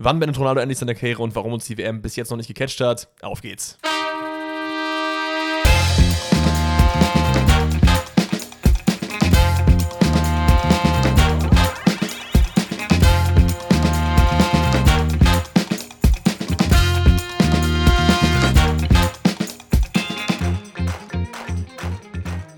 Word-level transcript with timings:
wann 0.00 0.18
Bennett 0.18 0.38
Ronaldo 0.38 0.60
endlich 0.60 0.78
seine 0.78 0.94
Karriere 0.94 1.22
und 1.22 1.34
warum 1.36 1.52
uns 1.52 1.66
die 1.66 1.76
WM 1.76 2.00
bis 2.00 2.16
jetzt 2.16 2.30
noch 2.30 2.36
nicht 2.38 2.48
gecatcht 2.48 2.80
hat. 2.80 3.08
Auf 3.20 3.42
geht's. 3.42 3.78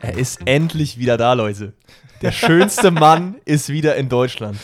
Er 0.01 0.19
ist 0.19 0.41
endlich 0.45 0.99
wieder 0.99 1.17
da, 1.17 1.33
Leute. 1.33 1.73
Der 2.21 2.31
schönste 2.31 2.93
Mann 2.93 3.37
ist 3.45 3.69
wieder 3.69 3.97
in 3.97 4.09
Deutschland. 4.09 4.59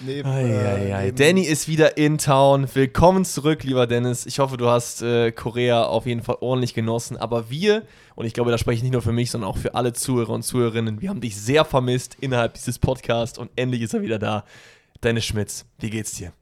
Neben, 0.00 0.28
Eieiei. 0.28 1.10
Danny 1.12 1.42
ist 1.42 1.68
wieder 1.68 1.96
in 1.96 2.18
Town. 2.18 2.68
Willkommen 2.74 3.24
zurück, 3.24 3.62
lieber 3.62 3.86
Dennis. 3.86 4.26
Ich 4.26 4.38
hoffe, 4.38 4.56
du 4.56 4.68
hast 4.68 5.02
äh, 5.02 5.30
Korea 5.32 5.84
auf 5.84 6.06
jeden 6.06 6.22
Fall 6.22 6.38
ordentlich 6.40 6.74
genossen. 6.74 7.16
Aber 7.16 7.50
wir, 7.50 7.82
und 8.14 8.26
ich 8.26 8.34
glaube, 8.34 8.50
da 8.50 8.58
spreche 8.58 8.78
ich 8.78 8.82
nicht 8.82 8.92
nur 8.92 9.02
für 9.02 9.12
mich, 9.12 9.30
sondern 9.30 9.48
auch 9.48 9.56
für 9.56 9.74
alle 9.74 9.92
Zuhörer 9.92 10.30
und 10.30 10.42
Zuhörerinnen, 10.42 11.00
wir 11.00 11.10
haben 11.10 11.20
dich 11.20 11.36
sehr 11.36 11.64
vermisst 11.64 12.16
innerhalb 12.20 12.54
dieses 12.54 12.78
Podcasts 12.78 13.38
und 13.38 13.50
endlich 13.56 13.82
ist 13.82 13.94
er 13.94 14.02
wieder 14.02 14.18
da. 14.18 14.44
Dennis 15.02 15.26
Schmitz, 15.26 15.64
wie 15.78 15.90
geht's 15.90 16.12
dir? 16.14 16.32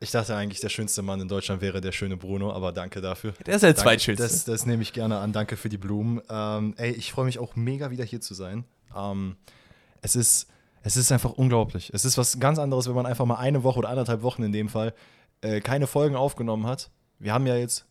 Ich 0.00 0.10
dachte 0.10 0.36
eigentlich, 0.36 0.60
der 0.60 0.68
schönste 0.68 1.02
Mann 1.02 1.20
in 1.20 1.28
Deutschland 1.28 1.62
wäre 1.62 1.80
der 1.80 1.92
schöne 1.92 2.16
Bruno, 2.16 2.52
aber 2.52 2.72
danke 2.72 3.00
dafür. 3.00 3.32
Der 3.46 3.54
ist 3.54 3.62
der 3.62 3.76
zweitschönste. 3.76 4.22
Das, 4.22 4.44
das 4.44 4.66
nehme 4.66 4.82
ich 4.82 4.92
gerne 4.92 5.18
an. 5.18 5.32
Danke 5.32 5.56
für 5.56 5.68
die 5.68 5.78
Blumen. 5.78 6.20
Ähm, 6.28 6.74
ey, 6.76 6.92
ich 6.92 7.12
freue 7.12 7.24
mich 7.24 7.38
auch 7.38 7.56
mega, 7.56 7.90
wieder 7.90 8.04
hier 8.04 8.20
zu 8.20 8.34
sein. 8.34 8.64
Ähm, 8.94 9.36
es, 10.02 10.16
ist, 10.16 10.48
es 10.86 10.96
ist 10.96 11.10
einfach 11.10 11.32
unglaublich. 11.32 11.90
Es 11.92 12.04
ist 12.04 12.16
was 12.18 12.38
ganz 12.38 12.58
anderes, 12.58 12.86
wenn 12.86 12.94
man 12.94 13.06
einfach 13.06 13.24
mal 13.24 13.36
eine 13.36 13.64
Woche 13.64 13.78
oder 13.78 13.88
anderthalb 13.88 14.22
Wochen 14.22 14.42
in 14.42 14.52
dem 14.52 14.68
Fall 14.68 14.94
äh, 15.40 15.60
keine 15.60 15.86
Folgen 15.86 16.14
aufgenommen 16.14 16.66
hat. 16.66 16.90
Wir 17.18 17.32
haben 17.32 17.46
ja 17.46 17.56
jetzt 17.56 17.86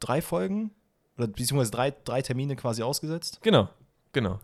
drei 0.00 0.22
Folgen 0.22 0.70
oder 1.16 1.26
beziehungsweise 1.28 1.70
drei, 1.70 1.90
drei 2.04 2.22
Termine 2.22 2.56
quasi 2.56 2.82
ausgesetzt. 2.82 3.40
Genau, 3.42 3.68
genau. 4.12 4.40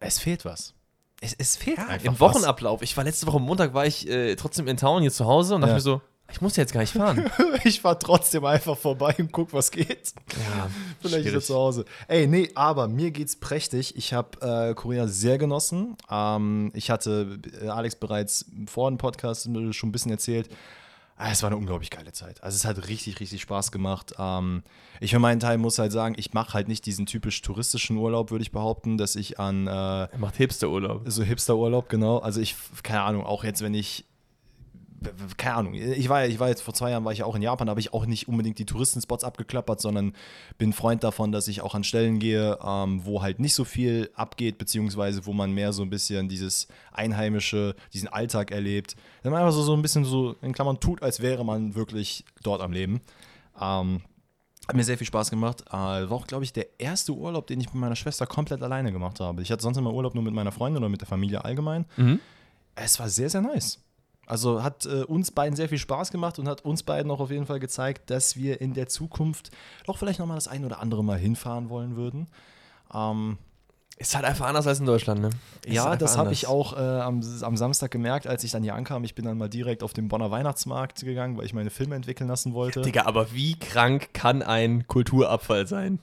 Es 0.00 0.18
fehlt 0.18 0.44
was. 0.44 0.74
Es, 1.20 1.32
es 1.34 1.56
fehlt 1.56 1.78
einfach 1.78 2.04
Im 2.04 2.18
Wochenablauf. 2.20 2.82
Ich 2.82 2.96
war 2.96 3.04
letzte 3.04 3.26
Woche 3.26 3.38
Montag, 3.40 3.72
war 3.72 3.86
ich 3.86 4.08
äh, 4.08 4.34
trotzdem 4.36 4.66
in 4.66 4.76
Town 4.76 5.00
hier 5.02 5.12
zu 5.12 5.24
Hause 5.24 5.54
und 5.54 5.60
dachte 5.60 5.70
Ja. 5.70 5.76
mir 5.76 5.80
so, 5.80 6.02
ich 6.34 6.40
muss 6.42 6.56
jetzt 6.56 6.72
gar 6.72 6.80
nicht 6.80 6.92
fahren. 6.92 7.30
Ich 7.64 7.80
fahr 7.80 7.98
trotzdem 7.98 8.44
einfach 8.44 8.76
vorbei 8.76 9.14
und 9.18 9.32
guck, 9.32 9.52
was 9.54 9.70
geht. 9.70 10.12
ja, 10.36 10.68
Vielleicht 11.00 11.14
ist 11.20 11.24
er 11.26 11.30
schwierig. 11.30 11.44
zu 11.46 11.54
Hause. 11.54 11.84
Ey, 12.08 12.26
nee, 12.26 12.50
aber 12.54 12.88
mir 12.88 13.10
geht's 13.10 13.36
prächtig. 13.36 13.96
Ich 13.96 14.12
habe 14.12 14.40
äh, 14.70 14.74
Korea 14.74 15.06
sehr 15.06 15.38
genossen. 15.38 15.96
Ähm, 16.10 16.70
ich 16.74 16.90
hatte 16.90 17.38
äh, 17.62 17.68
Alex 17.68 17.96
bereits 17.96 18.44
vor 18.66 18.90
dem 18.90 18.98
Podcast 18.98 19.44
schon 19.44 19.88
ein 19.88 19.92
bisschen 19.92 20.10
erzählt. 20.10 20.50
Ah, 21.16 21.30
Es 21.30 21.42
war 21.44 21.48
eine 21.50 21.56
unglaublich 21.56 21.90
geile 21.90 22.10
Zeit. 22.12 22.42
Also 22.42 22.56
es 22.56 22.64
hat 22.64 22.88
richtig, 22.88 23.20
richtig 23.20 23.40
Spaß 23.40 23.70
gemacht. 23.72 24.14
Ähm, 24.18 24.62
ich 25.00 25.12
für 25.12 25.20
meinen 25.20 25.38
Teil 25.40 25.56
muss 25.58 25.78
halt 25.78 25.92
sagen, 25.92 26.16
ich 26.18 26.34
mache 26.34 26.52
halt 26.54 26.66
nicht 26.68 26.84
diesen 26.86 27.06
typisch 27.06 27.40
touristischen 27.40 27.96
Urlaub, 27.96 28.30
würde 28.32 28.42
ich 28.42 28.50
behaupten, 28.50 28.98
dass 28.98 29.14
ich 29.14 29.38
an 29.38 29.66
äh, 29.68 29.70
Er 29.70 30.10
macht 30.18 30.36
Hipsterurlaub. 30.36 31.02
so 31.06 31.22
Hipster-Urlaub, 31.22 31.88
genau. 31.88 32.18
Also 32.18 32.40
ich, 32.40 32.56
keine 32.82 33.02
Ahnung, 33.02 33.24
auch 33.24 33.44
jetzt, 33.44 33.62
wenn 33.62 33.74
ich, 33.74 34.04
keine 35.36 35.56
Ahnung, 35.56 35.74
ich 35.74 36.08
war, 36.08 36.26
ich 36.26 36.38
war 36.40 36.48
jetzt 36.48 36.62
vor 36.62 36.74
zwei 36.74 36.90
Jahren, 36.90 37.04
war 37.04 37.12
ich 37.12 37.22
auch 37.22 37.34
in 37.34 37.42
Japan, 37.42 37.66
da 37.66 37.70
habe 37.70 37.80
ich 37.80 37.92
auch 37.92 38.06
nicht 38.06 38.28
unbedingt 38.28 38.58
die 38.58 38.66
Touristenspots 38.66 39.24
abgeklappert, 39.24 39.80
sondern 39.80 40.14
bin 40.58 40.72
Freund 40.72 41.04
davon, 41.04 41.32
dass 41.32 41.48
ich 41.48 41.60
auch 41.60 41.74
an 41.74 41.84
Stellen 41.84 42.18
gehe, 42.18 42.58
ähm, 42.64 43.04
wo 43.04 43.22
halt 43.22 43.40
nicht 43.40 43.54
so 43.54 43.64
viel 43.64 44.10
abgeht, 44.14 44.58
beziehungsweise 44.58 45.26
wo 45.26 45.32
man 45.32 45.52
mehr 45.52 45.72
so 45.72 45.82
ein 45.82 45.90
bisschen 45.90 46.28
dieses 46.28 46.68
Einheimische, 46.92 47.74
diesen 47.92 48.08
Alltag 48.08 48.50
erlebt. 48.50 48.96
Dass 49.22 49.30
man 49.30 49.40
einfach 49.40 49.54
so, 49.54 49.62
so 49.62 49.74
ein 49.74 49.82
bisschen 49.82 50.04
so, 50.04 50.36
in 50.42 50.52
Klammern, 50.52 50.80
tut, 50.80 51.02
als 51.02 51.20
wäre 51.20 51.44
man 51.44 51.74
wirklich 51.74 52.24
dort 52.42 52.60
am 52.60 52.72
Leben. 52.72 53.00
Ähm, 53.60 54.02
hat 54.66 54.76
mir 54.76 54.84
sehr 54.84 54.96
viel 54.96 55.06
Spaß 55.06 55.30
gemacht. 55.30 55.62
Äh, 55.68 55.72
war 55.72 56.12
auch, 56.12 56.26
glaube 56.26 56.44
ich, 56.44 56.52
der 56.52 56.80
erste 56.80 57.12
Urlaub, 57.12 57.46
den 57.46 57.60
ich 57.60 57.66
mit 57.66 57.74
meiner 57.74 57.96
Schwester 57.96 58.26
komplett 58.26 58.62
alleine 58.62 58.92
gemacht 58.92 59.20
habe. 59.20 59.42
Ich 59.42 59.52
hatte 59.52 59.62
sonst 59.62 59.76
immer 59.76 59.92
Urlaub 59.92 60.14
nur 60.14 60.24
mit 60.24 60.32
meiner 60.32 60.52
Freundin 60.52 60.82
oder 60.82 60.88
mit 60.88 61.00
der 61.00 61.08
Familie 61.08 61.44
allgemein. 61.44 61.84
Mhm. 61.96 62.20
Es 62.74 62.98
war 62.98 63.08
sehr, 63.08 63.28
sehr 63.28 63.42
nice. 63.42 63.83
Also 64.26 64.62
hat 64.62 64.86
äh, 64.86 65.02
uns 65.04 65.30
beiden 65.30 65.56
sehr 65.56 65.68
viel 65.68 65.78
Spaß 65.78 66.10
gemacht 66.10 66.38
und 66.38 66.48
hat 66.48 66.64
uns 66.64 66.82
beiden 66.82 67.10
auch 67.10 67.20
auf 67.20 67.30
jeden 67.30 67.46
Fall 67.46 67.60
gezeigt, 67.60 68.10
dass 68.10 68.36
wir 68.36 68.60
in 68.60 68.74
der 68.74 68.88
Zukunft 68.88 69.50
doch 69.86 69.98
vielleicht 69.98 70.18
nochmal 70.18 70.36
das 70.36 70.48
ein 70.48 70.64
oder 70.64 70.80
andere 70.80 71.04
Mal 71.04 71.18
hinfahren 71.18 71.68
wollen 71.68 71.96
würden. 71.96 72.28
Ähm, 72.92 73.38
Ist 73.96 74.14
halt 74.14 74.24
einfach 74.24 74.46
anders 74.46 74.66
als 74.66 74.80
in 74.80 74.86
Deutschland, 74.86 75.20
ne? 75.20 75.30
Ist 75.64 75.74
ja, 75.74 75.94
das 75.96 76.16
habe 76.16 76.32
ich 76.32 76.46
auch 76.46 76.72
äh, 76.76 76.80
am, 76.80 77.22
am 77.42 77.56
Samstag 77.56 77.90
gemerkt, 77.90 78.26
als 78.26 78.42
ich 78.42 78.50
dann 78.50 78.62
hier 78.62 78.74
ankam. 78.74 79.04
Ich 79.04 79.14
bin 79.14 79.24
dann 79.24 79.38
mal 79.38 79.48
direkt 79.48 79.82
auf 79.82 79.92
den 79.92 80.08
Bonner 80.08 80.30
Weihnachtsmarkt 80.30 81.00
gegangen, 81.00 81.36
weil 81.36 81.44
ich 81.44 81.54
meine 81.54 81.70
Filme 81.70 81.94
entwickeln 81.94 82.28
lassen 82.28 82.54
wollte. 82.54 82.80
Digga, 82.82 83.04
aber 83.06 83.32
wie 83.32 83.58
krank 83.58 84.10
kann 84.12 84.42
ein 84.42 84.86
Kulturabfall 84.88 85.66
sein? 85.66 86.00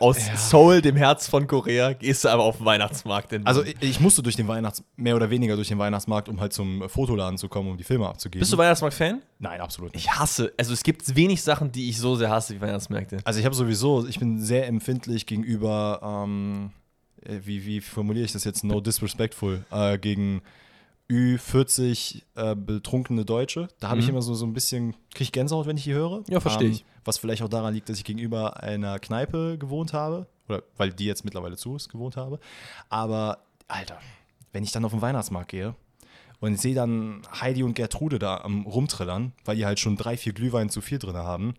Aus 0.00 0.26
Ja. 0.26 0.36
Seoul, 0.36 0.80
dem 0.80 0.96
Herz 0.96 1.28
von 1.28 1.46
Korea, 1.46 1.92
gehst 1.92 2.24
du 2.24 2.28
aber 2.28 2.44
auf 2.44 2.58
den 2.58 2.66
Weihnachtsmarkt. 2.66 3.34
Also 3.44 3.64
ich, 3.64 3.76
ich 3.80 4.00
musste 4.00 4.22
durch 4.22 4.36
den 4.36 4.46
Weihnachts 4.48 4.84
mehr 4.96 5.16
oder 5.16 5.28
weniger 5.30 5.56
durch 5.56 5.68
den 5.68 5.78
Weihnachtsmarkt, 5.78 6.28
um 6.28 6.40
halt 6.40 6.52
zum 6.52 6.88
Fotoladen 6.88 7.36
zu 7.38 7.48
kommen, 7.48 7.68
um 7.70 7.76
die 7.76 7.84
Filme 7.84 8.06
abzugeben. 8.08 8.40
bist 8.40 8.52
du 8.52 8.58
Weihnachtsmarkt-Fan? 8.58 9.22
Nein, 9.40 9.60
absolut 9.60 9.92
nicht. 9.94 10.04
Ich 10.04 10.10
hasse, 10.12 10.52
also 10.56 10.72
es 10.72 10.82
gibt 10.84 11.16
wenig 11.16 11.42
Sachen, 11.42 11.72
die 11.72 11.88
ich 11.88 11.98
so 11.98 12.14
sehr 12.14 12.30
hasse 12.30 12.54
wie 12.54 12.60
Weihnachtsmärkte. 12.60 13.18
Also 13.24 13.40
ich 13.40 13.44
habe 13.44 13.54
sowieso, 13.56 14.06
ich 14.06 14.18
bin 14.20 14.38
sehr 14.40 14.66
empfindlich 14.68 15.26
gegenüber, 15.26 16.00
ähm, 16.24 16.70
äh, 17.24 17.38
wie, 17.44 17.64
wie 17.66 17.80
formuliere 17.80 18.24
ich 18.24 18.32
das 18.32 18.44
jetzt, 18.44 18.62
no 18.64 18.80
disrespectful, 18.80 19.64
äh, 19.72 19.98
gegen 19.98 20.42
Ü40 21.10 22.22
äh, 22.36 22.54
betrunkene 22.56 23.24
Deutsche. 23.24 23.68
Da 23.80 23.88
habe 23.88 24.00
ich 24.00 24.06
Mhm. 24.06 24.12
immer 24.12 24.22
so, 24.22 24.34
so 24.34 24.46
ein 24.46 24.52
bisschen, 24.52 24.92
kriege 25.10 25.24
ich 25.24 25.32
Gänsehaut, 25.32 25.66
wenn 25.66 25.76
ich 25.76 25.84
die 25.84 25.92
höre. 25.92 26.18
Ähm, 26.18 26.24
Ja, 26.28 26.40
versteh 26.40 26.66
ich. 26.66 26.84
Was 27.04 27.18
vielleicht 27.18 27.42
auch 27.42 27.48
daran 27.48 27.74
liegt, 27.74 27.88
dass 27.88 27.98
ich 27.98 28.04
gegenüber 28.04 28.62
einer 28.62 28.98
Kneipe 28.98 29.58
gewohnt 29.58 29.92
habe. 29.92 30.26
Oder 30.48 30.62
weil 30.76 30.92
die 30.92 31.06
jetzt 31.06 31.24
mittlerweile 31.24 31.56
zu 31.56 31.76
ist, 31.76 31.88
gewohnt 31.88 32.16
habe. 32.16 32.38
Aber, 32.88 33.38
Alter, 33.68 33.98
wenn 34.52 34.64
ich 34.64 34.72
dann 34.72 34.84
auf 34.84 34.92
den 34.92 35.02
Weihnachtsmarkt 35.02 35.48
gehe 35.48 35.74
und 36.40 36.54
ich 36.54 36.60
sehe 36.60 36.74
dann 36.74 37.22
Heidi 37.40 37.62
und 37.62 37.74
Gertrude 37.74 38.18
da 38.18 38.38
am 38.38 38.66
Rumtrillern, 38.66 39.32
weil 39.44 39.56
die 39.56 39.66
halt 39.66 39.80
schon 39.80 39.96
drei, 39.96 40.16
vier 40.16 40.32
Glühwein 40.32 40.68
zu 40.70 40.80
viel 40.80 40.98
drin 40.98 41.16
haben. 41.16 41.54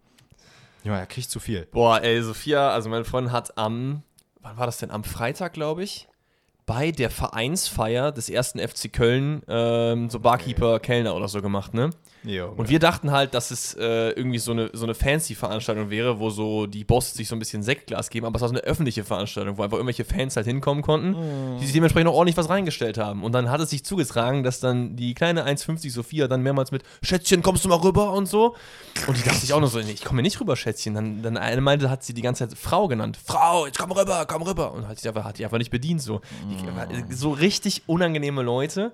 Ja, 0.84 0.98
er 0.98 1.06
kriegt 1.06 1.30
zu 1.30 1.40
viel. 1.40 1.66
Boah, 1.72 2.02
ey, 2.02 2.22
Sophia, 2.22 2.72
also 2.72 2.90
meine 2.90 3.06
Freundin 3.06 3.32
hat 3.32 3.58
am, 3.58 4.03
wann 4.42 4.58
war 4.58 4.66
das 4.66 4.78
denn? 4.78 4.92
Am 4.92 5.03
Freitag, 5.03 5.53
glaube 5.53 5.84
ich, 5.84 6.09
bei 6.66 6.92
der 6.92 7.09
Vereinsfeier 7.09 8.12
des 8.12 8.30
ersten 8.30 8.59
FC 8.59 8.92
Köln 8.92 9.42
ähm, 9.48 10.09
so 10.09 10.20
Barkeeper, 10.20 10.80
Kellner 10.80 11.16
oder 11.16 11.28
so 11.28 11.42
gemacht, 11.42 11.74
ne? 11.74 11.90
Jo, 12.25 12.53
Und 12.56 12.69
wir 12.69 12.79
dachten 12.79 13.11
halt, 13.11 13.34
dass 13.34 13.51
es 13.51 13.73
äh, 13.73 14.09
irgendwie 14.11 14.39
so 14.39 14.51
eine, 14.51 14.69
so 14.72 14.85
eine 14.85 14.94
Fancy-Veranstaltung 14.94 15.89
wäre, 15.89 16.19
wo 16.19 16.29
so 16.29 16.67
die 16.67 16.85
Bosse 16.85 17.16
sich 17.16 17.28
so 17.28 17.35
ein 17.35 17.39
bisschen 17.39 17.63
Sektglas 17.63 18.09
geben, 18.09 18.25
aber 18.25 18.38
es 18.38 18.41
war 18.41 18.47
so 18.47 18.56
eine 18.56 18.63
öffentliche 18.63 19.03
Veranstaltung, 19.03 19.57
wo 19.57 19.63
einfach 19.63 19.78
irgendwelche 19.78 20.06
Fans 20.06 20.35
halt 20.38 20.47
hinkommen 20.47 20.84
konnten, 20.84 21.16
die 21.59 21.66
sich 21.66 21.73
dementsprechend 21.73 22.09
auch 22.09 22.16
ordentlich 22.16 22.38
was 22.38 22.50
reingestellt 22.50 22.97
haben. 22.97 23.23
Und 23.23 23.34
dann 23.34 23.50
hat 23.50 23.59
es 23.59 23.72
sich 23.72 23.84
zugetragen, 23.84 24.44
dass 24.44 24.61
dann 24.61 24.95
die 24.95 25.13
kleine 25.13 25.45
1,50 25.45 25.91
Sophia 25.91 26.28
dann 26.28 26.41
mehrmals 26.41 26.72
mit 26.72 26.84
Schätzchen, 27.01 27.41
kommst 27.41 27.66
du 27.66 27.69
mal 27.69 27.79
rüber 27.79 28.13
und 28.13 28.28
so. 28.28 28.55
Und 29.07 29.17
die 29.17 29.23
dachte 29.23 29.40
sich 29.40 29.51
auch 29.51 29.59
noch 29.59 29.69
so, 29.69 29.79
nee, 29.79 29.91
ich 29.91 30.05
komme 30.05 30.22
nicht 30.22 30.40
rüber, 30.40 30.55
Schätzchen. 30.55 30.94
Dann, 30.94 31.22
dann 31.23 31.35
eine 31.35 31.59
meinte, 31.59 31.90
hat 31.90 32.03
sie 32.03 32.13
die 32.13 32.22
ganze 32.22 32.47
Zeit 32.47 32.57
Frau 32.57 32.88
genannt. 32.88 33.17
Frau, 33.23 33.66
jetzt 33.66 33.78
komm 33.79 33.91
rüber, 33.91 34.25
komm 34.28 34.44
rüber. 34.44 34.72
Und 34.72 34.88
hat 34.88 35.03
die 35.03 35.07
einfach, 35.09 35.25
hat 35.25 35.40
die 35.40 35.44
einfach 35.44 35.57
nicht 35.57 35.72
bedient. 35.72 36.01
So, 36.01 36.22
die, 36.50 37.13
so 37.13 37.31
richtig 37.31 37.84
unangenehme 37.88 38.44
Leute 38.44 38.94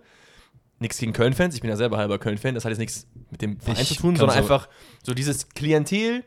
nichts 0.79 0.97
gegen 0.97 1.13
Köln-Fans, 1.13 1.55
ich 1.55 1.61
bin 1.61 1.69
ja 1.69 1.75
selber 1.75 1.97
halber 1.97 2.19
Köln-Fan, 2.19 2.55
das 2.55 2.65
hat 2.65 2.69
jetzt 2.71 2.79
nichts 2.79 3.07
mit 3.31 3.41
dem 3.41 3.59
Verein 3.59 3.81
Ich 3.81 3.89
zu 3.89 3.95
tun, 3.95 4.15
sondern 4.15 4.35
so- 4.37 4.41
einfach 4.41 4.69
so 5.03 5.13
dieses 5.13 5.49
Klientel. 5.49 6.23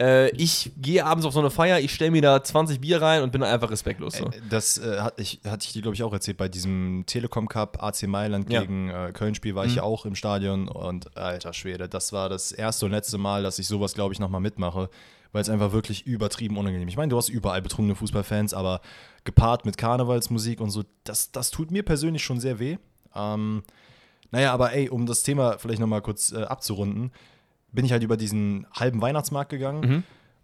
Äh, 0.00 0.30
ich 0.30 0.72
gehe 0.76 1.06
abends 1.06 1.24
auf 1.24 1.32
so 1.34 1.38
eine 1.38 1.50
Feier, 1.50 1.78
ich 1.78 1.94
stelle 1.94 2.10
mir 2.10 2.20
da 2.20 2.42
20 2.42 2.80
Bier 2.80 3.00
rein 3.00 3.22
und 3.22 3.30
bin 3.30 3.44
einfach 3.44 3.70
respektlos. 3.70 4.14
So. 4.16 4.26
Äh, 4.26 4.40
Das 4.50 4.76
äh, 4.78 4.98
hat 4.98 5.20
ich, 5.20 5.40
hatte 5.46 5.64
ich 5.66 5.72
dir, 5.72 5.82
glaube 5.82 5.94
ich, 5.94 6.02
auch 6.02 6.12
erzählt. 6.12 6.36
Bei 6.36 6.48
diesem 6.48 7.04
Telekom 7.06 7.46
Cup 7.46 7.80
AC 7.80 8.02
Mailand 8.08 8.52
Ja. 8.52 8.62
gegen 8.62 8.90
äh, 8.90 9.12
Köln-Spiel 9.14 9.54
war 9.54 9.66
ich 9.66 9.76
ja 9.76 9.84
auch 9.84 10.04
im 10.04 10.16
Stadion. 10.16 10.66
Und 10.66 11.16
alter 11.16 11.52
Schwede, 11.52 11.88
das 11.88 12.12
war 12.12 12.28
das 12.28 12.50
erste 12.50 12.86
und 12.86 12.90
letzte 12.92 13.18
Mal, 13.18 13.44
dass 13.44 13.60
ich 13.60 13.68
sowas, 13.68 13.94
glaube 13.94 14.12
ich, 14.12 14.18
nochmal 14.18 14.40
mitmache. 14.40 14.90
Weil 15.30 15.42
es 15.42 15.48
einfach 15.48 15.70
wirklich 15.70 16.06
übertrieben 16.06 16.56
unangenehm 16.58 16.88
Ich 16.88 16.96
meine, 16.96 17.10
du 17.10 17.16
hast 17.16 17.28
überall 17.28 17.62
betrunkene 17.62 17.94
Fußballfans, 17.94 18.52
aber 18.52 18.80
gepaart 19.22 19.64
mit 19.64 19.76
Karnevalsmusik 19.76 20.60
und 20.60 20.70
so, 20.70 20.82
das, 21.04 21.30
das 21.30 21.50
tut 21.52 21.70
mir 21.70 21.84
persönlich 21.84 22.24
schon 22.24 22.40
sehr 22.40 22.58
weh. 22.58 22.78
Ähm, 23.14 23.62
naja, 24.34 24.52
aber 24.52 24.72
ey, 24.72 24.88
um 24.88 25.06
das 25.06 25.22
Thema 25.22 25.58
vielleicht 25.58 25.78
nochmal 25.78 26.02
kurz 26.02 26.32
äh, 26.32 26.42
abzurunden, 26.42 27.12
bin 27.70 27.84
ich 27.84 27.92
halt 27.92 28.02
über 28.02 28.16
diesen 28.16 28.66
halben 28.72 29.00
Weihnachtsmarkt 29.00 29.48
gegangen. 29.48 29.84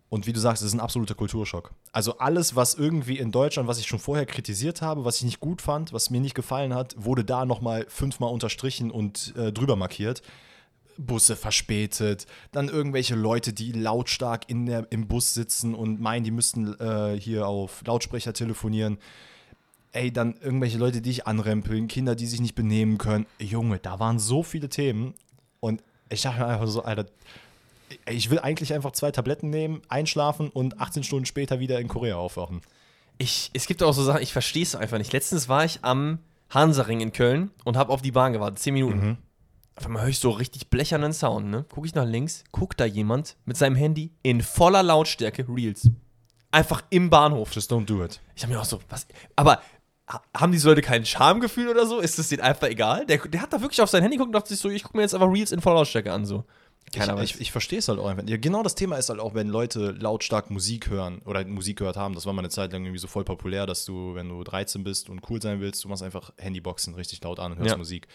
Und 0.08 0.28
wie 0.28 0.32
du 0.32 0.38
sagst, 0.38 0.62
es 0.62 0.68
ist 0.68 0.74
ein 0.74 0.80
absoluter 0.80 1.16
Kulturschock. 1.16 1.72
Also 1.90 2.18
alles, 2.18 2.54
was 2.54 2.74
irgendwie 2.74 3.18
in 3.18 3.32
Deutschland, 3.32 3.68
was 3.68 3.80
ich 3.80 3.88
schon 3.88 3.98
vorher 3.98 4.26
kritisiert 4.26 4.80
habe, 4.80 5.04
was 5.04 5.16
ich 5.16 5.24
nicht 5.24 5.40
gut 5.40 5.60
fand, 5.60 5.92
was 5.92 6.08
mir 6.08 6.20
nicht 6.20 6.36
gefallen 6.36 6.72
hat, 6.72 6.94
wurde 6.98 7.24
da 7.24 7.44
nochmal 7.44 7.84
fünfmal 7.88 8.32
unterstrichen 8.32 8.92
und 8.92 9.34
äh, 9.36 9.52
drüber 9.52 9.74
markiert. 9.74 10.22
Busse 10.96 11.34
verspätet, 11.34 12.26
dann 12.52 12.68
irgendwelche 12.68 13.16
Leute, 13.16 13.52
die 13.52 13.72
lautstark 13.72 14.48
in 14.48 14.66
der, 14.66 14.86
im 14.90 15.08
Bus 15.08 15.34
sitzen 15.34 15.74
und 15.74 16.00
meinen, 16.00 16.22
die 16.22 16.30
müssten 16.30 16.78
äh, 16.78 17.18
hier 17.18 17.48
auf 17.48 17.82
Lautsprecher 17.84 18.34
telefonieren. 18.34 18.98
Ey, 19.92 20.12
dann 20.12 20.36
irgendwelche 20.40 20.78
Leute, 20.78 21.00
die 21.00 21.10
dich 21.10 21.26
anrempeln, 21.26 21.88
Kinder, 21.88 22.14
die 22.14 22.26
sich 22.26 22.40
nicht 22.40 22.54
benehmen 22.54 22.98
können. 22.98 23.26
Junge, 23.38 23.78
da 23.78 23.98
waren 23.98 24.18
so 24.18 24.42
viele 24.42 24.68
Themen 24.68 25.14
und 25.58 25.82
Ich 26.08 26.22
dachte 26.22 26.40
mir 26.40 26.46
einfach 26.46 26.66
so, 26.66 26.82
Alter, 26.82 27.06
ich 28.08 28.30
will 28.30 28.38
eigentlich 28.38 28.72
einfach 28.72 28.92
zwei 28.92 29.10
Tabletten 29.10 29.50
nehmen, 29.50 29.82
einschlafen 29.88 30.48
und 30.48 30.80
18 30.80 31.02
Stunden 31.02 31.26
später 31.26 31.60
wieder 31.60 31.80
in 31.80 31.88
Korea 31.88 32.16
aufwachen. 32.16 32.60
Ich, 33.18 33.50
es 33.52 33.66
gibt 33.66 33.82
auch 33.82 33.92
so 33.92 34.02
Sachen, 34.02 34.22
ich 34.22 34.32
verstehe 34.32 34.62
es 34.62 34.74
einfach 34.74 34.98
nicht. 34.98 35.12
Letztens 35.12 35.48
war 35.48 35.64
ich 35.64 35.80
am 35.82 36.20
Hansaring 36.50 37.00
in 37.00 37.12
Köln 37.12 37.50
und 37.64 37.76
habe 37.76 37.92
auf 37.92 38.02
die 38.02 38.12
Bahn 38.12 38.32
gewartet, 38.32 38.58
10 38.58 38.74
Minuten. 38.74 39.06
Mhm. 39.06 39.16
Auf 39.76 39.86
einmal 39.86 40.02
höre 40.02 40.10
ich 40.10 40.18
so 40.18 40.30
richtig 40.30 40.68
blechernen 40.68 41.12
Sound, 41.12 41.46
ne? 41.46 41.64
Gucke 41.68 41.86
ich 41.86 41.94
nach 41.94 42.04
links, 42.04 42.44
guckt 42.52 42.80
da 42.80 42.84
jemand 42.84 43.36
mit 43.44 43.56
seinem 43.56 43.76
Handy 43.76 44.12
in 44.22 44.42
voller 44.42 44.82
Lautstärke 44.82 45.46
Reels. 45.48 45.88
Einfach 46.50 46.82
im 46.90 47.08
Bahnhof. 47.08 47.54
Just 47.54 47.72
don't 47.72 47.86
do 47.86 48.04
it. 48.04 48.20
Ich 48.34 48.42
habe 48.42 48.52
mir 48.52 48.60
auch 48.60 48.64
so, 48.64 48.80
was? 48.88 49.06
Aber 49.36 49.62
haben 50.36 50.52
diese 50.52 50.68
Leute 50.68 50.82
kein 50.82 51.04
Schamgefühl 51.04 51.68
oder 51.68 51.86
so? 51.86 52.00
Ist 52.00 52.18
es 52.18 52.28
denen 52.28 52.42
einfach 52.42 52.68
egal? 52.68 53.06
Der, 53.06 53.18
der 53.18 53.42
hat 53.42 53.52
da 53.52 53.60
wirklich 53.60 53.80
auf 53.80 53.90
sein 53.90 54.02
Handy 54.02 54.16
geguckt 54.16 54.28
und 54.28 54.34
dachte 54.34 54.48
sich 54.48 54.58
so, 54.58 54.68
ich 54.68 54.82
gucke 54.82 54.96
mir 54.96 55.02
jetzt 55.02 55.14
einfach 55.14 55.30
Reels 55.30 55.52
in 55.52 55.60
voller 55.60 55.76
Lautstärke 55.76 56.12
an, 56.12 56.24
so. 56.26 56.44
Keiner 56.92 57.16
weiß. 57.16 57.24
ich, 57.24 57.34
ich, 57.36 57.40
ich 57.42 57.52
verstehe 57.52 57.78
es 57.78 57.88
halt 57.88 58.00
auch 58.00 58.06
einfach. 58.06 58.24
Ja, 58.26 58.36
genau 58.36 58.62
das 58.64 58.74
Thema 58.74 58.96
ist 58.96 59.10
halt 59.10 59.20
auch, 59.20 59.34
wenn 59.34 59.48
Leute 59.48 59.92
lautstark 59.92 60.50
Musik 60.50 60.90
hören 60.90 61.22
oder 61.24 61.44
Musik 61.44 61.78
gehört 61.78 61.96
haben. 61.96 62.14
Das 62.14 62.26
war 62.26 62.32
mal 62.32 62.40
eine 62.40 62.48
Zeit 62.48 62.72
lang 62.72 62.84
irgendwie 62.84 62.98
so 62.98 63.06
voll 63.06 63.24
populär, 63.24 63.66
dass 63.66 63.84
du, 63.84 64.14
wenn 64.14 64.28
du 64.28 64.42
13 64.42 64.82
bist 64.82 65.08
und 65.08 65.20
cool 65.30 65.40
sein 65.40 65.60
willst, 65.60 65.84
du 65.84 65.88
machst 65.88 66.02
einfach 66.02 66.32
Handyboxen 66.38 66.94
richtig 66.94 67.22
laut 67.22 67.38
an 67.38 67.52
und 67.52 67.58
hörst 67.58 67.70
Ja. 67.70 67.76
Musik. 67.76 68.08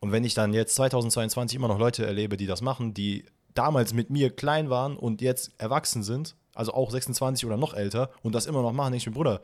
Und 0.00 0.10
wenn 0.10 0.24
ich 0.24 0.34
dann 0.34 0.52
jetzt 0.52 0.74
2022 0.74 1.54
immer 1.54 1.68
noch 1.68 1.78
Leute 1.78 2.04
erlebe, 2.04 2.36
die 2.36 2.46
das 2.46 2.60
machen, 2.60 2.92
die 2.92 3.24
damals 3.54 3.94
mit 3.94 4.10
mir 4.10 4.30
klein 4.34 4.68
waren 4.68 4.96
und 4.96 5.20
jetzt 5.20 5.52
erwachsen 5.58 6.02
sind, 6.02 6.34
also 6.54 6.74
auch 6.74 6.90
26 6.90 7.46
oder 7.46 7.56
noch 7.56 7.72
älter 7.74 8.10
und 8.22 8.34
das 8.34 8.46
immer 8.46 8.62
noch 8.62 8.72
machen, 8.72 8.92
denke 8.92 9.02
ich 9.02 9.06
mir, 9.06 9.12
Bruder, 9.12 9.42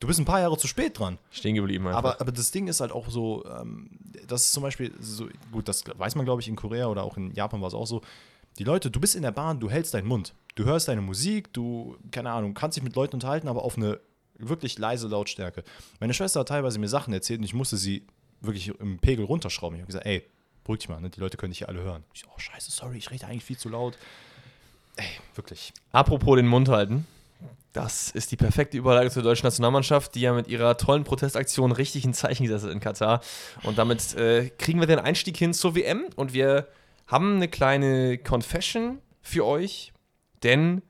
du 0.00 0.06
bist 0.06 0.18
ein 0.18 0.24
paar 0.24 0.40
Jahre 0.40 0.56
zu 0.58 0.66
spät 0.66 0.98
dran. 0.98 1.18
Stehen 1.30 1.54
geblieben 1.54 1.86
einfach. 1.86 1.98
Aber, 1.98 2.20
aber 2.20 2.32
das 2.32 2.50
Ding 2.50 2.68
ist 2.68 2.80
halt 2.80 2.92
auch 2.92 3.08
so, 3.08 3.44
ähm, 3.46 3.90
das 4.26 4.44
ist 4.44 4.52
zum 4.52 4.62
Beispiel 4.62 4.92
so, 5.00 5.28
gut, 5.52 5.68
das 5.68 5.84
weiß 5.86 6.14
man, 6.14 6.24
glaube 6.24 6.40
ich, 6.40 6.48
in 6.48 6.56
Korea 6.56 6.86
oder 6.86 7.02
auch 7.02 7.16
in 7.16 7.32
Japan 7.34 7.60
war 7.60 7.68
es 7.68 7.74
auch 7.74 7.86
so. 7.86 8.02
Die 8.58 8.64
Leute, 8.64 8.90
du 8.90 9.00
bist 9.00 9.14
in 9.14 9.22
der 9.22 9.32
Bahn, 9.32 9.60
du 9.60 9.70
hältst 9.70 9.94
deinen 9.94 10.08
Mund. 10.08 10.34
Du 10.54 10.64
hörst 10.64 10.88
deine 10.88 11.02
Musik, 11.02 11.52
du, 11.52 11.96
keine 12.10 12.30
Ahnung, 12.30 12.54
kannst 12.54 12.76
dich 12.76 12.84
mit 12.84 12.96
Leuten 12.96 13.16
unterhalten, 13.16 13.48
aber 13.48 13.62
auf 13.62 13.76
eine 13.76 14.00
wirklich 14.38 14.78
leise 14.78 15.08
Lautstärke. 15.08 15.62
Meine 16.00 16.14
Schwester 16.14 16.40
hat 16.40 16.48
teilweise 16.48 16.78
mir 16.78 16.88
Sachen 16.88 17.12
erzählt 17.12 17.40
und 17.40 17.44
ich 17.44 17.54
musste 17.54 17.76
sie 17.76 18.06
wirklich 18.40 18.68
im 18.68 18.98
Pegel 18.98 19.24
runterschrauben. 19.24 19.76
Ich 19.76 19.82
habe 19.82 19.88
gesagt, 19.88 20.06
ey, 20.06 20.24
beruhig 20.64 20.80
dich 20.80 20.88
mal, 20.88 21.00
ne? 21.00 21.10
die 21.10 21.20
Leute 21.20 21.36
können 21.36 21.50
dich 21.50 21.58
hier 21.58 21.68
alle 21.68 21.82
hören. 21.82 22.04
Ich 22.14 22.22
so, 22.22 22.28
oh 22.34 22.38
scheiße, 22.38 22.70
sorry, 22.70 22.96
ich 22.96 23.10
rede 23.10 23.26
eigentlich 23.26 23.44
viel 23.44 23.58
zu 23.58 23.68
laut. 23.68 23.98
Ey, 24.96 25.04
wirklich. 25.34 25.72
Apropos 25.92 26.36
den 26.36 26.46
Mund 26.46 26.68
halten. 26.68 27.06
Das 27.72 28.10
ist 28.10 28.32
die 28.32 28.36
perfekte 28.36 28.78
Überleitung 28.78 29.10
zur 29.10 29.22
deutschen 29.22 29.44
Nationalmannschaft, 29.44 30.14
die 30.14 30.22
ja 30.22 30.32
mit 30.32 30.48
ihrer 30.48 30.78
tollen 30.78 31.04
Protestaktion 31.04 31.72
richtig 31.72 32.06
ein 32.06 32.14
Zeichen 32.14 32.44
gesetzt 32.44 32.64
hat 32.64 32.72
in 32.72 32.80
Katar. 32.80 33.20
Und 33.64 33.76
damit 33.76 34.14
äh, 34.14 34.48
kriegen 34.48 34.80
wir 34.80 34.86
den 34.86 34.98
Einstieg 34.98 35.36
hin 35.36 35.52
zur 35.52 35.74
WM. 35.74 36.06
Und 36.16 36.32
wir 36.32 36.68
haben 37.06 37.36
eine 37.36 37.48
kleine 37.48 38.16
Confession 38.16 38.98
für 39.20 39.44
euch, 39.44 39.92
denn 40.42 40.80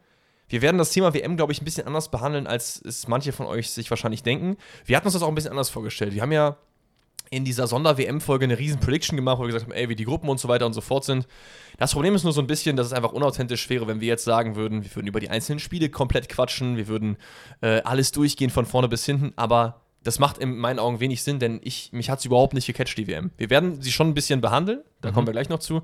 wir 0.48 0.62
werden 0.62 0.78
das 0.78 0.90
Thema 0.90 1.12
WM, 1.12 1.36
glaube 1.36 1.52
ich, 1.52 1.60
ein 1.60 1.64
bisschen 1.64 1.86
anders 1.86 2.10
behandeln, 2.10 2.46
als 2.46 2.80
es 2.80 3.08
manche 3.08 3.32
von 3.32 3.46
euch 3.46 3.70
sich 3.70 3.90
wahrscheinlich 3.90 4.22
denken. 4.22 4.56
Wir 4.84 4.96
hatten 4.96 5.06
uns 5.06 5.14
das 5.14 5.22
auch 5.22 5.28
ein 5.28 5.34
bisschen 5.34 5.50
anders 5.50 5.70
vorgestellt. 5.70 6.14
Wir 6.14 6.22
haben 6.22 6.32
ja 6.32 6.56
in 7.30 7.44
dieser 7.44 7.66
Sonder-WM-Folge 7.66 8.44
eine 8.44 8.58
riesen 8.58 8.80
Prediction 8.80 9.16
gemacht, 9.16 9.38
wo 9.38 9.42
wir 9.42 9.48
gesagt 9.48 9.64
haben, 9.64 9.72
ey, 9.72 9.88
wie 9.88 9.96
die 9.96 10.04
Gruppen 10.04 10.28
und 10.28 10.38
so 10.38 10.48
weiter 10.48 10.66
und 10.66 10.72
so 10.72 10.80
fort 10.80 11.04
sind. 11.04 11.26
Das 11.78 11.92
Problem 11.92 12.14
ist 12.14 12.24
nur 12.24 12.32
so 12.32 12.40
ein 12.40 12.46
bisschen, 12.46 12.76
dass 12.76 12.86
es 12.86 12.92
einfach 12.92 13.12
unauthentisch 13.12 13.68
wäre, 13.68 13.86
wenn 13.86 14.00
wir 14.00 14.08
jetzt 14.08 14.24
sagen 14.24 14.56
würden, 14.56 14.84
wir 14.84 14.94
würden 14.94 15.06
über 15.06 15.20
die 15.20 15.30
einzelnen 15.30 15.58
Spiele 15.58 15.88
komplett 15.90 16.28
quatschen, 16.28 16.76
wir 16.76 16.88
würden 16.88 17.16
äh, 17.60 17.80
alles 17.82 18.12
durchgehen 18.12 18.50
von 18.50 18.66
vorne 18.66 18.88
bis 18.88 19.04
hinten, 19.04 19.32
aber 19.36 19.82
das 20.02 20.18
macht 20.18 20.38
in 20.38 20.56
meinen 20.56 20.78
Augen 20.78 21.00
wenig 21.00 21.22
Sinn, 21.22 21.38
denn 21.38 21.60
ich, 21.64 21.92
mich 21.92 22.10
hat 22.10 22.20
es 22.20 22.24
überhaupt 22.24 22.54
nicht 22.54 22.66
gecatcht, 22.66 22.96
die 22.96 23.08
WM. 23.08 23.30
Wir 23.36 23.50
werden 23.50 23.82
sie 23.82 23.90
schon 23.90 24.08
ein 24.08 24.14
bisschen 24.14 24.40
behandeln, 24.40 24.82
da 25.00 25.10
kommen 25.10 25.26
wir 25.26 25.32
gleich 25.32 25.48
noch 25.48 25.58
zu. 25.58 25.82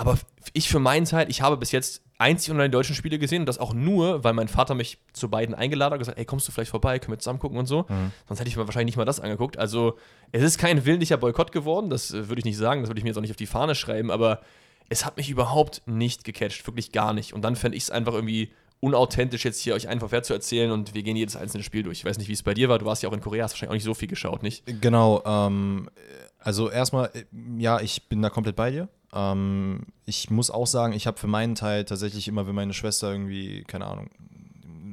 Aber 0.00 0.18
ich 0.54 0.70
für 0.70 0.78
meinen 0.78 1.04
Teil, 1.04 1.28
ich 1.28 1.42
habe 1.42 1.58
bis 1.58 1.72
jetzt 1.72 2.00
einzig 2.16 2.50
und 2.50 2.56
allein 2.56 2.70
deutschen 2.70 2.94
Spiele 2.94 3.18
gesehen 3.18 3.42
und 3.42 3.46
das 3.46 3.58
auch 3.58 3.74
nur, 3.74 4.24
weil 4.24 4.32
mein 4.32 4.48
Vater 4.48 4.74
mich 4.74 4.96
zu 5.12 5.28
beiden 5.28 5.54
eingeladen 5.54 5.92
hat 5.92 5.98
und 5.98 5.98
gesagt, 5.98 6.18
ey, 6.18 6.24
kommst 6.24 6.48
du 6.48 6.52
vielleicht 6.52 6.70
vorbei, 6.70 6.98
können 6.98 7.12
wir 7.12 7.18
zusammen 7.18 7.38
gucken 7.38 7.58
und 7.58 7.66
so. 7.66 7.84
Sonst 8.26 8.40
hätte 8.40 8.48
ich 8.48 8.56
mir 8.56 8.66
wahrscheinlich 8.66 8.86
nicht 8.86 8.96
mal 8.96 9.04
das 9.04 9.20
angeguckt. 9.20 9.58
Also 9.58 9.98
es 10.32 10.42
ist 10.42 10.56
kein 10.56 10.86
willentlicher 10.86 11.18
Boykott 11.18 11.52
geworden, 11.52 11.90
das 11.90 12.12
äh, 12.12 12.30
würde 12.30 12.38
ich 12.38 12.46
nicht 12.46 12.56
sagen, 12.56 12.80
das 12.80 12.88
würde 12.88 12.98
ich 12.98 13.04
mir 13.04 13.10
jetzt 13.10 13.18
auch 13.18 13.20
nicht 13.20 13.30
auf 13.30 13.36
die 13.36 13.44
Fahne 13.44 13.74
schreiben, 13.74 14.10
aber 14.10 14.40
es 14.88 15.04
hat 15.04 15.18
mich 15.18 15.28
überhaupt 15.28 15.82
nicht 15.84 16.24
gecatcht, 16.24 16.66
wirklich 16.66 16.92
gar 16.92 17.12
nicht. 17.12 17.34
Und 17.34 17.42
dann 17.42 17.54
fände 17.54 17.76
ich 17.76 17.82
es 17.82 17.90
einfach 17.90 18.14
irgendwie 18.14 18.54
unauthentisch, 18.80 19.44
jetzt 19.44 19.60
hier 19.60 19.74
euch 19.74 19.86
einfach 19.86 20.12
wer 20.12 20.22
zu 20.22 20.32
erzählen 20.32 20.70
und 20.70 20.94
wir 20.94 21.02
gehen 21.02 21.16
jedes 21.16 21.36
einzelne 21.36 21.62
Spiel 21.62 21.82
durch. 21.82 21.98
Ich 21.98 22.04
weiß 22.06 22.16
nicht, 22.16 22.28
wie 22.28 22.32
es 22.32 22.42
bei 22.42 22.54
dir 22.54 22.70
war, 22.70 22.78
du 22.78 22.86
warst 22.86 23.02
ja 23.02 23.10
auch 23.10 23.12
in 23.12 23.20
Korea, 23.20 23.44
hast 23.44 23.52
wahrscheinlich 23.52 23.70
auch 23.70 23.74
nicht 23.74 23.84
so 23.84 23.92
viel 23.92 24.08
geschaut, 24.08 24.42
nicht? 24.42 24.64
Genau, 24.80 25.22
ähm, 25.26 25.90
also 26.38 26.70
erstmal, 26.70 27.10
äh, 27.12 27.24
ja, 27.58 27.80
ich 27.80 28.08
bin 28.08 28.22
da 28.22 28.30
komplett 28.30 28.56
bei 28.56 28.70
dir. 28.70 28.88
Ähm, 29.12 29.86
ich 30.06 30.30
muss 30.30 30.50
auch 30.50 30.66
sagen, 30.66 30.92
ich 30.92 31.06
habe 31.06 31.18
für 31.18 31.26
meinen 31.26 31.54
Teil 31.54 31.84
tatsächlich 31.84 32.28
immer, 32.28 32.46
wenn 32.46 32.54
meine 32.54 32.74
Schwester 32.74 33.10
irgendwie, 33.10 33.64
keine 33.64 33.86
Ahnung, 33.86 34.10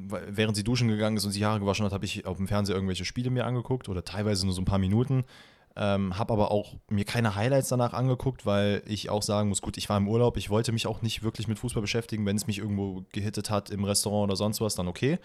während 0.09 0.55
sie 0.55 0.63
duschen 0.63 0.87
gegangen 0.87 1.17
ist 1.17 1.25
und 1.25 1.31
sich 1.31 1.43
Haare 1.43 1.59
gewaschen 1.59 1.85
hat, 1.85 1.91
habe 1.91 2.05
ich 2.05 2.25
auf 2.25 2.37
dem 2.37 2.47
Fernseher 2.47 2.75
irgendwelche 2.75 3.05
Spiele 3.05 3.29
mir 3.29 3.45
angeguckt 3.45 3.89
oder 3.89 4.03
teilweise 4.03 4.45
nur 4.45 4.55
so 4.55 4.61
ein 4.61 4.65
paar 4.65 4.79
Minuten. 4.79 5.25
Ähm, 5.75 6.17
habe 6.17 6.33
aber 6.33 6.49
auch 6.49 6.73
mir 6.89 7.05
keine 7.05 7.35
Highlights 7.35 7.69
danach 7.69 7.93
angeguckt, 7.93 8.47
weil 8.47 8.81
ich 8.87 9.11
auch 9.11 9.21
sagen 9.21 9.49
muss, 9.49 9.61
gut, 9.61 9.77
ich 9.77 9.87
war 9.89 9.97
im 9.97 10.07
Urlaub, 10.07 10.35
ich 10.37 10.49
wollte 10.49 10.71
mich 10.71 10.87
auch 10.87 11.03
nicht 11.03 11.21
wirklich 11.21 11.47
mit 11.47 11.59
Fußball 11.59 11.81
beschäftigen. 11.81 12.25
Wenn 12.25 12.35
es 12.35 12.47
mich 12.47 12.57
irgendwo 12.57 13.03
gehittet 13.11 13.51
hat 13.51 13.69
im 13.69 13.83
Restaurant 13.83 14.23
oder 14.23 14.35
sonst 14.35 14.59
was, 14.59 14.73
dann 14.73 14.87
okay. 14.87 15.19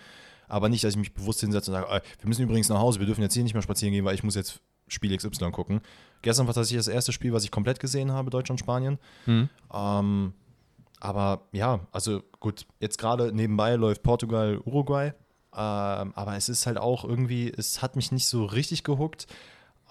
Aber 0.48 0.68
nicht, 0.68 0.84
dass 0.84 0.92
ich 0.92 0.98
mich 0.98 1.14
bewusst 1.14 1.40
hinsetze 1.40 1.70
und 1.70 1.80
sage, 1.80 1.90
äh, 1.90 2.02
wir 2.20 2.28
müssen 2.28 2.42
übrigens 2.42 2.68
nach 2.68 2.80
Hause, 2.80 2.98
wir 2.98 3.06
dürfen 3.06 3.22
jetzt 3.22 3.32
hier 3.32 3.42
nicht 3.42 3.54
mehr 3.54 3.62
spazieren 3.62 3.94
gehen, 3.94 4.04
weil 4.04 4.14
ich 4.14 4.22
muss 4.22 4.34
jetzt 4.34 4.60
Spiel 4.88 5.16
XY 5.16 5.52
gucken. 5.52 5.80
Gestern 6.22 6.46
war 6.46 6.54
tatsächlich 6.54 6.84
das 6.84 6.92
erste 6.92 7.12
Spiel, 7.12 7.32
was 7.32 7.44
ich 7.44 7.50
komplett 7.50 7.80
gesehen 7.80 8.12
habe, 8.12 8.30
Deutschland-Spanien. 8.30 8.98
Ähm, 9.72 10.32
aber 11.00 11.42
ja, 11.52 11.80
also 11.90 12.22
gut, 12.38 12.66
jetzt 12.78 12.96
gerade 12.96 13.32
nebenbei 13.32 13.74
läuft 13.74 14.02
Portugal, 14.02 14.58
Uruguay. 14.64 15.12
Ähm, 15.54 16.12
aber 16.14 16.36
es 16.36 16.48
ist 16.48 16.66
halt 16.66 16.78
auch 16.78 17.04
irgendwie, 17.04 17.52
es 17.54 17.82
hat 17.82 17.96
mich 17.96 18.12
nicht 18.12 18.26
so 18.26 18.44
richtig 18.44 18.84
gehuckt. 18.84 19.26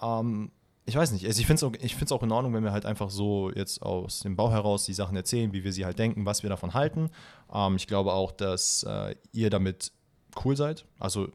Ähm, 0.02 0.52
ich 0.86 0.96
weiß 0.96 1.12
nicht, 1.12 1.26
also 1.26 1.40
ich 1.40 1.46
finde 1.46 1.66
es 1.94 2.04
auch, 2.12 2.18
auch 2.18 2.24
in 2.24 2.32
Ordnung, 2.32 2.54
wenn 2.54 2.64
wir 2.64 2.72
halt 2.72 2.86
einfach 2.86 3.10
so 3.10 3.52
jetzt 3.52 3.82
aus 3.84 4.22
dem 4.22 4.36
Bau 4.36 4.52
heraus 4.52 4.86
die 4.86 4.94
Sachen 4.94 5.16
erzählen, 5.16 5.54
wie 5.54 5.64
wir 5.64 5.72
sie 5.72 5.86
halt 5.86 6.00
denken, 6.00 6.26
was 6.26 6.44
wir 6.44 6.50
davon 6.50 6.74
halten. 6.74 7.10
Ähm, 7.54 7.76
ich 7.76 7.88
glaube 7.88 8.14
auch, 8.14 8.32
dass 8.32 8.84
äh, 8.84 9.16
ihr 9.32 9.50
damit 9.50 9.92
cool 10.44 10.56
seid. 10.58 10.86
Also, 10.98 11.28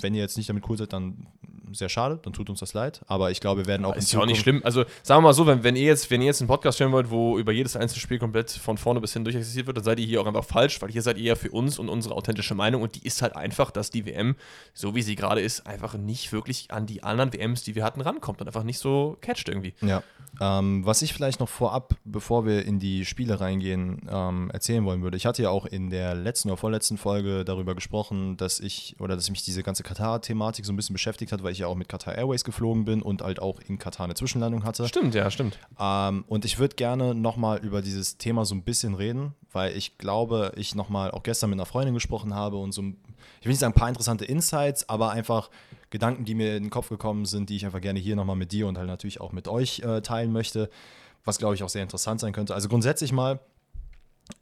wenn 0.00 0.14
ihr 0.14 0.22
jetzt 0.22 0.36
nicht 0.36 0.48
damit 0.48 0.68
cool 0.68 0.78
seid, 0.78 0.92
dann 0.92 1.26
sehr 1.74 1.88
schade, 1.88 2.18
dann 2.22 2.32
tut 2.32 2.50
uns 2.50 2.60
das 2.60 2.74
leid. 2.74 3.02
Aber 3.06 3.30
ich 3.30 3.40
glaube, 3.40 3.62
wir 3.62 3.66
werden 3.66 3.84
auch 3.84 3.96
Ist 3.96 4.12
ja 4.12 4.20
auch 4.20 4.26
nicht 4.26 4.40
schlimm. 4.40 4.60
Also 4.64 4.84
sagen 5.02 5.22
wir 5.22 5.28
mal 5.28 5.32
so, 5.32 5.46
wenn, 5.46 5.62
wenn, 5.62 5.76
ihr 5.76 5.84
jetzt, 5.84 6.10
wenn 6.10 6.20
ihr 6.20 6.26
jetzt 6.26 6.40
einen 6.40 6.48
Podcast 6.48 6.80
hören 6.80 6.92
wollt, 6.92 7.10
wo 7.10 7.38
über 7.38 7.52
jedes 7.52 7.76
einzelne 7.76 8.00
Spiel 8.00 8.18
komplett 8.18 8.50
von 8.50 8.78
vorne 8.78 9.00
bis 9.00 9.12
hin 9.12 9.24
durchexistiert 9.24 9.66
wird, 9.66 9.76
dann 9.76 9.84
seid 9.84 10.00
ihr 10.00 10.06
hier 10.06 10.20
auch 10.20 10.26
einfach 10.26 10.44
falsch, 10.44 10.80
weil 10.82 10.90
hier 10.90 11.02
seid 11.02 11.18
ihr 11.18 11.24
ja 11.24 11.34
für 11.34 11.50
uns 11.50 11.78
und 11.78 11.88
unsere 11.88 12.14
authentische 12.14 12.54
Meinung 12.54 12.82
und 12.82 12.94
die 12.94 13.06
ist 13.06 13.22
halt 13.22 13.36
einfach, 13.36 13.70
dass 13.70 13.90
die 13.90 14.06
WM, 14.06 14.36
so 14.74 14.94
wie 14.94 15.02
sie 15.02 15.16
gerade 15.16 15.40
ist, 15.40 15.66
einfach 15.66 15.94
nicht 15.94 16.32
wirklich 16.32 16.70
an 16.70 16.86
die 16.86 17.02
anderen 17.02 17.32
WMs, 17.32 17.64
die 17.64 17.74
wir 17.74 17.84
hatten, 17.84 18.00
rankommt 18.00 18.40
und 18.40 18.46
einfach 18.46 18.64
nicht 18.64 18.78
so 18.78 19.16
catcht 19.20 19.48
irgendwie. 19.48 19.74
Ja. 19.80 20.02
Ähm, 20.40 20.84
was 20.86 21.02
ich 21.02 21.12
vielleicht 21.12 21.40
noch 21.40 21.48
vorab, 21.48 21.94
bevor 22.04 22.46
wir 22.46 22.64
in 22.64 22.78
die 22.78 23.04
Spiele 23.04 23.40
reingehen, 23.40 24.08
ähm, 24.10 24.50
erzählen 24.50 24.84
wollen 24.84 25.02
würde. 25.02 25.16
Ich 25.16 25.26
hatte 25.26 25.42
ja 25.42 25.50
auch 25.50 25.66
in 25.66 25.90
der 25.90 26.14
letzten 26.14 26.48
oder 26.48 26.56
vorletzten 26.56 26.96
Folge 26.96 27.44
darüber 27.44 27.74
gesprochen, 27.74 28.36
dass 28.38 28.58
ich 28.58 28.96
oder 28.98 29.14
dass 29.14 29.28
mich 29.28 29.44
diese 29.44 29.62
ganze 29.62 29.82
Katar-Thematik 29.82 30.64
so 30.64 30.72
ein 30.72 30.76
bisschen 30.76 30.94
beschäftigt 30.94 31.32
hat, 31.32 31.42
weil 31.42 31.52
ich 31.52 31.61
ja 31.62 31.66
auch 31.68 31.74
mit 31.74 31.88
Qatar 31.88 32.14
Airways 32.16 32.44
geflogen 32.44 32.84
bin 32.84 33.00
und 33.02 33.22
halt 33.22 33.40
auch 33.40 33.58
in 33.66 33.78
Katar 33.78 34.04
eine 34.04 34.14
Zwischenlandung 34.14 34.64
hatte. 34.64 34.86
Stimmt, 34.86 35.14
ja, 35.14 35.30
stimmt. 35.30 35.58
Ähm, 35.80 36.24
und 36.28 36.44
ich 36.44 36.58
würde 36.58 36.76
gerne 36.76 37.14
nochmal 37.14 37.58
über 37.64 37.80
dieses 37.82 38.18
Thema 38.18 38.44
so 38.44 38.54
ein 38.54 38.62
bisschen 38.62 38.94
reden, 38.94 39.34
weil 39.52 39.76
ich 39.76 39.98
glaube, 39.98 40.52
ich 40.56 40.74
nochmal 40.74 41.10
auch 41.10 41.22
gestern 41.22 41.50
mit 41.50 41.58
einer 41.58 41.66
Freundin 41.66 41.94
gesprochen 41.94 42.34
habe 42.34 42.56
und 42.58 42.72
so, 42.72 42.82
ein- 42.82 42.96
ich 43.40 43.46
will 43.46 43.50
nicht 43.52 43.60
sagen 43.60 43.72
ein 43.72 43.78
paar 43.78 43.88
interessante 43.88 44.24
Insights, 44.24 44.88
aber 44.88 45.10
einfach 45.10 45.50
Gedanken, 45.90 46.24
die 46.24 46.34
mir 46.34 46.56
in 46.56 46.64
den 46.64 46.70
Kopf 46.70 46.88
gekommen 46.88 47.24
sind, 47.26 47.50
die 47.50 47.56
ich 47.56 47.64
einfach 47.66 47.80
gerne 47.80 47.98
hier 48.00 48.16
nochmal 48.16 48.36
mit 48.36 48.52
dir 48.52 48.66
und 48.66 48.78
halt 48.78 48.86
natürlich 48.88 49.20
auch 49.20 49.32
mit 49.32 49.48
euch 49.48 49.80
äh, 49.80 50.00
teilen 50.02 50.32
möchte, 50.32 50.70
was 51.24 51.38
glaube 51.38 51.54
ich 51.54 51.62
auch 51.62 51.68
sehr 51.68 51.82
interessant 51.82 52.20
sein 52.20 52.32
könnte. 52.32 52.54
Also 52.54 52.68
grundsätzlich 52.68 53.12
mal, 53.12 53.40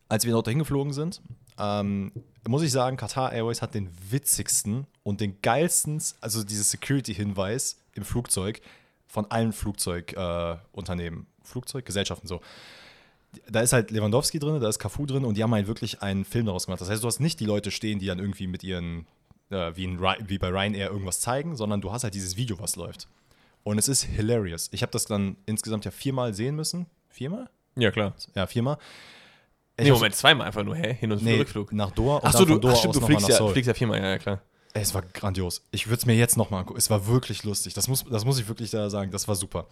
als 0.08 0.24
wir 0.24 0.32
dort 0.32 0.48
hingeflogen 0.48 0.92
sind, 0.92 1.20
ähm, 1.58 2.12
muss 2.48 2.62
ich 2.62 2.72
sagen, 2.72 2.96
Qatar 2.96 3.32
Airways 3.32 3.62
hat 3.62 3.74
den 3.74 3.90
witzigsten 4.10 4.86
und 5.02 5.20
den 5.20 5.40
geilsten, 5.42 6.02
also 6.20 6.42
dieses 6.42 6.70
Security-Hinweis 6.70 7.76
im 7.94 8.04
Flugzeug 8.04 8.60
von 9.06 9.30
allen 9.30 9.52
Flugzeugunternehmen, 9.52 11.20
äh, 11.20 11.46
Flugzeuggesellschaften 11.46 12.28
so. 12.28 12.40
Da 13.48 13.60
ist 13.60 13.72
halt 13.72 13.90
Lewandowski 13.90 14.38
drin, 14.38 14.60
da 14.60 14.68
ist 14.68 14.78
Cafu 14.78 15.06
drin 15.06 15.24
und 15.24 15.36
die 15.36 15.42
haben 15.42 15.54
halt 15.54 15.68
wirklich 15.68 16.02
einen 16.02 16.24
Film 16.24 16.46
daraus 16.46 16.66
gemacht. 16.66 16.80
Das 16.80 16.90
heißt, 16.90 17.02
du 17.02 17.06
hast 17.06 17.20
nicht 17.20 17.38
die 17.38 17.44
Leute 17.44 17.70
stehen, 17.70 17.98
die 18.00 18.06
dann 18.06 18.18
irgendwie 18.18 18.48
mit 18.48 18.64
ihren, 18.64 19.06
äh, 19.50 19.72
wie, 19.76 19.84
in, 19.84 20.00
wie 20.00 20.38
bei 20.38 20.48
Ryanair 20.48 20.90
irgendwas 20.90 21.20
zeigen, 21.20 21.54
sondern 21.54 21.80
du 21.80 21.92
hast 21.92 22.02
halt 22.02 22.14
dieses 22.14 22.36
Video, 22.36 22.58
was 22.58 22.74
läuft. 22.74 23.06
Und 23.62 23.78
es 23.78 23.86
ist 23.88 24.02
hilarious. 24.02 24.68
Ich 24.72 24.82
habe 24.82 24.90
das 24.90 25.04
dann 25.04 25.36
insgesamt 25.46 25.84
ja 25.84 25.90
viermal 25.90 26.34
sehen 26.34 26.56
müssen. 26.56 26.86
Viermal? 27.08 27.48
Ja, 27.76 27.90
klar. 27.90 28.14
Ja, 28.34 28.46
viermal. 28.46 28.78
Ich 29.80 29.86
Nee, 29.86 29.92
Moment, 29.92 30.14
zweimal 30.14 30.46
einfach 30.46 30.62
nur, 30.64 30.76
hä? 30.76 30.94
Hin- 30.94 31.12
und 31.12 31.22
Nee, 31.22 31.38
Rückflug. 31.38 31.72
nach 31.72 31.90
Doha 31.90 32.16
und 32.16 32.24
Ach 32.24 32.32
so, 32.32 32.38
dann 32.40 32.46
du, 32.48 32.52
von 32.54 32.60
Doha 32.60 32.72
ach, 32.72 32.76
stimmt, 32.78 32.94
du 32.96 33.00
fliegst 33.00 33.28
ja, 33.28 33.46
fliegst 33.48 33.68
ja 33.68 33.74
viermal, 33.74 33.98
ja, 33.98 34.08
ja, 34.10 34.18
klar. 34.18 34.40
Ey, 34.72 34.82
Es 34.82 34.94
war 34.94 35.02
grandios. 35.02 35.62
Ich 35.72 35.88
würde 35.88 35.96
es 35.98 36.06
mir 36.06 36.14
jetzt 36.14 36.36
nochmal 36.36 36.60
angucken. 36.60 36.78
Es 36.78 36.90
war 36.90 37.06
wirklich 37.08 37.42
lustig. 37.42 37.74
Das 37.74 37.88
muss, 37.88 38.04
das 38.04 38.24
muss 38.24 38.38
ich 38.38 38.46
wirklich 38.46 38.70
da 38.70 38.88
sagen. 38.88 39.10
Das 39.10 39.26
war 39.26 39.34
super. 39.34 39.66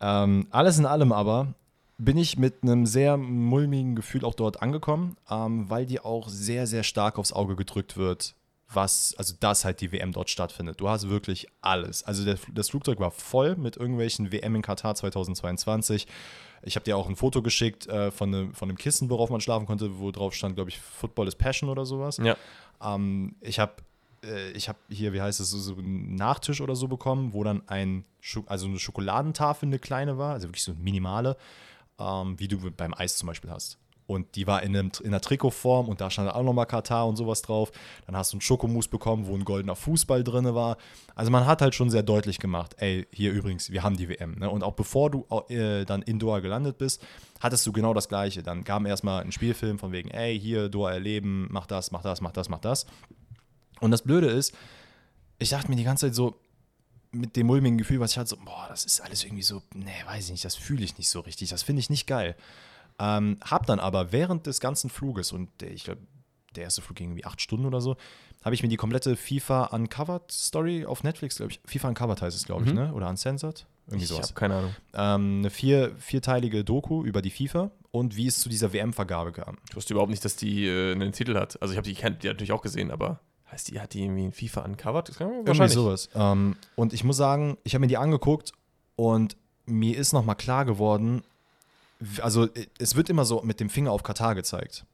Ähm, 0.00 0.46
alles 0.50 0.78
in 0.78 0.86
allem 0.86 1.10
aber, 1.12 1.54
bin 1.98 2.16
ich 2.16 2.38
mit 2.38 2.62
einem 2.62 2.86
sehr 2.86 3.16
mulmigen 3.16 3.96
Gefühl 3.96 4.24
auch 4.24 4.34
dort 4.34 4.62
angekommen, 4.62 5.16
ähm, 5.30 5.68
weil 5.70 5.86
die 5.86 6.00
auch 6.00 6.28
sehr, 6.28 6.66
sehr 6.66 6.82
stark 6.84 7.18
aufs 7.18 7.32
Auge 7.32 7.56
gedrückt 7.56 7.96
wird, 7.96 8.34
was, 8.72 9.14
also 9.18 9.34
dass 9.38 9.64
halt 9.64 9.80
die 9.80 9.92
WM 9.92 10.12
dort 10.12 10.30
stattfindet. 10.30 10.80
Du 10.80 10.88
hast 10.88 11.08
wirklich 11.08 11.46
alles. 11.60 12.02
Also 12.02 12.24
der, 12.24 12.38
das 12.52 12.70
Flugzeug 12.70 12.98
war 12.98 13.10
voll 13.10 13.56
mit 13.56 13.76
irgendwelchen 13.76 14.32
WM 14.32 14.56
in 14.56 14.62
Katar 14.62 14.94
2022. 14.94 16.06
Ich 16.62 16.76
habe 16.76 16.84
dir 16.84 16.96
auch 16.96 17.08
ein 17.08 17.16
Foto 17.16 17.42
geschickt 17.42 17.86
äh, 17.86 18.10
von, 18.10 18.34
einem, 18.34 18.54
von 18.54 18.68
einem 18.68 18.78
Kissen, 18.78 19.10
worauf 19.10 19.30
man 19.30 19.40
schlafen 19.40 19.66
konnte, 19.66 19.98
wo 19.98 20.10
drauf 20.10 20.34
stand, 20.34 20.54
glaube 20.54 20.70
ich, 20.70 20.78
Football 20.78 21.28
is 21.28 21.34
Passion 21.34 21.68
oder 21.68 21.84
sowas. 21.84 22.16
Ja. 22.16 22.36
Ähm, 22.82 23.36
ich 23.40 23.58
habe 23.58 23.74
äh, 24.24 24.50
ich 24.52 24.68
habe 24.68 24.78
hier, 24.88 25.12
wie 25.12 25.20
heißt 25.20 25.40
es, 25.40 25.50
so, 25.50 25.58
so 25.58 25.76
einen 25.76 26.14
Nachtisch 26.14 26.60
oder 26.60 26.76
so 26.76 26.88
bekommen, 26.88 27.32
wo 27.32 27.44
dann 27.44 27.62
ein, 27.68 28.04
also 28.46 28.66
eine 28.66 28.78
Schokoladentafel, 28.78 29.66
eine 29.66 29.78
kleine 29.78 30.18
war, 30.18 30.34
also 30.34 30.48
wirklich 30.48 30.64
so 30.64 30.72
eine 30.72 30.80
minimale, 30.80 31.36
ähm, 31.98 32.38
wie 32.38 32.48
du 32.48 32.70
beim 32.70 32.94
Eis 32.94 33.16
zum 33.16 33.26
Beispiel 33.26 33.50
hast. 33.50 33.78
Und 34.06 34.36
die 34.36 34.46
war 34.46 34.62
in, 34.62 34.76
einem, 34.76 34.90
in 35.00 35.08
einer 35.08 35.20
Trikotform 35.20 35.88
und 35.88 36.00
da 36.00 36.10
stand 36.10 36.30
auch 36.30 36.42
nochmal 36.42 36.66
Katar 36.66 37.06
und 37.06 37.16
sowas 37.16 37.40
drauf. 37.40 37.72
Dann 38.06 38.16
hast 38.16 38.32
du 38.32 38.36
einen 38.36 38.42
Schokomousse 38.42 38.90
bekommen, 38.90 39.26
wo 39.26 39.34
ein 39.34 39.44
goldener 39.44 39.76
Fußball 39.76 40.22
drin 40.22 40.54
war. 40.54 40.76
Also 41.14 41.30
man 41.30 41.46
hat 41.46 41.62
halt 41.62 41.74
schon 41.74 41.88
sehr 41.88 42.02
deutlich 42.02 42.38
gemacht, 42.38 42.74
ey, 42.78 43.06
hier 43.12 43.32
übrigens, 43.32 43.70
wir 43.70 43.82
haben 43.82 43.96
die 43.96 44.08
WM. 44.08 44.34
Ne? 44.38 44.50
Und 44.50 44.62
auch 44.62 44.74
bevor 44.74 45.10
du 45.10 45.26
äh, 45.48 45.86
dann 45.86 46.02
in 46.02 46.18
Doha 46.18 46.40
gelandet 46.40 46.76
bist, 46.76 47.02
hattest 47.40 47.66
du 47.66 47.72
genau 47.72 47.94
das 47.94 48.08
Gleiche. 48.08 48.42
Dann 48.42 48.64
kam 48.64 48.84
erstmal 48.84 49.22
ein 49.22 49.32
Spielfilm 49.32 49.78
von 49.78 49.92
wegen, 49.92 50.10
ey, 50.10 50.38
hier, 50.38 50.68
Doha 50.68 50.92
erleben, 50.92 51.48
mach 51.50 51.66
das, 51.66 51.90
mach 51.90 52.02
das, 52.02 52.20
mach 52.20 52.32
das, 52.32 52.50
mach 52.50 52.60
das. 52.60 52.84
Und 53.80 53.90
das 53.90 54.02
Blöde 54.02 54.26
ist, 54.26 54.54
ich 55.38 55.48
dachte 55.48 55.70
mir 55.70 55.76
die 55.76 55.84
ganze 55.84 56.06
Zeit 56.06 56.14
so, 56.14 56.38
mit 57.14 57.36
dem 57.36 57.46
mulmigen 57.46 57.78
Gefühl, 57.78 58.00
was 58.00 58.12
ich 58.12 58.18
hatte, 58.18 58.30
so, 58.30 58.36
boah, 58.36 58.66
das 58.68 58.84
ist 58.84 59.00
alles 59.00 59.24
irgendwie 59.24 59.42
so, 59.42 59.62
nee, 59.74 59.90
weiß 60.06 60.26
ich 60.26 60.30
nicht, 60.32 60.44
das 60.44 60.56
fühle 60.56 60.84
ich 60.84 60.98
nicht 60.98 61.08
so 61.08 61.20
richtig, 61.20 61.50
das 61.50 61.62
finde 61.62 61.80
ich 61.80 61.90
nicht 61.90 62.06
geil. 62.06 62.36
Ähm, 62.98 63.38
hab 63.44 63.66
dann 63.66 63.80
aber 63.80 64.12
während 64.12 64.46
des 64.46 64.60
ganzen 64.60 64.88
Fluges, 64.90 65.32
und 65.32 65.48
der, 65.60 65.72
ich 65.72 65.84
glaube, 65.84 66.02
der 66.54 66.64
erste 66.64 66.82
Flug 66.82 66.96
ging 66.96 67.08
irgendwie 67.10 67.24
acht 67.24 67.40
Stunden 67.40 67.66
oder 67.66 67.80
so, 67.80 67.96
habe 68.44 68.54
ich 68.54 68.62
mir 68.62 68.68
die 68.68 68.76
komplette 68.76 69.16
FIFA 69.16 69.64
Uncovered 69.66 70.30
Story 70.30 70.84
auf 70.86 71.02
Netflix, 71.02 71.36
glaube 71.36 71.52
ich, 71.52 71.60
FIFA 71.64 71.88
Uncovered 71.88 72.22
heißt 72.22 72.36
es, 72.36 72.44
glaube 72.44 72.64
ich, 72.64 72.70
Mhm. 72.70 72.76
ne? 72.76 72.92
Oder 72.94 73.08
Uncensored? 73.08 73.66
Irgendwie 73.86 74.04
Ich 74.04 74.08
sowas. 74.10 74.26
habe 74.28 74.34
keine 74.34 74.54
Ahnung. 74.56 74.74
Ähm, 74.94 75.38
eine 75.40 75.50
vier, 75.50 75.94
vierteilige 75.98 76.64
Doku 76.64 77.04
über 77.04 77.20
die 77.22 77.30
FIFA 77.30 77.70
und 77.90 78.16
wie 78.16 78.26
es 78.26 78.38
zu 78.40 78.48
dieser 78.48 78.72
WM-Vergabe 78.72 79.32
kam. 79.32 79.58
Ich 79.68 79.76
wusste 79.76 79.92
überhaupt 79.94 80.10
nicht, 80.10 80.24
dass 80.24 80.36
die 80.36 80.66
äh, 80.66 80.92
einen 80.92 81.12
Titel 81.12 81.34
hat. 81.36 81.60
Also 81.60 81.72
ich 81.72 81.78
habe 81.78 81.86
die, 81.88 81.94
die 81.94 82.26
natürlich 82.28 82.52
auch 82.52 82.62
gesehen, 82.62 82.90
aber 82.90 83.20
heißt 83.50 83.70
die, 83.70 83.80
hat 83.80 83.92
die 83.94 84.02
irgendwie 84.04 84.24
in 84.24 84.32
FIFA 84.32 84.62
uncovered? 84.62 85.20
Man 85.20 85.44
Irgendwie 85.46 85.68
sowas. 85.68 86.08
Ähm, 86.14 86.56
und 86.76 86.92
ich 86.92 87.02
muss 87.04 87.16
sagen, 87.16 87.58
ich 87.64 87.74
habe 87.74 87.80
mir 87.80 87.88
die 87.88 87.96
angeguckt 87.98 88.52
und 88.96 89.36
mir 89.66 89.96
ist 89.98 90.12
nochmal 90.12 90.36
klar 90.36 90.64
geworden, 90.64 91.22
also 92.20 92.44
äh, 92.46 92.66
es 92.78 92.96
wird 92.96 93.08
immer 93.10 93.24
so 93.24 93.42
mit 93.42 93.60
dem 93.60 93.70
Finger 93.70 93.92
auf 93.92 94.02
Katar 94.02 94.34
gezeigt. 94.34 94.84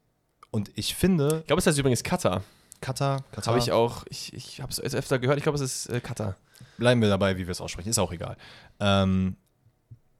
Und 0.51 0.71
ich 0.75 0.95
finde, 0.95 1.39
Ich 1.41 1.47
glaube, 1.47 1.61
es 1.61 1.67
heißt 1.67 1.79
übrigens 1.79 2.03
Katar. 2.03 2.43
Katar, 2.81 3.23
Katar, 3.31 3.53
Habe 3.55 3.59
ich 3.59 3.73
auch, 3.73 4.05
ich, 4.09 4.33
ich 4.33 4.61
habe 4.61 4.73
es 4.73 4.81
öfter 4.81 5.19
gehört, 5.19 5.37
ich 5.39 5.43
glaube, 5.43 5.57
es 5.57 5.63
ist 5.63 5.87
äh, 5.91 6.01
Katar. 6.01 6.37
bleiben 6.79 7.01
wir 7.03 7.09
dabei, 7.09 7.37
wie 7.37 7.47
wir 7.47 7.53
es 7.53 7.61
aussprechen, 7.61 7.91
ist 7.91 7.99
auch 7.99 8.11
egal. 8.13 8.37
Ähm, 8.81 9.37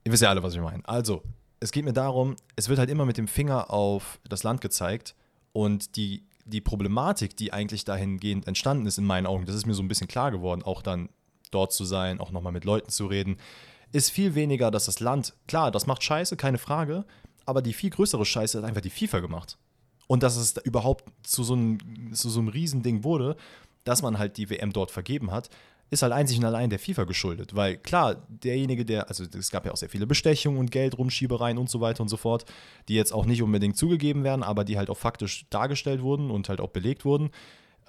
ihr 0.03 0.11
wisst 0.11 0.21
ja 0.21 0.29
alle, 0.29 0.43
was 0.43 0.53
ich 0.53 0.61
meine. 0.61 0.87
Also, 0.87 1.23
es 1.59 1.71
geht 1.71 1.85
mir 1.85 1.93
darum, 1.93 2.35
es 2.55 2.69
wird 2.69 2.77
halt 2.79 2.89
immer 2.89 3.05
mit 3.05 3.17
dem 3.17 3.27
Finger 3.27 3.71
auf 3.71 4.19
das 4.29 4.43
Land 4.43 4.61
gezeigt 4.61 5.15
und 5.53 5.95
die, 5.95 6.23
die 6.45 6.61
Problematik, 6.61 7.35
die 7.35 7.51
eigentlich 7.51 7.83
dahingehend 7.83 8.47
entstanden 8.47 8.85
ist, 8.85 8.97
in 8.99 9.05
meinen 9.05 9.25
Augen, 9.25 9.45
das 9.45 9.55
ist 9.55 9.65
mir 9.65 9.73
so 9.73 9.81
ein 9.81 9.87
bisschen 9.87 10.07
klar 10.07 10.31
geworden, 10.31 10.61
auch 10.63 10.81
dann 10.83 11.09
dort 11.49 11.73
zu 11.73 11.83
sein, 11.83 12.19
auch 12.19 12.31
nochmal 12.31 12.53
mit 12.53 12.63
Leuten 12.63 12.89
zu 12.89 13.07
reden, 13.07 13.37
ist 13.91 14.09
viel 14.09 14.35
weniger, 14.35 14.71
dass 14.71 14.85
das 14.85 14.99
Land, 14.99 15.33
klar, 15.47 15.71
das 15.71 15.87
macht 15.87 16.03
Scheiße, 16.03 16.37
keine 16.37 16.57
Frage, 16.57 17.05
aber 17.45 17.61
die 17.61 17.73
viel 17.73 17.89
größere 17.89 18.25
Scheiße 18.25 18.57
hat 18.57 18.65
einfach 18.65 18.81
die 18.81 18.89
FIFA 18.89 19.19
gemacht. 19.19 19.57
Und 20.07 20.23
dass 20.23 20.35
es 20.35 20.57
überhaupt 20.57 21.05
zu 21.23 21.43
so 21.43 21.53
einem, 21.53 22.13
zu 22.13 22.29
so 22.29 22.39
einem 22.39 22.49
Riesending 22.49 23.03
wurde, 23.03 23.35
dass 23.83 24.01
man 24.01 24.17
halt 24.17 24.37
die 24.37 24.49
WM 24.49 24.73
dort 24.73 24.91
vergeben 24.91 25.31
hat, 25.31 25.49
ist 25.89 26.03
halt 26.03 26.13
einzig 26.13 26.37
und 26.37 26.45
allein 26.45 26.69
der 26.69 26.79
FIFA 26.79 27.03
geschuldet. 27.03 27.53
Weil 27.53 27.77
klar, 27.77 28.15
derjenige, 28.29 28.85
der, 28.85 29.09
also 29.09 29.25
es 29.37 29.51
gab 29.51 29.65
ja 29.65 29.73
auch 29.73 29.77
sehr 29.77 29.89
viele 29.89 30.07
Bestechungen 30.07 30.57
und 30.57 30.71
Geldrumschiebereien 30.71 31.57
und 31.57 31.69
so 31.69 31.81
weiter 31.81 32.01
und 32.01 32.07
so 32.07 32.17
fort, 32.17 32.45
die 32.87 32.95
jetzt 32.95 33.13
auch 33.13 33.25
nicht 33.25 33.41
unbedingt 33.41 33.75
zugegeben 33.75 34.23
werden, 34.23 34.41
aber 34.41 34.63
die 34.63 34.77
halt 34.77 34.89
auch 34.89 34.97
faktisch 34.97 35.45
dargestellt 35.49 36.01
wurden 36.01 36.31
und 36.31 36.47
halt 36.47 36.61
auch 36.61 36.69
belegt 36.69 37.03
wurden. 37.03 37.29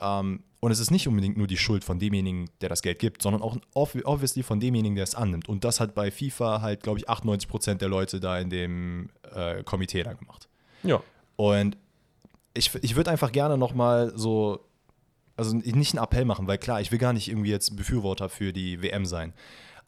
Ähm, 0.00 0.42
und 0.60 0.70
es 0.70 0.78
ist 0.78 0.92
nicht 0.92 1.08
unbedingt 1.08 1.36
nur 1.36 1.48
die 1.48 1.56
Schuld 1.56 1.82
von 1.82 1.98
demjenigen, 1.98 2.48
der 2.60 2.68
das 2.68 2.82
Geld 2.82 3.00
gibt, 3.00 3.20
sondern 3.20 3.42
auch 3.42 3.56
obvi- 3.74 4.04
obviously 4.04 4.44
von 4.44 4.60
demjenigen, 4.60 4.94
der 4.94 5.04
es 5.04 5.14
annimmt. 5.16 5.48
Und 5.48 5.64
das 5.64 5.80
hat 5.80 5.94
bei 5.94 6.10
FIFA 6.12 6.60
halt, 6.60 6.82
glaube 6.84 7.00
ich, 7.00 7.08
98 7.08 7.48
Prozent 7.48 7.80
der 7.82 7.88
Leute 7.88 8.20
da 8.20 8.38
in 8.38 8.48
dem 8.48 9.10
äh, 9.34 9.64
Komitee 9.64 10.04
da 10.04 10.12
gemacht. 10.12 10.48
Ja. 10.84 11.02
Und 11.36 11.76
ich, 12.54 12.70
ich 12.82 12.94
würde 12.94 13.10
einfach 13.10 13.32
gerne 13.32 13.58
nochmal 13.58 14.12
so, 14.14 14.60
also 15.36 15.56
nicht 15.56 15.96
einen 15.96 16.04
Appell 16.04 16.24
machen, 16.24 16.46
weil 16.46 16.58
klar, 16.58 16.80
ich 16.80 16.92
will 16.92 16.98
gar 16.98 17.12
nicht 17.12 17.28
irgendwie 17.28 17.50
jetzt 17.50 17.74
Befürworter 17.74 18.28
für 18.28 18.52
die 18.52 18.82
WM 18.82 19.04
sein. 19.04 19.32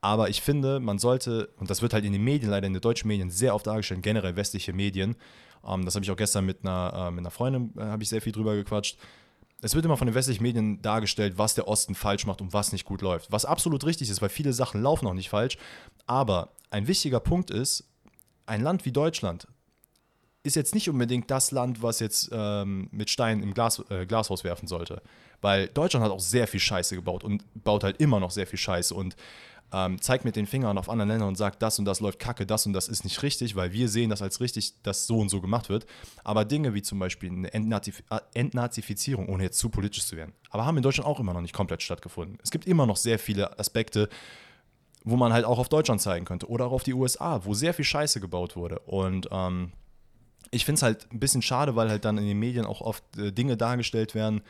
Aber 0.01 0.29
ich 0.29 0.43
finde, 0.43 0.81
man 0.81 0.99
sollte, 0.99 1.51
und 1.59 1.71
das 1.71 1.83
wird 1.83 1.95
halt 1.95 2.05
in 2.05 2.13
den 2.13 2.25
Medien, 2.25 2.51
leider 2.51 2.67
in 2.67 2.73
den 2.75 2.83
deutschen 2.83 3.09
Medien 3.09 3.31
sehr 3.31 3.55
oft 3.55 3.67
dargestellt, 3.67 4.03
generell 4.03 4.35
westliche 4.37 4.73
Medien. 4.73 5.15
Ähm, 5.67 5.85
das 5.85 5.95
habe 5.95 6.05
ich 6.05 6.11
auch 6.11 6.17
gestern 6.17 6.45
mit 6.47 6.59
einer, 6.63 6.93
äh, 6.95 7.11
mit 7.11 7.21
einer 7.21 7.31
Freundin, 7.31 7.73
äh, 7.79 7.83
habe 7.83 8.03
ich 8.03 8.09
sehr 8.09 8.21
viel 8.21 8.33
drüber 8.33 8.55
gequatscht. 8.57 8.99
Es 9.61 9.75
wird 9.75 9.85
immer 9.85 9.97
von 9.97 10.07
den 10.07 10.15
westlichen 10.15 10.43
Medien 10.43 10.83
dargestellt, 10.83 11.39
was 11.39 11.55
der 11.55 11.69
Osten 11.69 11.95
falsch 11.95 12.27
macht 12.27 12.41
und 12.41 12.53
was 12.53 12.73
nicht 12.73 12.85
gut 12.85 13.01
läuft. 13.01 13.33
Was 13.33 13.45
absolut 13.45 13.85
richtig 13.85 14.11
ist, 14.11 14.21
weil 14.21 14.29
viele 14.29 14.53
Sachen 14.53 14.83
laufen 14.83 15.07
auch 15.07 15.15
nicht 15.15 15.31
falsch. 15.31 15.57
Aber 16.07 16.51
ein 16.71 16.87
wichtiger 16.87 17.21
Punkt 17.21 17.51
ist, 17.51 17.85
ein 18.47 18.61
Land 18.61 18.85
wie 18.85 18.93
Deutschland 18.93 19.49
ist 20.45 20.57
jetzt 20.57 20.75
nicht 20.75 20.91
unbedingt 20.91 21.31
das 21.31 21.51
Land, 21.51 21.83
was 21.83 22.01
jetzt 22.01 22.29
ähm, 22.31 22.89
mit 22.93 23.09
Steinen 23.09 23.43
im 23.43 23.55
Glas, 23.55 23.83
äh, 23.89 24.05
Glashaus 24.05 24.45
werfen 24.45 24.69
sollte. 24.69 25.03
Weil 25.41 25.69
Deutschland 25.69 26.05
hat 26.05 26.13
auch 26.13 26.21
sehr 26.21 26.47
viel 26.47 26.61
Scheiße 26.61 26.95
gebaut 26.95 27.25
und 27.25 27.43
baut 27.65 27.83
halt 27.83 27.99
immer 28.01 28.21
noch 28.21 28.31
sehr 28.31 28.47
viel 28.47 28.59
Scheiße 28.59 28.95
und 28.95 29.17
ähm, 29.73 30.01
zeigt 30.01 30.25
mit 30.25 30.37
den 30.37 30.47
Fingern 30.47 30.79
auf 30.79 30.89
andere 30.89 31.09
Länder 31.09 31.27
und 31.27 31.37
sagt, 31.37 31.63
das 31.63 31.79
und 31.79 31.85
das 31.85 32.01
läuft 32.01 32.19
kacke, 32.19 32.47
das 32.47 32.67
und 32.67 32.73
das 32.73 32.89
ist 32.89 33.05
nicht 33.05 33.23
richtig, 33.23 33.57
weil 33.57 33.73
wir 33.73 33.89
sehen 33.89 34.11
das 34.11 34.23
als 34.23 34.41
richtig, 34.41 34.81
dass 34.83 35.07
so 35.07 35.19
und 35.19 35.29
so 35.29 35.41
gemacht 35.41 35.69
wird. 35.69 35.87
Aber 36.23 36.45
Dinge 36.45 36.75
wie 36.75 36.83
zum 36.83 36.99
Beispiel 36.99 37.31
eine 37.31 37.53
Entnazif 37.53 38.03
äh, 38.11 38.21
Entnazifizierung, 38.35 39.29
ohne 39.29 39.45
jetzt 39.45 39.59
zu 39.59 39.69
politisch 39.69 40.07
zu 40.07 40.17
werden, 40.17 40.33
aber 40.51 40.65
haben 40.65 40.77
in 40.77 40.83
Deutschland 40.83 41.09
auch 41.09 41.21
immer 41.21 41.35
noch 41.35 41.41
nicht 41.41 41.55
komplett 41.55 41.83
stattgefunden. 41.83 42.39
Es 42.43 42.51
gibt 42.51 42.67
immer 42.67 42.87
noch 42.87 42.97
sehr 42.97 43.19
viele 43.19 43.59
Aspekte, 43.59 44.09
wo 45.05 45.17
man 45.17 45.33
halt 45.33 45.45
auch 45.45 45.59
auf 45.59 45.69
Deutschland 45.69 46.01
zeigen 46.01 46.25
könnte 46.25 46.49
oder 46.49 46.67
auch 46.67 46.73
auf 46.73 46.83
die 46.83 46.95
USA, 46.95 47.45
wo 47.45 47.55
sehr 47.55 47.75
viel 47.75 47.85
Scheiße 47.85 48.21
gebaut 48.21 48.57
wurde. 48.57 48.79
Und 48.81 49.29
ähm, 49.31 49.73
ich 50.51 50.65
finde 50.65 50.77
es 50.77 50.83
halt 50.83 51.07
ein 51.13 51.21
bisschen 51.21 51.43
schade, 51.43 51.77
weil 51.77 51.91
halt 51.91 52.05
dann 52.05 52.17
in 52.17 52.27
den 52.27 52.39
Medien 52.39 52.65
auch 52.65 52.81
oft 52.81 53.05
äh, 53.19 53.33
Dinge 53.33 53.57
dargestellt 53.57 54.15
werden, 54.15 54.43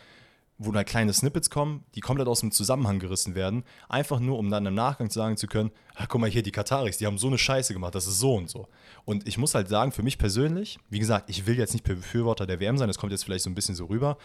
wo 0.58 0.70
da 0.70 0.84
kleine 0.84 1.12
Snippets 1.12 1.50
kommen, 1.50 1.84
die 1.94 2.00
komplett 2.00 2.28
aus 2.28 2.40
dem 2.40 2.52
Zusammenhang 2.52 3.00
gerissen 3.00 3.34
werden, 3.34 3.64
einfach 3.88 4.20
nur, 4.20 4.38
um 4.38 4.50
dann 4.50 4.66
im 4.66 4.74
Nachgang 4.74 5.10
sagen 5.10 5.36
zu 5.36 5.48
können, 5.48 5.72
ah, 5.94 6.06
guck 6.06 6.20
mal 6.20 6.30
hier, 6.30 6.42
die 6.42 6.52
Kataris, 6.52 6.98
die 6.98 7.06
haben 7.06 7.18
so 7.18 7.26
eine 7.26 7.38
Scheiße 7.38 7.72
gemacht, 7.72 7.94
das 7.94 8.06
ist 8.06 8.20
so 8.20 8.34
und 8.34 8.48
so. 8.48 8.68
Und 9.04 9.26
ich 9.26 9.36
muss 9.36 9.54
halt 9.54 9.68
sagen, 9.68 9.90
für 9.90 10.02
mich 10.02 10.16
persönlich, 10.16 10.78
wie 10.90 11.00
gesagt, 11.00 11.28
ich 11.28 11.46
will 11.46 11.58
jetzt 11.58 11.72
nicht 11.72 11.84
Befürworter 11.84 12.46
der 12.46 12.60
WM 12.60 12.78
sein, 12.78 12.88
das 12.88 12.98
kommt 12.98 13.12
jetzt 13.12 13.24
vielleicht 13.24 13.44
so 13.44 13.50
ein 13.50 13.54
bisschen 13.54 13.74
so 13.74 13.86
rüber, 13.86 14.16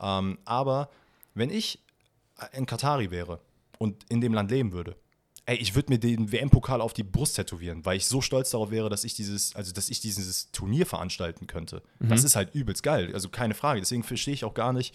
ähm, 0.00 0.38
aber 0.44 0.90
wenn 1.34 1.50
ich 1.50 1.80
ein 2.52 2.66
Katari 2.66 3.10
wäre 3.10 3.40
und 3.78 4.04
in 4.08 4.20
dem 4.20 4.34
Land 4.34 4.50
leben 4.50 4.72
würde, 4.72 4.96
ey, 5.46 5.56
ich 5.56 5.74
würde 5.74 5.92
mir 5.92 5.98
den 5.98 6.30
WM-Pokal 6.30 6.80
auf 6.80 6.92
die 6.92 7.02
Brust 7.02 7.36
tätowieren, 7.36 7.84
weil 7.84 7.96
ich 7.96 8.06
so 8.06 8.20
stolz 8.20 8.50
darauf 8.50 8.70
wäre, 8.70 8.90
dass 8.90 9.04
ich 9.04 9.14
dieses, 9.14 9.56
also 9.56 9.72
dass 9.72 9.88
ich 9.88 10.00
dieses 10.00 10.50
Turnier 10.52 10.86
veranstalten 10.86 11.46
könnte. 11.46 11.82
Das 11.98 12.24
ist 12.24 12.36
halt 12.36 12.54
übelst 12.54 12.82
geil, 12.82 13.10
also 13.14 13.30
keine 13.30 13.54
Frage. 13.54 13.80
Deswegen 13.80 14.02
verstehe 14.02 14.34
ich 14.34 14.44
auch 14.44 14.54
gar 14.54 14.72
nicht, 14.72 14.94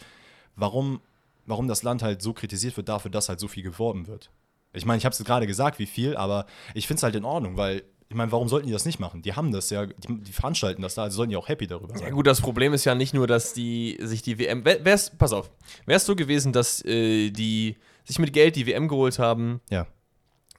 warum, 0.55 1.01
warum 1.45 1.67
das 1.67 1.83
Land 1.83 2.01
halt 2.03 2.21
so 2.21 2.33
kritisiert 2.33 2.75
wird 2.77 2.89
dafür, 2.89 3.11
dass 3.11 3.29
halt 3.29 3.39
so 3.39 3.47
viel 3.47 3.63
geworben 3.63 4.07
wird. 4.07 4.31
Ich 4.73 4.85
meine, 4.85 4.97
ich 4.97 5.05
habe 5.05 5.13
es 5.13 5.23
gerade 5.23 5.47
gesagt, 5.47 5.79
wie 5.79 5.85
viel, 5.85 6.17
aber 6.17 6.45
ich 6.73 6.85
finde 6.87 6.99
es 6.99 7.03
halt 7.03 7.15
in 7.15 7.23
Ordnung, 7.25 7.55
weil 7.57 7.83
ich 8.09 8.15
meine, 8.15 8.31
warum 8.31 8.47
sollten 8.49 8.67
die 8.67 8.73
das 8.73 8.85
nicht 8.85 8.99
machen? 8.99 9.21
Die 9.21 9.33
haben 9.33 9.51
das 9.51 9.69
ja, 9.71 9.85
die, 9.85 10.19
die 10.21 10.31
veranstalten 10.31 10.81
das 10.81 10.95
da, 10.95 11.03
also 11.03 11.17
sollten 11.17 11.31
die 11.31 11.37
auch 11.37 11.47
happy 11.47 11.65
darüber 11.65 11.93
Ja 11.93 11.99
sein. 11.99 12.11
gut, 12.13 12.27
das 12.27 12.39
Problem 12.41 12.73
ist 12.73 12.85
ja 12.85 12.93
nicht 12.93 13.13
nur, 13.13 13.25
dass 13.25 13.53
die 13.53 13.97
sich 14.01 14.21
die 14.21 14.37
WM. 14.37 14.63
Wär, 14.65 14.83
wär's, 14.85 15.09
pass 15.17 15.33
auf, 15.33 15.49
wäre 15.85 15.97
es 15.97 16.05
so 16.05 16.15
gewesen, 16.15 16.51
dass 16.53 16.83
äh, 16.85 17.31
die 17.31 17.77
sich 18.03 18.19
mit 18.19 18.31
Geld 18.33 18.55
die 18.57 18.67
WM 18.67 18.87
geholt 18.87 19.17
haben, 19.17 19.59
Ja. 19.71 19.87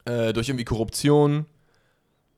äh, 0.07 0.33
durch 0.33 0.49
irgendwie 0.49 0.65
Korruption 0.65 1.47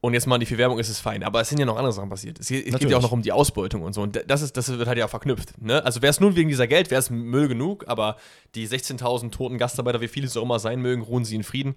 und 0.00 0.14
jetzt 0.14 0.26
mal 0.26 0.38
die 0.38 0.46
viel 0.46 0.58
Werbung 0.58 0.78
ist 0.78 0.88
es 0.88 1.00
fein. 1.00 1.24
Aber 1.24 1.40
es 1.40 1.48
sind 1.48 1.58
ja 1.58 1.66
noch 1.66 1.76
andere 1.76 1.92
Sachen 1.92 2.08
passiert. 2.08 2.38
Es, 2.38 2.48
geht- 2.48 2.66
es 2.66 2.78
geht 2.78 2.88
ja 2.90 2.96
auch 2.98 3.02
noch 3.02 3.10
um 3.12 3.22
die 3.22 3.32
Ausbeutung 3.32 3.82
und 3.82 3.94
so. 3.94 4.02
Und 4.02 4.22
das, 4.28 4.42
ist, 4.42 4.56
das 4.56 4.68
wird 4.68 4.86
halt 4.86 4.96
ja 4.98 5.08
verknüpft. 5.08 5.60
Ne? 5.60 5.84
Also 5.84 6.02
wäre 6.02 6.10
es 6.10 6.20
nur 6.20 6.36
wegen 6.36 6.48
dieser 6.48 6.66
Geld, 6.68 6.90
wäre 6.92 7.00
es 7.00 7.10
Müll 7.10 7.48
genug, 7.48 7.84
aber 7.88 8.16
die 8.54 8.68
16.000 8.68 9.30
toten 9.32 9.58
Gastarbeiter, 9.58 10.00
wie 10.00 10.06
viele 10.08 10.26
es 10.26 10.36
auch 10.36 10.42
immer 10.42 10.60
sein 10.60 10.80
mögen, 10.80 11.02
ruhen 11.02 11.24
sie 11.24 11.34
in 11.34 11.42
Frieden. 11.42 11.74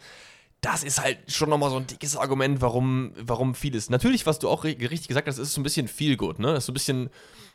Das 0.62 0.84
ist 0.84 1.02
halt 1.02 1.18
schon 1.32 1.50
nochmal 1.50 1.72
so 1.72 1.78
ein 1.78 1.88
dickes 1.88 2.16
Argument, 2.16 2.62
warum, 2.62 3.14
warum 3.18 3.56
vieles. 3.56 3.90
Natürlich, 3.90 4.28
was 4.28 4.38
du 4.38 4.48
auch 4.50 4.64
ri- 4.66 4.80
richtig 4.80 5.08
gesagt 5.08 5.28
hast, 5.28 5.40
ist 5.40 5.54
so 5.54 5.60
ein 5.60 5.64
bisschen 5.64 5.88
viel 5.88 6.16
gut, 6.18 6.38
ne? 6.38 6.50
Das 6.50 6.60
ist 6.60 6.66
so 6.68 6.72
ein 6.72 6.76
bisschen, 6.76 7.10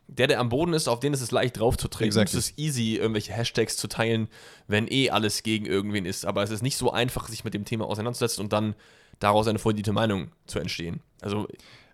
der, 0.08 0.26
der 0.26 0.40
am 0.40 0.48
Boden 0.48 0.72
ist, 0.72 0.88
auf 0.88 0.98
den 0.98 1.12
ist 1.14 1.20
es 1.20 1.30
leicht 1.30 1.60
draufzutreten. 1.60 2.06
Exactly. 2.08 2.36
Es 2.40 2.48
ist 2.50 2.58
easy, 2.58 2.96
irgendwelche 2.96 3.32
Hashtags 3.32 3.76
zu 3.76 3.86
teilen, 3.86 4.26
wenn 4.66 4.88
eh 4.90 5.10
alles 5.10 5.44
gegen 5.44 5.66
irgendwen 5.66 6.04
ist. 6.04 6.26
Aber 6.26 6.42
es 6.42 6.50
ist 6.50 6.62
nicht 6.62 6.76
so 6.76 6.90
einfach, 6.90 7.28
sich 7.28 7.44
mit 7.44 7.54
dem 7.54 7.64
Thema 7.64 7.84
auseinanderzusetzen 7.84 8.42
und 8.42 8.52
dann 8.52 8.74
daraus 9.18 9.46
eine 9.48 9.58
fundierte 9.58 9.92
Meinung 9.92 10.28
zu 10.46 10.58
entstehen. 10.58 11.00
Also, 11.20 11.46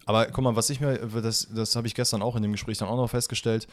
Aber 0.04 0.26
guck 0.26 0.42
mal, 0.42 0.56
was 0.56 0.68
ich 0.70 0.80
mir, 0.80 0.96
das, 0.98 1.48
das 1.54 1.76
habe 1.76 1.86
ich 1.86 1.94
gestern 1.94 2.22
auch 2.22 2.34
in 2.36 2.42
dem 2.42 2.52
Gespräch 2.52 2.78
dann 2.78 2.88
auch 2.88 2.96
noch 2.96 3.10
festgestellt, 3.10 3.66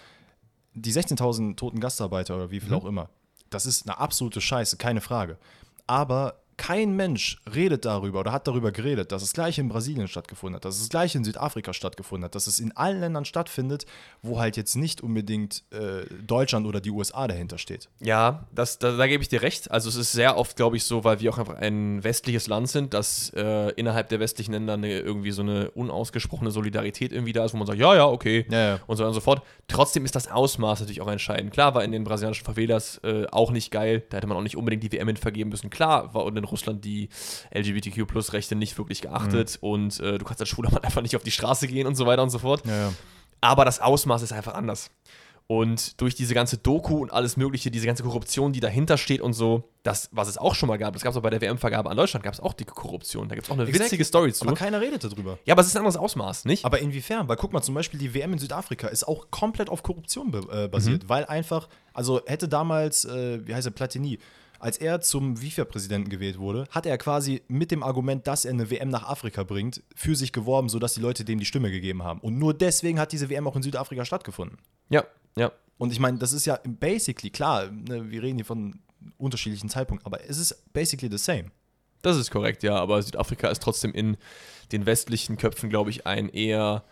die 0.75 0.93
16.000 0.93 1.55
toten 1.55 1.79
Gastarbeiter 1.79 2.35
oder 2.35 2.51
wie 2.51 2.59
viel 2.59 2.69
Mhm. 2.69 2.75
auch 2.75 2.85
immer, 2.85 3.09
das 3.49 3.65
ist 3.65 3.87
eine 3.87 3.97
absolute 3.97 4.39
Scheiße, 4.41 4.77
keine 4.77 5.01
Frage. 5.01 5.37
Aber 5.87 6.35
kein 6.59 6.93
Mensch 6.93 7.37
redet 7.55 7.85
darüber 7.85 8.19
oder 8.19 8.33
hat 8.33 8.45
darüber 8.45 8.73
geredet, 8.73 9.13
dass 9.13 9.23
es 9.23 9.31
gleich 9.31 9.57
in 9.57 9.69
Brasilien 9.69 10.09
stattgefunden 10.09 10.57
hat, 10.57 10.65
dass 10.65 10.81
es 10.81 10.89
gleich 10.89 11.15
in 11.15 11.23
Südafrika 11.23 11.71
stattgefunden 11.71 12.25
hat, 12.25 12.35
dass 12.35 12.47
es 12.47 12.59
in 12.59 12.75
allen 12.75 12.99
Ländern 12.99 13.23
stattfindet, 13.23 13.85
wo 14.21 14.39
halt 14.39 14.57
jetzt 14.57 14.75
nicht 14.75 14.99
unbedingt 14.99 15.63
äh, 15.71 16.03
Deutschland 16.27 16.67
oder 16.67 16.81
die 16.81 16.91
USA 16.91 17.29
dahinter 17.29 17.57
steht. 17.57 17.87
Ja, 18.01 18.45
das, 18.53 18.77
da, 18.77 18.97
da 18.97 19.07
gebe 19.07 19.23
ich 19.23 19.29
dir 19.29 19.41
recht. 19.41 19.71
Also 19.71 19.87
es 19.87 19.95
ist 19.95 20.11
sehr 20.11 20.37
oft, 20.37 20.57
glaube 20.57 20.75
ich, 20.75 20.83
so, 20.83 21.05
weil 21.05 21.21
wir 21.21 21.31
auch 21.31 21.37
einfach 21.37 21.55
ein 21.55 22.03
westliches 22.03 22.47
Land 22.47 22.69
sind, 22.69 22.93
dass 22.93 23.31
äh, 23.37 23.71
innerhalb 23.71 24.09
der 24.09 24.19
westlichen 24.19 24.51
Länder 24.51 24.73
eine, 24.73 24.99
irgendwie 24.99 25.31
so 25.31 25.41
eine 25.41 25.71
unausgesprochene 25.71 26.51
Solidarität 26.51 27.13
irgendwie 27.13 27.31
da 27.31 27.45
ist, 27.45 27.53
wo 27.53 27.57
man 27.57 27.67
sagt, 27.67 27.79
ja, 27.79 27.95
ja, 27.95 28.05
okay. 28.05 28.45
Ja, 28.51 28.59
ja. 28.59 28.79
Und 28.85 28.97
so 28.97 29.03
weiter 29.03 29.07
und 29.07 29.13
so 29.13 29.21
fort. 29.21 29.43
Trotzdem 29.69 30.03
ist 30.03 30.15
das 30.15 30.29
Ausmaß 30.29 30.81
natürlich 30.81 30.99
auch 30.99 31.07
entscheidend. 31.07 31.53
Klar 31.53 31.73
war 31.73 31.85
in 31.85 31.93
den 31.93 32.03
brasilianischen 32.03 32.45
Favelas 32.45 32.99
äh, 33.05 33.27
auch 33.31 33.51
nicht 33.51 33.71
geil. 33.71 34.03
Da 34.09 34.17
hätte 34.17 34.27
man 34.27 34.35
auch 34.35 34.41
nicht 34.41 34.57
unbedingt 34.57 34.83
die 34.83 34.91
WM 34.91 35.07
hin 35.07 35.15
vergeben 35.15 35.51
müssen. 35.51 35.69
Klar 35.69 36.13
war 36.13 36.27
in 36.27 36.48
Russland 36.51 36.83
die 36.85 37.09
LGBTQ-Plus-Rechte 37.53 38.55
nicht 38.55 38.77
wirklich 38.77 39.01
geachtet 39.01 39.57
und 39.61 39.99
äh, 39.99 40.17
du 40.17 40.25
kannst 40.25 40.41
als 40.41 40.49
schwuler 40.49 40.71
Mann 40.71 40.83
einfach 40.83 41.01
nicht 41.01 41.15
auf 41.15 41.23
die 41.23 41.31
Straße 41.31 41.67
gehen 41.67 41.87
und 41.87 41.95
so 41.95 42.05
weiter 42.05 42.23
und 42.23 42.29
so 42.29 42.39
fort. 42.39 42.65
Ja, 42.65 42.75
ja. 42.75 42.93
Aber 43.41 43.65
das 43.65 43.79
Ausmaß 43.79 44.21
ist 44.21 44.33
einfach 44.33 44.53
anders. 44.53 44.91
Und 45.51 45.99
durch 45.99 46.13
diese 46.13 46.35
ganze 46.35 46.59
Doku 46.59 46.99
und 46.99 47.11
alles 47.11 47.35
Mögliche, 47.35 47.71
diese 47.71 47.87
ganze 47.87 48.03
Korruption, 48.03 48.53
die 48.53 48.59
dahinter 48.59 48.99
steht 48.99 49.19
und 49.19 49.33
so, 49.33 49.63
das, 49.81 50.07
was 50.11 50.27
es 50.27 50.37
auch 50.37 50.53
schon 50.53 50.67
mal 50.67 50.77
gab, 50.77 50.93
das 50.93 51.01
gab 51.01 51.09
es 51.09 51.17
auch 51.17 51.23
bei 51.23 51.31
der 51.31 51.41
WM-Vergabe 51.41 51.89
an 51.89 51.97
Deutschland, 51.97 52.23
gab 52.23 52.35
es 52.35 52.39
auch 52.39 52.53
dicke 52.53 52.75
Korruption. 52.75 53.27
Da 53.27 53.33
gibt 53.33 53.47
es 53.47 53.49
auch 53.49 53.55
eine 53.55 53.63
Exactly. 53.63 53.85
witzige 53.85 54.05
Story 54.05 54.31
zu. 54.31 54.45
Aber 54.45 54.53
keiner 54.53 54.79
redet 54.79 55.03
darüber. 55.03 55.39
ja, 55.45 55.55
aber 55.55 55.61
es 55.61 55.67
ist 55.67 55.75
ein 55.75 55.79
anderes 55.79 55.97
Ausmaß, 55.97 56.45
nicht? 56.45 56.65
Aber 56.65 56.77
inwiefern? 56.77 57.27
Weil 57.27 57.37
guck 57.37 57.51
mal, 57.51 57.63
zum 57.63 57.73
Beispiel 57.73 57.99
die 57.99 58.13
WM 58.13 58.33
in 58.33 58.37
Südafrika 58.37 58.89
ist 58.89 59.07
auch 59.07 59.31
komplett 59.31 59.71
auf 59.71 59.81
Korruption 59.81 60.31
äh, 60.51 60.67
basiert, 60.67 61.09
weil 61.09 61.25
einfach, 61.25 61.67
also 61.93 62.21
hätte 62.27 62.47
damals, 62.47 63.05
äh, 63.05 63.39
wie 63.47 63.55
heißt 63.55 63.65
er, 63.65 63.71
Platini, 63.71 64.19
als 64.59 64.77
er 64.77 65.01
zum 65.01 65.37
FIFA-Präsidenten 65.37 66.09
gewählt 66.09 66.37
wurde, 66.37 66.65
hat 66.69 66.85
er 66.85 66.97
quasi 66.97 67.41
mit 67.47 67.71
dem 67.71 67.83
Argument, 67.83 68.27
dass 68.27 68.45
er 68.45 68.51
eine 68.51 68.69
WM 68.69 68.89
nach 68.89 69.03
Afrika 69.03 69.43
bringt, 69.43 69.83
für 69.95 70.15
sich 70.15 70.31
geworben, 70.31 70.69
sodass 70.69 70.93
die 70.93 71.01
Leute 71.01 71.25
dem 71.25 71.39
die 71.39 71.45
Stimme 71.45 71.71
gegeben 71.71 72.03
haben. 72.03 72.19
Und 72.19 72.37
nur 72.37 72.53
deswegen 72.53 72.99
hat 72.99 73.11
diese 73.11 73.29
WM 73.29 73.47
auch 73.47 73.55
in 73.55 73.63
Südafrika 73.63 74.05
stattgefunden. 74.05 74.57
ja, 74.89 75.03
ja. 75.35 75.51
Und 75.77 75.93
ich 75.93 75.99
meine, 76.01 76.17
das 76.17 76.33
ist 76.33 76.45
ja 76.45 76.59
basically, 76.65 77.29
klar, 77.29 77.71
ne, 77.71 78.11
wir 78.11 78.21
reden 78.21 78.35
hier 78.35 78.45
von 78.45 78.81
unterschiedlichen 79.17 79.69
Zeitpunkten, 79.69 80.05
aber 80.05 80.27
es 80.29 80.37
ist 80.37 80.73
basically 80.73 81.09
the 81.09 81.17
same. 81.17 81.51
Das 82.01 82.17
ist 82.17 82.31
korrekt, 82.31 82.63
ja, 82.63 82.75
aber 82.75 83.01
Südafrika 83.01 83.47
ist 83.49 83.63
trotzdem 83.63 83.93
in 83.93 84.17
den 84.73 84.85
westlichen 84.85 85.37
Köpfen, 85.37 85.69
glaube 85.69 85.89
ich, 85.89 86.05
ein 86.05 86.27
eher 86.27 86.83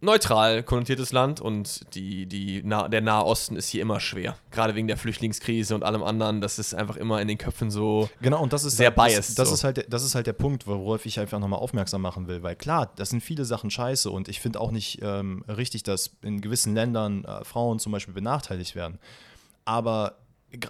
neutral 0.00 0.62
konnotiertes 0.62 1.12
Land 1.12 1.40
und 1.40 1.94
die, 1.94 2.26
die 2.26 2.62
nah, 2.62 2.88
der 2.88 3.00
Nahe 3.00 3.24
Osten 3.24 3.56
ist 3.56 3.68
hier 3.68 3.82
immer 3.82 3.98
schwer. 4.00 4.36
Gerade 4.50 4.74
wegen 4.74 4.86
der 4.86 4.96
Flüchtlingskrise 4.96 5.74
und 5.74 5.82
allem 5.84 6.02
anderen. 6.02 6.40
Das 6.40 6.58
ist 6.58 6.74
einfach 6.74 6.96
immer 6.96 7.20
in 7.20 7.26
den 7.28 7.38
Köpfen 7.38 7.70
so. 7.70 8.08
Genau, 8.20 8.40
und 8.42 8.52
das 8.52 8.64
ist 8.64 8.76
Sehr 8.76 8.90
das, 8.92 9.04
biased, 9.06 9.38
Das, 9.38 9.48
so. 9.48 9.54
ist 9.54 9.64
halt, 9.64 9.76
der- 9.78 9.84
das 9.88 10.04
ist 10.04 10.14
halt 10.14 10.26
der 10.26 10.32
Punkt, 10.34 10.66
worauf 10.66 11.04
ich 11.06 11.18
einfach 11.18 11.38
nochmal 11.40 11.58
aufmerksam 11.58 12.00
machen 12.02 12.28
will. 12.28 12.42
Weil 12.42 12.54
klar, 12.56 12.92
das 12.96 13.10
sind 13.10 13.22
viele 13.22 13.44
Sachen 13.44 13.70
scheiße 13.70 14.10
und 14.10 14.28
ich 14.28 14.40
finde 14.40 14.60
auch 14.60 14.70
nicht 14.70 15.00
ähm, 15.02 15.44
richtig, 15.48 15.82
dass 15.82 16.12
in 16.22 16.40
gewissen 16.40 16.74
Ländern 16.74 17.24
äh, 17.24 17.44
Frauen 17.44 17.78
zum 17.80 17.90
Beispiel 17.92 18.14
benachteiligt 18.14 18.74
werden. 18.76 18.98
Aber 19.64 20.18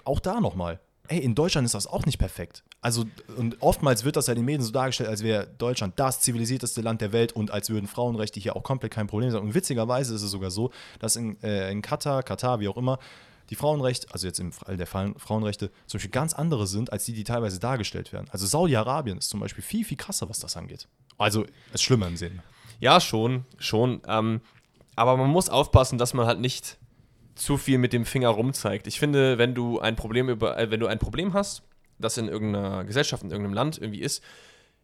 auch 0.05 0.21
da 0.21 0.41
nochmal, 0.41 0.81
ey, 1.09 1.19
in 1.19 1.35
Deutschland 1.35 1.65
ist 1.67 1.75
das 1.75 1.87
auch 1.87 2.05
nicht 2.07 2.19
perfekt. 2.19 2.65
Also, 2.81 3.05
und 3.37 3.61
oftmals 3.61 4.05
wird 4.05 4.17
das 4.17 4.29
ja 4.29 4.35
in 4.35 4.39
den 4.39 4.45
Medien 4.45 4.63
so 4.63 4.71
dargestellt, 4.71 5.09
als 5.09 5.23
wäre 5.23 5.49
Deutschland 5.59 5.99
das 5.99 6.21
zivilisierteste 6.21 6.81
Land 6.81 7.01
der 7.01 7.13
Welt 7.13 7.33
und 7.33 7.51
als 7.51 7.71
würden 7.71 7.89
Frauenrechte 7.89 8.39
hier 8.39 8.55
auch 8.55 8.63
komplett 8.63 8.93
kein 8.93 9.09
Problem 9.09 9.31
sein. 9.31 9.43
Und 9.43 9.55
witzigerweise 9.55 10.15
ist 10.15 10.23
es 10.23 10.31
sogar 10.31 10.53
so, 10.53 10.71
dass 11.01 11.17
in, 11.17 11.43
äh, 11.43 11.73
in 11.73 11.83
Katar, 11.83 12.23
Katar, 12.23 12.61
wie 12.61 12.69
auch 12.69 12.77
immer, 12.77 12.99
die 13.51 13.57
Frauenrechte, 13.57 14.07
also 14.13 14.27
jetzt 14.27 14.39
im 14.39 14.53
Fall 14.53 14.77
der 14.77 14.87
Frauenrechte, 14.87 15.71
zum 15.87 15.99
Beispiel 15.99 16.11
ganz 16.11 16.35
andere 16.35 16.67
sind, 16.67 16.93
als 16.93 17.05
die, 17.05 17.15
die 17.15 17.25
teilweise 17.25 17.59
dargestellt 17.59 18.13
werden. 18.13 18.29
Also 18.31 18.47
Saudi-Arabien 18.47 19.19
ist 19.19 19.31
zum 19.31 19.41
Beispiel 19.41 19.65
viel, 19.65 19.85
viel 19.85 19.97
krasser, 19.97 20.29
was 20.29 20.39
das 20.39 20.57
angeht. 20.57 20.87
Also, 21.17 21.47
ist 21.73 21.83
schlimmer 21.83 22.07
im 22.07 22.17
Sinn. 22.17 22.43
Ja, 22.79 23.01
schon, 23.01 23.45
schon. 23.59 24.03
Ähm, 24.07 24.41
aber 24.95 25.17
man 25.17 25.31
muss 25.31 25.49
aufpassen, 25.49 25.99
dass 25.99 26.15
man 26.15 26.27
halt 26.27 26.41
nicht 26.41 26.77
zu 27.35 27.57
viel 27.57 27.79
mit 27.79 27.93
dem 27.93 28.05
Finger 28.05 28.29
rumzeigt. 28.29 28.87
Ich 28.87 28.99
finde, 28.99 29.39
wenn 29.39 29.55
du 29.55 29.81
ein 29.81 29.97
Problem 29.97 30.29
über, 30.29 30.59
äh, 30.59 30.71
wenn 30.71 30.81
du 30.81 30.87
ein 30.87 30.99
Problem 30.99 31.33
hast, 31.33 31.63
das 31.99 32.17
in 32.17 32.29
irgendeiner 32.29 32.85
Gesellschaft, 32.85 33.23
in 33.23 33.31
irgendeinem 33.31 33.55
Land 33.55 33.79
irgendwie 33.79 34.01
ist, 34.01 34.23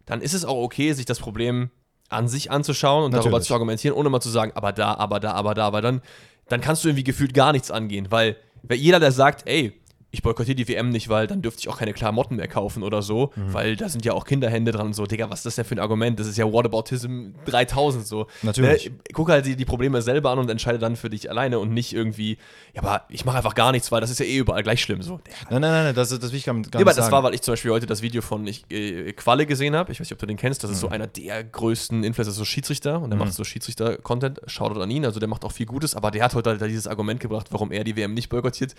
dann 0.06 0.20
ist 0.20 0.34
es 0.34 0.44
auch 0.44 0.62
okay, 0.62 0.92
sich 0.92 1.06
das 1.06 1.18
Problem 1.18 1.70
an 2.08 2.28
sich 2.28 2.50
anzuschauen 2.50 3.04
und 3.04 3.12
darüber 3.12 3.30
Natürlich. 3.30 3.48
zu 3.48 3.54
argumentieren, 3.54 3.96
ohne 3.96 4.10
mal 4.10 4.20
zu 4.20 4.28
sagen, 4.28 4.52
aber 4.54 4.72
da, 4.72 4.94
aber 4.94 5.20
da, 5.20 5.32
aber 5.32 5.54
da, 5.54 5.66
aber 5.66 5.80
dann, 5.80 6.02
dann 6.48 6.60
kannst 6.60 6.84
du 6.84 6.88
irgendwie 6.88 7.04
gefühlt 7.04 7.34
gar 7.34 7.52
nichts 7.52 7.70
angehen, 7.70 8.10
weil, 8.10 8.36
weil 8.62 8.78
jeder, 8.78 9.00
der 9.00 9.12
sagt, 9.12 9.48
ey, 9.48 9.80
ich 10.14 10.22
boykottiere 10.22 10.54
die 10.54 10.68
WM 10.68 10.88
nicht, 10.90 11.08
weil 11.08 11.26
dann 11.26 11.42
dürfte 11.42 11.60
ich 11.60 11.68
auch 11.68 11.76
keine 11.78 11.92
Klamotten 11.92 12.36
mehr 12.36 12.48
kaufen 12.48 12.82
oder 12.82 13.02
so, 13.02 13.32
Mhm. 13.36 13.52
weil 13.52 13.76
da 13.76 13.88
sind 13.88 14.04
ja 14.04 14.12
auch 14.12 14.24
Kinderhände 14.24 14.72
dran 14.72 14.86
und 14.86 14.92
so. 14.94 15.04
Digga, 15.06 15.28
was 15.28 15.40
ist 15.40 15.46
das 15.46 15.54
denn 15.56 15.64
für 15.64 15.74
ein 15.74 15.80
Argument? 15.80 16.18
Das 16.18 16.26
ist 16.26 16.38
ja 16.38 16.44
Whataboutism 16.50 17.30
3000 17.44 18.06
so. 18.06 18.26
Natürlich. 18.42 18.90
Ne? 18.90 18.96
Guck 19.12 19.28
halt 19.30 19.44
die, 19.46 19.56
die 19.56 19.64
Probleme 19.64 20.00
selber 20.02 20.30
an 20.30 20.38
und 20.38 20.48
entscheide 20.50 20.78
dann 20.78 20.96
für 20.96 21.10
dich 21.10 21.28
alleine 21.30 21.58
und 21.58 21.72
nicht 21.74 21.92
irgendwie, 21.92 22.38
ja, 22.74 22.82
aber 22.82 23.04
ich 23.08 23.24
mache 23.24 23.36
einfach 23.38 23.54
gar 23.54 23.72
nichts, 23.72 23.90
weil 23.92 24.00
das 24.00 24.10
ist 24.10 24.20
ja 24.20 24.26
eh 24.26 24.36
überall 24.38 24.62
gleich 24.62 24.80
schlimm. 24.80 25.02
So. 25.02 25.20
Nein, 25.50 25.60
nein, 25.60 25.60
nein, 25.60 25.84
nein 25.84 25.94
das, 25.94 26.08
das 26.10 26.30
will 26.30 26.38
ich 26.38 26.44
gar, 26.44 26.54
nicht 26.54 26.74
aber 26.74 26.84
das 26.84 26.96
sagen. 26.96 27.12
war, 27.12 27.22
weil 27.24 27.34
ich 27.34 27.42
zum 27.42 27.52
Beispiel 27.52 27.70
heute 27.72 27.86
das 27.86 28.00
Video 28.02 28.22
von 28.22 28.46
ich, 28.46 28.64
äh, 28.70 29.12
Qualle 29.12 29.46
gesehen 29.46 29.74
habe. 29.74 29.90
Ich 29.92 29.98
weiß 30.00 30.06
nicht, 30.06 30.12
ob 30.12 30.18
du 30.20 30.26
den 30.26 30.36
kennst. 30.36 30.62
Das 30.62 30.70
ist 30.70 30.76
Mhm. 30.76 30.80
so 30.80 30.88
einer 30.88 31.06
der 31.08 31.42
größten 31.44 32.04
Influencer, 32.04 32.32
so 32.32 32.44
Schiedsrichter. 32.44 33.00
Und 33.02 33.10
der 33.10 33.18
macht 33.18 33.32
so 33.32 33.42
Schiedsrichter-Content. 33.44 34.40
Shoutout 34.46 34.80
an 34.80 34.90
ihn. 34.90 35.04
Also 35.04 35.18
der 35.20 35.28
macht 35.28 35.44
auch 35.44 35.52
viel 35.52 35.66
Gutes. 35.66 35.94
Aber 35.96 36.10
der 36.10 36.22
hat 36.24 36.34
heute 36.34 36.50
halt 36.50 36.60
dieses 36.62 36.86
Argument 36.86 37.20
gebracht, 37.20 37.48
warum 37.50 37.72
er 37.72 37.82
die 37.84 37.96
WM 37.96 38.14
nicht 38.14 38.28
boykottiert. 38.28 38.74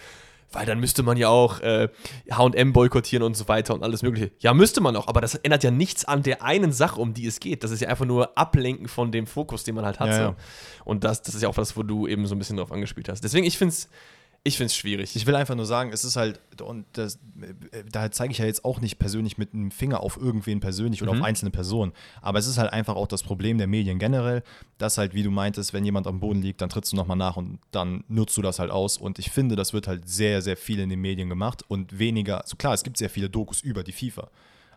Weil 0.52 0.66
dann 0.66 0.80
müsste 0.80 1.04
man 1.04 1.18
ja 1.18 1.28
auch 1.28 1.60
äh, 1.60 1.90
H&M 2.32 2.72
boykottieren 2.72 3.24
und 3.24 3.36
so 3.36 3.48
weiter 3.48 3.74
und 3.74 3.84
alles 3.84 4.04
mögliche. 4.04 4.32
Ja, 4.40 4.54
müsste 4.54 4.80
man 4.80 4.96
auch. 4.96 5.08
Aber 5.08 5.20
das 5.20 5.36
ändert 5.36 5.64
ja 5.64 5.72
nichts 5.72 6.06
an 6.06 6.24
der 6.24 6.44
einen 6.44 6.72
Sache, 6.72 7.02
um 7.02 7.14
die 7.14 7.26
es 7.28 7.40
geht. 7.40 7.64
Das 7.64 7.72
ist 7.72 7.82
ja 7.82 7.90
einfach 7.90 8.06
nur 8.06 8.38
Ablenken 8.38 8.88
von 8.88 9.12
dem 9.12 9.28
Fokus, 9.28 9.64
den 9.64 9.76
man 9.76 9.86
halt 9.86 10.00
hat. 10.00 10.10
Ja, 10.10 10.20
ja. 10.20 10.36
Und 10.86 11.04
das, 11.04 11.22
das 11.22 11.36
ist 11.36 11.42
ja 11.42 11.50
auch 11.50 11.56
das, 11.56 11.76
wo 11.76 11.84
du 11.84 12.08
eben 12.08 12.26
so 12.26 12.36
ein 12.36 12.40
bisschen 12.40 12.58
drauf 12.58 12.72
angespielt 12.72 13.10
hast. 13.10 13.24
Deswegen, 13.24 13.46
ich 13.46 13.58
finde 13.58 13.74
es 13.74 13.90
ich 14.48 14.58
find's 14.58 14.76
schwierig. 14.76 15.16
Ich 15.16 15.26
will 15.26 15.34
einfach 15.36 15.56
nur 15.56 15.66
sagen, 15.66 15.92
es 15.92 16.04
ist 16.06 16.16
halt, 16.18 16.40
und 16.62 16.86
das, 16.94 17.16
äh, 17.72 17.84
da 17.92 18.12
zeige 18.12 18.32
ich 18.32 18.38
ja 18.38 18.46
jetzt 18.46 18.64
auch 18.64 18.80
nicht 18.80 19.00
persönlich 19.00 19.40
mit 19.40 19.54
einem 19.56 19.72
Finger 19.72 20.02
auf 20.02 20.18
irgendwen 20.18 20.60
persönlich 20.60 21.02
oder 21.02 21.14
Mhm. 21.14 21.20
auf 21.22 21.26
einzelne 21.26 21.50
Personen. 21.50 21.94
Aber 22.22 22.38
es 22.38 22.46
ist 22.46 22.60
halt 22.60 22.72
einfach 22.72 22.96
auch 22.96 23.08
das 23.08 23.24
Problem 23.24 23.58
der 23.58 23.66
Medien 23.66 23.98
generell, 23.98 24.44
dass 24.78 25.00
halt, 25.00 25.16
wie 25.16 25.24
du 25.24 25.32
meintest, 25.32 25.74
wenn 25.74 25.84
jemand 25.84 26.06
am 26.06 26.20
Boden 26.20 26.44
liegt, 26.44 26.62
dann 26.62 26.70
trittst 26.70 26.92
du 26.92 26.96
nochmal 26.96 27.18
nach 27.18 27.38
und 27.38 27.58
dann 27.72 28.04
nutzt 28.08 28.38
du 28.38 28.44
das 28.44 28.60
halt 28.60 28.70
aus. 28.70 28.98
Und 29.00 29.18
ich 29.18 29.32
finde, 29.32 29.56
das 29.56 29.74
wird 29.74 29.88
halt 29.88 30.08
sehr, 30.08 30.44
sehr 30.44 30.58
viel 30.58 30.80
in 30.80 30.90
den 30.90 31.02
Medien 31.02 31.28
gemacht 31.28 31.64
und 31.68 31.98
weniger, 31.98 32.42
also 32.44 32.56
klar, 32.56 32.76
es 32.76 32.84
gibt 32.84 32.98
sehr 32.98 33.10
viele 33.10 33.30
Dokus 33.32 33.62
über 33.62 33.84
die 33.84 33.94
FIFA. 33.94 34.30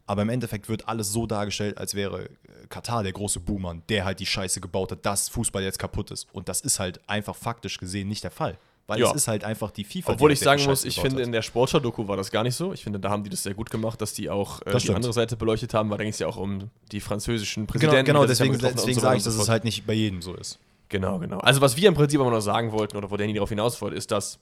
Aber 0.07 0.23
im 0.23 0.31
Endeffekt 0.31 0.71
wird 0.71 0.89
alles 0.89 1.13
so 1.13 1.27
dargestellt, 1.27 1.77
als 1.77 1.95
wäre 1.95 2.25
äh, 2.25 2.29
Katar 2.71 3.03
der 3.03 3.13
große 3.13 3.41
Boomer, 3.41 3.77
der 3.91 4.07
halt 4.07 4.21
die 4.21 4.25
Scheiße 4.25 4.63
gebaut 4.63 4.93
hat, 4.93 5.05
dass 5.05 5.29
Fußball 5.29 5.63
jetzt 5.63 5.79
kaputt 5.79 6.11
ist. 6.11 6.27
Und 6.33 6.49
das 6.49 6.63
ist 6.63 6.81
halt 6.81 7.07
einfach 7.07 7.37
faktisch 7.37 7.77
gesehen 7.77 8.09
nicht 8.09 8.25
der 8.25 8.31
Fall. 8.31 8.57
Weil 8.89 9.01
Ja. 9.01 9.11
es 9.11 9.15
ist 9.17 9.29
halt 9.29 9.45
einfach 9.45 9.71
die 9.71 9.85
FIFA. 9.85 10.13
Obwohl 10.15 10.31
die 10.31 10.33
ich 10.35 10.41
sagen 10.41 10.65
muss, 10.65 10.85
ich 10.87 10.99
finde, 10.99 11.19
hat. 11.19 11.27
in 11.27 11.31
der 11.33 11.43
Sportschau-Doku 11.43 12.09
war 12.09 12.17
das 12.17 12.31
gar 12.31 12.43
nicht 12.43 12.57
so. 12.57 12.73
Ich 12.73 12.83
finde, 12.83 12.99
da 12.99 13.11
haben 13.11 13.23
die 13.23 13.29
das 13.31 13.43
sehr 13.43 13.53
gut 13.55 13.71
gemacht, 13.71 14.01
dass 14.01 14.15
die 14.15 14.31
auch 14.31 14.63
äh, 14.63 14.73
die 14.73 14.81
stimmt. 14.81 14.97
andere 14.97 15.13
Seite 15.13 15.37
beleuchtet 15.37 15.75
haben, 15.75 15.91
weil 15.91 15.99
da 15.99 16.05
ging 16.05 16.13
es 16.13 16.19
ja 16.19 16.27
auch 16.27 16.39
um 16.39 16.71
die 16.91 17.01
französischen 17.01 17.67
Genau, 17.67 17.73
Präsidenten. 17.73 18.05
genau 18.07 18.21
ja 18.23 18.27
deswegen, 18.27 18.59
deswegen 18.59 18.95
so 18.95 19.01
sage 19.01 19.19
ich, 19.19 19.23
dass 19.25 19.35
es 19.35 19.49
halt 19.51 19.65
nicht 19.65 19.87
bei 19.87 19.93
jedem 19.93 20.23
so 20.23 20.35
ist. 20.35 20.59
Genau, 20.89 21.19
genau. 21.19 21.39
Also, 21.41 21.61
was 21.61 21.77
wir 21.77 21.87
im 21.87 21.95
Prinzip 21.95 22.19
aber 22.19 22.31
noch 22.31 22.41
sagen 22.41 22.73
wollten, 22.73 22.97
oder 22.97 23.11
wo 23.11 23.17
Danny 23.19 23.35
darauf 23.35 23.51
hinaus 23.51 23.81
wollte, 23.83 23.95
ist, 23.95 24.11
dass 24.11 24.39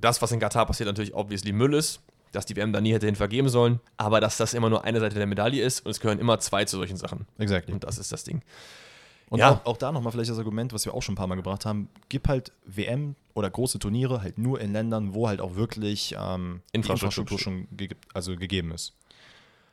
das, 0.00 0.22
was 0.22 0.30
in 0.30 0.38
Katar 0.38 0.64
passiert, 0.64 0.86
natürlich 0.86 1.12
obviously 1.14 1.50
Müll 1.52 1.74
ist, 1.74 2.00
dass 2.30 2.46
die 2.46 2.54
WM 2.54 2.72
da 2.72 2.80
nie 2.80 2.92
hätte 2.92 3.06
hin 3.06 3.16
vergeben 3.16 3.48
sollen, 3.48 3.80
aber 3.96 4.20
dass 4.20 4.36
das 4.36 4.54
immer 4.54 4.70
nur 4.70 4.84
eine 4.84 5.00
Seite 5.00 5.16
der 5.16 5.26
Medaille 5.26 5.60
ist 5.64 5.84
und 5.84 5.90
es 5.90 5.98
gehören 5.98 6.20
immer 6.20 6.38
zwei 6.38 6.64
zu 6.64 6.76
solchen 6.76 6.96
Sachen. 6.96 7.26
Exactly. 7.38 7.74
Und 7.74 7.82
das 7.82 7.98
ist 7.98 8.12
das 8.12 8.22
Ding. 8.22 8.42
Und 9.30 9.40
Ja. 9.40 9.52
auch, 9.52 9.66
auch 9.66 9.76
da 9.76 9.92
nochmal 9.92 10.12
vielleicht 10.12 10.30
das 10.30 10.38
Argument, 10.38 10.72
was 10.72 10.84
wir 10.84 10.94
auch 10.94 11.02
schon 11.02 11.14
ein 11.14 11.16
paar 11.16 11.26
Mal 11.26 11.34
gebracht 11.34 11.66
haben, 11.66 11.88
gib 12.08 12.28
halt 12.28 12.52
WM 12.64 13.14
oder 13.34 13.50
große 13.50 13.78
Turniere 13.78 14.22
halt 14.22 14.38
nur 14.38 14.60
in 14.60 14.72
Ländern, 14.72 15.14
wo 15.14 15.28
halt 15.28 15.40
auch 15.40 15.54
wirklich 15.54 16.14
ähm, 16.18 16.62
Infrastruktur 16.72 17.08
Infrastruktur 17.08 17.38
schon 17.38 17.68
ge 17.76 17.90
also 18.14 18.36
gegeben 18.36 18.72
ist. 18.72 18.94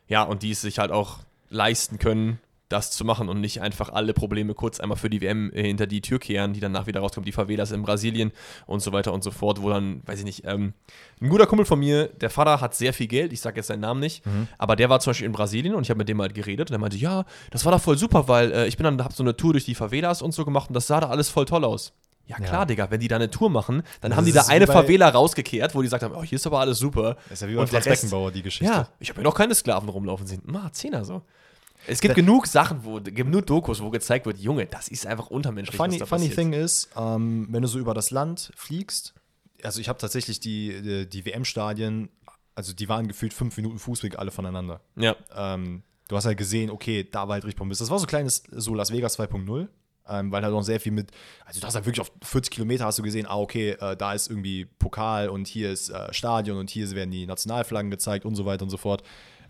Ja, 0.08 0.24
und 0.24 0.44
die 0.44 0.52
es 0.52 0.62
sich 0.62 0.78
halt 0.80 0.92
auch 0.92 1.20
leisten 1.50 2.00
können, 2.00 2.40
das 2.70 2.90
zu 2.92 3.06
machen 3.06 3.30
und 3.30 3.42
nicht 3.42 3.62
einfach 3.62 3.90
alle 3.90 4.14
Probleme 4.14 4.54
kurz 4.56 4.80
einmal 4.80 4.98
für 4.98 5.10
die 5.10 5.22
WM 5.22 5.52
hinter 5.54 5.86
die 5.86 6.02
Tür 6.02 6.18
kehren, 6.20 6.54
die 6.54 6.60
danach 6.60 6.88
wieder 6.88 7.00
rauskommen, 7.02 7.26
die 7.26 7.32
Favelas 7.32 7.72
in 7.72 7.84
Brasilien 7.84 8.32
und 8.66 8.80
so 8.82 8.92
weiter 8.92 9.14
und 9.14 9.24
so 9.24 9.30
fort, 9.32 9.62
wo 9.62 9.70
dann, 9.70 10.02
weiß 10.08 10.20
ich 10.20 10.26
nicht, 10.26 10.44
ähm, 10.46 10.74
ein 11.22 11.30
guter 11.30 11.46
Kumpel 11.46 11.66
von 11.66 11.80
mir, 11.80 12.08
der 12.08 12.30
Vater 12.32 12.62
hat 12.62 12.74
sehr 12.76 12.92
viel 12.94 13.08
Geld, 13.08 13.32
ich 13.34 13.42
sage 13.42 13.58
jetzt 13.58 13.68
seinen 13.68 13.82
Namen 13.82 14.00
nicht, 14.00 14.24
aber 14.58 14.76
der 14.76 14.90
war 14.90 15.00
zum 15.00 15.12
Beispiel 15.12 15.28
in 15.28 15.32
Brasilien 15.32 15.76
und 15.76 15.84
ich 15.84 15.90
habe 15.92 16.00
mit 16.00 16.10
dem 16.10 16.20
halt 16.22 16.34
geredet 16.34 16.72
und 16.72 16.76
er 16.76 16.80
meinte, 16.80 16.98
ja, 16.98 17.26
das 17.52 17.66
war 17.66 17.72
da 17.72 17.78
voll 17.80 17.98
super, 17.98 18.28
weil 18.28 18.52
äh, 18.52 18.68
ich 18.68 18.78
bin 18.78 18.84
dann, 18.86 19.04
hab 19.04 19.14
so 19.14 19.22
eine 19.24 19.38
Tour 19.38 19.54
durch 19.54 19.66
die 19.66 19.76
Favelas 19.76 20.22
und 20.24 20.34
so 20.34 20.44
gemacht 20.44 20.70
und 20.70 20.74
das 20.74 20.88
sah 20.88 21.00
da 21.00 21.10
alles 21.10 21.30
voll 21.30 21.46
toll 21.46 21.64
aus. 21.64 21.94
Ja 22.28 22.38
klar, 22.38 22.62
Ja. 22.62 22.66
Digga, 22.66 22.90
wenn 22.90 23.00
die 23.00 23.08
da 23.08 23.18
eine 23.18 23.30
Tour 23.30 23.52
machen, 23.52 23.84
dann 24.02 24.10
Das 24.10 24.18
haben 24.18 24.26
die 24.26 24.32
da 24.32 24.48
eine 24.48 24.66
Favela 24.66 25.10
rausgekehrt, 25.10 25.76
wo 25.76 25.82
die 25.82 25.86
gesagt 25.86 26.02
haben, 26.02 26.16
oh, 26.16 26.24
hier 26.24 26.38
ist 26.38 26.48
aber 26.48 26.60
alles 26.60 26.80
super. 26.80 27.18
Das 27.30 27.34
ist 27.34 27.42
ja 27.44 27.48
wie 27.50 27.54
bei 27.56 27.68
Franz 27.68 27.86
Rest- 27.86 28.02
Beckenbauer 28.02 28.32
die 28.32 28.42
Geschichte. 28.42 28.74
Ja, 28.74 28.88
ich 29.00 29.10
habe 29.10 29.20
ja 29.22 29.24
noch 29.24 29.36
keine 29.36 29.54
Sklaven 29.54 29.88
rumlaufen 29.90 30.26
sehen. 30.26 30.42
Ma, 30.46 30.72
Zehner 30.72 31.06
so. 31.06 31.22
Es 31.88 32.02
gibt 32.02 32.16
genug 32.16 32.48
Sachen, 32.48 32.84
wo, 32.84 33.00
genug 33.02 33.46
Dokus, 33.46 33.82
wo 33.82 33.90
gezeigt 33.90 34.26
wird, 34.26 34.38
Junge, 34.38 34.66
das 34.66 34.88
ist 34.88 35.06
einfach 35.06 35.28
untermenschlich. 35.28 35.76
Funny, 35.76 36.00
funny 36.00 36.30
thing 36.30 36.54
ist, 36.54 36.90
ähm, 36.98 37.48
wenn 37.50 37.62
du 37.62 37.68
so 37.68 37.80
über 37.80 37.94
das 37.94 38.12
Land 38.12 38.52
fliegst, 38.56 39.14
also 39.64 39.80
ich 39.82 39.90
habe 39.90 40.00
tatsächlich 40.00 40.40
die, 40.40 40.82
die, 40.82 41.10
die 41.10 41.26
WM-Stadien, 41.26 42.10
also 42.56 42.74
die 42.74 42.88
waren 42.88 43.08
gefühlt 43.08 43.34
fünf 43.34 43.58
Minuten 43.58 43.80
Fußweg 43.80 44.18
alle 44.18 44.32
voneinander. 44.32 44.82
Ja. 44.96 45.16
Ähm, 45.36 45.84
du 46.08 46.16
hast 46.16 46.26
halt 46.26 46.38
gesehen, 46.38 46.70
okay, 46.70 47.08
da 47.10 47.28
war 47.28 47.34
halt 47.34 47.46
richtig 47.46 47.58
Pommes. 47.58 47.80
Das 47.80 47.90
war 47.90 48.00
so 48.00 48.06
ein 48.06 48.10
kleines, 48.10 48.44
so 48.52 48.74
Las 48.74 48.92
Vegas 48.92 49.20
2.0. 49.20 49.68
Ähm, 50.08 50.32
weil 50.32 50.44
halt 50.44 50.54
auch 50.54 50.62
sehr 50.62 50.80
viel 50.80 50.92
mit, 50.92 51.10
also 51.46 51.60
du 51.60 51.66
hast 51.66 51.74
halt 51.74 51.88
wirklich 51.88 52.02
auf 52.02 52.12
40 52.22 52.52
Kilometer 52.52 52.86
hast 52.86 53.00
du 53.00 53.02
gesehen, 53.02 53.26
ah, 53.26 53.40
okay, 53.40 53.72
äh, 53.72 53.98
da 53.98 54.14
ist 54.14 54.30
irgendwie 54.30 54.66
Pokal 54.66 55.30
und 55.30 55.48
hier 55.48 55.72
ist 55.72 55.90
äh, 55.90 56.14
Stadion 56.14 56.60
und 56.60 56.70
hier 56.70 56.92
werden 56.92 57.10
die 57.10 57.26
Nationalflaggen 57.26 57.90
gezeigt 57.90 58.24
und 58.24 58.36
so 58.36 58.46
weiter 58.46 58.62
und 58.62 58.70
so 58.70 58.78
fort. 58.78 59.02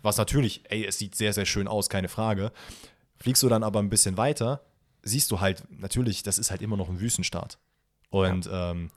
Was 0.06 0.16
natürlich, 0.16 0.62
ey, 0.70 0.86
es 0.86 0.98
sieht 0.98 1.14
sehr, 1.14 1.32
sehr 1.32 1.46
schön 1.46 1.68
aus, 1.68 1.88
keine 1.88 2.08
Frage. 2.08 2.52
Fliegst 3.18 3.42
du 3.42 3.48
dann 3.48 3.62
aber 3.62 3.80
ein 3.80 3.90
bisschen 3.90 4.16
weiter, 4.16 4.62
siehst 5.02 5.30
du 5.30 5.40
halt, 5.40 5.64
natürlich, 5.68 6.22
das 6.22 6.38
ist 6.38 6.50
halt 6.50 6.62
immer 6.62 6.76
noch 6.76 6.88
ein 6.88 7.00
Wüstenstaat. 7.00 7.58
Und 8.10 8.48
ähm, 8.52 8.90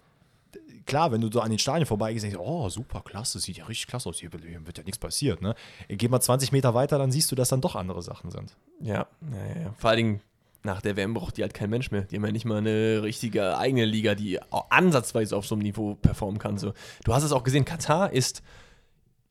klar, 0.85 1.11
wenn 1.11 1.21
du 1.21 1.31
so 1.31 1.41
an 1.41 1.49
den 1.49 1.59
Stadien 1.59 1.85
vorbeigehst, 1.85 2.23
denkst 2.23 2.37
du, 2.37 2.43
oh, 2.43 2.69
super, 2.69 3.01
klasse, 3.01 3.39
sieht 3.39 3.57
ja 3.57 3.65
richtig 3.65 3.87
klasse 3.87 4.09
aus, 4.09 4.19
hier 4.19 4.31
wird 4.31 4.77
ja 4.77 4.83
nichts 4.83 4.99
passiert, 4.99 5.41
ne? 5.41 5.55
Geh 5.87 6.07
mal 6.07 6.21
20 6.21 6.51
Meter 6.51 6.73
weiter, 6.73 6.97
dann 6.97 7.11
siehst 7.11 7.31
du, 7.31 7.35
dass 7.35 7.49
dann 7.49 7.61
doch 7.61 7.75
andere 7.75 8.01
Sachen 8.01 8.29
sind. 8.31 8.55
Ja, 8.79 9.07
ja, 9.31 9.45
ja, 9.55 9.61
ja. 9.61 9.73
Vor 9.77 9.89
allen 9.89 9.97
Dingen 9.97 10.21
nach 10.63 10.81
der 10.81 10.95
WM 10.95 11.13
braucht 11.13 11.37
die 11.37 11.41
halt 11.41 11.53
kein 11.53 11.69
Mensch 11.69 11.89
mehr. 11.89 12.01
Die 12.01 12.17
haben 12.17 12.25
ja 12.25 12.31
nicht 12.31 12.45
mal 12.45 12.57
eine 12.57 13.01
richtige 13.01 13.57
eigene 13.57 13.85
Liga, 13.85 14.13
die 14.13 14.41
auch 14.51 14.69
ansatzweise 14.69 15.35
auf 15.35 15.47
so 15.47 15.55
einem 15.55 15.63
Niveau 15.63 15.95
performen 15.95 16.39
kann. 16.39 16.57
So. 16.57 16.73
Du 17.03 17.13
hast 17.13 17.23
es 17.23 17.31
auch 17.31 17.43
gesehen, 17.43 17.65
Katar 17.65 18.11
ist 18.11 18.43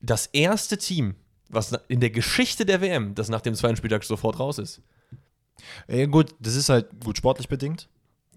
das 0.01 0.27
erste 0.27 0.77
Team, 0.77 1.15
was 1.49 1.71
in 1.87 1.99
der 1.99 2.11
Geschichte 2.11 2.65
der 2.65 2.81
WM, 2.81 3.15
das 3.15 3.29
nach 3.29 3.41
dem 3.41 3.55
zweiten 3.55 3.75
Spieltag 3.75 4.03
sofort 4.03 4.39
raus 4.39 4.59
ist. 4.59 4.81
Ja, 5.87 6.05
gut, 6.05 6.35
das 6.39 6.55
ist 6.55 6.69
halt 6.69 6.87
gut 7.03 7.17
sportlich 7.17 7.49
bedingt. 7.49 7.89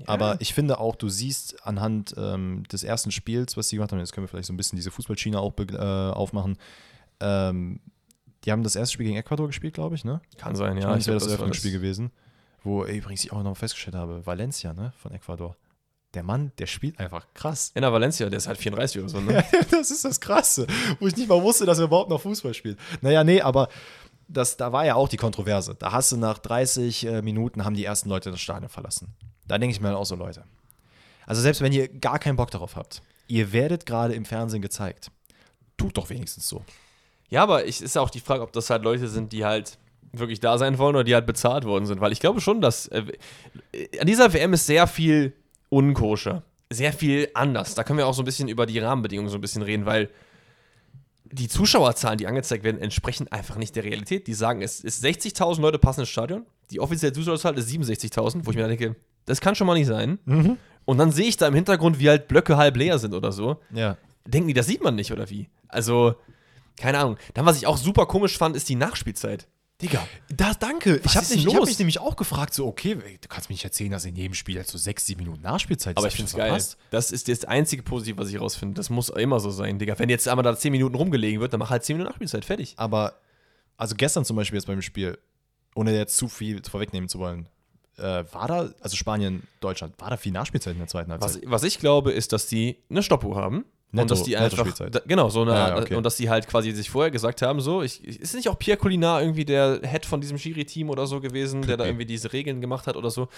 Aber 0.06 0.36
ich 0.40 0.54
finde 0.54 0.78
auch, 0.78 0.96
du 0.96 1.08
siehst 1.08 1.64
anhand 1.64 2.14
ähm, 2.16 2.64
des 2.64 2.82
ersten 2.82 3.12
Spiels, 3.12 3.56
was 3.56 3.68
sie 3.68 3.76
gemacht 3.76 3.92
haben, 3.92 3.98
jetzt 4.00 4.12
können 4.12 4.24
wir 4.24 4.28
vielleicht 4.28 4.48
so 4.48 4.52
ein 4.52 4.56
bisschen 4.56 4.76
diese 4.76 4.90
Fußballschiene 4.90 5.38
auch 5.38 5.52
äh, 5.58 5.76
aufmachen. 5.76 6.56
Ähm, 7.20 7.80
die 8.44 8.50
haben 8.50 8.64
das 8.64 8.74
erste 8.74 8.94
Spiel 8.94 9.06
gegen 9.06 9.18
Ecuador 9.18 9.46
gespielt, 9.46 9.74
glaube 9.74 9.94
ich, 9.94 10.04
ne? 10.04 10.20
Kann 10.38 10.56
sein, 10.56 10.76
Ich 10.76 10.82
ja. 10.82 10.88
meine, 10.88 10.98
das 10.98 11.06
wäre 11.06 11.18
das 11.18 11.28
Eröffnungsspiel 11.28 11.72
gewesen. 11.72 12.10
Wo 12.64 12.84
übrigens 12.84 13.24
ich 13.24 13.32
auch 13.32 13.42
noch 13.42 13.56
festgestellt 13.56 13.96
habe, 13.96 14.24
Valencia, 14.26 14.72
ne, 14.72 14.92
von 14.96 15.12
Ecuador. 15.12 15.56
Der 16.14 16.22
Mann, 16.22 16.52
der 16.58 16.66
spielt 16.66 16.98
einfach 17.00 17.26
krass. 17.32 17.72
In 17.74 17.82
der 17.82 17.92
Valencia, 17.92 18.28
der 18.28 18.36
ist 18.36 18.46
halt 18.46 18.58
34 18.58 19.00
oder 19.00 19.08
so, 19.08 19.20
ne? 19.20 19.44
das 19.70 19.90
ist 19.90 20.04
das 20.04 20.20
Krasse, 20.20 20.66
wo 21.00 21.06
ich 21.06 21.16
nicht 21.16 21.28
mal 21.28 21.42
wusste, 21.42 21.64
dass 21.64 21.78
er 21.78 21.84
überhaupt 21.84 22.10
noch 22.10 22.20
Fußball 22.20 22.52
spielt. 22.52 22.78
Naja, 23.00 23.24
nee, 23.24 23.40
aber 23.40 23.68
das, 24.28 24.56
da 24.56 24.72
war 24.72 24.84
ja 24.84 24.94
auch 24.94 25.08
die 25.08 25.16
Kontroverse. 25.16 25.74
Da 25.74 25.92
hast 25.92 26.12
du 26.12 26.16
nach 26.16 26.38
30 26.38 27.06
äh, 27.06 27.22
Minuten 27.22 27.64
haben 27.64 27.74
die 27.74 27.84
ersten 27.84 28.08
Leute 28.08 28.30
das 28.30 28.40
Stadion 28.40 28.68
verlassen. 28.68 29.14
Da 29.46 29.58
denke 29.58 29.74
ich 29.74 29.80
mir 29.80 29.88
halt 29.88 29.96
auch 29.96 30.06
so, 30.06 30.14
Leute. 30.14 30.44
Also 31.26 31.40
selbst 31.40 31.60
wenn 31.60 31.72
ihr 31.72 31.88
gar 31.88 32.18
keinen 32.18 32.36
Bock 32.36 32.50
darauf 32.50 32.76
habt, 32.76 33.02
ihr 33.28 33.52
werdet 33.52 33.86
gerade 33.86 34.14
im 34.14 34.24
Fernsehen 34.24 34.62
gezeigt. 34.62 35.10
Tut 35.76 35.96
doch 35.96 36.10
wenigstens 36.10 36.48
so. 36.48 36.64
Ja, 37.30 37.42
aber 37.42 37.66
es 37.66 37.80
ist 37.80 37.96
auch 37.96 38.10
die 38.10 38.20
Frage, 38.20 38.42
ob 38.42 38.52
das 38.52 38.68
halt 38.70 38.82
Leute 38.82 39.08
sind, 39.08 39.32
die 39.32 39.44
halt 39.44 39.78
wirklich 40.12 40.40
da 40.40 40.58
sein 40.58 40.78
wollen 40.78 40.94
oder 40.94 41.04
die 41.04 41.14
halt 41.14 41.26
bezahlt 41.26 41.64
worden 41.64 41.86
sind. 41.86 42.00
Weil 42.00 42.12
ich 42.12 42.20
glaube 42.20 42.40
schon, 42.40 42.60
dass 42.60 42.88
äh, 42.88 43.04
an 43.98 44.06
dieser 44.06 44.32
WM 44.32 44.52
ist 44.52 44.66
sehr 44.66 44.86
viel 44.86 45.32
unkoscher. 45.72 46.42
Sehr 46.70 46.92
viel 46.92 47.28
anders. 47.34 47.74
Da 47.74 47.82
können 47.84 47.98
wir 47.98 48.06
auch 48.06 48.14
so 48.14 48.22
ein 48.22 48.24
bisschen 48.26 48.48
über 48.48 48.66
die 48.66 48.78
Rahmenbedingungen 48.78 49.30
so 49.30 49.36
ein 49.38 49.40
bisschen 49.40 49.62
reden, 49.62 49.86
weil 49.86 50.10
die 51.24 51.48
Zuschauerzahlen, 51.48 52.18
die 52.18 52.26
angezeigt 52.26 52.62
werden, 52.62 52.80
entsprechen 52.80 53.26
einfach 53.32 53.56
nicht 53.56 53.74
der 53.74 53.84
Realität. 53.84 54.26
Die 54.26 54.34
sagen, 54.34 54.60
es 54.60 54.80
ist 54.80 55.02
60.000 55.02 55.60
Leute 55.62 55.78
passen 55.78 56.00
ins 56.00 56.10
Stadion. 56.10 56.44
Die 56.70 56.78
offizielle 56.80 57.12
Zuschauerzahl 57.14 57.56
ist 57.58 57.70
67.000, 57.70 58.40
wo 58.44 58.50
ich 58.50 58.56
mir 58.56 58.68
denke, 58.68 58.96
das 59.24 59.40
kann 59.40 59.54
schon 59.54 59.66
mal 59.66 59.74
nicht 59.74 59.86
sein. 59.86 60.18
Und 60.84 60.98
dann 60.98 61.10
sehe 61.10 61.26
ich 61.26 61.36
da 61.38 61.46
im 61.48 61.54
Hintergrund, 61.54 61.98
wie 61.98 62.08
halt 62.08 62.28
Blöcke 62.28 62.56
halb 62.58 62.76
leer 62.76 62.98
sind 62.98 63.14
oder 63.14 63.32
so 63.32 63.58
Ja. 63.72 63.96
denken 64.26 64.48
die, 64.48 64.54
das 64.54 64.66
sieht 64.66 64.82
man 64.84 64.94
nicht 64.94 65.12
oder 65.12 65.30
wie? 65.30 65.48
Also, 65.68 66.14
keine 66.76 66.98
Ahnung. 66.98 67.16
Dann, 67.34 67.46
was 67.46 67.56
ich 67.56 67.66
auch 67.66 67.76
super 67.78 68.04
komisch 68.06 68.36
fand, 68.36 68.56
ist 68.56 68.68
die 68.68 68.74
Nachspielzeit. 68.74 69.46
Digga. 69.82 70.06
Das, 70.34 70.58
danke. 70.58 71.00
Was 71.04 71.12
ich 71.12 71.16
habe 71.16 71.28
mich, 71.28 71.46
ich 71.46 71.54
hab 71.54 71.64
mich 71.64 71.78
nämlich 71.78 71.98
auch 71.98 72.16
gefragt, 72.16 72.54
so, 72.54 72.66
okay, 72.66 72.94
du 72.94 73.28
kannst 73.28 73.48
mir 73.48 73.54
nicht 73.54 73.64
erzählen, 73.64 73.90
dass 73.90 74.04
in 74.04 74.14
jedem 74.14 74.34
Spiel 74.34 74.54
jetzt 74.54 74.70
so 74.70 74.78
sechs, 74.78 75.06
sieben 75.06 75.24
Minuten 75.24 75.42
Nachspielzeit 75.42 75.92
ist. 75.92 75.98
Aber 75.98 76.06
ich 76.06 76.14
finde 76.14 76.26
es 76.26 76.32
das 76.32 76.38
geil. 76.38 76.48
verpasst? 76.48 76.78
Das 76.90 77.10
ist 77.10 77.28
das 77.28 77.44
einzige 77.44 77.82
Positive, 77.82 78.18
was 78.18 78.28
ich 78.30 78.40
rausfinde. 78.40 78.74
Das 78.74 78.90
muss 78.90 79.08
immer 79.08 79.40
so 79.40 79.50
sein, 79.50 79.78
Digga. 79.78 79.98
Wenn 79.98 80.08
jetzt 80.08 80.28
einmal 80.28 80.44
da 80.44 80.56
10 80.56 80.70
Minuten 80.72 80.94
rumgelegen 80.94 81.40
wird, 81.40 81.52
dann 81.52 81.60
mach 81.60 81.70
halt 81.70 81.84
10 81.84 81.96
Minuten 81.96 82.10
Nachspielzeit. 82.10 82.44
Fertig. 82.44 82.74
Aber, 82.76 83.14
also 83.76 83.96
gestern 83.96 84.24
zum 84.24 84.36
Beispiel 84.36 84.58
jetzt 84.58 84.66
beim 84.66 84.82
Spiel, 84.82 85.18
ohne 85.74 85.96
jetzt 85.96 86.16
zu 86.16 86.28
viel 86.28 86.62
vorwegnehmen 86.62 87.08
zu 87.08 87.18
wollen, 87.18 87.48
äh, 87.98 88.24
war 88.32 88.48
da, 88.48 88.70
also 88.80 88.96
Spanien, 88.96 89.42
Deutschland, 89.60 89.94
war 89.98 90.10
da 90.10 90.16
viel 90.16 90.32
Nachspielzeit 90.32 90.74
in 90.74 90.78
der 90.78 90.88
zweiten 90.88 91.10
Was, 91.10 91.34
Halbzeit? 91.34 91.42
was 91.50 91.62
ich 91.64 91.78
glaube, 91.78 92.12
ist, 92.12 92.32
dass 92.32 92.46
die 92.46 92.78
eine 92.88 93.02
Stoppuhr 93.02 93.36
haben. 93.36 93.64
Netto- 93.92 94.02
und 94.02 94.10
dass 94.10 94.22
die 94.22 94.36
einfach. 94.38 94.72
Da, 94.90 95.00
genau, 95.06 95.28
so 95.28 95.42
eine. 95.42 95.52
Ah, 95.52 95.68
ja, 95.68 95.78
okay. 95.78 95.96
Und 95.96 96.04
dass 96.04 96.16
die 96.16 96.30
halt 96.30 96.48
quasi 96.48 96.72
sich 96.72 96.88
vorher 96.88 97.10
gesagt 97.10 97.42
haben: 97.42 97.60
so, 97.60 97.82
ich, 97.82 98.02
ist 98.02 98.34
nicht 98.34 98.48
auch 98.48 98.58
Pierre 98.58 98.78
Collinar 98.78 99.20
irgendwie 99.20 99.44
der 99.44 99.80
Head 99.82 100.06
von 100.06 100.22
diesem 100.22 100.38
Schiri-Team 100.38 100.88
oder 100.88 101.06
so 101.06 101.20
gewesen, 101.20 101.62
der 101.62 101.76
da 101.76 101.84
irgendwie 101.86 102.06
diese 102.06 102.32
Regeln 102.32 102.62
gemacht 102.62 102.86
hat 102.86 102.96
oder 102.96 103.10
so. 103.10 103.28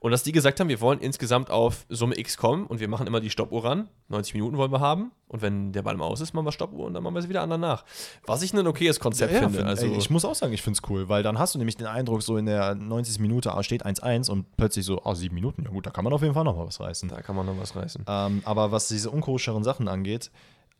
Und 0.00 0.10
dass 0.10 0.22
die 0.22 0.32
gesagt 0.32 0.60
haben: 0.60 0.68
wir 0.68 0.80
wollen 0.80 1.00
insgesamt 1.00 1.50
auf 1.50 1.84
Summe 1.90 2.18
X 2.18 2.38
kommen 2.38 2.66
und 2.66 2.80
wir 2.80 2.88
machen 2.88 3.06
immer 3.06 3.20
die 3.20 3.30
Stoppuhr 3.30 3.64
ran. 3.64 3.88
90 4.08 4.34
Minuten 4.34 4.56
wollen 4.56 4.72
wir 4.72 4.80
haben. 4.80 5.12
Und 5.28 5.42
wenn 5.42 5.72
der 5.72 5.82
Ball 5.82 5.94
im 5.94 6.00
Aus 6.00 6.20
ist, 6.22 6.32
machen 6.32 6.46
wir 6.46 6.52
Stoppuhr 6.52 6.86
und 6.86 6.94
dann 6.94 7.02
machen 7.02 7.14
wir 7.14 7.20
sie 7.22 7.28
wieder 7.28 7.42
an 7.42 7.50
danach. 7.50 7.84
Was 8.26 8.40
ich 8.40 8.54
ein 8.54 8.66
okayes 8.66 8.98
Konzept 8.98 9.32
Ja, 9.32 9.40
finde. 9.40 9.58
find- 9.58 9.68
Also, 9.68 9.84
ey, 9.86 9.96
ich 9.98 10.08
muss 10.08 10.24
auch 10.24 10.34
sagen, 10.34 10.54
ich 10.54 10.62
finde 10.62 10.80
es 10.82 10.90
cool, 10.90 11.08
weil 11.10 11.22
dann 11.22 11.38
hast 11.38 11.54
du 11.54 11.58
nämlich 11.58 11.76
den 11.76 11.86
Eindruck, 11.86 12.22
so 12.22 12.38
in 12.38 12.46
der 12.46 12.74
90. 12.74 13.18
Minute 13.20 13.52
ah, 13.52 13.62
steht 13.62 13.84
1-1 13.84 14.30
und 14.30 14.56
plötzlich 14.56 14.86
so, 14.86 15.02
oh, 15.04 15.14
sieben 15.14 15.34
Minuten, 15.34 15.64
ja 15.64 15.70
gut, 15.70 15.84
da 15.86 15.90
kann 15.90 16.02
man 16.04 16.12
auf 16.14 16.22
jeden 16.22 16.32
Fall 16.32 16.44
noch 16.44 16.56
mal 16.56 16.66
was 16.66 16.80
reißen. 16.80 17.10
da 17.10 17.20
kann 17.20 17.36
man 17.36 17.44
noch 17.44 17.58
was 17.58 17.76
reißen. 17.76 18.04
Ähm, 18.08 18.40
aber 18.46 18.72
was 18.72 18.88
diese 18.88 19.10
unkoscheren 19.10 19.62
Sachen 19.64 19.86
angeht, 19.86 20.30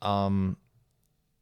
ähm, 0.03 0.57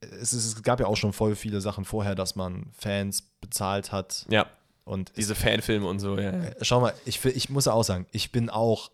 es, 0.01 0.33
es 0.33 0.63
gab 0.63 0.81
ja 0.81 0.87
auch 0.87 0.97
schon 0.97 1.13
voll 1.13 1.35
viele 1.37 1.61
Sachen 1.61 1.85
vorher, 1.85 2.15
dass 2.15 2.37
man 2.37 2.67
Fans 2.77 3.23
bezahlt 3.41 3.93
hat 3.93 4.27
Ja, 4.31 4.47
und 4.85 5.17
diese 5.17 5.35
Fanfilme 5.35 5.87
und 5.87 6.01
so, 6.01 6.17
ja. 6.17 6.23
ja. 6.33 6.43
Äh, 6.45 6.55
Schau 6.63 6.81
mal, 6.81 6.93
ich, 7.05 7.25
ich 7.25 7.51
muss 7.51 7.67
ja 7.67 7.73
auch 7.73 7.85
sagen, 7.85 8.07
ich 8.13 8.33
bin 8.33 8.51
auch, 8.51 8.91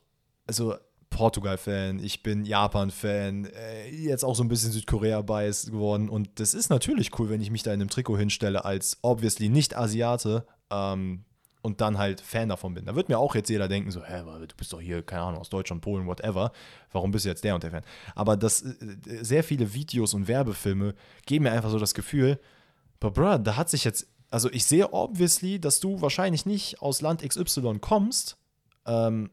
also 0.47 0.75
Portugal-Fan, 1.13 2.03
ich 2.03 2.23
bin 2.23 2.45
Japan-Fan, 2.45 3.45
äh, 3.45 3.91
jetzt 3.91 4.25
auch 4.25 4.35
so 4.35 4.43
ein 4.43 4.49
bisschen 4.49 4.73
Südkorea-Bias 4.73 5.67
geworden. 5.67 6.09
Und 6.09 6.41
das 6.41 6.55
ist 6.55 6.71
natürlich 6.71 7.17
cool, 7.19 7.31
wenn 7.31 7.41
ich 7.41 7.51
mich 7.51 7.63
da 7.63 7.73
in 7.73 7.81
einem 7.81 7.91
Trikot 7.91 8.19
hinstelle 8.19 8.65
als 8.65 8.99
obviously 9.03 9.49
nicht 9.49 9.77
Asiate 9.77 10.45
ähm, 10.71 11.25
und 11.63 11.81
dann 11.81 11.99
halt 11.99 12.21
Fan 12.21 12.49
davon 12.49 12.75
bin. 12.75 12.87
Da 12.87 12.97
wird 12.97 13.09
mir 13.09 13.19
auch 13.19 13.35
jetzt 13.35 13.51
jeder 13.51 13.69
denken, 13.69 13.91
so, 13.93 14.03
hä, 14.03 14.23
du 14.25 14.57
bist 14.57 14.73
doch 14.73 14.81
hier, 14.81 15.03
keine 15.03 15.23
Ahnung, 15.23 15.41
aus 15.41 15.51
Deutschland, 15.51 15.83
Polen, 15.83 16.07
whatever. 16.07 16.51
Warum 16.91 17.13
bist 17.13 17.25
du 17.25 17.29
jetzt 17.29 17.45
der 17.45 17.55
und 17.55 17.63
der 17.63 17.71
Fan? 17.71 17.85
Aber 18.17 18.37
das, 18.37 18.63
äh, 18.63 18.75
sehr 19.21 19.45
viele 19.45 19.73
Videos 19.73 20.15
und 20.15 20.27
Werbefilme 20.27 20.95
geben 21.27 21.45
mir 21.45 21.53
einfach 21.53 21.71
so 21.71 21.79
das 21.79 21.95
Gefühl, 21.95 22.41
aber 23.01 23.11
bro, 23.11 23.39
da 23.39 23.57
hat 23.57 23.69
sich 23.69 23.85
jetzt, 23.85 24.07
also 24.31 24.51
ich 24.51 24.65
sehe 24.65 24.93
obviously, 24.93 25.61
dass 25.61 25.81
du 25.81 26.01
wahrscheinlich 26.01 26.47
nicht 26.47 26.81
aus 26.81 27.01
Land 27.01 27.23
XY 27.29 27.79
kommst, 27.81 28.39
ähm, 28.87 29.31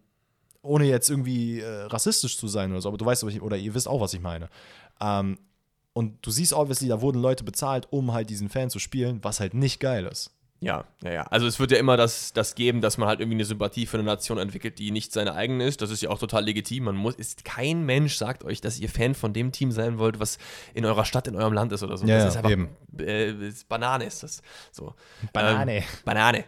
ohne 0.61 0.85
jetzt 0.85 1.09
irgendwie 1.09 1.59
äh, 1.59 1.83
rassistisch 1.83 2.37
zu 2.37 2.47
sein 2.47 2.71
oder 2.71 2.81
so, 2.81 2.89
aber 2.89 2.97
du 2.97 3.05
weißt, 3.05 3.23
oder 3.23 3.57
ihr 3.57 3.73
wisst 3.73 3.87
auch, 3.87 4.01
was 4.01 4.13
ich 4.13 4.21
meine. 4.21 4.49
Ähm, 4.99 5.37
und 5.93 6.25
du 6.25 6.31
siehst 6.31 6.53
obviously, 6.53 6.87
da 6.87 7.01
wurden 7.01 7.21
Leute 7.21 7.43
bezahlt, 7.43 7.87
um 7.91 8.13
halt 8.13 8.29
diesen 8.29 8.49
Fan 8.49 8.69
zu 8.69 8.79
spielen, 8.79 9.19
was 9.23 9.39
halt 9.39 9.53
nicht 9.53 9.79
geil 9.79 10.05
ist. 10.05 10.31
Ja, 10.61 10.83
ja, 11.03 11.11
ja. 11.11 11.23
Also 11.23 11.47
es 11.47 11.59
wird 11.59 11.71
ja 11.71 11.77
immer 11.77 11.95
das, 11.95 12.33
das 12.33 12.53
geben, 12.53 12.81
dass 12.81 12.97
man 12.97 13.07
halt 13.07 13.21
irgendwie 13.21 13.37
eine 13.37 13.45
Sympathie 13.45 13.85
für 13.85 13.97
eine 13.97 14.03
Nation 14.03 14.37
entwickelt, 14.37 14.77
die 14.77 14.91
nicht 14.91 15.13
seine 15.13 15.33
eigene 15.33 15.63
ist. 15.63 15.81
Das 15.81 15.89
ist 15.89 16.01
ja 16.01 16.09
auch 16.09 16.19
total 16.19 16.43
legitim. 16.43 16.83
Man 16.83 16.95
muss, 16.97 17.15
ist 17.15 17.45
kein 17.45 17.85
Mensch 17.85 18.15
sagt 18.15 18.43
euch, 18.43 18.59
dass 18.59 18.77
ihr 18.77 18.89
Fan 18.89 19.15
von 19.15 19.31
dem 19.31 19.53
Team 19.53 19.71
sein 19.71 19.99
wollt, 19.99 20.19
was 20.19 20.37
in 20.73 20.85
eurer 20.85 21.05
Stadt, 21.05 21.27
in 21.27 21.35
eurem 21.35 21.53
Land 21.53 21.71
ist 21.71 21.81
oder 21.81 21.97
so. 21.97 22.05
Ja, 22.05 22.15
das 22.15 22.23
ja, 22.23 22.29
ist 22.29 22.37
einfach 22.37 22.51
eben. 22.51 22.69
Äh, 22.99 23.47
ist 23.47 23.69
Banane 23.69 24.03
ist 24.03 24.23
das. 24.23 24.41
So. 24.71 24.95
Banane. 25.31 25.77
Ähm, 25.77 25.83
Banane. 26.03 26.45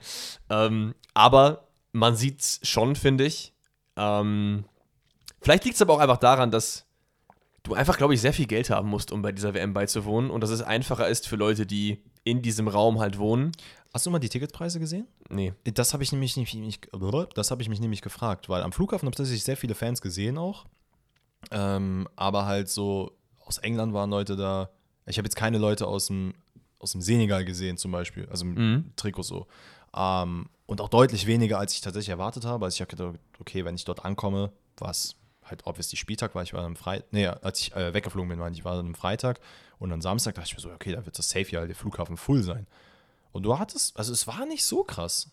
Ähm, 0.49 0.93
aber 1.13 1.67
man 1.93 2.15
sieht 2.15 2.59
schon, 2.63 2.95
finde 2.97 3.25
ich. 3.25 3.53
Ähm, 3.95 4.65
vielleicht 5.41 5.65
liegt 5.65 5.75
es 5.75 5.81
aber 5.81 5.93
auch 5.93 5.99
einfach 5.99 6.17
daran, 6.17 6.51
dass 6.51 6.85
du 7.63 7.73
einfach, 7.73 7.97
glaube 7.97 8.13
ich, 8.13 8.21
sehr 8.21 8.33
viel 8.33 8.47
Geld 8.47 8.69
haben 8.69 8.89
musst, 8.89 9.11
um 9.11 9.21
bei 9.21 9.31
dieser 9.31 9.53
WM 9.53 9.73
beizuwohnen 9.73 10.31
und 10.31 10.41
dass 10.41 10.49
es 10.49 10.61
einfacher 10.61 11.07
ist 11.07 11.27
für 11.27 11.35
Leute, 11.35 11.65
die 11.65 12.03
in 12.23 12.41
diesem 12.41 12.67
Raum 12.67 12.99
halt 12.99 13.17
wohnen. 13.17 13.51
Hast 13.93 14.05
du 14.05 14.09
mal 14.09 14.19
die 14.19 14.29
Ticketpreise 14.29 14.79
gesehen? 14.79 15.07
Nee. 15.29 15.53
Das 15.65 15.93
habe 15.93 16.01
ich 16.03 16.11
nämlich 16.11 16.37
nicht, 16.37 16.89
das 17.35 17.51
habe 17.51 17.61
ich 17.61 17.69
mich 17.69 17.79
nämlich 17.79 18.01
gefragt, 18.01 18.47
weil 18.49 18.63
am 18.63 18.71
Flughafen 18.71 19.05
habe 19.05 19.13
ich 19.13 19.17
tatsächlich 19.17 19.43
sehr 19.43 19.57
viele 19.57 19.75
Fans 19.75 20.01
gesehen 20.01 20.37
auch. 20.37 20.65
Ähm, 21.51 22.07
aber 22.15 22.45
halt 22.45 22.69
so 22.69 23.17
aus 23.45 23.57
England 23.57 23.93
waren 23.93 24.09
Leute 24.09 24.35
da. 24.35 24.69
Ich 25.07 25.17
habe 25.17 25.25
jetzt 25.25 25.35
keine 25.35 25.57
Leute 25.57 25.87
aus 25.87 26.07
dem, 26.07 26.33
aus 26.79 26.93
dem 26.93 27.01
Senegal 27.01 27.43
gesehen, 27.43 27.77
zum 27.77 27.91
Beispiel, 27.91 28.27
also 28.29 28.45
im 28.45 28.53
Mhm. 28.53 28.91
Trikot 28.95 29.23
so. 29.23 29.47
Ähm, 29.95 30.47
und 30.71 30.79
auch 30.79 30.87
deutlich 30.87 31.27
weniger, 31.27 31.59
als 31.59 31.73
ich 31.73 31.81
tatsächlich 31.81 32.11
erwartet 32.11 32.45
habe. 32.45 32.63
Also 32.63 32.75
ich 32.75 32.79
habe 32.79 32.89
gedacht, 32.89 33.19
okay, 33.41 33.65
wenn 33.65 33.75
ich 33.75 33.83
dort 33.83 34.05
ankomme, 34.05 34.53
was 34.77 35.17
halt 35.43 35.67
obviously 35.67 35.97
Spieltag 35.97 36.33
war, 36.33 36.43
ich 36.43 36.53
war 36.53 36.63
am 36.63 36.77
Freitag, 36.77 37.11
nee, 37.11 37.27
als 37.27 37.59
ich 37.59 37.75
äh, 37.75 37.93
weggeflogen 37.93 38.29
bin, 38.29 38.39
war 38.39 38.49
ich 38.49 38.63
war 38.63 38.77
dann 38.77 38.87
am 38.87 38.95
Freitag 38.95 39.41
und 39.79 39.91
am 39.91 40.01
Samstag 40.01 40.35
dachte 40.35 40.47
ich 40.47 40.55
mir 40.55 40.61
so, 40.61 40.71
okay, 40.71 40.93
da 40.93 41.05
wird 41.05 41.19
das 41.19 41.29
safe 41.29 41.51
ja 41.51 41.65
der 41.65 41.75
Flughafen 41.75 42.15
full 42.15 42.41
sein. 42.41 42.67
Und 43.33 43.43
du 43.43 43.59
hattest, 43.59 43.97
also 43.97 44.13
es 44.13 44.27
war 44.27 44.45
nicht 44.45 44.63
so 44.63 44.85
krass. 44.85 45.29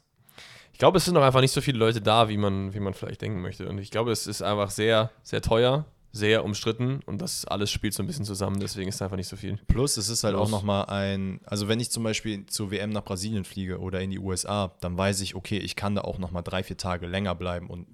Ich 0.72 0.81
glaube, 0.81 0.98
es 0.98 1.05
sind 1.05 1.14
noch 1.14 1.22
einfach 1.22 1.40
nicht 1.40 1.53
so 1.53 1.61
viele 1.61 1.79
Leute 1.79 2.01
da, 2.01 2.29
wie 2.29 2.37
man, 2.37 2.74
wie 2.74 2.81
man 2.81 2.92
vielleicht 2.92 3.22
denken 3.22 3.40
möchte. 3.40 3.68
Und 3.68 3.79
ich 3.79 3.92
glaube, 3.92 4.11
es 4.11 4.27
ist 4.27 4.42
einfach 4.42 4.72
sehr, 4.72 5.12
sehr 5.22 5.40
teuer, 5.40 5.85
sehr 6.12 6.44
umstritten 6.44 7.00
und 7.06 7.20
das 7.20 7.44
alles 7.44 7.70
spielt 7.70 7.92
so 7.94 8.02
ein 8.02 8.06
bisschen 8.06 8.24
zusammen, 8.24 8.58
deswegen 8.60 8.88
ist 8.88 8.96
es 8.96 9.02
einfach 9.02 9.16
nicht 9.16 9.28
so 9.28 9.36
viel. 9.36 9.58
Plus, 9.66 9.96
es 9.98 10.08
ist 10.08 10.24
halt 10.24 10.34
Los. 10.34 10.46
auch 10.46 10.50
nochmal 10.50 10.86
ein, 10.86 11.40
also 11.44 11.68
wenn 11.68 11.80
ich 11.80 11.90
zum 11.90 12.02
Beispiel 12.02 12.46
zur 12.46 12.70
WM 12.70 12.90
nach 12.90 13.04
Brasilien 13.04 13.44
fliege 13.44 13.78
oder 13.78 14.00
in 14.00 14.10
die 14.10 14.18
USA, 14.18 14.72
dann 14.80 14.96
weiß 14.96 15.20
ich, 15.20 15.34
okay, 15.34 15.58
ich 15.58 15.76
kann 15.76 15.94
da 15.94 16.00
auch 16.02 16.18
nochmal 16.18 16.42
drei, 16.42 16.62
vier 16.62 16.76
Tage 16.76 17.06
länger 17.06 17.34
bleiben 17.34 17.68
und 17.68 17.86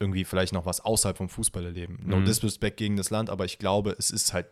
irgendwie 0.00 0.24
vielleicht 0.24 0.52
noch 0.52 0.64
was 0.64 0.80
außerhalb 0.80 1.16
vom 1.16 1.28
Fußball 1.28 1.64
erleben. 1.64 2.00
No 2.04 2.16
Mhm. 2.18 2.24
disrespect 2.24 2.76
gegen 2.76 2.96
das 2.96 3.10
Land, 3.10 3.30
aber 3.30 3.44
ich 3.44 3.58
glaube, 3.58 3.94
es 3.98 4.10
ist 4.10 4.32
halt 4.32 4.46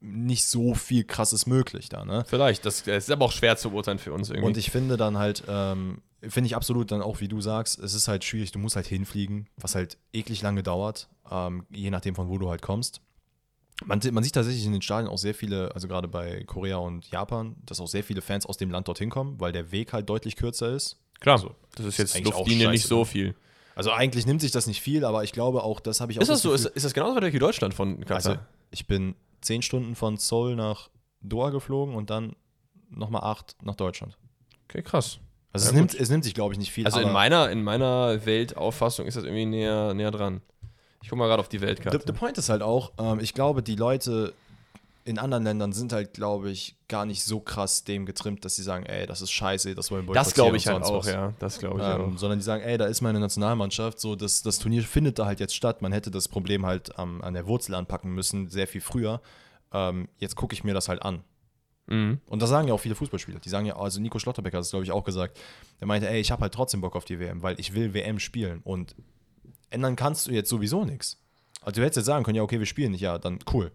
nicht 0.00 0.44
so 0.46 0.74
viel 0.74 1.04
krasses 1.04 1.46
möglich 1.46 1.88
da, 1.88 2.04
ne? 2.04 2.24
Vielleicht, 2.26 2.66
das, 2.66 2.82
ist 2.82 3.10
aber 3.10 3.24
auch 3.24 3.32
schwer 3.32 3.56
zu 3.56 3.70
beurteilen 3.70 3.98
für 3.98 4.12
uns 4.12 4.28
irgendwie. 4.28 4.46
Und 4.46 4.56
ich 4.58 4.70
finde 4.70 4.98
dann 4.98 5.16
halt, 5.18 5.44
ähm, 5.48 6.02
finde 6.28 6.46
ich 6.46 6.56
absolut 6.56 6.90
dann 6.90 7.02
auch, 7.02 7.20
wie 7.20 7.28
du 7.28 7.40
sagst, 7.40 7.78
es 7.78 7.94
ist 7.94 8.08
halt 8.08 8.24
schwierig, 8.24 8.52
du 8.52 8.58
musst 8.58 8.76
halt 8.76 8.86
hinfliegen, 8.86 9.48
was 9.56 9.74
halt 9.74 9.98
eklig 10.12 10.42
lange 10.42 10.62
dauert, 10.62 11.08
ähm, 11.30 11.66
je 11.70 11.90
nachdem 11.90 12.14
von 12.14 12.28
wo 12.28 12.38
du 12.38 12.48
halt 12.50 12.62
kommst. 12.62 13.00
Man, 13.84 14.00
man 14.12 14.22
sieht 14.22 14.34
tatsächlich 14.34 14.64
in 14.64 14.72
den 14.72 14.82
Stadien 14.82 15.08
auch 15.10 15.18
sehr 15.18 15.34
viele, 15.34 15.74
also 15.74 15.88
gerade 15.88 16.06
bei 16.08 16.44
Korea 16.44 16.76
und 16.76 17.10
Japan, 17.10 17.56
dass 17.66 17.80
auch 17.80 17.88
sehr 17.88 18.04
viele 18.04 18.22
Fans 18.22 18.46
aus 18.46 18.56
dem 18.56 18.70
Land 18.70 18.86
dorthin 18.88 19.10
kommen, 19.10 19.40
weil 19.40 19.50
der 19.52 19.72
Weg 19.72 19.92
halt 19.92 20.08
deutlich 20.08 20.36
kürzer 20.36 20.70
ist. 20.72 20.96
Klar, 21.20 21.36
Also, 21.36 21.54
das 21.74 21.86
ist 21.86 21.98
jetzt 21.98 22.20
Luftlinie 22.24 22.70
nicht 22.70 22.86
so 22.86 23.00
ne? 23.00 23.04
viel. 23.06 23.34
Also 23.74 23.90
eigentlich 23.90 24.26
nimmt 24.26 24.40
sich 24.40 24.52
das 24.52 24.68
nicht 24.68 24.80
viel, 24.80 25.04
aber 25.04 25.24
ich 25.24 25.32
glaube 25.32 25.64
auch, 25.64 25.80
das 25.80 26.00
habe 26.00 26.12
ich 26.12 26.18
auch 26.18 26.22
Ist 26.22 26.28
das 26.28 26.42
so? 26.42 26.52
Ist, 26.52 26.62
Gefühl- 26.62 26.76
ist 26.76 26.84
das 26.84 26.94
genauso 26.94 27.20
weit 27.20 27.32
wie 27.32 27.38
Deutschland 27.40 27.74
von 27.74 27.98
Katar? 28.00 28.14
Also 28.16 28.36
ich 28.70 28.86
bin 28.86 29.16
zehn 29.40 29.62
Stunden 29.62 29.96
von 29.96 30.16
Seoul 30.16 30.54
nach 30.54 30.88
Doha 31.20 31.50
geflogen 31.50 31.96
und 31.96 32.10
dann 32.10 32.36
nochmal 32.90 33.24
acht 33.24 33.56
nach 33.62 33.74
Deutschland. 33.74 34.16
okay, 34.68 34.82
krass. 34.82 35.18
Also 35.54 35.68
es, 35.68 35.72
nimmt, 35.72 35.94
es 35.94 36.10
nimmt 36.10 36.24
sich, 36.24 36.34
glaube 36.34 36.52
ich, 36.52 36.58
nicht 36.58 36.72
viel. 36.72 36.84
Also 36.84 37.00
in 37.00 37.12
meiner, 37.12 37.48
in 37.50 37.62
meiner 37.62 38.26
Weltauffassung 38.26 39.06
ist 39.06 39.16
das 39.16 39.24
irgendwie 39.24 39.46
näher, 39.46 39.94
näher 39.94 40.10
dran. 40.10 40.42
Ich 41.02 41.08
guck 41.08 41.18
mal 41.18 41.26
gerade 41.28 41.40
auf 41.40 41.48
die 41.48 41.60
Weltkarte. 41.60 41.98
The, 41.98 42.04
the 42.06 42.12
point 42.12 42.36
ist 42.38 42.48
halt 42.48 42.62
auch, 42.62 42.92
ähm, 42.98 43.20
ich 43.20 43.34
glaube, 43.34 43.62
die 43.62 43.76
Leute 43.76 44.34
in 45.06 45.18
anderen 45.18 45.44
Ländern 45.44 45.72
sind 45.74 45.92
halt, 45.92 46.14
glaube 46.14 46.50
ich, 46.50 46.76
gar 46.88 47.04
nicht 47.04 47.22
so 47.24 47.38
krass 47.38 47.84
dem 47.84 48.06
getrimmt, 48.06 48.44
dass 48.46 48.56
sie 48.56 48.62
sagen, 48.62 48.86
ey, 48.86 49.06
das 49.06 49.20
ist 49.20 49.30
scheiße, 49.32 49.74
das 49.74 49.90
wollen 49.90 50.08
wir 50.08 50.14
das 50.14 50.32
glaube 50.32 50.56
ich 50.56 50.64
boykottieren 50.64 50.82
halt 50.82 50.94
auch, 50.94 51.06
was. 51.06 51.12
ja. 51.12 51.32
Das 51.38 51.58
glaube 51.58 51.80
ich 51.80 51.86
Ähm, 51.86 52.14
auch. 52.14 52.18
sondern 52.18 52.38
die 52.38 52.44
sagen, 52.44 52.62
ey, 52.64 52.78
da 52.78 52.86
ist 52.86 53.02
meine 53.02 53.20
Nationalmannschaft, 53.20 54.00
so 54.00 54.16
das, 54.16 54.42
das 54.42 54.58
Turnier 54.58 54.82
findet 54.82 55.18
da 55.18 55.26
halt 55.26 55.40
jetzt 55.40 55.54
statt. 55.54 55.82
Man 55.82 55.92
hätte 55.92 56.10
das 56.10 56.26
Problem 56.26 56.64
halt 56.64 56.98
am- 56.98 57.20
an 57.20 57.34
der 57.34 57.46
Wurzel 57.46 57.74
anpacken 57.74 58.12
müssen, 58.14 58.48
sehr 58.48 58.66
viel 58.66 58.80
früher. 58.80 59.20
Ähm, 59.72 60.08
jetzt 60.18 60.36
gucke 60.36 60.54
ich 60.54 60.64
mir 60.64 60.72
das 60.72 60.88
halt 60.88 61.02
an. 61.02 61.22
Mhm. 61.86 62.20
Und 62.26 62.40
das 62.42 62.50
sagen 62.50 62.68
ja 62.68 62.74
auch 62.74 62.80
viele 62.80 62.94
Fußballspieler. 62.94 63.40
Die 63.40 63.48
sagen 63.48 63.66
ja, 63.66 63.76
also 63.76 64.00
Nico 64.00 64.18
Schlotterbecker 64.18 64.56
hat 64.58 64.64
es, 64.64 64.70
glaube 64.70 64.84
ich, 64.84 64.92
auch 64.92 65.04
gesagt. 65.04 65.38
Der 65.80 65.86
meinte, 65.86 66.08
ey, 66.08 66.20
ich 66.20 66.30
habe 66.30 66.42
halt 66.42 66.54
trotzdem 66.54 66.80
Bock 66.80 66.96
auf 66.96 67.04
die 67.04 67.20
WM, 67.20 67.42
weil 67.42 67.58
ich 67.60 67.74
will 67.74 67.92
WM 67.94 68.18
spielen. 68.18 68.60
Und 68.64 68.94
ändern 69.70 69.96
kannst 69.96 70.26
du 70.26 70.32
jetzt 70.32 70.48
sowieso 70.48 70.84
nichts. 70.84 71.20
Also 71.60 71.80
du 71.80 71.82
hättest 71.84 71.98
jetzt 71.98 72.06
sagen 72.06 72.24
können, 72.24 72.36
ja, 72.36 72.42
okay, 72.42 72.58
wir 72.58 72.66
spielen 72.66 72.92
nicht, 72.92 73.00
ja, 73.00 73.18
dann 73.18 73.38
cool. 73.52 73.72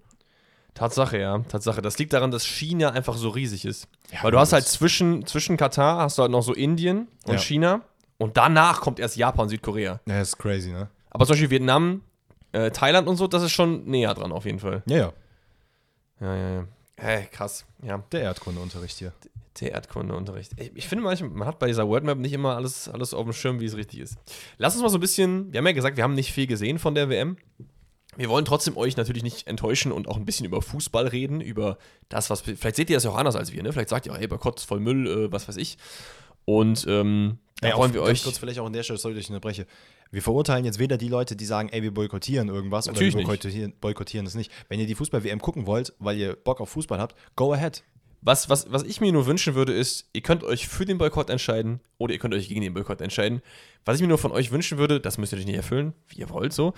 Tatsache, 0.76 1.18
ja, 1.20 1.40
Tatsache. 1.40 1.82
Das 1.82 1.98
liegt 1.98 2.14
daran, 2.14 2.32
dass 2.32 2.46
China 2.46 2.92
einfach 2.92 3.16
so 3.18 3.30
riesig 3.30 3.66
ist. 3.66 3.88
Ja, 4.12 4.24
Weil 4.24 4.32
du 4.32 4.40
hast 4.40 4.54
halt 4.54 4.66
zwischen, 4.66 5.26
zwischen 5.26 5.58
Katar 5.58 5.98
hast 5.98 6.18
du 6.18 6.22
halt 6.22 6.32
noch 6.32 6.44
so 6.44 6.54
Indien 6.54 7.08
und 7.26 7.34
Ja. 7.34 7.40
China 7.40 7.82
und 8.18 8.38
danach 8.38 8.80
kommt 8.82 9.00
erst 9.00 9.18
Japan 9.18 9.44
und 9.44 9.50
Südkorea. 9.50 10.00
Ja, 10.06 10.20
das 10.20 10.30
ist 10.30 10.38
crazy, 10.38 10.72
ne? 10.72 10.90
Aber 11.10 11.26
zum 11.26 11.34
Beispiel 11.34 11.50
Vietnam, 11.50 12.02
äh, 12.52 12.70
Thailand 12.72 13.08
und 13.08 13.18
so, 13.18 13.28
das 13.28 13.44
ist 13.44 13.52
schon 13.52 13.86
näher 13.86 14.14
dran 14.14 14.32
auf 14.32 14.46
jeden 14.46 14.60
Fall. 14.60 14.84
Ja, 14.86 14.98
ja. 14.98 15.14
Ja, 16.22 16.36
ja, 16.36 16.50
ja. 16.56 16.68
Hey, 17.00 17.28
krass. 17.32 17.66
Ja, 17.84 18.04
Der 18.12 18.22
Erdkundeunterricht 18.22 18.98
hier. 18.98 19.14
der 19.60 19.72
Erdkundeunterricht. 19.72 20.52
Ich, 20.58 20.72
ich 20.76 20.88
finde 20.88 21.04
manchmal, 21.04 21.30
man 21.32 21.48
hat 21.48 21.60
bei 21.60 21.68
dieser 21.68 21.88
Worldmap 21.88 22.18
nicht 22.18 22.34
immer 22.34 22.56
alles, 22.56 22.88
alles 22.88 23.14
auf 23.14 23.24
dem 23.26 23.34
Schirm, 23.34 23.60
wie 23.60 23.66
es 23.66 23.76
richtig 23.76 24.00
ist. 24.00 24.18
Lass 24.58 24.74
uns 24.76 24.84
mal 24.84 24.90
so 24.90 24.98
ein 24.98 25.02
bisschen, 25.02 25.52
wir 25.52 25.58
haben 25.60 25.66
ja 25.68 25.74
gesagt, 25.74 25.98
wir 25.98 26.04
haben 26.04 26.14
nicht 26.14 26.32
viel 26.32 26.48
gesehen 26.48 26.80
von 26.80 26.96
der 26.96 27.10
WM. 27.10 27.38
Wir 28.16 28.28
wollen 28.30 28.44
trotzdem 28.46 28.76
euch 28.76 28.98
natürlich 28.98 29.24
nicht 29.24 29.48
enttäuschen 29.48 29.92
und 29.92 30.08
auch 30.08 30.18
ein 30.18 30.26
bisschen 30.26 30.46
über 30.46 30.62
Fußball 30.62 31.08
reden, 31.08 31.42
über 31.42 31.78
das, 32.10 32.30
was. 32.30 32.42
Vielleicht 32.42 32.76
seht 32.76 32.90
ihr 32.90 32.98
das 32.98 33.04
ja 33.04 33.12
auch 33.12 33.18
anders 33.18 33.36
als 33.36 33.52
wir, 33.54 33.62
ne? 33.64 33.72
Vielleicht 33.72 33.90
sagt 33.90 34.08
ihr, 34.08 34.14
hey, 34.14 34.28
Boykott 34.28 34.60
ist 34.60 34.66
voll 34.66 34.80
Müll, 34.80 35.08
äh, 35.08 35.32
was 35.32 35.48
weiß 35.48 35.58
ich. 35.58 35.78
Und 36.46 36.86
ähm, 36.88 37.38
da 37.62 37.70
Ey, 37.70 37.78
wollen 37.78 37.94
wir 37.94 38.02
euch. 38.02 38.24
kurz 38.24 38.38
vielleicht 38.38 38.60
auch 38.60 38.66
an 38.66 38.74
der 38.74 38.84
Stelle, 38.84 38.98
sorry, 39.00 39.14
dass 39.14 39.24
ich 39.24 39.30
unterbreche. 39.30 39.68
Wir 40.12 40.22
verurteilen 40.24 40.66
jetzt 40.66 40.80
weder 40.80 40.98
die 40.98 41.08
Leute, 41.08 41.36
die 41.36 41.46
sagen, 41.46 41.70
ey, 41.70 41.84
wir 41.84 41.94
boykottieren 41.94 42.50
irgendwas 42.50 42.88
Natürlich 42.88 43.14
oder 43.16 43.24
wir 43.24 43.28
boykottieren, 43.28 43.74
boykottieren 43.80 44.26
das 44.26 44.36
nicht. 44.36 44.52
Wenn 44.68 44.80
ihr 44.80 44.88
die 44.88 44.96
Fußball-WM 44.96 45.40
gucken 45.40 45.66
wollt, 45.68 45.94
weil 46.00 46.18
ihr 46.18 46.36
Bock 46.36 46.62
auf 46.62 46.70
Fußball 46.70 47.00
habt, 47.00 47.16
go 47.36 47.54
ahead. 47.54 47.84
Was, 48.22 48.50
was, 48.50 48.70
was 48.72 48.84
ich 48.84 49.00
mir 49.00 49.14
nur 49.14 49.28
wünschen 49.28 49.56
würde, 49.56 49.72
ist, 49.74 50.10
ihr 50.14 50.22
könnt 50.22 50.44
euch 50.44 50.68
für 50.68 50.86
den 50.86 50.98
Boykott 50.98 51.30
entscheiden 51.30 51.80
oder 51.98 52.12
ihr 52.14 52.20
könnt 52.20 52.34
euch 52.34 52.50
gegen 52.50 52.62
den 52.62 52.74
Boykott 52.74 53.00
entscheiden. 53.02 53.42
Was 53.86 53.96
ich 53.96 54.02
mir 54.02 54.10
nur 54.10 54.18
von 54.18 54.32
euch 54.34 54.52
wünschen 54.52 54.78
würde, 54.78 55.00
das 55.00 55.18
müsst 55.18 55.32
ihr 55.32 55.38
natürlich 55.38 55.48
nicht 55.48 55.56
erfüllen, 55.64 55.94
wie 56.10 56.20
ihr 56.20 56.30
wollt 56.30 56.52
so, 56.52 56.74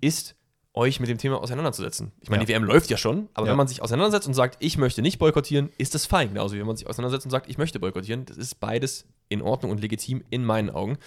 ist, 0.00 0.34
euch 0.74 1.00
mit 1.00 1.08
dem 1.08 1.18
Thema 1.18 1.40
auseinanderzusetzen. 1.40 2.12
Ich 2.20 2.30
meine, 2.30 2.42
Ja. 2.42 2.46
die 2.46 2.52
WM 2.52 2.64
läuft 2.64 2.90
ja 2.90 2.96
schon, 2.96 3.28
aber 3.34 3.46
Ja. 3.46 3.52
wenn 3.52 3.58
man 3.58 3.68
sich 3.68 3.80
auseinandersetzt 3.82 4.26
und 4.26 4.34
sagt, 4.34 4.56
ich 4.60 4.76
möchte 4.78 5.02
nicht 5.02 5.18
boykottieren, 5.18 5.70
ist 5.78 5.94
das 5.94 6.06
fein. 6.06 6.28
Genauso 6.30 6.54
wie 6.54 6.60
wenn 6.60 6.66
man 6.66 6.76
sich 6.76 6.86
auseinandersetzt 6.88 7.26
und 7.26 7.30
sagt, 7.30 7.48
ich 7.48 7.58
möchte 7.58 7.78
boykottieren. 7.78 8.24
Das 8.26 8.36
ist 8.36 8.58
beides 8.58 9.06
in 9.28 9.40
Ordnung 9.42 9.70
und 9.70 9.80
legitim 9.80 10.22
in 10.30 10.44
meinen 10.44 10.70
Augen. 10.70 10.98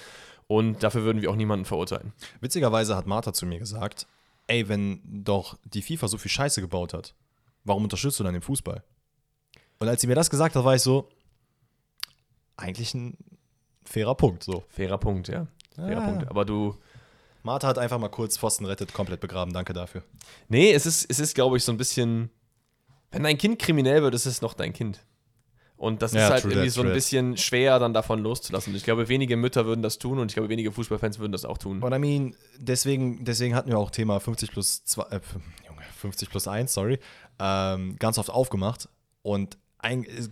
Und 0.47 0.83
dafür 0.83 1.03
würden 1.03 1.21
wir 1.21 1.31
auch 1.31 1.35
niemanden 1.35 1.65
verurteilen. 1.65 2.13
Witzigerweise 2.39 2.95
hat 2.95 3.07
Martha 3.07 3.33
zu 3.33 3.45
mir 3.45 3.59
gesagt, 3.59 4.05
ey, 4.47 4.67
wenn 4.69 5.01
doch 5.03 5.57
die 5.63 5.81
FIFA 5.81 6.07
so 6.07 6.17
viel 6.17 6.29
Scheiße 6.31 6.61
gebaut 6.61 6.93
hat, 6.93 7.15
warum 7.63 7.83
unterstützt 7.83 8.19
du 8.19 8.23
dann 8.23 8.33
den 8.33 8.43
Fußball? 8.43 8.83
Und 9.79 9.87
als 9.87 10.01
sie 10.01 10.07
mir 10.07 10.15
das 10.15 10.29
gesagt 10.29 10.55
hat, 10.55 10.63
war 10.63 10.75
ich 10.75 10.81
so, 10.81 11.09
eigentlich 12.57 12.93
ein 12.93 13.17
fairer 13.83 14.15
Punkt. 14.15 14.43
So. 14.43 14.63
Fairer 14.69 14.97
Punkt, 14.97 15.27
ja. 15.27 15.47
Fairer 15.75 16.01
Ah. 16.01 16.05
Punkt. 16.05 16.29
Aber 16.29 16.45
du, 16.45 16.77
Martha 17.43 17.67
hat 17.67 17.77
einfach 17.77 17.99
mal 17.99 18.09
kurz 18.09 18.37
Pfosten 18.37 18.65
rettet, 18.65 18.93
komplett 18.93 19.19
begraben. 19.19 19.51
Danke 19.51 19.73
dafür. 19.73 20.03
Nee, 20.47 20.71
es 20.71 20.85
ist, 20.85 21.05
es 21.09 21.19
ist 21.19 21.35
glaube 21.35 21.57
ich, 21.57 21.63
so 21.63 21.71
ein 21.71 21.77
bisschen. 21.77 22.29
Wenn 23.11 23.23
dein 23.23 23.37
Kind 23.37 23.59
kriminell 23.59 24.01
wird, 24.01 24.13
ist 24.13 24.25
es 24.25 24.41
noch 24.41 24.53
dein 24.53 24.73
Kind. 24.73 24.99
Und 25.77 26.01
das 26.01 26.13
Ja, 26.13 26.25
ist 26.27 26.31
halt 26.31 26.43
irgendwie 26.45 26.67
that, 26.67 26.73
so 26.73 26.81
ein 26.83 26.93
bisschen 26.93 27.35
schwer, 27.37 27.79
dann 27.79 27.93
davon 27.93 28.19
loszulassen. 28.23 28.73
Ich 28.75 28.83
glaube, 28.83 29.09
wenige 29.09 29.35
Mütter 29.35 29.65
würden 29.65 29.81
das 29.81 29.97
tun 29.97 30.19
und 30.19 30.31
ich 30.31 30.35
glaube, 30.35 30.47
wenige 30.49 30.71
Fußballfans 30.71 31.19
würden 31.19 31.33
das 31.33 31.43
auch 31.43 31.57
tun. 31.57 31.81
Und 31.83 31.93
I 31.93 31.99
mean, 31.99 32.35
deswegen, 32.57 33.25
deswegen 33.25 33.55
hatten 33.55 33.69
wir 33.69 33.77
auch 33.77 33.91
Thema 33.91 34.19
50 34.19 34.51
plus 34.51 34.85
2, 34.85 35.03
äh, 35.11 35.19
Junge, 35.67 35.81
50 35.99 36.29
plus 36.29 36.47
1, 36.47 36.73
sorry, 36.73 36.99
ähm, 37.39 37.97
ganz 37.99 38.17
oft 38.17 38.29
aufgemacht. 38.29 38.87
Und 39.21 39.57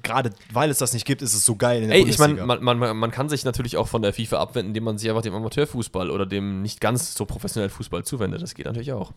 gerade 0.02 0.32
weil 0.52 0.70
es 0.72 0.80
das 0.80 0.94
nicht 0.94 1.06
gibt, 1.06 1.22
ist 1.22 1.34
es 1.36 1.46
so 1.46 1.56
geil 1.56 1.84
in 1.84 1.90
der 1.90 1.98
Ey, 1.98 2.08
ich 2.10 2.18
meine, 2.18 2.44
man, 2.46 2.64
man, 2.64 2.98
man 2.98 3.12
kann 3.12 3.30
sich 3.30 3.46
natürlich 3.46 3.78
auch 3.78 3.88
von 3.88 4.02
der 4.02 4.14
FIFA 4.14 4.40
abwenden, 4.40 4.70
indem 4.70 4.86
man 4.86 4.98
sich 4.98 5.10
einfach 5.10 5.22
dem 5.22 5.36
Amateurfußball 5.36 6.10
oder 6.10 6.26
dem 6.26 6.62
nicht 6.62 6.82
ganz 6.82 7.14
so 7.14 7.26
professionellen 7.26 7.70
Fußball 7.70 8.04
zuwendet. 8.04 8.42
Das 8.42 8.56
geht 8.56 8.66
natürlich 8.66 8.94
auch. 8.94 9.12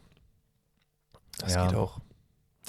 Das 1.39 1.55
Ja. 1.55 1.67
geht 1.67 1.77
auch. 1.77 2.01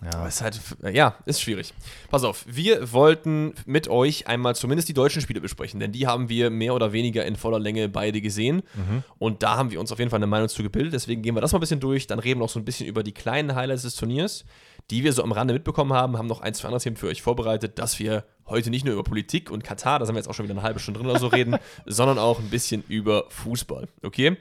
Ja. 0.04 0.28
Ist 0.28 0.42
halt, 0.44 0.60
ja, 0.94 1.16
ist 1.26 1.42
schwierig. 1.42 1.74
Pass 2.12 2.24
auf, 2.24 2.46
wir 2.48 2.94
wollten 2.94 3.56
mit 3.66 3.88
euch 3.88 4.28
einmal 4.28 4.56
zumindest 4.56 4.88
die 4.90 4.94
deutschen 4.94 5.24
Spiele 5.24 5.42
besprechen, 5.42 5.80
denn 5.80 5.92
die 5.92 6.06
haben 6.06 6.30
wir 6.30 6.52
mehr 6.52 6.76
oder 6.76 6.94
weniger 6.94 7.26
in 7.26 7.36
voller 7.36 7.58
Länge 7.58 7.90
beide 7.90 8.22
gesehen. 8.22 8.62
Mhm. 8.76 9.04
Und 9.18 9.42
da 9.42 9.58
haben 9.58 9.72
wir 9.72 9.80
uns 9.80 9.92
auf 9.92 9.98
jeden 9.98 10.12
Fall 10.12 10.20
eine 10.20 10.28
Meinung 10.28 10.50
zu 10.50 10.62
gebildet. 10.62 10.94
Deswegen 10.94 11.24
gehen 11.24 11.36
wir 11.36 11.42
das 11.42 11.52
mal 11.52 11.58
ein 11.58 11.62
bisschen 11.62 11.80
durch. 11.80 12.06
Dann 12.06 12.20
reden 12.20 12.40
wir 12.40 12.44
noch 12.44 12.52
so 12.52 12.60
ein 12.60 12.66
bisschen 12.66 12.86
über 12.86 13.02
die 13.02 13.12
kleinen 13.12 13.56
Highlights 13.56 13.82
des 13.82 13.96
Turniers, 13.96 14.46
die 14.92 15.04
wir 15.04 15.14
so 15.14 15.24
am 15.24 15.32
Rande 15.32 15.56
mitbekommen 15.56 15.94
haben. 15.94 16.16
Haben 16.16 16.28
noch 16.28 16.42
ein, 16.42 16.54
zwei 16.54 16.68
andere 16.68 16.82
Themen 16.82 16.98
für 16.98 17.08
euch 17.08 17.24
vorbereitet, 17.24 17.80
dass 17.80 17.98
wir 17.98 18.24
heute 18.46 18.70
nicht 18.70 18.86
nur 18.86 18.94
über 18.94 19.04
Politik 19.04 19.50
und 19.50 19.64
Katar, 19.64 19.98
da 19.98 20.06
sind 20.06 20.14
wir 20.14 20.20
jetzt 20.20 20.30
auch 20.30 20.36
schon 20.36 20.46
wieder 20.46 20.54
eine 20.54 20.64
halbe 20.64 20.80
Stunde 20.80 21.00
drin 21.00 21.10
oder 21.10 21.20
so 21.20 21.28
reden, 21.28 21.58
sondern 21.88 22.20
auch 22.20 22.40
ein 22.40 22.50
bisschen 22.50 22.84
über 22.88 23.26
Fußball. 23.30 23.88
Okay? 24.04 24.38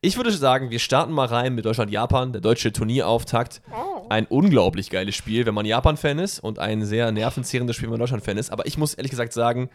Ich 0.00 0.16
würde 0.16 0.30
sagen, 0.30 0.70
wir 0.70 0.78
starten 0.78 1.12
mal 1.12 1.26
rein 1.26 1.54
mit 1.54 1.64
Deutschland-Japan, 1.64 2.32
der 2.32 2.40
deutsche 2.40 2.72
Turnierauftakt. 2.72 3.60
Ein 4.08 4.26
unglaublich 4.26 4.90
geiles 4.90 5.16
Spiel, 5.16 5.44
wenn 5.44 5.54
man 5.54 5.66
Japan-Fan 5.66 6.20
ist 6.20 6.38
und 6.38 6.60
ein 6.60 6.84
sehr 6.84 7.10
nervenzehrendes 7.10 7.74
Spiel, 7.76 7.88
wenn 7.88 7.92
man 7.94 8.00
Deutschland-Fan 8.00 8.38
ist. 8.38 8.50
Aber 8.50 8.66
ich 8.66 8.78
muss 8.78 8.94
ehrlich 8.94 9.10
gesagt 9.10 9.32
sagen, 9.32 9.70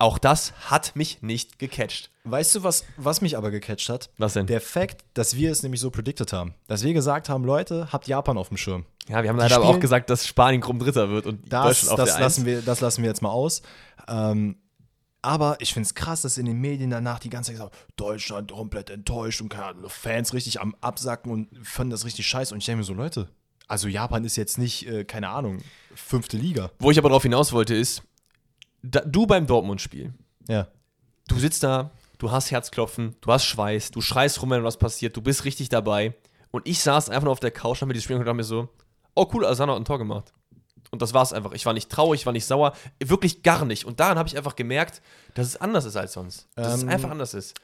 auch 0.00 0.18
das 0.18 0.52
hat 0.68 0.96
mich 0.96 1.22
nicht 1.22 1.58
gecatcht. 1.58 2.10
Weißt 2.24 2.54
du, 2.56 2.62
was, 2.64 2.84
was 2.96 3.20
mich 3.20 3.36
aber 3.36 3.50
gecatcht 3.50 3.88
hat? 3.88 4.10
Was 4.18 4.32
denn? 4.32 4.46
Der 4.46 4.60
Fakt, 4.60 5.04
dass 5.14 5.36
wir 5.36 5.50
es 5.52 5.62
nämlich 5.62 5.80
so 5.80 5.90
predicted 5.90 6.32
haben. 6.32 6.54
Dass 6.66 6.82
wir 6.82 6.92
gesagt 6.92 7.28
haben, 7.28 7.44
Leute, 7.44 7.88
habt 7.92 8.06
Japan 8.08 8.38
auf 8.38 8.48
dem 8.48 8.56
Schirm. 8.56 8.86
Ja, 9.08 9.22
wir 9.22 9.30
haben 9.30 9.36
Die 9.36 9.42
leider 9.42 9.56
aber 9.56 9.66
auch 9.66 9.80
gesagt, 9.80 10.10
dass 10.10 10.26
Spanien 10.26 10.60
krumm 10.60 10.78
Dritter 10.80 11.10
wird 11.10 11.26
und 11.26 11.50
Das, 11.52 11.64
Deutschland 11.64 11.90
auf 11.92 11.96
das, 12.06 12.14
der 12.14 12.24
lassen 12.24 12.40
Eins. 12.40 12.46
wir, 12.46 12.62
das 12.62 12.80
lassen 12.80 13.02
wir 13.02 13.08
jetzt 13.08 13.22
mal 13.22 13.30
aus. 13.30 13.62
Ähm, 14.08 14.56
aber 15.28 15.56
ich 15.60 15.74
finde 15.74 15.86
es 15.86 15.94
krass, 15.94 16.22
dass 16.22 16.38
in 16.38 16.46
den 16.46 16.58
Medien 16.58 16.88
danach 16.88 17.18
die 17.18 17.28
ganze 17.28 17.48
Zeit 17.52 17.56
gesagt 17.60 17.76
Deutschland 17.96 18.50
komplett 18.50 18.88
enttäuscht 18.88 19.42
und 19.42 19.50
keine 19.50 19.66
Ahnung, 19.66 19.84
Fans 19.90 20.32
richtig 20.32 20.58
am 20.58 20.74
Absacken 20.80 21.30
und 21.30 21.48
fanden 21.66 21.90
das 21.90 22.06
richtig 22.06 22.26
scheiße. 22.26 22.54
Und 22.54 22.60
ich 22.60 22.64
denke 22.64 22.78
mir 22.78 22.84
so, 22.84 22.94
Leute, 22.94 23.28
also 23.66 23.88
Japan 23.88 24.24
ist 24.24 24.36
jetzt 24.36 24.56
nicht, 24.56 24.86
äh, 24.88 25.04
keine 25.04 25.28
Ahnung, 25.28 25.58
fünfte 25.94 26.38
Liga. 26.38 26.70
Wo 26.78 26.90
ich 26.90 26.96
aber 26.98 27.10
darauf 27.10 27.24
hinaus 27.24 27.52
wollte, 27.52 27.74
ist, 27.74 28.02
da, 28.82 29.00
du 29.00 29.26
beim 29.26 29.46
Dortmund-Spiel, 29.46 30.14
Ja. 30.48 30.68
du 31.28 31.38
sitzt 31.38 31.62
da, 31.62 31.90
du 32.16 32.30
hast 32.30 32.50
Herzklopfen, 32.50 33.14
du 33.20 33.30
hast 33.30 33.44
Schweiß, 33.44 33.90
du 33.90 34.00
schreist 34.00 34.40
rum, 34.40 34.48
wenn 34.48 34.64
was 34.64 34.78
passiert, 34.78 35.14
du 35.14 35.20
bist 35.20 35.44
richtig 35.44 35.68
dabei. 35.68 36.14
Und 36.52 36.66
ich 36.66 36.80
saß 36.80 37.10
einfach 37.10 37.24
nur 37.24 37.32
auf 37.32 37.40
der 37.40 37.50
Couch, 37.50 37.82
hab 37.82 37.88
mir 37.88 37.92
die 37.94 38.00
Spiel 38.00 38.16
und 38.16 38.24
dachte 38.24 38.34
mir 38.34 38.44
so, 38.44 38.70
oh 39.14 39.28
cool, 39.34 39.44
Asano 39.44 39.74
hat 39.74 39.80
ein 39.82 39.84
Tor 39.84 39.98
gemacht. 39.98 40.32
Und 40.98 41.02
das 41.02 41.14
war 41.14 41.22
es 41.22 41.32
einfach. 41.32 41.52
Ich 41.52 41.64
war 41.64 41.74
nicht 41.74 41.88
traurig, 41.88 42.22
ich 42.22 42.26
war 42.26 42.32
nicht 42.32 42.44
sauer, 42.44 42.72
wirklich 42.98 43.44
gar 43.44 43.64
nicht. 43.64 43.84
Und 43.84 44.00
daran 44.00 44.18
habe 44.18 44.28
ich 44.28 44.36
einfach 44.36 44.56
gemerkt, 44.56 45.00
dass 45.34 45.46
es 45.46 45.56
anders 45.56 45.84
ist 45.84 45.94
als 45.94 46.12
sonst. 46.12 46.48
Dass 46.56 46.78
es 46.78 46.82
Ähm, 46.82 46.88
einfach 46.88 47.10
anders 47.10 47.34
ist. 47.34 47.54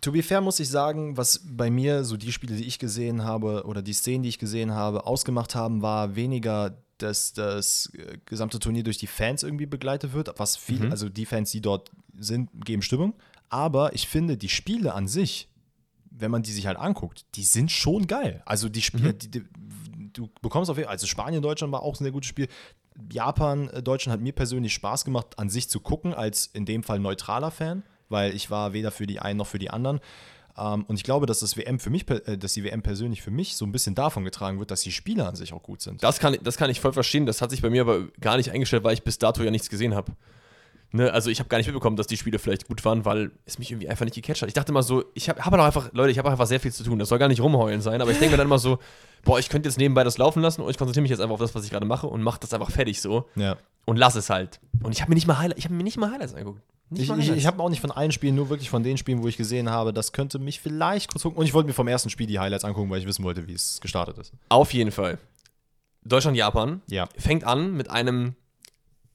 To 0.00 0.10
be 0.10 0.22
fair 0.22 0.40
muss 0.40 0.58
ich 0.58 0.70
sagen, 0.70 1.18
was 1.18 1.42
bei 1.44 1.70
mir 1.70 2.02
so 2.04 2.16
die 2.16 2.32
Spiele, 2.32 2.56
die 2.56 2.64
ich 2.64 2.78
gesehen 2.78 3.24
habe 3.24 3.64
oder 3.66 3.82
die 3.82 3.92
Szenen, 3.92 4.22
die 4.22 4.30
ich 4.30 4.38
gesehen 4.38 4.72
habe, 4.72 5.04
ausgemacht 5.06 5.54
haben, 5.54 5.82
war 5.82 6.16
weniger, 6.16 6.78
dass 6.96 7.34
das 7.34 7.92
äh, 7.92 8.16
gesamte 8.24 8.58
Turnier 8.58 8.84
durch 8.84 8.96
die 8.96 9.06
Fans 9.06 9.42
irgendwie 9.42 9.66
begleitet 9.66 10.14
wird, 10.14 10.32
was 10.38 10.56
viele, 10.56 10.90
also 10.90 11.10
die 11.10 11.26
Fans, 11.26 11.50
die 11.50 11.60
dort 11.60 11.90
sind, 12.18 12.48
geben 12.64 12.80
Stimmung. 12.80 13.12
Aber 13.50 13.92
ich 13.92 14.08
finde, 14.08 14.38
die 14.38 14.48
Spiele 14.48 14.94
an 14.94 15.08
sich, 15.08 15.48
wenn 16.10 16.30
man 16.30 16.42
die 16.42 16.52
sich 16.52 16.66
halt 16.66 16.78
anguckt, 16.78 17.26
die 17.34 17.44
sind 17.44 17.70
schon 17.70 18.06
geil. 18.06 18.42
Also 18.46 18.68
die 18.70 18.82
Spiele, 18.82 19.12
die, 19.14 19.30
die, 19.30 19.44
du 20.18 20.28
bekommst 20.42 20.70
auf 20.70 20.76
jeden 20.76 20.86
Fall, 20.86 20.94
also 20.94 21.06
Spanien, 21.06 21.42
Deutschland 21.42 21.72
war 21.72 21.82
auch 21.82 21.98
ein 21.98 22.04
sehr 22.04 22.12
gutes 22.12 22.28
Spiel. 22.28 22.48
Japan, 23.10 23.68
äh, 23.68 23.82
Deutschland 23.82 24.14
hat 24.14 24.20
mir 24.20 24.32
persönlich 24.32 24.74
Spaß 24.74 25.04
gemacht, 25.04 25.38
an 25.38 25.48
sich 25.48 25.70
zu 25.70 25.80
gucken, 25.80 26.12
als 26.12 26.46
in 26.46 26.66
dem 26.66 26.82
Fall 26.82 26.98
neutraler 26.98 27.50
Fan, 27.50 27.82
weil 28.08 28.34
ich 28.34 28.50
war 28.50 28.72
weder 28.72 28.90
für 28.90 29.06
die 29.06 29.20
einen 29.20 29.38
noch 29.38 29.46
für 29.46 29.58
die 29.58 29.70
anderen. 29.70 30.00
Ähm, 30.56 30.84
und 30.88 30.96
ich 30.96 31.04
glaube, 31.04 31.26
dass 31.26 31.40
das 31.40 31.56
WM 31.56 31.78
für 31.78 31.90
mich, 31.90 32.08
äh, 32.10 32.36
dass 32.36 32.54
die 32.54 32.64
WM 32.64 32.82
persönlich 32.82 33.22
für 33.22 33.30
mich 33.30 33.54
so 33.54 33.64
ein 33.64 33.72
bisschen 33.72 33.94
davon 33.94 34.24
getragen 34.24 34.58
wird, 34.58 34.70
dass 34.70 34.82
die 34.82 34.92
Spiele 34.92 35.26
an 35.26 35.36
sich 35.36 35.52
auch 35.52 35.62
gut 35.62 35.80
sind. 35.80 36.02
Das 36.02 36.18
kann, 36.18 36.36
das 36.42 36.56
kann 36.56 36.70
ich 36.70 36.80
voll 36.80 36.92
verstehen. 36.92 37.26
Das 37.26 37.40
hat 37.40 37.50
sich 37.50 37.62
bei 37.62 37.70
mir 37.70 37.82
aber 37.82 38.08
gar 38.20 38.36
nicht 38.36 38.50
eingestellt, 38.50 38.84
weil 38.84 38.94
ich 38.94 39.04
bis 39.04 39.18
dato 39.18 39.42
ja 39.42 39.50
nichts 39.50 39.70
gesehen 39.70 39.94
habe. 39.94 40.12
Ne, 40.90 41.12
also 41.12 41.28
ich 41.28 41.38
habe 41.38 41.50
gar 41.50 41.58
nicht 41.58 41.66
mitbekommen, 41.66 41.96
dass 41.96 42.06
die 42.06 42.16
Spiele 42.16 42.38
vielleicht 42.38 42.66
gut 42.66 42.82
waren, 42.86 43.04
weil 43.04 43.30
es 43.44 43.58
mich 43.58 43.70
irgendwie 43.70 43.90
einfach 43.90 44.06
nicht 44.06 44.14
gecatcht 44.14 44.40
hat. 44.40 44.48
Ich 44.48 44.54
dachte 44.54 44.72
immer 44.72 44.82
so, 44.82 45.04
ich 45.12 45.28
habe 45.28 45.44
hab 45.44 45.52
doch 45.52 45.62
einfach, 45.62 45.92
Leute, 45.92 46.10
ich 46.10 46.18
habe 46.18 46.30
einfach 46.30 46.46
sehr 46.46 46.60
viel 46.60 46.72
zu 46.72 46.82
tun. 46.82 46.98
Das 46.98 47.10
soll 47.10 47.18
gar 47.18 47.28
nicht 47.28 47.42
rumheulen 47.42 47.82
sein, 47.82 48.00
aber 48.00 48.10
ich 48.10 48.18
denke 48.18 48.32
mir 48.32 48.36
dann 48.38 48.46
immer 48.46 48.58
so, 48.58 48.78
boah, 49.22 49.38
ich 49.38 49.50
könnte 49.50 49.68
jetzt 49.68 49.76
nebenbei 49.76 50.02
das 50.02 50.16
laufen 50.16 50.40
lassen 50.40 50.62
und 50.62 50.70
ich 50.70 50.78
konzentriere 50.78 51.02
mich 51.02 51.10
jetzt 51.10 51.20
einfach 51.20 51.34
auf 51.34 51.40
das, 51.40 51.54
was 51.54 51.64
ich 51.64 51.70
gerade 51.70 51.84
mache 51.84 52.06
und 52.06 52.22
mache 52.22 52.40
das 52.40 52.54
einfach 52.54 52.70
fertig 52.70 53.02
so 53.02 53.28
Ja. 53.36 53.58
und 53.84 53.98
lass 53.98 54.14
es 54.14 54.30
halt. 54.30 54.60
Und 54.82 54.92
ich 54.92 55.02
habe 55.02 55.10
mir 55.10 55.16
nicht 55.16 55.26
mal 55.26 55.36
Highlights, 55.38 55.58
ich 55.58 55.64
habe 55.66 55.74
mir 55.74 55.84
nicht 55.84 55.98
mal 55.98 56.10
Highlights 56.10 56.32
angeguckt. 56.32 56.62
Nicht 56.88 57.10
Ich, 57.10 57.18
ich, 57.18 57.30
ich 57.36 57.46
habe 57.46 57.62
auch 57.62 57.68
nicht 57.68 57.82
von 57.82 57.90
allen 57.90 58.10
Spielen, 58.12 58.34
nur 58.34 58.48
wirklich 58.48 58.70
von 58.70 58.82
den 58.82 58.96
Spielen, 58.96 59.22
wo 59.22 59.28
ich 59.28 59.36
gesehen 59.36 59.68
habe, 59.68 59.92
das 59.92 60.12
könnte 60.12 60.38
mich 60.38 60.58
vielleicht 60.62 61.10
kurz 61.12 61.22
gucken. 61.22 61.38
Und 61.38 61.44
ich 61.44 61.52
wollte 61.52 61.66
mir 61.66 61.74
vom 61.74 61.86
ersten 61.86 62.08
Spiel 62.08 62.26
die 62.26 62.38
Highlights 62.38 62.64
angucken, 62.64 62.88
weil 62.88 62.98
ich 63.00 63.06
wissen 63.06 63.24
wollte, 63.24 63.46
wie 63.46 63.52
es 63.52 63.78
gestartet 63.82 64.16
ist. 64.16 64.32
Auf 64.48 64.72
jeden 64.72 64.90
Fall. 64.90 65.18
Deutschland-Japan 66.04 66.80
Ja. 66.88 67.06
fängt 67.18 67.44
an 67.44 67.74
mit 67.76 67.90
einem 67.90 68.34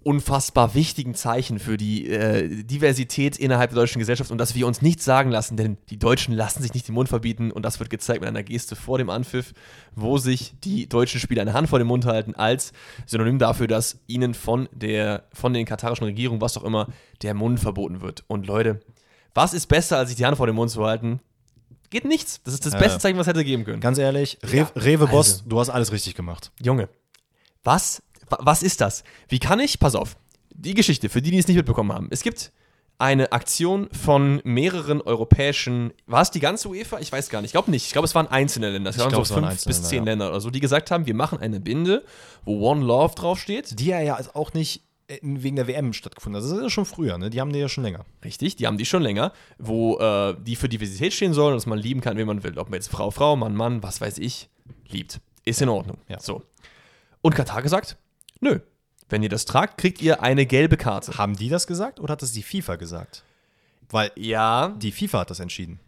unfassbar 0.03 0.75
wichtigen 0.75 1.15
Zeichen 1.15 1.59
für 1.59 1.77
die 1.77 2.07
äh, 2.09 2.63
Diversität 2.63 3.37
innerhalb 3.37 3.71
der 3.71 3.79
deutschen 3.79 3.99
Gesellschaft 3.99 4.31
und 4.31 4.37
dass 4.37 4.55
wir 4.55 4.67
uns 4.67 4.81
nichts 4.81 5.05
sagen 5.05 5.31
lassen, 5.31 5.57
denn 5.57 5.77
die 5.89 5.97
Deutschen 5.97 6.33
lassen 6.33 6.61
sich 6.61 6.73
nicht 6.73 6.87
den 6.87 6.95
Mund 6.95 7.09
verbieten 7.09 7.51
und 7.51 7.63
das 7.63 7.79
wird 7.79 7.89
gezeigt 7.89 8.21
mit 8.21 8.27
einer 8.27 8.43
Geste 8.43 8.75
vor 8.75 8.97
dem 8.97 9.09
Anpfiff, 9.09 9.53
wo 9.95 10.17
sich 10.17 10.53
die 10.63 10.87
deutschen 10.87 11.19
Spieler 11.19 11.41
eine 11.41 11.53
Hand 11.53 11.69
vor 11.69 11.79
den 11.79 11.87
Mund 11.87 12.05
halten 12.05 12.35
als 12.35 12.73
Synonym 13.05 13.39
dafür, 13.39 13.67
dass 13.67 13.99
ihnen 14.07 14.33
von 14.33 14.67
der 14.71 15.23
von 15.33 15.53
den 15.53 15.65
katarischen 15.65 16.03
Regierungen, 16.05 16.41
was 16.41 16.57
auch 16.57 16.63
immer, 16.63 16.87
der 17.21 17.33
Mund 17.33 17.59
verboten 17.59 18.01
wird. 18.01 18.23
Und 18.27 18.45
Leute, 18.45 18.81
was 19.33 19.53
ist 19.53 19.67
besser, 19.67 19.97
als 19.97 20.09
sich 20.09 20.17
die 20.17 20.25
Hand 20.25 20.37
vor 20.37 20.47
den 20.47 20.55
Mund 20.55 20.69
zu 20.71 20.85
halten? 20.85 21.19
Geht 21.89 22.05
nichts. 22.05 22.41
Das 22.43 22.53
ist 22.55 22.65
das 22.65 22.73
Ja, 22.73 22.79
beste. 22.79 22.99
Zeichen, 22.99 23.17
was 23.19 23.27
hätte 23.27 23.43
geben 23.43 23.65
können. 23.65 23.79
Ganz 23.79 23.97
ehrlich, 23.99 24.37
Re 24.43 24.57
Ja, 24.57 24.71
Rewe-Boss, 24.75 25.33
also. 25.33 25.43
du 25.49 25.59
hast 25.59 25.69
alles 25.69 25.91
richtig 25.91 26.15
gemacht. 26.15 26.51
Junge, 26.61 26.89
was, 27.63 28.01
wa- 28.12 28.12
was 28.39 28.63
ist 28.63 28.81
das? 28.81 29.03
Wie 29.29 29.39
kann 29.39 29.59
ich, 29.59 29.79
pass 29.79 29.95
auf, 29.95 30.15
die 30.53 30.73
Geschichte, 30.73 31.09
für 31.09 31.21
die, 31.21 31.31
die 31.31 31.39
es 31.39 31.47
nicht 31.47 31.57
mitbekommen 31.57 31.91
haben. 31.91 32.07
Es 32.11 32.21
gibt 32.21 32.51
eine 32.99 33.31
Aktion 33.31 33.89
von 33.91 34.39
mehreren 34.43 35.01
europäischen, 35.01 35.93
war 36.05 36.21
es 36.21 36.31
die 36.31 36.39
ganze 36.39 36.69
UEFA? 36.69 36.99
Ich 36.99 37.11
weiß 37.11 37.29
gar 37.29 37.41
nicht, 37.41 37.49
ich 37.49 37.53
glaube 37.53 37.71
nicht. 37.71 37.85
Ich 37.85 37.91
glaube, 37.91 38.05
es 38.05 38.15
waren 38.15 38.27
einzelne 38.27 38.69
Länder. 38.69 38.91
Es 38.91 38.95
Ich 38.95 39.01
waren 39.01 39.09
glaub, 39.09 39.25
so 39.25 39.33
es 39.33 39.35
waren 39.35 39.43
fünf 39.43 39.51
einzelne, 39.53 39.75
bis 39.75 39.89
zehn 39.89 39.99
ja. 39.99 40.11
Länder 40.11 40.29
oder 40.29 40.39
so, 40.39 40.49
die 40.49 40.59
gesagt 40.59 40.91
haben, 40.91 41.05
wir 41.05 41.15
machen 41.15 41.39
eine 41.39 41.59
Binde, 41.59 42.05
wo 42.45 42.69
One 42.69 42.85
Love 42.85 43.15
draufsteht. 43.15 43.79
Die 43.79 43.87
ja 43.87 43.99
ja 43.99 44.19
auch 44.33 44.53
nicht 44.53 44.83
äh, 45.07 45.17
wegen 45.21 45.55
der 45.55 45.67
WM 45.67 45.91
stattgefunden 45.91 46.41
hat. 46.41 46.49
Das 46.49 46.55
ist 46.55 46.63
ja 46.63 46.69
schon 46.69 46.85
früher, 46.85 47.17
ne? 47.17 47.29
Die 47.29 47.41
haben 47.41 47.51
die 47.51 47.59
ja 47.59 47.67
schon 47.67 47.83
länger. 47.83 48.05
Richtig, 48.23 48.55
die 48.55 48.67
haben 48.67 48.77
die 48.77 48.85
schon 48.85 49.01
länger, 49.01 49.33
wo 49.57 49.97
äh, 49.97 50.35
die 50.39 50.55
für 50.55 50.69
Diversität 50.69 51.13
stehen 51.13 51.33
sollen, 51.33 51.55
dass 51.55 51.65
man 51.65 51.79
lieben 51.79 51.99
kann, 51.99 52.15
wen 52.15 52.27
man 52.27 52.43
will. 52.43 52.57
Ob 52.57 52.69
man 52.69 52.75
jetzt 52.75 52.89
Frau, 52.89 53.11
Frau, 53.11 53.35
Mann, 53.35 53.55
Mann, 53.55 53.83
was 53.83 53.99
weiß 53.99 54.19
ich, 54.19 54.49
liebt. 54.87 55.19
Ist 55.45 55.61
in 55.61 55.69
Ordnung. 55.69 55.97
Ja. 56.07 56.19
So. 56.19 56.43
Und 57.21 57.35
Katar 57.35 57.61
gesagt, 57.61 57.97
nö. 58.43 58.59
Wenn 59.09 59.23
ihr 59.23 59.29
das 59.29 59.45
tragt, 59.45 59.77
kriegt 59.77 60.01
ihr 60.01 60.21
eine 60.21 60.45
gelbe 60.45 60.77
Karte. 60.77 61.17
Haben 61.17 61.35
die 61.35 61.49
das 61.49 61.67
gesagt 61.67 61.99
oder 61.99 62.13
hat 62.13 62.21
das 62.21 62.31
die 62.31 62.43
FIFA 62.43 62.75
gesagt? 62.77 63.23
Weil 63.89 64.11
Ja, 64.15 64.69
die 64.79 64.91
FIFA 64.91 65.19
hat 65.19 65.29
das 65.29 65.39
entschieden. 65.39 65.79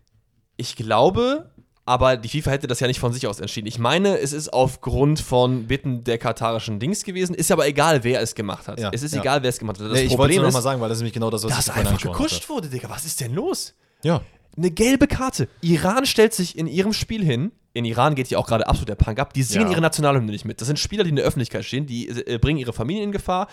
ich 0.58 0.76
glaube, 0.76 1.50
aber 1.88 2.18
die 2.18 2.30
FIFA 2.30 2.52
hätte 2.52 2.68
das 2.68 2.80
ja 2.80 2.88
nicht 2.88 3.00
von 3.00 3.14
sich 3.14 3.28
aus 3.28 3.40
entschieden. 3.40 3.68
Ich 3.68 3.78
meine, 3.78 4.18
es 4.18 4.34
ist 4.34 4.52
aufgrund 4.52 5.20
von 5.20 5.68
Bitten 5.68 6.04
der 6.04 6.18
katarischen 6.18 6.80
Dings 6.80 7.04
gewesen. 7.04 7.36
Ist 7.36 7.52
aber 7.52 7.68
egal, 7.68 8.04
wer 8.04 8.22
es 8.22 8.34
gemacht 8.34 8.68
hat. 8.68 8.80
Ja, 8.80 8.90
es 8.92 9.04
ist 9.04 9.14
ja. 9.14 9.22
egal, 9.22 9.44
wer 9.44 9.50
es 9.50 9.60
gemacht 9.60 9.80
hat. 9.80 9.86
Das 9.88 9.94
Nee, 9.94 10.06
ich 10.06 10.10
wollte 10.10 10.18
Problem 10.18 10.36
nur 10.38 10.44
noch 10.44 10.50
ist, 10.50 10.54
mal 10.56 10.62
sagen, 10.62 10.82
weil 10.82 10.90
das 10.90 10.98
ist 10.98 11.02
nämlich 11.02 11.14
genau 11.14 11.30
das, 11.30 11.44
was 11.44 11.56
dass 11.56 11.68
ich 11.68 11.74
einfach 11.74 12.02
gekuscht 12.02 12.50
wurde, 12.50 12.70
Digga. 12.70 12.90
Was 12.90 13.06
ist 13.06 13.22
denn 13.22 13.36
los? 13.36 13.76
Ja. 14.04 14.22
Eine 14.58 14.72
gelbe 14.72 15.08
Karte. 15.08 15.48
Iran 15.62 16.06
stellt 16.08 16.34
sich 16.34 16.58
in 16.58 16.66
ihrem 16.66 16.94
Spiel 16.94 17.24
hin. 17.24 17.52
In 17.76 17.84
Iran 17.86 18.16
geht 18.16 18.30
ja 18.30 18.38
auch 18.38 18.48
gerade 18.48 18.68
absolut 18.68 18.88
der 18.90 18.96
Punk 18.96 19.20
ab. 19.20 19.34
Die 19.34 19.44
singen 19.44 19.66
Ja. 19.68 19.72
ihre 19.74 19.82
Nationalhymne 19.82 20.32
nicht 20.32 20.46
mit. 20.46 20.62
Das 20.62 20.68
sind 20.68 20.80
Spieler, 20.80 21.04
die 21.04 21.10
in 21.10 21.18
der 21.18 21.26
Öffentlichkeit 21.26 21.66
stehen, 21.66 21.86
die 21.86 22.08
äh, 22.08 22.40
bringen 22.40 22.58
ihre 22.58 22.72
Familien 22.74 23.04
in 23.04 23.12
Gefahr, 23.12 23.48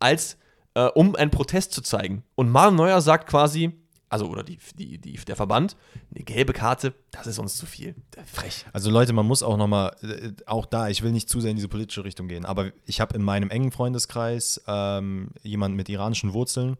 als 0.00 0.36
äh, 0.74 0.86
um 0.86 1.14
einen 1.14 1.30
Protest 1.30 1.72
zu 1.72 1.80
zeigen. 1.80 2.24
Und 2.34 2.50
Manuel 2.50 2.74
Neuer 2.76 3.00
sagt 3.00 3.28
quasi, 3.28 3.72
also 4.08 4.26
oder 4.26 4.42
die, 4.42 4.58
die, 4.76 4.98
die, 4.98 5.14
der 5.14 5.36
Verband, 5.36 5.76
eine 6.14 6.24
gelbe 6.24 6.52
Karte, 6.52 6.92
das 7.12 7.26
ist 7.28 7.38
uns 7.38 7.56
zu 7.56 7.66
viel. 7.66 7.94
Frech. 8.26 8.64
Also 8.72 8.90
Leute, 8.90 9.12
man 9.12 9.26
muss 9.26 9.42
auch 9.44 9.56
noch 9.56 9.68
mal, 9.68 9.94
äh, 10.02 10.32
auch 10.46 10.66
da, 10.66 10.88
ich 10.88 11.02
will 11.02 11.12
nicht 11.12 11.28
zu 11.28 11.40
sehr 11.40 11.50
in 11.50 11.56
diese 11.56 11.68
politische 11.68 12.04
Richtung 12.04 12.26
gehen, 12.26 12.44
aber 12.44 12.72
ich 12.84 13.00
habe 13.00 13.14
in 13.14 13.22
meinem 13.22 13.50
engen 13.50 13.70
Freundeskreis 13.70 14.60
ähm, 14.66 15.28
jemanden 15.42 15.76
mit 15.76 15.88
iranischen 15.88 16.32
Wurzeln 16.32 16.76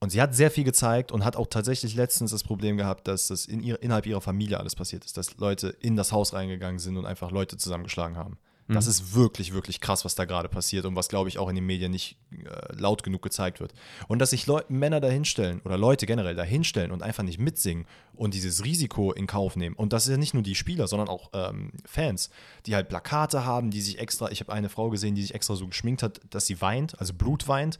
und 0.00 0.10
sie 0.10 0.20
hat 0.20 0.34
sehr 0.34 0.50
viel 0.50 0.64
gezeigt 0.64 1.12
und 1.12 1.24
hat 1.24 1.36
auch 1.36 1.46
tatsächlich 1.46 1.94
letztens 1.94 2.30
das 2.30 2.42
Problem 2.42 2.78
gehabt, 2.78 3.06
dass 3.06 3.28
das 3.28 3.44
in 3.44 3.62
ihr, 3.62 3.82
innerhalb 3.82 4.06
ihrer 4.06 4.22
Familie 4.22 4.58
alles 4.58 4.74
passiert 4.74 5.04
ist, 5.04 5.16
dass 5.18 5.36
Leute 5.36 5.68
in 5.80 5.94
das 5.96 6.10
Haus 6.10 6.32
reingegangen 6.32 6.78
sind 6.78 6.96
und 6.96 7.04
einfach 7.04 7.30
Leute 7.30 7.58
zusammengeschlagen 7.58 8.16
haben. 8.16 8.38
Das 8.74 8.86
ist 8.86 9.14
wirklich, 9.14 9.52
wirklich 9.52 9.80
krass, 9.80 10.04
was 10.04 10.14
da 10.14 10.24
gerade 10.24 10.48
passiert 10.48 10.84
und 10.84 10.94
was, 10.94 11.08
glaube 11.08 11.28
ich, 11.28 11.38
auch 11.38 11.48
in 11.48 11.54
den 11.54 11.66
Medien 11.66 11.90
nicht 11.90 12.16
äh, 12.32 12.74
laut 12.76 13.02
genug 13.02 13.22
gezeigt 13.22 13.60
wird. 13.60 13.72
Und 14.08 14.20
dass 14.20 14.30
sich 14.30 14.46
Leu 14.46 14.62
Männer 14.68 15.00
dahinstellen 15.00 15.60
oder 15.64 15.76
Leute 15.76 16.06
generell 16.06 16.34
dahinstellen 16.34 16.90
und 16.90 17.02
einfach 17.02 17.22
nicht 17.22 17.38
mitsingen 17.38 17.86
und 18.14 18.34
dieses 18.34 18.64
Risiko 18.64 19.12
in 19.12 19.26
Kauf 19.26 19.56
nehmen. 19.56 19.74
Und 19.74 19.92
das 19.92 20.04
ist 20.04 20.10
ja 20.10 20.16
nicht 20.16 20.34
nur 20.34 20.42
die 20.42 20.54
Spieler, 20.54 20.86
sondern 20.86 21.08
auch 21.08 21.30
ähm, 21.32 21.72
Fans, 21.84 22.30
die 22.66 22.74
halt 22.74 22.88
Plakate 22.88 23.44
haben, 23.44 23.70
die 23.70 23.80
sich 23.80 23.98
extra, 23.98 24.30
ich 24.30 24.40
habe 24.40 24.52
eine 24.52 24.68
Frau 24.68 24.90
gesehen, 24.90 25.14
die 25.14 25.22
sich 25.22 25.34
extra 25.34 25.56
so 25.56 25.66
geschminkt 25.66 26.02
hat, 26.02 26.20
dass 26.30 26.46
sie 26.46 26.60
weint, 26.60 26.98
also 27.00 27.12
Blut 27.14 27.48
weint, 27.48 27.78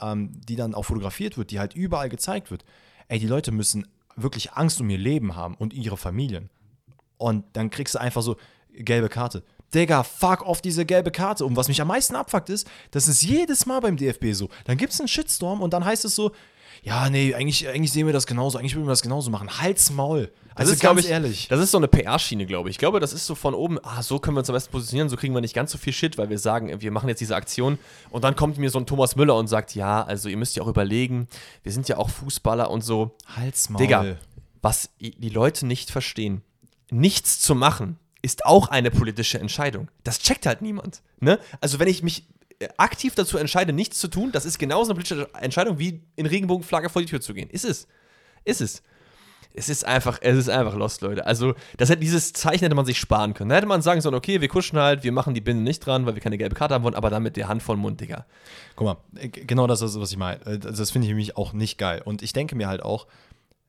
ähm, 0.00 0.32
die 0.48 0.56
dann 0.56 0.74
auch 0.74 0.84
fotografiert 0.84 1.38
wird, 1.38 1.50
die 1.50 1.60
halt 1.60 1.74
überall 1.74 2.08
gezeigt 2.08 2.50
wird. 2.50 2.64
Ey, 3.08 3.18
die 3.18 3.26
Leute 3.26 3.52
müssen 3.52 3.86
wirklich 4.16 4.52
Angst 4.52 4.80
um 4.80 4.90
ihr 4.90 4.98
Leben 4.98 5.36
haben 5.36 5.54
und 5.54 5.72
ihre 5.74 5.96
Familien. 5.96 6.50
Und 7.18 7.44
dann 7.52 7.70
kriegst 7.70 7.94
du 7.94 8.00
einfach 8.00 8.22
so 8.22 8.36
gelbe 8.72 9.08
Karte. 9.08 9.44
Digga, 9.74 10.02
fuck 10.02 10.46
off 10.46 10.62
diese 10.62 10.84
gelbe 10.86 11.10
Karte. 11.10 11.44
Und 11.44 11.56
was 11.56 11.68
mich 11.68 11.80
am 11.80 11.88
meisten 11.88 12.16
abfuckt 12.16 12.50
ist, 12.50 12.68
das 12.90 13.08
ist 13.08 13.22
jedes 13.22 13.66
Mal 13.66 13.80
beim 13.80 13.96
DFB 13.96 14.32
so. 14.32 14.48
Dann 14.64 14.76
gibt 14.76 14.92
es 14.92 15.00
einen 15.00 15.08
Shitstorm 15.08 15.60
und 15.60 15.72
dann 15.72 15.84
heißt 15.84 16.04
es 16.04 16.14
so, 16.14 16.32
ja, 16.82 17.08
nee, 17.08 17.34
eigentlich, 17.34 17.66
eigentlich 17.66 17.92
sehen 17.92 18.06
wir 18.06 18.12
das 18.12 18.26
genauso, 18.26 18.58
eigentlich 18.58 18.74
würden 18.74 18.86
wir 18.86 18.92
das 18.92 19.02
genauso 19.02 19.30
machen. 19.30 19.58
Halt's 19.60 19.90
Maul. 19.90 20.30
Also 20.54 20.72
ist, 20.72 20.80
glaub 20.80 20.96
ganz 20.96 21.06
ich, 21.06 21.12
ehrlich. 21.12 21.48
Das 21.48 21.58
ist 21.58 21.70
so 21.70 21.78
eine 21.78 21.88
PR-Schiene, 21.88 22.46
glaube 22.46 22.68
ich. 22.68 22.74
Ich 22.74 22.78
glaube, 22.78 23.00
das 23.00 23.12
ist 23.12 23.26
so 23.26 23.34
von 23.34 23.54
oben, 23.54 23.78
ah, 23.82 24.02
so 24.02 24.18
können 24.18 24.36
wir 24.36 24.40
uns 24.40 24.50
am 24.50 24.54
besten 24.54 24.70
positionieren, 24.70 25.08
so 25.08 25.16
kriegen 25.16 25.34
wir 25.34 25.40
nicht 25.40 25.54
ganz 25.54 25.72
so 25.72 25.78
viel 25.78 25.92
Shit, 25.92 26.18
weil 26.18 26.30
wir 26.30 26.38
sagen, 26.38 26.80
wir 26.80 26.90
machen 26.90 27.08
jetzt 27.08 27.20
diese 27.20 27.34
Aktion 27.34 27.78
und 28.10 28.22
dann 28.22 28.36
kommt 28.36 28.58
mir 28.58 28.70
so 28.70 28.78
ein 28.78 28.86
Thomas 28.86 29.16
Müller 29.16 29.34
und 29.36 29.48
sagt, 29.48 29.74
ja, 29.74 30.02
also 30.02 30.28
ihr 30.28 30.36
müsst 30.36 30.56
ja 30.56 30.62
auch 30.62 30.68
überlegen, 30.68 31.26
wir 31.62 31.72
sind 31.72 31.88
ja 31.88 31.96
auch 31.96 32.10
Fußballer 32.10 32.70
und 32.70 32.82
so. 32.82 33.16
Halt's 33.34 33.70
Maul. 33.70 33.80
Digga, 33.80 34.16
was 34.62 34.90
die 35.00 35.30
Leute 35.30 35.66
nicht 35.66 35.90
verstehen, 35.90 36.42
nichts 36.90 37.40
zu 37.40 37.54
machen, 37.54 37.98
ist 38.24 38.46
auch 38.46 38.68
eine 38.68 38.90
politische 38.90 39.38
Entscheidung. 39.38 39.90
Das 40.02 40.18
checkt 40.18 40.46
halt 40.46 40.62
niemand. 40.62 41.02
Ne? 41.20 41.38
Also 41.60 41.78
wenn 41.78 41.88
ich 41.88 42.02
mich 42.02 42.26
äh, 42.58 42.68
aktiv 42.78 43.14
dazu 43.14 43.36
entscheide, 43.36 43.74
nichts 43.74 43.98
zu 43.98 44.08
tun, 44.08 44.32
das 44.32 44.46
ist 44.46 44.58
genauso 44.58 44.90
eine 44.90 44.94
politische 44.94 45.28
Entscheidung, 45.34 45.78
wie 45.78 46.02
in 46.16 46.24
Regenbogenflagge 46.24 46.88
vor 46.88 47.02
die 47.02 47.08
Tür 47.08 47.20
zu 47.20 47.34
gehen. 47.34 47.50
Ist 47.50 47.66
es. 47.66 47.86
Ist 48.44 48.62
es. 48.62 48.82
Es 49.56 49.68
ist 49.68 49.84
einfach, 49.84 50.18
es 50.22 50.36
ist 50.36 50.48
einfach 50.48 50.74
lost, 50.74 51.02
Leute. 51.02 51.26
Also, 51.26 51.54
das 51.76 51.88
hätte, 51.88 52.00
dieses 52.00 52.32
Zeichen 52.32 52.64
hätte 52.64 52.74
man 52.74 52.86
sich 52.86 52.98
sparen 52.98 53.34
können. 53.34 53.50
Da 53.50 53.56
hätte 53.56 53.68
man 53.68 53.82
sagen 53.82 54.00
sollen, 54.00 54.16
okay, 54.16 54.40
wir 54.40 54.48
kuschen 54.48 54.78
halt, 54.78 55.04
wir 55.04 55.12
machen 55.12 55.32
die 55.34 55.40
Binde 55.40 55.62
nicht 55.62 55.78
dran, 55.80 56.06
weil 56.06 56.14
wir 56.16 56.22
keine 56.22 56.38
gelbe 56.38 56.56
Karte 56.56 56.74
haben 56.74 56.82
wollen, 56.82 56.96
aber 56.96 57.08
dann 57.08 57.22
mit 57.22 57.36
der 57.36 57.46
Hand 57.46 57.62
voll 57.62 57.76
Mund, 57.76 58.00
Digga. 58.00 58.26
Guck 58.74 58.86
mal, 58.86 58.96
äh, 59.14 59.28
genau 59.28 59.68
das 59.68 59.80
ist, 59.80 60.00
was 60.00 60.10
ich 60.10 60.16
meine. 60.16 60.44
Äh, 60.46 60.58
Das 60.58 60.78
das 60.78 60.90
finde 60.90 61.06
ich 61.06 61.10
nämlich 61.10 61.36
auch 61.36 61.52
nicht 61.52 61.78
geil. 61.78 62.02
Und 62.04 62.22
ich 62.22 62.32
denke 62.32 62.56
mir 62.56 62.66
halt 62.66 62.82
auch, 62.82 63.06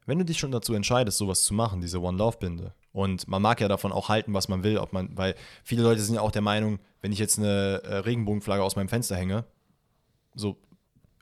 wenn 0.07 0.17
du 0.17 0.25
dich 0.25 0.39
schon 0.39 0.51
dazu 0.51 0.73
entscheidest, 0.73 1.17
sowas 1.19 1.43
zu 1.43 1.53
machen, 1.53 1.81
diese 1.81 2.01
One-Love-Binde, 2.01 2.73
und 2.95 3.27
man 3.27 3.41
mag 3.41 3.59
ja 3.59 3.67
davon 3.67 3.91
auch 3.91 4.07
halten, 4.07 4.33
was 4.33 4.47
man 4.47 4.63
will, 4.63 4.77
ob 4.77 4.93
man, 4.93 5.09
weil 5.17 5.35
viele 5.65 5.83
Leute 5.83 6.01
sind 6.01 6.15
ja 6.15 6.21
auch 6.21 6.31
der 6.31 6.41
Meinung, 6.41 6.79
wenn 7.01 7.11
ich 7.11 7.19
jetzt 7.19 7.37
eine 7.37 7.83
äh, 7.83 7.95
Regenbogenflagge 7.97 8.63
aus 8.63 8.77
meinem 8.77 8.87
Fenster 8.87 9.17
hänge, 9.17 9.43
so, 10.33 10.57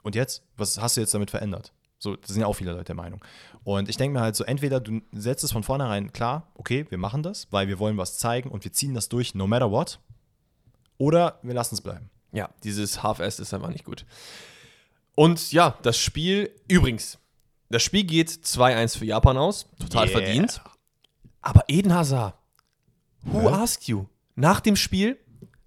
und 0.03 0.13
jetzt? 0.13 0.43
Was 0.55 0.79
hast 0.79 0.97
du 0.97 1.01
jetzt 1.01 1.15
damit 1.15 1.31
verändert? 1.31 1.73
So, 1.97 2.15
das 2.15 2.29
sind 2.29 2.41
ja 2.41 2.47
auch 2.47 2.53
viele 2.53 2.73
Leute 2.73 2.83
der 2.83 2.95
Meinung. 2.95 3.23
Und 3.63 3.89
ich 3.89 3.97
denke 3.97 4.17
mir 4.17 4.23
halt 4.23 4.35
so, 4.35 4.43
entweder 4.43 4.79
du 4.79 5.01
setzt 5.13 5.43
es 5.43 5.51
von 5.51 5.63
vornherein 5.63 6.11
klar, 6.13 6.51
okay, 6.53 6.85
wir 6.89 6.99
machen 6.99 7.23
das, 7.23 7.47
weil 7.49 7.67
wir 7.67 7.79
wollen 7.79 7.97
was 7.97 8.19
zeigen 8.19 8.51
und 8.51 8.63
wir 8.63 8.71
ziehen 8.71 8.93
das 8.93 9.09
durch, 9.09 9.33
no 9.33 9.47
matter 9.47 9.71
what, 9.71 9.99
oder 10.99 11.39
wir 11.41 11.55
lassen 11.55 11.73
es 11.73 11.81
bleiben. 11.81 12.11
Ja, 12.33 12.49
dieses 12.63 13.01
Half-Ass 13.01 13.39
ist 13.39 13.51
einfach 13.51 13.69
nicht 13.69 13.85
gut. 13.85 14.05
Und 15.15 15.51
ja, 15.51 15.77
das 15.81 15.97
Spiel, 15.97 16.51
übrigens, 16.67 17.17
das 17.69 17.81
Spiel 17.81 18.03
geht 18.03 18.29
2-1 18.29 18.97
für 18.97 19.05
Japan 19.05 19.37
aus, 19.37 19.67
total 19.79 20.07
Yeah. 20.07 20.17
verdient. 20.19 20.61
Aber 21.43 21.63
Eden 21.67 21.93
Hazard, 21.93 22.33
who 23.23 23.41
Hä? 23.41 23.53
asked 23.61 23.87
you? 23.87 24.05
Nach 24.35 24.59
dem 24.61 24.75
Spiel 24.75 25.17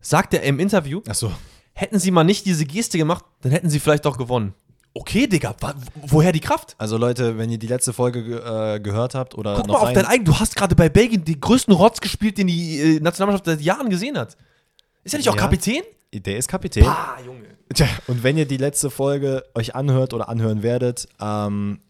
sagt 0.01 0.35
er 0.35 0.43
im 0.43 0.59
Interview, 0.59 1.03
Achso. 1.07 1.31
hätten 1.75 1.99
sie 2.01 2.11
mal 2.11 2.25
nicht 2.25 2.47
diese 2.47 2.65
Geste 2.65 2.99
gemacht, 2.99 3.25
dann 3.43 3.53
hätten 3.53 3.71
sie 3.71 3.79
vielleicht 3.79 4.07
auch 4.07 4.19
gewonnen. 4.19 4.55
Okay, 4.95 5.27
Digga, 5.27 5.55
woher 6.07 6.33
die 6.33 6.41
Kraft? 6.41 6.75
Also 6.79 6.97
Leute, 6.97 7.37
wenn 7.37 7.51
ihr 7.51 7.59
die 7.59 7.67
letzte 7.67 7.93
Folge 7.93 8.25
ge 8.25 8.39
äh, 8.39 8.81
gehört 8.81 9.15
habt 9.15 9.35
oder 9.35 9.55
Guck 9.57 9.67
noch 9.67 9.83
mal 9.83 9.89
auf 9.89 9.93
dein 9.93 10.07
eigen. 10.07 10.25
Du 10.25 10.35
hast 10.39 10.57
gerade 10.57 10.75
bei 10.75 10.89
Belgien 10.89 11.23
den 11.23 11.39
größten 11.39 11.75
Rotz 11.75 12.01
gespielt, 12.01 12.39
den 12.39 12.47
die 12.47 12.81
äh, 12.97 13.01
Nationalmannschaft 13.01 13.45
seit 13.45 13.61
Jahren 13.61 13.91
gesehen 13.91 14.17
hat. 14.17 14.39
Ist 15.05 15.13
er 15.15 15.19
nicht 15.19 15.29
auch 15.29 15.37
Ja. 15.37 15.43
Kapitän? 15.43 15.83
Der 16.15 16.39
ist 16.39 16.49
Kapitän. 16.49 16.87
Ah, 16.87 17.19
Junge. 17.27 17.45
Tja, 17.75 17.87
und 18.07 18.23
wenn 18.23 18.39
ihr 18.39 18.47
die 18.47 18.57
letzte 18.57 18.89
Folge 18.89 19.45
euch 19.55 19.75
anhört 19.75 20.15
oder 20.15 20.31
anhören 20.31 20.63
werdet, 20.63 21.07
ähm, 21.21 21.81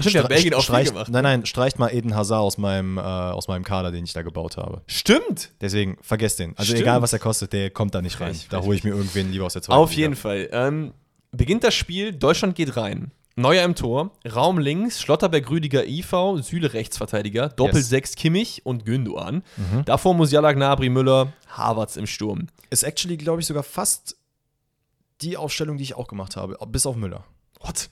Stimmt, 0.00 0.24
stre- 0.24 0.28
Belgien 0.28 0.54
auch 0.54 0.62
streicht, 0.62 0.92
gemacht. 0.92 1.08
Nein, 1.10 1.22
nein, 1.22 1.46
streicht 1.46 1.78
mal 1.78 1.88
Eden 1.94 2.14
Hazard 2.16 2.40
aus 2.40 2.58
meinem, 2.58 2.98
äh, 2.98 3.00
aus 3.00 3.46
meinem 3.48 3.62
Kader, 3.64 3.92
den 3.92 4.04
ich 4.04 4.12
da 4.12 4.22
gebaut 4.22 4.56
habe. 4.56 4.82
Stimmt. 4.86 5.50
Deswegen, 5.60 5.96
vergesst 6.02 6.38
den. 6.40 6.50
Also 6.56 6.64
Stimmt. 6.70 6.80
egal, 6.82 7.02
was 7.02 7.12
er 7.12 7.20
kostet, 7.20 7.52
der 7.52 7.70
kommt 7.70 7.94
da 7.94 8.02
nicht 8.02 8.20
rein. 8.20 8.34
Frech, 8.34 8.48
da 8.48 8.60
hole 8.62 8.76
ich 8.76 8.82
mir 8.84 8.90
irgendwen 8.90 9.30
lieber 9.30 9.46
aus 9.46 9.52
der 9.52 9.62
zweiten 9.62 9.78
Auf 9.78 9.90
Liga. 9.90 10.00
jeden 10.00 10.16
Fall. 10.16 10.48
Ähm, 10.52 10.92
beginnt 11.30 11.62
das 11.64 11.74
Spiel, 11.74 12.12
Deutschland 12.12 12.56
geht 12.56 12.76
rein. 12.76 13.12
Neuer 13.36 13.64
im 13.64 13.74
Tor, 13.74 14.12
Raum 14.32 14.58
links, 14.58 15.00
Schlotterberg, 15.00 15.50
Rüdiger, 15.50 15.84
IV, 15.86 16.12
Süle 16.42 16.72
Rechtsverteidiger, 16.72 17.48
Doppel 17.48 17.78
Yes. 17.78 17.88
6 17.88 18.14
Kimmich 18.14 18.64
und 18.64 18.84
Gündoğan. 18.84 19.42
Davor 19.86 20.14
Musiala, 20.14 20.52
Gnabry, 20.52 20.88
Müller, 20.88 21.32
Havertz 21.48 21.96
im 21.96 22.06
Sturm. 22.06 22.46
Ist 22.70 22.84
actually, 22.84 23.16
glaube 23.16 23.40
ich, 23.40 23.46
sogar 23.48 23.64
fast 23.64 24.16
die 25.20 25.36
Aufstellung, 25.36 25.76
die 25.78 25.82
ich 25.82 25.94
auch 25.96 26.06
gemacht 26.06 26.36
habe, 26.36 26.56
bis 26.68 26.86
auf 26.86 26.94
Müller. 26.94 27.24
What? 27.60 27.90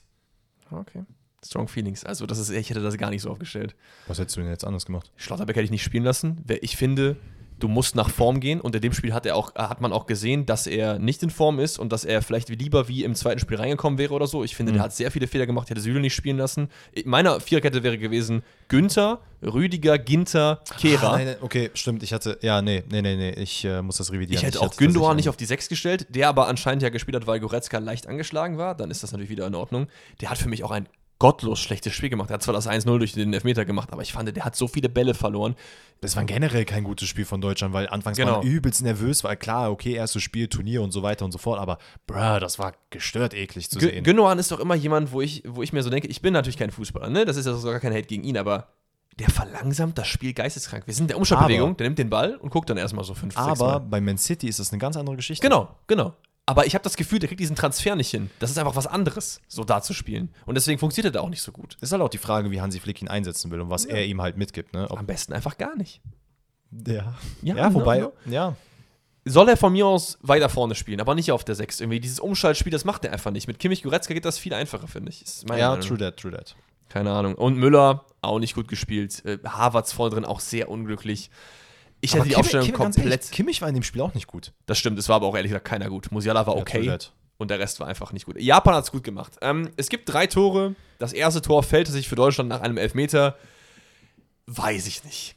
Okay. 0.71 1.03
Strong 1.45 1.67
Feelings. 1.67 2.03
Also, 2.05 2.25
das 2.25 2.37
ist, 2.39 2.49
ich 2.49 2.69
hätte 2.69 2.81
das 2.81 2.97
gar 2.97 3.09
nicht 3.09 3.21
so 3.21 3.29
aufgestellt. 3.29 3.75
Was 4.07 4.19
hättest 4.19 4.37
du 4.37 4.41
denn 4.41 4.49
jetzt 4.49 4.65
anders 4.65 4.85
gemacht? 4.85 5.11
Schlotterbeck 5.17 5.55
hätte 5.55 5.65
ich 5.65 5.71
nicht 5.71 5.83
spielen 5.83 6.03
lassen. 6.03 6.43
Ich 6.61 6.77
finde, 6.77 7.17
du 7.59 7.67
musst 7.69 7.95
nach 7.95 8.09
Form 8.09 8.39
gehen 8.41 8.59
und 8.59 8.75
in 8.75 8.81
dem 8.81 8.91
Spiel 8.91 9.13
hat, 9.13 9.25
er 9.25 9.37
auch, 9.37 9.55
hat 9.55 9.79
man 9.79 9.93
auch 9.93 10.05
gesehen, 10.05 10.45
dass 10.45 10.67
er 10.67 10.99
nicht 10.99 11.23
in 11.23 11.29
Form 11.29 11.59
ist 11.59 11.77
und 11.79 11.93
dass 11.93 12.03
er 12.03 12.21
vielleicht 12.21 12.49
lieber 12.49 12.89
wie 12.89 13.03
im 13.05 13.15
zweiten 13.15 13.39
Spiel 13.39 13.55
reingekommen 13.57 13.97
wäre 13.99 14.13
oder 14.13 14.27
so. 14.27 14.43
Ich 14.43 14.55
finde, 14.55 14.71
Mhm. 14.71 14.75
der 14.75 14.83
hat 14.83 14.93
sehr 14.93 15.11
viele 15.11 15.27
Fehler 15.27 15.45
gemacht, 15.45 15.67
ich 15.67 15.71
hätte 15.71 15.79
Süle 15.81 16.01
nicht 16.01 16.13
spielen 16.15 16.37
lassen. 16.37 16.67
Meine 17.05 17.39
Viererkette 17.39 17.81
wäre 17.83 17.97
gewesen 17.97 18.43
Günther, 18.67 19.21
Rüdiger, 19.41 19.97
Ginter, 19.97 20.61
Kehrer. 20.77 21.11
Ah, 21.13 21.17
nein, 21.17 21.25
nein, 21.27 21.35
okay, 21.41 21.69
stimmt. 21.73 22.03
Ich 22.03 22.11
hatte, 22.11 22.37
ja, 22.41 22.61
nee, 22.61 22.83
nee, 22.91 23.01
nee, 23.01 23.15
nee, 23.15 23.31
ich 23.31 23.63
äh, 23.63 23.81
muss 23.81 23.97
das 23.97 24.11
revidieren. 24.11 24.39
ich 24.41 24.45
hätte 24.45 24.59
auch 24.59 24.63
tatsächlich 24.69 24.95
Gündoğan 24.97 25.09
einen- 25.11 25.15
nicht 25.17 25.29
auf 25.29 25.37
die 25.37 25.45
6 25.45 25.69
gestellt, 25.69 26.07
der 26.09 26.27
aber 26.29 26.47
anscheinend 26.47 26.81
ja 26.83 26.89
gespielt 26.89 27.15
hat, 27.15 27.27
weil 27.27 27.39
Goretzka 27.39 27.77
leicht 27.77 28.07
angeschlagen 28.07 28.57
war. 28.57 28.75
Dann 28.75 28.91
ist 28.91 29.03
das 29.03 29.11
natürlich 29.11 29.29
wieder 29.29 29.47
in 29.47 29.55
Ordnung. 29.55 29.87
Der 30.21 30.29
hat 30.31 30.37
für 30.37 30.49
mich 30.49 30.63
auch 30.65 30.71
ein 30.71 30.87
gottlos 31.23 31.61
schlechtes 31.61 31.93
Spiel 31.93 32.09
gemacht. 32.09 32.29
Er 32.29 32.33
hat 32.33 32.43
zwar 32.43 32.53
das 32.53 32.67
1-0 32.67 32.97
durch 32.97 33.13
den 33.13 33.33
Elfmeter 33.33 33.63
gemacht, 33.63 33.93
aber 33.93 34.01
ich 34.01 34.11
fand, 34.11 34.35
der 34.35 34.43
hat 34.43 34.57
so 34.57 34.67
viele 34.67 34.89
Bälle 34.89 35.13
verloren. 35.13 35.55
Das 36.01 36.17
war 36.17 36.25
generell 36.25 36.65
kein 36.65 36.83
gutes 36.83 37.07
Spiel 37.07 37.23
von 37.23 37.39
Deutschland, 37.39 37.73
weil 37.73 37.87
anfangs 37.87 38.17
Genau. 38.17 38.31
war 38.33 38.37
man 38.39 38.47
übelst 38.47 38.81
nervös, 38.81 39.23
weil 39.23 39.37
klar, 39.37 39.71
okay, 39.71 39.93
erstes 39.93 40.21
Spiel, 40.21 40.49
Turnier 40.49 40.81
und 40.81 40.91
so 40.91 41.01
weiter 41.01 41.23
und 41.23 41.31
so 41.31 41.37
fort, 41.37 41.61
aber 41.61 41.77
bruh, 42.07 42.39
das 42.41 42.59
war 42.59 42.73
gestört 42.89 43.33
eklig 43.33 43.69
zu 43.69 43.79
Gü- 43.79 43.83
sehen. 43.83 44.03
Gündoğan 44.05 44.37
ist 44.37 44.51
doch 44.51 44.59
immer 44.59 44.75
jemand, 44.75 45.13
wo 45.13 45.21
ich, 45.21 45.43
wo 45.47 45.63
ich 45.63 45.71
mir 45.71 45.81
so 45.81 45.89
denke, 45.89 46.09
ich 46.09 46.21
bin 46.21 46.33
natürlich 46.33 46.57
kein 46.57 46.71
Fußballer, 46.71 47.09
ne? 47.09 47.23
Das 47.23 47.37
ist 47.37 47.45
ja 47.45 47.53
sogar 47.53 47.79
kein 47.79 47.93
Hate 47.93 48.07
gegen 48.07 48.25
ihn, 48.25 48.37
aber 48.37 48.67
der 49.17 49.29
verlangsamt 49.29 49.97
das 49.97 50.07
Spiel 50.09 50.33
geisteskrank. 50.33 50.87
Wir 50.87 50.93
sind 50.93 51.03
in 51.05 51.07
der 51.09 51.17
Umschaltbewegung, 51.19 51.77
der 51.77 51.85
nimmt 51.87 51.99
den 51.99 52.09
Ball 52.09 52.35
und 52.35 52.49
guckt 52.49 52.69
dann 52.69 52.77
erstmal 52.77 53.05
so 53.05 53.13
fünf, 53.13 53.37
aber 53.37 53.79
bei 53.79 54.01
Man 54.01 54.17
City 54.17 54.47
ist 54.49 54.59
das 54.59 54.71
eine 54.73 54.79
ganz 54.79 54.97
andere 54.97 55.15
Geschichte. 55.15 55.47
Genau, 55.47 55.69
genau. 55.87 56.13
Aber 56.45 56.65
ich 56.65 56.75
habe 56.75 56.83
das 56.83 56.97
Gefühl, 56.97 57.19
der 57.19 57.29
kriegt 57.29 57.39
diesen 57.39 57.55
Transfer 57.55 57.95
nicht 57.95 58.11
hin. 58.11 58.29
Das 58.39 58.51
ist 58.51 58.57
einfach 58.57 58.75
was 58.75 58.85
anderes, 58.85 59.39
so 59.47 59.63
da 59.63 59.81
zu 59.81 59.93
spielen. 59.93 60.29
Und 60.45 60.55
deswegen 60.55 60.77
funktioniert 60.77 61.13
er 61.15 61.19
da 61.19 61.25
auch 61.25 61.29
nicht 61.29 61.41
so 61.41 61.53
gut. 61.53 61.77
Ist 61.79 61.93
halt 61.93 62.01
auch 62.01 62.09
die 62.09 62.17
Frage, 62.17 62.51
wie 62.51 62.59
Hansi 62.59 62.81
Flick 62.81 63.01
ihn 63.01 63.07
einsetzen 63.07 63.49
will 63.49 63.61
und 63.61 63.69
was 63.69 63.85
er 63.85 64.05
ihm 64.05 64.21
halt 64.21 64.35
mitgibt. 64.35 64.73
Ne? 64.73 64.89
Ob, 64.89 64.99
Am 64.99 65.05
besten 65.05 65.31
einfach 65.31 65.57
gar 65.57 65.75
nicht. 65.77 66.01
ja. 66.85 67.13
Ja, 67.41 67.55
ja, 67.55 67.73
wobei, 67.73 67.99
no. 67.99 68.13
ja. 68.25 68.55
Soll 69.25 69.47
er 69.47 69.55
von 69.55 69.71
mir 69.71 69.87
aus 69.87 70.17
weiter 70.21 70.49
vorne 70.49 70.75
spielen, 70.75 70.99
aber 70.99 71.15
nicht 71.15 71.31
auf 71.31 71.45
der 71.45 71.55
6. 71.55 71.79
Irgendwie 71.79 72.01
dieses 72.01 72.19
Umschaltspiel, 72.19 72.73
das 72.73 72.83
macht 72.83 73.05
er 73.05 73.13
einfach 73.13 73.31
nicht. 73.31 73.47
Mit 73.47 73.57
Kimmich 73.57 73.81
Goretzka 73.81 74.13
geht 74.13 74.25
das 74.25 74.37
viel 74.37 74.53
einfacher, 74.53 74.87
finde 74.89 75.11
ich. 75.11 75.23
Ja, 75.47 75.69
Meinung. 75.69 75.79
true 75.79 75.97
that, 75.97 76.17
true 76.17 76.31
that. 76.31 76.57
Keine 76.89 77.11
Ahnung. 77.11 77.35
Und 77.35 77.57
Müller 77.57 78.03
auch 78.21 78.39
nicht 78.39 78.53
gut 78.53 78.67
gespielt. 78.67 79.23
Äh, 79.23 79.39
Havertz 79.45 79.93
voll 79.93 80.09
drin, 80.09 80.25
auch 80.25 80.41
sehr 80.41 80.69
unglücklich. 80.69 81.29
Ich 82.03 82.13
hätte 82.13 82.23
die 82.23 82.29
Kimmich- 82.31 82.37
Aufstellung 82.39 82.65
Kimmich- 82.65 82.77
komplett. 82.77 83.05
ehrlich, 83.05 83.31
Kimmich 83.31 83.61
war 83.61 83.69
in 83.69 83.75
dem 83.75 83.83
Spiel 83.83 84.01
auch 84.01 84.13
nicht 84.13 84.27
gut. 84.27 84.51
Das 84.65 84.77
stimmt, 84.77 84.99
es 84.99 85.07
war 85.09 85.15
aber 85.17 85.27
auch 85.27 85.35
ehrlich 85.35 85.49
gesagt 85.51 85.65
keiner 85.65 85.89
gut. 85.89 86.11
Musiala 86.11 86.45
war 86.45 86.55
Ja, 86.55 86.61
okay 86.61 86.85
that. 86.85 87.11
und 87.37 87.49
der 87.49 87.59
Rest 87.59 87.79
war 87.79 87.87
einfach 87.87 88.11
nicht 88.11 88.25
gut. 88.25 88.39
Japan 88.39 88.75
hat 88.75 88.83
es 88.83 88.91
gut 88.91 89.03
gemacht. 89.03 89.33
Ähm, 89.41 89.69
es 89.77 89.89
gibt 89.89 90.11
drei 90.11 90.27
Tore. 90.27 90.75
Das 90.99 91.13
erste 91.13 91.41
Tor 91.41 91.63
fällt 91.63 91.87
sich 91.87 92.07
für 92.09 92.15
Deutschland 92.15 92.49
nach 92.49 92.61
einem 92.61 92.77
Elfmeter. 92.77 93.37
Weiß 94.47 94.87
ich 94.87 95.03
nicht. 95.03 95.35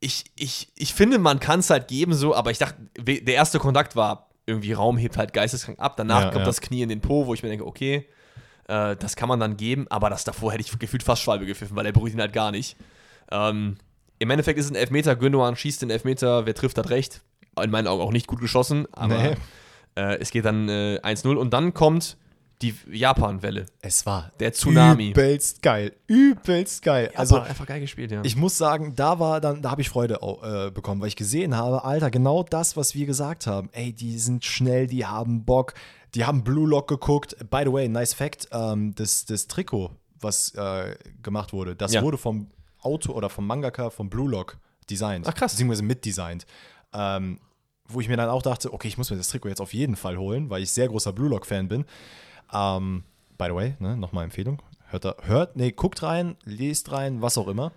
Ich, 0.00 0.24
ich, 0.34 0.68
ich 0.74 0.94
finde, 0.94 1.18
man 1.18 1.38
kann 1.38 1.60
es 1.60 1.70
halt 1.70 1.86
geben 1.88 2.14
so, 2.14 2.34
aber 2.34 2.50
ich 2.50 2.58
dachte, 2.58 2.76
der 2.98 3.34
erste 3.34 3.58
Kontakt 3.58 3.94
war 3.94 4.30
irgendwie 4.46 4.72
Raum 4.72 4.96
hebt 4.96 5.16
halt 5.16 5.32
geisteskrank 5.32 5.78
ab. 5.78 5.96
Danach 5.96 6.22
Ja, 6.22 6.26
kommt 6.30 6.38
ja. 6.40 6.44
das 6.46 6.60
Knie 6.60 6.82
in 6.82 6.88
den 6.88 7.00
Po, 7.00 7.26
wo 7.26 7.34
ich 7.34 7.42
mir 7.44 7.50
denke, 7.50 7.66
okay, 7.66 8.08
äh, 8.66 8.96
das 8.96 9.14
kann 9.14 9.28
man 9.28 9.38
dann 9.38 9.56
geben, 9.56 9.86
aber 9.90 10.10
das 10.10 10.24
davor 10.24 10.50
hätte 10.52 10.62
ich 10.62 10.76
gefühlt 10.78 11.02
fast 11.04 11.22
Schwalbe 11.22 11.46
gepfiffen, 11.46 11.76
weil 11.76 11.86
er 11.86 11.92
berührt 11.92 12.14
ihn 12.14 12.20
halt 12.20 12.32
gar 12.32 12.50
nicht. 12.50 12.76
Ähm, 13.30 13.76
Im 14.22 14.30
Endeffekt 14.30 14.56
ist 14.56 14.66
es 14.66 14.70
ein 14.70 14.76
Elfmeter, 14.76 15.16
Gündogan 15.16 15.56
schießt 15.56 15.82
den 15.82 15.90
Elfmeter, 15.90 16.46
wer 16.46 16.54
trifft, 16.54 16.78
hat 16.78 16.90
recht. 16.90 17.22
In 17.60 17.70
meinen 17.70 17.88
Augen 17.88 18.00
auch 18.02 18.12
nicht 18.12 18.28
gut 18.28 18.38
geschossen, 18.40 18.86
aber 18.92 19.20
Nee. 19.20 19.34
äh, 19.96 20.18
es 20.20 20.30
geht 20.30 20.44
dann 20.44 20.68
äh, 20.68 21.00
1-0 21.02 21.34
und 21.34 21.52
dann 21.52 21.74
kommt 21.74 22.16
die 22.62 22.72
Japan-Welle. 22.88 23.66
Es 23.80 24.06
war 24.06 24.30
Der 24.38 24.52
Tsunami. 24.52 25.10
übelst 25.10 25.60
geil. 25.62 25.92
Übelst 26.06 26.82
geil. 26.82 27.10
Also 27.16 27.34
also, 27.38 27.48
einfach 27.48 27.66
geil 27.66 27.80
gespielt, 27.80 28.12
ja. 28.12 28.20
ich 28.22 28.36
muss 28.36 28.56
sagen, 28.56 28.94
da 28.94 29.18
war 29.18 29.40
dann, 29.40 29.60
da 29.60 29.72
habe 29.72 29.80
ich 29.82 29.88
Freude 29.90 30.20
äh, 30.22 30.70
bekommen, 30.70 31.00
weil 31.00 31.08
ich 31.08 31.16
gesehen 31.16 31.56
habe, 31.56 31.82
Alter, 31.84 32.08
genau 32.12 32.44
das, 32.44 32.76
was 32.76 32.94
wir 32.94 33.06
gesagt 33.06 33.48
haben. 33.48 33.70
Ey, 33.72 33.92
die 33.92 34.16
sind 34.18 34.44
schnell, 34.44 34.86
die 34.86 35.04
haben 35.04 35.44
Bock, 35.44 35.74
die 36.14 36.24
haben 36.24 36.44
Blue 36.44 36.68
Lock 36.68 36.86
geguckt. 36.86 37.34
By 37.50 37.62
the 37.64 37.72
way, 37.72 37.88
nice 37.88 38.14
Fact, 38.14 38.46
ähm, 38.52 38.94
das, 38.94 39.24
das 39.24 39.48
Trikot, 39.48 39.90
was 40.20 40.54
äh, 40.54 40.94
gemacht 41.24 41.52
wurde, 41.52 41.74
das 41.74 41.92
Ja. 41.92 42.02
wurde 42.02 42.18
vom 42.18 42.46
Auto 42.82 43.12
oder 43.12 43.30
vom 43.30 43.46
Mangaka 43.46 43.90
von 43.90 44.10
Blue 44.10 44.30
Lock 44.30 44.58
designt. 44.90 45.26
Ach, 45.28 45.34
krass. 45.34 45.52
Beziehungsweise 45.52 45.82
mitdesignt. 45.82 46.46
Ähm, 46.92 47.38
wo 47.88 48.00
ich 48.00 48.08
mir 48.08 48.16
dann 48.16 48.28
auch 48.28 48.42
dachte, 48.42 48.72
okay, 48.72 48.88
ich 48.88 48.98
muss 48.98 49.10
mir 49.10 49.16
das 49.16 49.28
Trikot 49.28 49.48
jetzt 49.48 49.60
auf 49.60 49.74
jeden 49.74 49.96
Fall 49.96 50.16
holen, 50.16 50.50
weil 50.50 50.62
ich 50.62 50.70
sehr 50.70 50.88
großer 50.88 51.12
Blue 51.12 51.28
Lock-Fan 51.28 51.68
bin. 51.68 51.84
Ähm, 52.52 53.04
by 53.38 53.46
the 53.46 53.54
way, 53.54 53.74
ne, 53.78 53.96
nochmal 53.96 54.24
Empfehlung. 54.24 54.62
Hört, 54.88 55.04
da, 55.04 55.14
hört, 55.22 55.56
nee, 55.56 55.72
guckt 55.72 56.02
rein, 56.02 56.36
lest 56.44 56.92
rein, 56.92 57.22
was 57.22 57.38
auch 57.38 57.48
immer. 57.48 57.72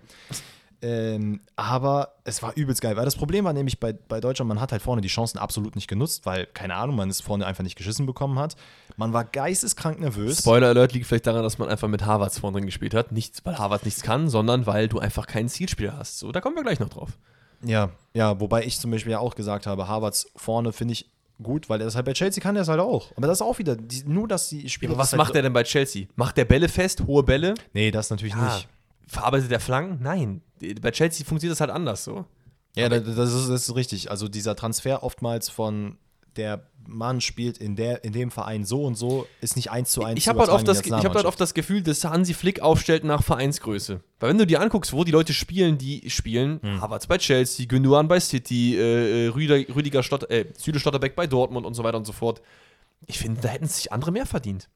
Ähm, 0.86 1.40
aber 1.56 2.14
es 2.22 2.44
war 2.44 2.52
übelst 2.54 2.80
geil, 2.80 2.96
weil 2.96 3.04
das 3.04 3.16
Problem 3.16 3.44
war 3.44 3.52
nämlich 3.52 3.80
bei, 3.80 3.92
bei 3.92 4.20
Deutschland, 4.20 4.48
man 4.48 4.60
hat 4.60 4.70
halt 4.70 4.82
vorne 4.82 5.02
die 5.02 5.08
Chancen 5.08 5.36
absolut 5.36 5.74
nicht 5.74 5.88
genutzt, 5.88 6.26
weil, 6.26 6.46
keine 6.46 6.76
Ahnung, 6.76 6.94
man 6.94 7.10
es 7.10 7.20
vorne 7.20 7.44
einfach 7.44 7.64
nicht 7.64 7.74
geschissen 7.74 8.06
bekommen 8.06 8.38
hat. 8.38 8.54
Man 8.96 9.12
war 9.12 9.24
geisteskrank 9.24 9.98
nervös. 9.98 10.38
Spoiler 10.38 10.68
Alert 10.68 10.92
liegt 10.92 11.06
vielleicht 11.06 11.26
daran, 11.26 11.42
dass 11.42 11.58
man 11.58 11.68
einfach 11.68 11.88
mit 11.88 12.04
Harvards 12.04 12.38
vorne 12.38 12.58
drin 12.58 12.66
gespielt 12.66 12.94
hat. 12.94 13.10
Nicht, 13.10 13.44
weil 13.44 13.58
Harvard 13.58 13.84
nichts 13.84 14.02
kann, 14.02 14.28
sondern 14.28 14.66
weil 14.66 14.86
du 14.86 15.00
einfach 15.00 15.26
keinen 15.26 15.48
Zielspieler 15.48 15.98
hast. 15.98 16.20
So, 16.20 16.30
da 16.30 16.40
kommen 16.40 16.54
wir 16.54 16.62
gleich 16.62 16.78
noch 16.78 16.88
drauf. 16.90 17.18
Ja, 17.64 17.90
ja, 18.14 18.38
wobei 18.38 18.64
ich 18.64 18.78
zum 18.78 18.92
Beispiel 18.92 19.10
ja 19.10 19.18
auch 19.18 19.34
gesagt 19.34 19.66
habe, 19.66 19.88
Harvards 19.88 20.30
vorne 20.36 20.72
finde 20.72 20.92
ich 20.92 21.10
gut, 21.42 21.68
weil 21.68 21.80
er 21.80 21.86
das 21.86 21.96
halt 21.96 22.06
bei 22.06 22.12
Chelsea 22.12 22.40
kann, 22.40 22.54
der 22.54 22.62
es 22.62 22.68
halt 22.68 22.78
auch. 22.80 23.10
Aber 23.16 23.26
das 23.26 23.38
ist 23.38 23.42
auch 23.42 23.58
wieder, 23.58 23.74
die, 23.74 24.04
nur 24.06 24.28
dass 24.28 24.50
die 24.50 24.68
Spieler. 24.68 24.92
Aber 24.92 25.00
was 25.00 25.10
halt 25.10 25.18
macht 25.18 25.34
er 25.34 25.42
denn 25.42 25.52
bei 25.52 25.64
Chelsea? 25.64 26.06
Macht 26.14 26.36
der 26.36 26.44
Bälle 26.44 26.68
fest, 26.68 27.02
hohe 27.08 27.24
Bälle? 27.24 27.54
Nee, 27.72 27.90
das 27.90 28.10
natürlich 28.10 28.36
nicht. 28.36 28.68
Verarbeitet 29.06 29.50
der 29.50 29.60
Flanken? 29.60 30.02
Nein. 30.02 30.42
Bei 30.80 30.90
Chelsea 30.90 31.24
funktioniert 31.26 31.52
das 31.54 31.60
halt 31.60 31.70
anders 31.70 32.04
so. 32.04 32.24
Ja, 32.76 32.88
das, 32.88 33.06
ist, 33.06 33.48
das 33.48 33.68
ist 33.68 33.74
richtig. 33.74 34.10
Also 34.10 34.28
dieser 34.28 34.54
Transfer 34.56 35.02
oftmals 35.02 35.48
von 35.48 35.96
der 36.36 36.66
Mann 36.86 37.22
spielt 37.22 37.56
in, 37.56 37.76
der, 37.76 38.04
in 38.04 38.12
dem 38.12 38.30
Verein 38.30 38.64
so 38.64 38.84
und 38.84 38.94
so, 38.94 39.26
ist 39.40 39.56
nicht 39.56 39.70
eins 39.70 39.90
zu 39.90 40.04
eins 40.04 40.18
Ich 40.18 40.28
habe 40.28 40.40
halt, 40.40 40.50
oft 40.50 40.68
das- 40.68 40.84
ich 40.84 40.92
hab 40.92 41.14
halt 41.14 41.24
oft 41.24 41.40
das 41.40 41.54
Gefühl, 41.54 41.82
dass 41.82 42.04
Hansi 42.04 42.34
Flick 42.34 42.60
aufstellt 42.60 43.04
nach 43.04 43.22
Vereinsgröße. 43.22 44.00
Weil 44.20 44.28
wenn 44.30 44.36
du 44.38 44.46
dir 44.46 44.60
anguckst, 44.60 44.92
wo 44.92 45.02
die 45.02 45.12
Leute 45.12 45.32
spielen, 45.32 45.78
die 45.78 46.10
spielen, 46.10 46.60
Hm. 46.62 46.80
Havertz 46.82 47.06
bei 47.06 47.16
Chelsea, 47.16 47.64
Gündogan 47.66 48.06
bei 48.08 48.20
City, 48.20 48.76
äh, 48.76 49.24
äh, 49.24 49.28
Rüdiger, 49.28 49.74
Rüdiger 49.74 50.02
Stott, 50.02 50.28
äh, 50.30 50.44
Süle 50.58 50.78
Stotterbeck 50.78 51.16
bei 51.16 51.26
Dortmund 51.26 51.64
und 51.64 51.72
so 51.72 51.82
weiter 51.84 51.96
und 51.96 52.06
so 52.06 52.12
fort. 52.12 52.42
Ich 53.06 53.18
finde, 53.18 53.40
da 53.40 53.48
hätten 53.48 53.66
sich 53.66 53.90
andere 53.92 54.12
mehr 54.12 54.26
verdient. 54.26 54.68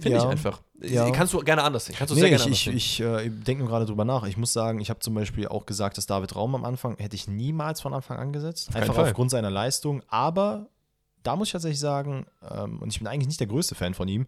Finde 0.00 0.18
Ja. 0.18 0.24
ich 0.24 0.30
einfach. 0.30 0.60
Ja. 0.82 1.10
Kannst 1.10 1.32
du 1.32 1.38
gerne 1.40 1.62
anders 1.62 1.86
sehen. 1.86 1.96
Kannst 1.98 2.10
du 2.10 2.14
Nee, 2.16 2.20
sehr 2.20 2.28
gerne 2.30 2.42
ich, 2.50 2.66
anders 2.68 2.76
ich, 2.76 3.00
ich 3.00 3.00
äh, 3.00 3.30
denke 3.30 3.62
nur 3.62 3.70
gerade 3.70 3.86
drüber 3.86 4.04
nach. 4.04 4.26
Ich 4.26 4.36
muss 4.36 4.52
sagen, 4.52 4.80
ich 4.80 4.90
habe 4.90 5.00
zum 5.00 5.14
Beispiel 5.14 5.48
auch 5.48 5.64
gesagt, 5.64 5.96
dass 5.96 6.06
David 6.06 6.36
Raum 6.36 6.54
am 6.54 6.64
Anfang 6.64 6.96
hätte 6.98 7.16
ich 7.16 7.28
niemals 7.28 7.80
von 7.80 7.94
Anfang 7.94 8.18
an 8.18 8.32
gesetzt. 8.32 8.74
Einfach 8.74 8.94
Fall. 8.94 9.04
aufgrund 9.06 9.30
seiner 9.30 9.50
Leistung. 9.50 10.02
Aber 10.08 10.68
da 11.22 11.34
muss 11.34 11.48
ich 11.48 11.52
tatsächlich 11.52 11.80
sagen, 11.80 12.26
ähm, 12.50 12.78
und 12.80 12.92
ich 12.92 12.98
bin 12.98 13.06
eigentlich 13.08 13.26
nicht 13.28 13.40
der 13.40 13.46
größte 13.46 13.74
Fan 13.74 13.94
von 13.94 14.06
ihm, 14.08 14.26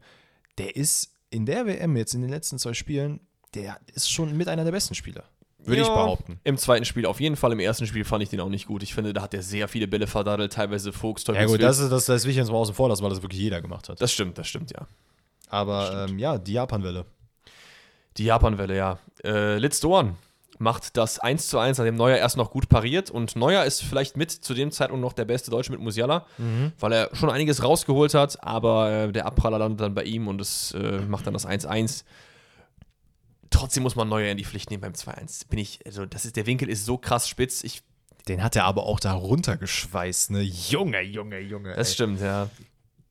der 0.57 0.75
ist 0.75 1.13
in 1.31 1.45
der 1.45 1.67
WM 1.67 1.97
jetzt 1.97 2.15
in 2.15 2.23
den 2.23 2.31
letzten 2.31 2.59
zwei 2.59 2.73
Spielen, 2.73 3.21
der 3.55 3.79
ist 3.95 4.11
schon 4.11 4.35
mit 4.37 4.49
einer 4.49 4.65
der 4.65 4.73
besten 4.73 4.95
Spieler. 4.95 5.25
Würde 5.59 5.83
ich 5.83 5.87
Ja, 5.89 5.95
behaupten. 5.95 6.41
Im 6.45 6.57
zweiten 6.57 6.85
Spiel 6.87 7.05
auf 7.05 7.21
jeden 7.21 7.37
Fall. 7.37 7.53
Im 7.53 7.61
ersten 7.61 7.87
Spiel 7.87 8.05
fand 8.05 8.23
ich 8.23 8.31
den 8.31 8.41
auch 8.41 8.49
nicht 8.49 8.67
gut. 8.67 8.83
Ich 8.83 8.95
finde, 8.95 9.13
da 9.13 9.21
hat 9.23 9.35
er 9.35 9.43
sehr 9.43 9.69
viele 9.69 9.87
Bälle 9.87 10.07
verdaddelt, 10.07 10.53
teilweise 10.53 10.93
Fuchs, 10.93 11.25
Ja 11.27 11.45
gut, 11.45 11.61
das 11.61 11.79
ist 11.79 11.91
das, 11.91 12.07
das 12.07 12.25
ich 12.25 12.37
jetzt 12.37 12.49
mal 12.51 12.57
außen 12.57 12.75
vor 12.75 12.89
lassen, 12.89 13.03
weil 13.03 13.11
das 13.11 13.21
wirklich 13.23 13.41
jeder 13.41 13.61
gemacht 13.61 13.89
hat. 13.89 14.01
das 14.01 14.13
stimmt, 14.13 14.39
das 14.39 14.47
stimmt, 14.49 14.71
ja. 14.71 14.87
Aber 15.49 16.07
ähm, 16.09 16.19
ja, 16.19 16.39
die 16.39 16.53
Japan-Welle. 16.53 17.07
Die 18.19 18.25
Japanwelle, 18.25 18.77
ja. 18.77 18.99
Äh, 19.25 19.59
Litz 19.59 19.81
Doan 19.81 20.17
macht 20.59 20.97
das 20.97 21.21
1 21.21 21.49
zu 21.49 21.59
1, 21.59 21.79
nachdem 21.79 21.95
Neuer 21.95 22.17
erst 22.17 22.37
noch 22.37 22.51
gut 22.51 22.69
pariert. 22.69 23.11
Und 23.11 23.37
Neuer 23.37 23.65
ist 23.65 23.83
vielleicht 23.83 24.17
mit 24.17 24.33
zu 24.33 24.55
dem 24.55 24.73
Zeitpunkt 24.73 25.03
noch 25.03 25.13
der 25.13 25.25
beste 25.25 25.51
Deutsche 25.53 25.71
mit 25.71 25.81
Musiala, 25.81 26.27
weil 26.81 26.93
er 26.93 27.15
schon 27.15 27.31
einiges 27.31 27.63
rausgeholt 27.63 28.15
hat, 28.15 28.43
aber 28.43 28.91
äh, 28.91 29.13
der 29.13 29.27
Abpraller 29.27 29.59
landet 29.59 29.81
dann 29.81 29.95
bei 29.95 30.03
ihm 30.03 30.27
und 30.27 30.41
es 30.41 30.73
äh, 30.73 31.01
macht 31.01 31.27
dann 31.27 31.35
das 31.35 31.47
1-1. 31.47 32.03
Trotzdem 33.51 33.85
muss 33.85 33.95
man 33.95 34.09
Neuer 34.09 34.31
in 34.31 34.37
die 34.37 34.45
Pflicht 34.45 34.71
nehmen 34.71 34.81
beim 34.81 34.93
2-1. 34.93 35.49
Bin 35.49 35.61
ich, 35.61 35.81
also 35.87 36.05
das 36.05 36.25
ist, 36.25 36.37
der 36.37 36.47
Winkel 36.47 36.69
ist 36.69 36.85
so 36.85 36.99
krass 36.99 37.29
spitz. 37.29 37.63
Ich, 37.63 37.83
Den 38.27 38.43
hat 38.43 38.57
er 38.57 38.65
aber 38.65 38.83
auch 38.83 38.99
da 38.99 39.13
runtergeschweißt, 39.13 40.33
ne? 40.33 40.43
Junge, 40.43 41.03
Junge, 41.03 41.39
Junge. 41.39 41.75
das 41.75 41.89
ey. 41.91 41.95
stimmt, 41.95 42.21
ja. 42.21 42.51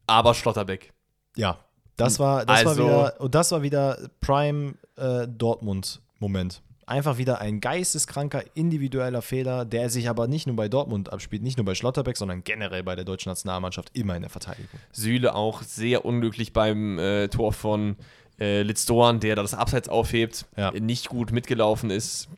Aber 0.05 0.33
Schlotterbeck. 0.33 0.93
Ja, 1.37 1.59
das 1.97 2.19
war, 2.19 2.45
das 2.45 2.65
Also- 2.65 2.83
war 2.85 2.89
wieder, 3.07 3.21
und 3.21 3.35
das 3.35 3.51
war 3.51 3.61
wieder 3.63 4.09
Prime 4.21 4.75
äh, 4.97 5.27
Dortmund-Moment. 5.27 6.61
Einfach 6.85 7.17
wieder 7.17 7.41
ein 7.41 7.59
geisteskranker 7.59 8.43
individueller 8.55 9.21
Fehler, 9.21 9.65
der 9.65 9.89
sich 9.89 10.07
aber 10.07 10.27
nicht 10.29 10.47
nur 10.47 10.55
bei 10.55 10.69
Dortmund 10.69 11.11
abspielt, 11.11 11.43
nicht 11.43 11.57
nur 11.57 11.65
bei 11.65 11.75
Schlotterbeck, 11.75 12.15
sondern 12.15 12.45
generell 12.45 12.81
bei 12.81 12.95
der 12.95 13.03
deutschen 13.03 13.29
Nationalmannschaft 13.29 13.89
immer 13.93 14.15
in 14.15 14.21
der 14.21 14.29
Verteidigung. 14.29 14.79
Süle 14.93 15.35
auch 15.35 15.63
sehr 15.63 16.05
unglücklich 16.05 16.53
beim 16.53 16.97
äh, 16.97 17.27
Tor 17.27 17.51
von 17.51 17.97
äh, 18.39 18.61
Litz 18.61 18.85
Doan, 18.85 19.19
der 19.19 19.35
da 19.35 19.41
das 19.41 19.53
Abseits 19.53 19.89
aufhebt, 19.89 20.45
Ja. 20.55 20.71
nicht 20.71 21.09
gut 21.09 21.31
mitgelaufen 21.33 21.89
ist. 21.89 22.29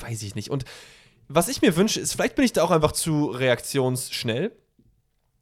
Weiß 0.00 0.22
ich 0.22 0.34
nicht. 0.34 0.50
Und 0.50 0.66
was 1.28 1.48
ich 1.48 1.62
mir 1.62 1.76
wünsche, 1.76 1.98
ist, 1.98 2.12
vielleicht 2.12 2.34
bin 2.36 2.44
ich 2.44 2.52
da 2.52 2.62
auch 2.62 2.70
einfach 2.70 2.92
zu 2.92 3.26
reaktionsschnell. 3.26 4.52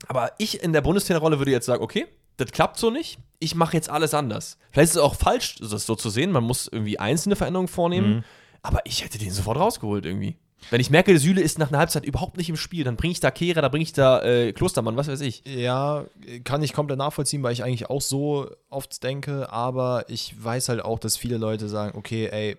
Aber 0.06 0.32
ich 0.38 0.62
in 0.62 0.72
der 0.72 0.82
Bundestrainerrolle 0.82 1.38
würde 1.38 1.50
jetzt 1.50 1.66
sagen, 1.66 1.82
okay, 1.82 2.06
das 2.36 2.50
klappt 2.52 2.78
so 2.78 2.90
nicht. 2.90 3.18
Ich 3.38 3.54
mache 3.54 3.74
jetzt 3.76 3.90
alles 3.90 4.14
anders. 4.14 4.58
Vielleicht 4.70 4.90
ist 4.90 4.96
es 4.96 5.02
auch 5.02 5.14
falsch, 5.14 5.56
das 5.56 5.86
so 5.86 5.94
zu 5.94 6.10
sehen. 6.10 6.32
Man 6.32 6.44
muss 6.44 6.68
irgendwie 6.70 6.98
einzelne 6.98 7.36
Veränderungen 7.36 7.68
vornehmen. 7.68 8.24
Aber 8.62 8.80
ich 8.84 9.04
hätte 9.04 9.18
den 9.18 9.30
sofort 9.30 9.58
rausgeholt 9.58 10.06
irgendwie. 10.06 10.36
Wenn 10.70 10.80
ich 10.80 10.88
merke, 10.88 11.18
Süle 11.18 11.42
ist 11.42 11.58
nach 11.58 11.68
einer 11.68 11.78
Halbzeit 11.78 12.06
überhaupt 12.06 12.38
nicht 12.38 12.48
im 12.48 12.56
Spiel, 12.56 12.84
dann 12.84 12.96
bringe 12.96 13.12
ich 13.12 13.20
da 13.20 13.30
Kehrer, 13.30 13.60
da 13.60 13.68
bringe 13.68 13.82
ich 13.82 13.92
da 13.92 14.22
äh, 14.22 14.52
Klostermann, 14.54 14.96
was 14.96 15.08
weiß 15.08 15.20
ich. 15.20 15.42
Ja, 15.46 16.06
kann 16.44 16.62
ich 16.62 16.72
komplett 16.72 16.98
nachvollziehen, 16.98 17.42
weil 17.42 17.52
ich 17.52 17.62
eigentlich 17.62 17.90
auch 17.90 18.00
so 18.00 18.48
oft 18.70 19.02
denke, 19.02 19.52
aber 19.52 20.06
ich 20.08 20.34
weiß 20.42 20.70
halt 20.70 20.82
auch, 20.82 20.98
dass 20.98 21.18
viele 21.18 21.36
Leute 21.36 21.68
sagen, 21.68 21.98
okay, 21.98 22.28
ey, 22.32 22.56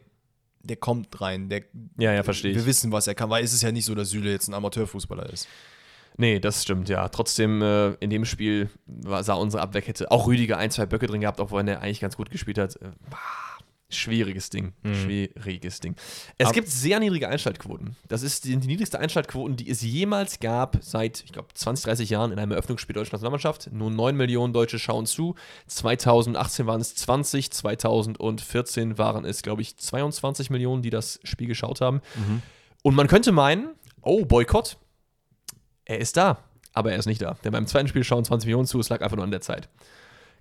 der 0.61 0.75
kommt 0.77 1.19
rein, 1.19 1.49
der, 1.49 1.63
Ja, 1.97 2.13
ja, 2.13 2.21
verstehe 2.21 2.51
ich. 2.51 2.57
wir 2.57 2.65
wissen, 2.67 2.91
was 2.91 3.07
er 3.07 3.15
kann, 3.15 3.29
weil 3.31 3.43
es 3.43 3.53
ist 3.53 3.63
ja 3.63 3.71
nicht 3.71 3.85
so, 3.85 3.95
dass 3.95 4.11
Süle 4.11 4.29
jetzt 4.31 4.47
ein 4.47 4.53
Amateurfußballer 4.53 5.27
ist. 5.31 5.47
Nee, 6.17 6.39
das 6.39 6.63
stimmt, 6.63 6.87
ja. 6.89 7.07
Trotzdem, 7.09 7.61
äh, 7.61 7.89
in 7.95 8.09
dem 8.09 8.25
Spiel 8.25 8.69
war, 8.85 9.23
sah 9.23 9.33
unsere 9.33 9.61
Abwehrkette, 9.63 10.11
auch 10.11 10.27
Rüdiger 10.27 10.57
ein, 10.57 10.71
zwei 10.71 10.85
Böcke 10.85 11.07
drin 11.07 11.21
gehabt, 11.21 11.39
obwohl 11.39 11.67
er 11.67 11.81
eigentlich 11.81 11.99
ganz 11.99 12.15
gut 12.15 12.29
gespielt 12.31 12.57
hat. 12.57 12.75
Äh, 12.77 12.91
schwieriges 13.89 14.49
Ding. 14.49 14.73
Schwieriges 14.83 15.79
Ding. 15.79 15.95
Es 16.37 16.47
Ab- 16.47 16.53
gibt 16.53 16.67
sehr 16.69 16.99
niedrige 16.99 17.29
Einschaltquoten. 17.29 17.95
Das 18.07 18.23
ist 18.23 18.43
die, 18.45 18.57
die 18.57 18.67
niedrigste 18.67 18.99
Einschaltquoten, 18.99 19.55
die 19.57 19.69
es 19.69 19.81
jemals 19.83 20.39
gab 20.39 20.77
seit, 20.81 21.23
ich 21.23 21.31
glaube, 21.31 21.49
20, 21.53 21.85
30 21.85 22.09
Jahren 22.09 22.31
in 22.31 22.39
einem 22.39 22.51
Eröffnungsspiel 22.51 22.93
der 22.93 23.03
deutschen 23.03 23.13
Nationalmannschaft. 23.15 23.69
Nur 23.71 23.91
9 23.91 24.15
Millionen 24.17 24.53
Deutsche 24.53 24.79
schauen 24.79 25.05
zu. 25.05 25.35
2018 25.67 26.65
waren 26.65 26.81
es 26.81 26.95
20, 26.95 27.51
2014 27.51 28.97
waren 28.97 29.23
es, 29.25 29.43
glaube 29.43 29.61
ich, 29.61 29.77
22 29.77 30.49
Millionen, 30.49 30.81
die 30.81 30.89
das 30.89 31.19
Spiel 31.23 31.47
geschaut 31.47 31.79
haben. 31.81 32.01
Und 32.81 32.95
man 32.95 33.07
könnte 33.07 33.31
meinen, 33.31 33.69
oh, 34.01 34.25
Boykott, 34.25 34.77
er 35.85 35.99
ist 35.99 36.17
da, 36.17 36.37
aber 36.73 36.91
er 36.91 36.97
ist 36.99 37.05
nicht 37.05 37.21
da. 37.21 37.35
Denn 37.43 37.51
beim 37.51 37.67
zweiten 37.67 37.87
Spiel 37.87 38.03
schauen 38.03 38.25
20 38.25 38.47
Millionen 38.47 38.67
zu, 38.67 38.79
es 38.79 38.89
lag 38.89 39.01
einfach 39.01 39.15
nur 39.15 39.23
an 39.25 39.31
der 39.31 39.41
Zeit. 39.41 39.69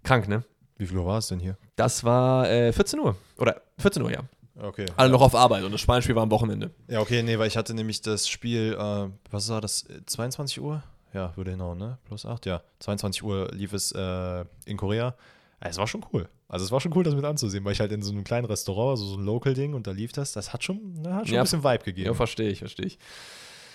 Krank, 0.03 0.29
ne? 0.29 0.45
Wie 0.77 0.87
viel 0.87 0.99
Uhr 0.99 1.07
war 1.07 1.19
es 1.19 1.29
denn 1.29 1.39
hier? 1.39 1.57
Das 1.77 2.03
war 2.05 2.51
äh, 2.51 2.73
14 2.73 2.99
Uhr. 2.99 3.17
Oder 3.39 3.63
14 3.79 4.03
Uhr, 4.03 4.11
ja. 4.13 4.21
Okay. 4.61 4.87
Alle 4.97 5.11
noch 5.11 5.21
auf 5.23 5.35
Arbeit 5.35 5.65
und 5.65 5.73
das 5.73 5.81
Spanien-Spiel 5.81 6.15
war 6.15 6.23
am 6.23 6.31
Wochenende. 6.31 6.71
Ja, 6.89 7.01
okay, 7.01 7.23
nee, 7.23 7.39
weil 7.39 7.49
ich 7.49 7.57
hatte 7.57 7.75
nämlich 7.75 8.03
das 8.03 8.29
Spiel, 8.29 8.77
äh, 8.79 9.09
was 9.31 9.49
war 9.49 9.61
das, 9.61 9.83
äh, 9.89 10.05
22 10.07 10.61
Uhr? 10.61 10.83
Ja, 11.13 11.37
würde 11.37 11.53
hinhauen, 11.53 11.79
ne? 11.79 11.99
Plus 12.05 12.27
8, 12.27 12.47
ja. 12.47 12.63
22 12.81 13.23
Uhr 13.23 13.49
lief 13.53 13.73
es 13.73 13.93
äh, 13.93 14.45
in 14.67 14.77
Korea. 14.77 15.15
Ja, 15.63 15.71
Es 15.71 15.79
war 15.79 15.87
schon 15.87 16.05
cool. 16.13 16.29
Also 16.49 16.65
es 16.65 16.73
war 16.73 16.81
schon 16.81 16.93
cool, 16.97 17.03
das 17.05 17.15
mit 17.15 17.25
anzusehen, 17.25 17.65
weil 17.65 17.73
ich 17.73 17.81
halt 17.81 17.91
in 17.93 18.03
so 18.03 18.13
einem 18.13 18.23
kleinen 18.25 18.45
Restaurant, 18.47 18.91
also 18.99 19.05
so 19.07 19.17
ein 19.17 19.25
Local-Ding 19.25 19.75
und 19.75 19.87
da 19.87 19.93
lief 19.93 20.13
das, 20.13 20.33
das 20.33 20.53
hat 20.53 20.63
schon, 20.63 20.81
na, 21.03 21.17
hat 21.17 21.27
schon 21.27 21.35
Ja. 21.37 21.41
ein 21.41 21.45
bisschen 21.45 21.65
Vibe 21.65 21.85
gegeben. 21.85 22.07
Ja, 22.09 22.15
verstehe 22.15 22.51
ich, 22.51 22.59
verstehe 22.61 22.87
ich. 22.87 22.99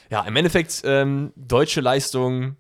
Ja, 0.10 0.22
im 0.24 0.36
Endeffekt, 0.36 0.82
ähm, 0.86 1.32
deutsche 1.36 1.82
Leistung, 1.82 2.56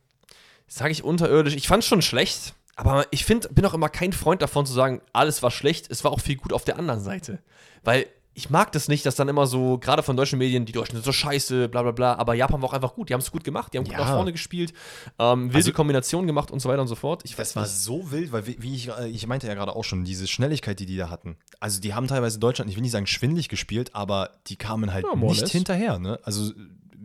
sage 0.67 0.91
ich 0.91 1.03
unterirdisch. 1.03 1.55
Ich 1.55 1.67
fand 1.67 1.83
es 1.83 1.89
schon 1.89 2.01
schlecht, 2.01 2.53
aber 2.75 3.05
ich 3.11 3.25
find, 3.25 3.53
bin 3.55 3.65
auch 3.65 3.73
immer 3.73 3.89
kein 3.89 4.13
Freund 4.13 4.41
davon 4.41 4.65
zu 4.65 4.73
sagen, 4.73 5.01
alles 5.13 5.41
war 5.41 5.51
schlecht, 5.51 5.87
es 5.89 6.03
war 6.03 6.11
auch 6.11 6.19
viel 6.19 6.35
gut 6.35 6.53
auf 6.53 6.63
der 6.63 6.77
anderen 6.77 7.01
Seite. 7.01 7.39
Weil 7.83 8.05
ich 8.35 8.49
mag 8.51 8.71
das 8.71 8.87
nicht, 8.87 9.05
dass 9.05 9.15
dann 9.15 9.27
immer 9.27 9.47
so, 9.47 9.79
gerade 9.79 10.01
von 10.03 10.15
deutschen 10.15 10.37
Medien, 10.39 10.63
die 10.65 10.71
Deutschen 10.71 10.95
sind 10.95 11.03
so 11.03 11.11
scheiße, 11.11 11.67
bla 11.67 11.81
bla 11.81 11.91
bla, 11.91 12.13
aber 12.15 12.35
Japan 12.35 12.61
war 12.61 12.69
auch 12.69 12.73
einfach 12.73 12.93
gut, 12.93 13.09
die 13.09 13.13
haben 13.13 13.19
es 13.19 13.31
gut 13.31 13.43
gemacht, 13.43 13.73
die 13.73 13.79
haben 13.79 13.83
gut 13.85 13.93
Ja. 13.93 13.99
nach 13.99 14.13
vorne 14.13 14.31
gespielt, 14.31 14.71
ähm, 15.17 15.45
wilde 15.45 15.55
Also- 15.57 15.73
Kombinationen 15.73 16.27
gemacht 16.27 16.51
und 16.51 16.59
so 16.61 16.69
weiter 16.69 16.81
und 16.81 16.87
so 16.87 16.95
fort. 16.95 17.23
Ich 17.25 17.35
Das 17.35 17.55
war 17.55 17.63
nicht. 17.63 17.73
so 17.73 18.11
wild, 18.11 18.31
weil 18.31 18.45
wie, 18.45 18.75
ich, 18.75 18.87
äh, 18.89 19.07
ich 19.09 19.25
meinte 19.27 19.47
ja 19.47 19.55
gerade 19.55 19.75
auch 19.75 19.83
schon, 19.83 20.05
diese 20.05 20.27
Schnelligkeit, 20.27 20.79
die 20.79 20.85
die 20.85 20.95
da 20.95 21.09
hatten. 21.09 21.35
Also 21.59 21.81
die 21.81 21.95
haben 21.95 22.07
teilweise 22.07 22.39
Deutschland, 22.39 22.69
ich 22.69 22.77
will 22.77 22.83
nicht 22.83 22.91
sagen 22.91 23.07
schwindlig 23.07 23.49
gespielt, 23.49 23.93
aber 23.93 24.29
die 24.47 24.55
kamen 24.55 24.93
halt 24.93 25.05
Ja, 25.11 25.15
nicht 25.19 25.47
hinterher. 25.49 25.99
Ne? 25.99 26.19
Also 26.23 26.53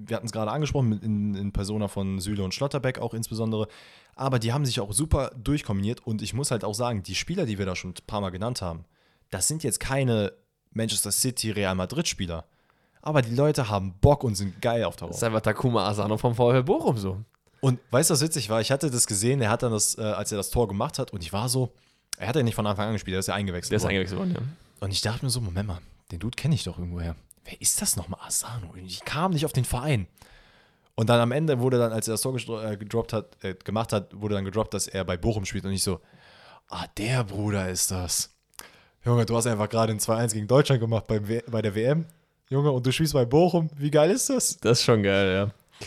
wir 0.06 0.16
hatten 0.16 0.26
es 0.26 0.32
gerade 0.32 0.50
angesprochen, 0.50 1.00
in, 1.02 1.34
in 1.34 1.52
Persona 1.52 1.88
von 1.88 2.20
Süle 2.20 2.42
und 2.44 2.54
Schlotterbeck 2.54 2.98
auch 2.98 3.14
insbesondere. 3.14 3.68
Aber 4.16 4.38
die 4.38 4.52
haben 4.52 4.64
sich 4.64 4.80
auch 4.80 4.92
super 4.92 5.30
durchkombiniert 5.36 6.06
und 6.06 6.22
ich 6.22 6.34
muss 6.34 6.50
halt 6.50 6.64
auch 6.64 6.74
sagen, 6.74 7.02
die 7.02 7.14
Spieler, 7.14 7.46
die 7.46 7.58
wir 7.58 7.66
da 7.66 7.74
schon 7.76 7.90
ein 7.90 8.06
paar 8.06 8.20
Mal 8.20 8.30
genannt 8.30 8.62
haben, 8.62 8.84
das 9.30 9.48
sind 9.48 9.64
jetzt 9.64 9.80
keine 9.80 10.32
Manchester 10.72 11.10
City, 11.12 11.50
Real 11.50 11.74
Madrid 11.74 12.06
Spieler. 12.08 12.44
Aber 13.02 13.20
die 13.22 13.34
Leute 13.34 13.68
haben 13.68 13.94
Bock 14.00 14.24
und 14.24 14.34
sind 14.34 14.62
geil 14.62 14.84
auf 14.84 14.96
der 14.96 15.08
Das 15.08 15.16
Rolle. 15.16 15.18
ist 15.18 15.24
einfach 15.24 15.40
Takuma 15.42 15.86
Asano 15.88 16.16
vom 16.16 16.34
VfL 16.34 16.62
Bochum 16.62 16.96
so. 16.96 17.18
Und 17.60 17.80
weißt 17.90 18.10
du, 18.10 18.14
was 18.14 18.20
witzig 18.20 18.48
war? 18.50 18.60
Ich 18.60 18.70
hatte 18.70 18.90
das 18.90 19.06
gesehen, 19.06 19.40
er 19.40 19.50
hat 19.50 19.62
dann 19.62 19.72
das, 19.72 19.96
äh, 19.98 20.02
als 20.02 20.30
er 20.32 20.38
das 20.38 20.50
Tor 20.50 20.68
gemacht 20.68 20.98
hat, 20.98 21.12
und 21.12 21.22
ich 21.22 21.32
war 21.32 21.48
so, 21.48 21.72
er 22.18 22.28
hat 22.28 22.36
ja 22.36 22.42
nicht 22.42 22.54
von 22.54 22.66
Anfang 22.66 22.86
an 22.88 22.92
gespielt, 22.92 23.14
er 23.16 23.20
ist 23.20 23.28
ja 23.28 23.34
eingewechselt 23.34 23.72
Der 23.72 23.76
ist 23.78 23.82
worden. 23.82 23.90
eingewechselt 23.90 24.18
worden, 24.18 24.32
ja. 24.34 24.84
Und 24.84 24.90
ich 24.92 25.00
dachte 25.00 25.24
mir 25.24 25.30
so, 25.30 25.40
Moment 25.40 25.68
mal, 25.68 25.78
den 26.12 26.18
Dude 26.18 26.36
kenne 26.36 26.54
ich 26.54 26.64
doch 26.64 26.78
irgendwoher. 26.78 27.16
Wer 27.44 27.60
ist 27.60 27.80
das 27.82 27.96
nochmal? 27.96 28.20
Asano. 28.24 28.70
Und 28.72 28.84
Ich 28.84 29.04
kam 29.04 29.32
nicht 29.32 29.44
auf 29.44 29.52
den 29.52 29.64
Verein. 29.64 30.06
Und 30.94 31.08
dann 31.08 31.20
am 31.20 31.32
Ende 31.32 31.58
wurde 31.60 31.78
dann, 31.78 31.92
als 31.92 32.08
er 32.08 32.14
das 32.14 32.20
Tor 32.20 32.36
äh, 32.64 32.76
gedroppt 32.76 33.12
hat, 33.12 33.36
äh, 33.42 33.54
gemacht 33.54 33.92
hat, 33.92 34.20
wurde 34.20 34.34
dann 34.36 34.44
gedroppt, 34.44 34.74
dass 34.74 34.86
er 34.86 35.04
bei 35.04 35.16
Bochum 35.16 35.44
spielt 35.44 35.64
und 35.64 35.72
ich 35.72 35.82
so, 35.82 36.00
ah, 36.68 36.86
der 36.96 37.24
Bruder 37.24 37.68
ist 37.68 37.90
das. 37.90 38.30
Junge, 39.04 39.26
du 39.26 39.36
hast 39.36 39.46
einfach 39.46 39.68
gerade 39.68 39.92
ein 39.92 39.98
2-1 39.98 40.32
gegen 40.32 40.46
Deutschland 40.46 40.80
gemacht 40.80 41.06
beim 41.06 41.24
bei 41.48 41.62
der 41.62 41.74
WM. 41.74 42.06
Junge, 42.48 42.70
und 42.70 42.86
du 42.86 42.92
spielst 42.92 43.12
bei 43.12 43.24
Bochum. 43.24 43.68
Wie 43.76 43.90
geil 43.90 44.10
ist 44.10 44.30
das? 44.30 44.56
Das 44.58 44.78
ist 44.78 44.84
schon 44.84 45.02
geil, 45.02 45.32
ja. 45.32 45.86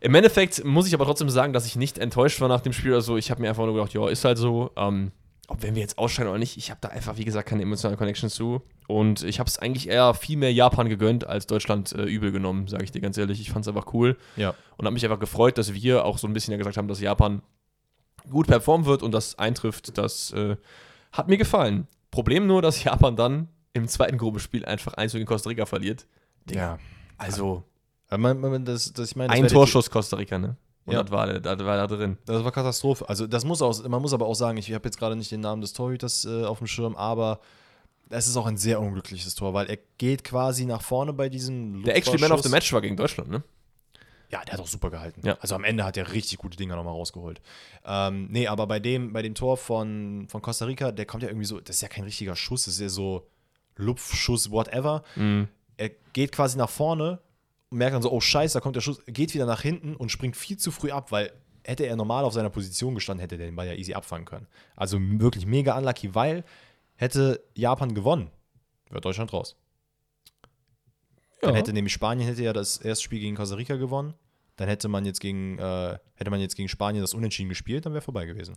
Im 0.00 0.14
Endeffekt 0.14 0.62
muss 0.64 0.86
ich 0.86 0.94
aber 0.94 1.06
trotzdem 1.06 1.30
sagen, 1.30 1.52
dass 1.52 1.66
ich 1.66 1.76
nicht 1.76 1.98
enttäuscht 1.98 2.40
war 2.40 2.48
nach 2.48 2.60
dem 2.60 2.72
Spiel 2.72 2.92
oder 2.92 3.00
so. 3.00 3.16
Ich 3.16 3.30
habe 3.30 3.40
mir 3.40 3.48
einfach 3.48 3.64
nur 3.64 3.74
gedacht, 3.74 3.94
ja, 3.94 4.08
ist 4.08 4.24
halt 4.24 4.38
so. 4.38 4.70
Ähm, 4.76 5.12
ob 5.48 5.62
wenn 5.62 5.74
wir 5.74 5.82
jetzt 5.82 5.98
ausscheiden 5.98 6.30
oder 6.30 6.38
nicht, 6.38 6.56
ich 6.56 6.70
habe 6.70 6.78
da 6.80 6.88
einfach, 6.88 7.16
wie 7.16 7.24
gesagt, 7.24 7.48
keine 7.48 7.62
emotionale 7.62 7.96
Connection 7.96 8.30
zu. 8.30 8.62
Und 8.86 9.22
ich 9.22 9.38
habe 9.40 9.48
es 9.48 9.58
eigentlich 9.58 9.88
eher 9.88 10.14
viel 10.14 10.36
mehr 10.36 10.52
Japan 10.52 10.88
gegönnt 10.88 11.26
als 11.26 11.46
Deutschland 11.46 11.92
äh, 11.92 12.02
übel 12.04 12.32
genommen, 12.32 12.68
sage 12.68 12.84
ich 12.84 12.90
dir 12.92 13.00
ganz 13.00 13.16
ehrlich. 13.18 13.40
Ich 13.40 13.50
fand 13.50 13.64
es 13.64 13.68
einfach 13.68 13.92
cool 13.94 14.16
Ja. 14.36 14.54
und 14.76 14.84
habe 14.86 14.92
mich 14.94 15.04
einfach 15.04 15.18
gefreut, 15.20 15.56
dass 15.58 15.72
wir 15.74 16.04
auch 16.04 16.18
so 16.18 16.26
ein 16.26 16.32
bisschen 16.32 16.52
ja 16.52 16.58
gesagt 16.58 16.76
haben, 16.76 16.88
dass 16.88 17.00
Japan 17.00 17.42
gut 18.30 18.46
performen 18.46 18.86
wird 18.86 19.02
und 19.02 19.12
das 19.12 19.38
eintrifft. 19.38 19.96
Das 19.98 20.32
äh, 20.32 20.56
hat 21.12 21.28
mir 21.28 21.36
gefallen. 21.38 21.86
Problem 22.10 22.46
nur, 22.46 22.62
dass 22.62 22.82
Japan 22.84 23.16
dann 23.16 23.48
im 23.72 23.88
zweiten 23.88 24.18
Gruppenspiel 24.18 24.64
einfach 24.64 24.94
1 24.94 25.12
gegen 25.12 25.26
Costa 25.26 25.48
Rica 25.50 25.66
verliert. 25.66 26.06
Ja. 26.50 26.78
Also 27.18 27.64
Aber 28.08 28.18
man, 28.18 28.38
man, 28.40 28.64
das, 28.64 28.92
das, 28.92 29.10
ich 29.10 29.16
meine, 29.16 29.30
das 29.32 29.40
ein 29.40 29.48
Torschuss 29.48 29.90
Costa 29.90 30.16
Rica, 30.16 30.38
ne? 30.38 30.56
Und 30.86 30.92
Ja. 30.94 31.02
das, 31.02 31.10
war, 31.10 31.26
das 31.40 31.58
war 31.60 31.76
da 31.76 31.86
drin. 31.86 32.18
Das 32.26 32.44
war 32.44 32.52
Katastrophe. 32.52 33.08
Also 33.08 33.26
das 33.26 33.44
muss 33.44 33.62
auch, 33.62 33.86
man 33.88 34.02
muss 34.02 34.12
aber 34.12 34.26
auch 34.26 34.34
sagen, 34.34 34.58
ich 34.58 34.72
habe 34.72 34.86
jetzt 34.86 34.98
gerade 34.98 35.16
nicht 35.16 35.30
den 35.30 35.40
Namen 35.40 35.62
des 35.62 35.72
Torhüters 35.72 36.24
äh, 36.26 36.44
auf 36.44 36.58
dem 36.58 36.66
Schirm, 36.66 36.94
aber 36.96 37.40
es 38.10 38.26
ist 38.28 38.36
auch 38.36 38.46
ein 38.46 38.58
sehr 38.58 38.80
unglückliches 38.80 39.34
Tor, 39.34 39.54
weil 39.54 39.66
er 39.70 39.78
geht 39.98 40.24
quasi 40.24 40.66
nach 40.66 40.82
vorne 40.82 41.12
bei 41.14 41.28
diesem 41.30 41.82
Der 41.84 41.96
actually 41.96 42.20
Man 42.20 42.32
of 42.32 42.42
the. 42.42 42.50
Match 42.50 42.72
war 42.72 42.80
gegen 42.82 42.96
Deutschland, 42.96 43.30
ne? 43.30 43.42
Ja, 44.30 44.42
der 44.44 44.54
hat 44.54 44.60
auch 44.60 44.66
super 44.66 44.90
gehalten. 44.90 45.20
Ja. 45.24 45.36
Also 45.40 45.54
am 45.54 45.64
Ende 45.64 45.84
hat 45.84 45.96
er 45.96 46.12
richtig 46.12 46.38
gute 46.38 46.56
Dinger 46.56 46.76
nochmal 46.76 46.92
rausgeholt. 46.94 47.40
Ähm, 47.84 48.26
nee, 48.30 48.46
aber 48.48 48.66
bei 48.66 48.80
dem, 48.80 49.12
bei 49.12 49.22
dem 49.22 49.34
Tor 49.34 49.56
von, 49.56 50.26
von 50.28 50.42
Costa 50.42 50.64
Rica, 50.64 50.92
der 50.92 51.06
kommt 51.06 51.22
ja 51.22 51.28
irgendwie 51.28 51.46
so, 51.46 51.60
das 51.60 51.76
ist 51.76 51.82
ja 51.82 51.88
kein 51.88 52.04
richtiger 52.04 52.34
Schuss, 52.34 52.64
das 52.64 52.74
ist 52.74 52.80
ja 52.80 52.88
so 52.88 53.26
Lupfschuss, 53.76 54.50
whatever. 54.50 55.02
Mhm. 55.16 55.48
Er 55.76 55.90
geht 56.12 56.32
quasi 56.32 56.58
nach 56.58 56.70
vorne 56.70 57.20
und 57.70 57.78
merkt 57.78 57.94
dann 57.94 58.02
so, 58.02 58.12
oh 58.12 58.20
scheiße, 58.20 58.54
da 58.54 58.60
kommt 58.60 58.76
der 58.76 58.80
Schuss, 58.80 59.02
geht 59.06 59.34
wieder 59.34 59.46
nach 59.46 59.62
hinten 59.62 59.96
und 59.96 60.10
springt 60.10 60.36
viel 60.36 60.56
zu 60.56 60.70
früh 60.70 60.90
ab, 60.90 61.10
weil 61.12 61.32
hätte 61.64 61.84
er 61.86 61.96
normal 61.96 62.24
auf 62.24 62.32
seiner 62.34 62.50
Position 62.50 62.94
gestanden, 62.94 63.20
hätte 63.22 63.38
der 63.38 63.46
den 63.46 63.56
Ball 63.56 63.66
ja 63.66 63.72
easy 63.74 63.94
abfangen 63.94 64.26
können. 64.26 64.46
Also 64.76 64.98
wirklich 65.00 65.46
mega 65.46 65.76
unlucky, 65.76 66.14
weil 66.14 66.44
hätte 66.96 67.42
Japan 67.54 67.94
gewonnen, 67.94 68.30
wäre 68.90 69.00
Deutschland 69.00 69.32
raus. 69.32 69.56
Dann 71.40 71.50
Ja. 71.54 71.56
hätte 71.56 71.72
nämlich 71.72 71.92
Spanien 71.92 72.26
hätte 72.28 72.42
ja 72.42 72.52
das 72.52 72.76
erste 72.78 73.04
Spiel 73.04 73.20
gegen 73.20 73.36
Costa 73.36 73.56
Rica 73.56 73.76
gewonnen. 73.76 74.14
Dann 74.56 74.68
hätte 74.68 74.88
man 74.88 75.04
jetzt 75.04 75.20
gegen, 75.20 75.58
äh, 75.58 75.98
hätte 76.14 76.30
man 76.30 76.40
jetzt 76.40 76.54
gegen 76.54 76.68
Spanien 76.68 77.02
das 77.02 77.12
Unentschieden 77.12 77.48
gespielt, 77.48 77.86
dann 77.86 77.92
wäre 77.92 78.02
vorbei 78.02 78.24
gewesen. 78.24 78.56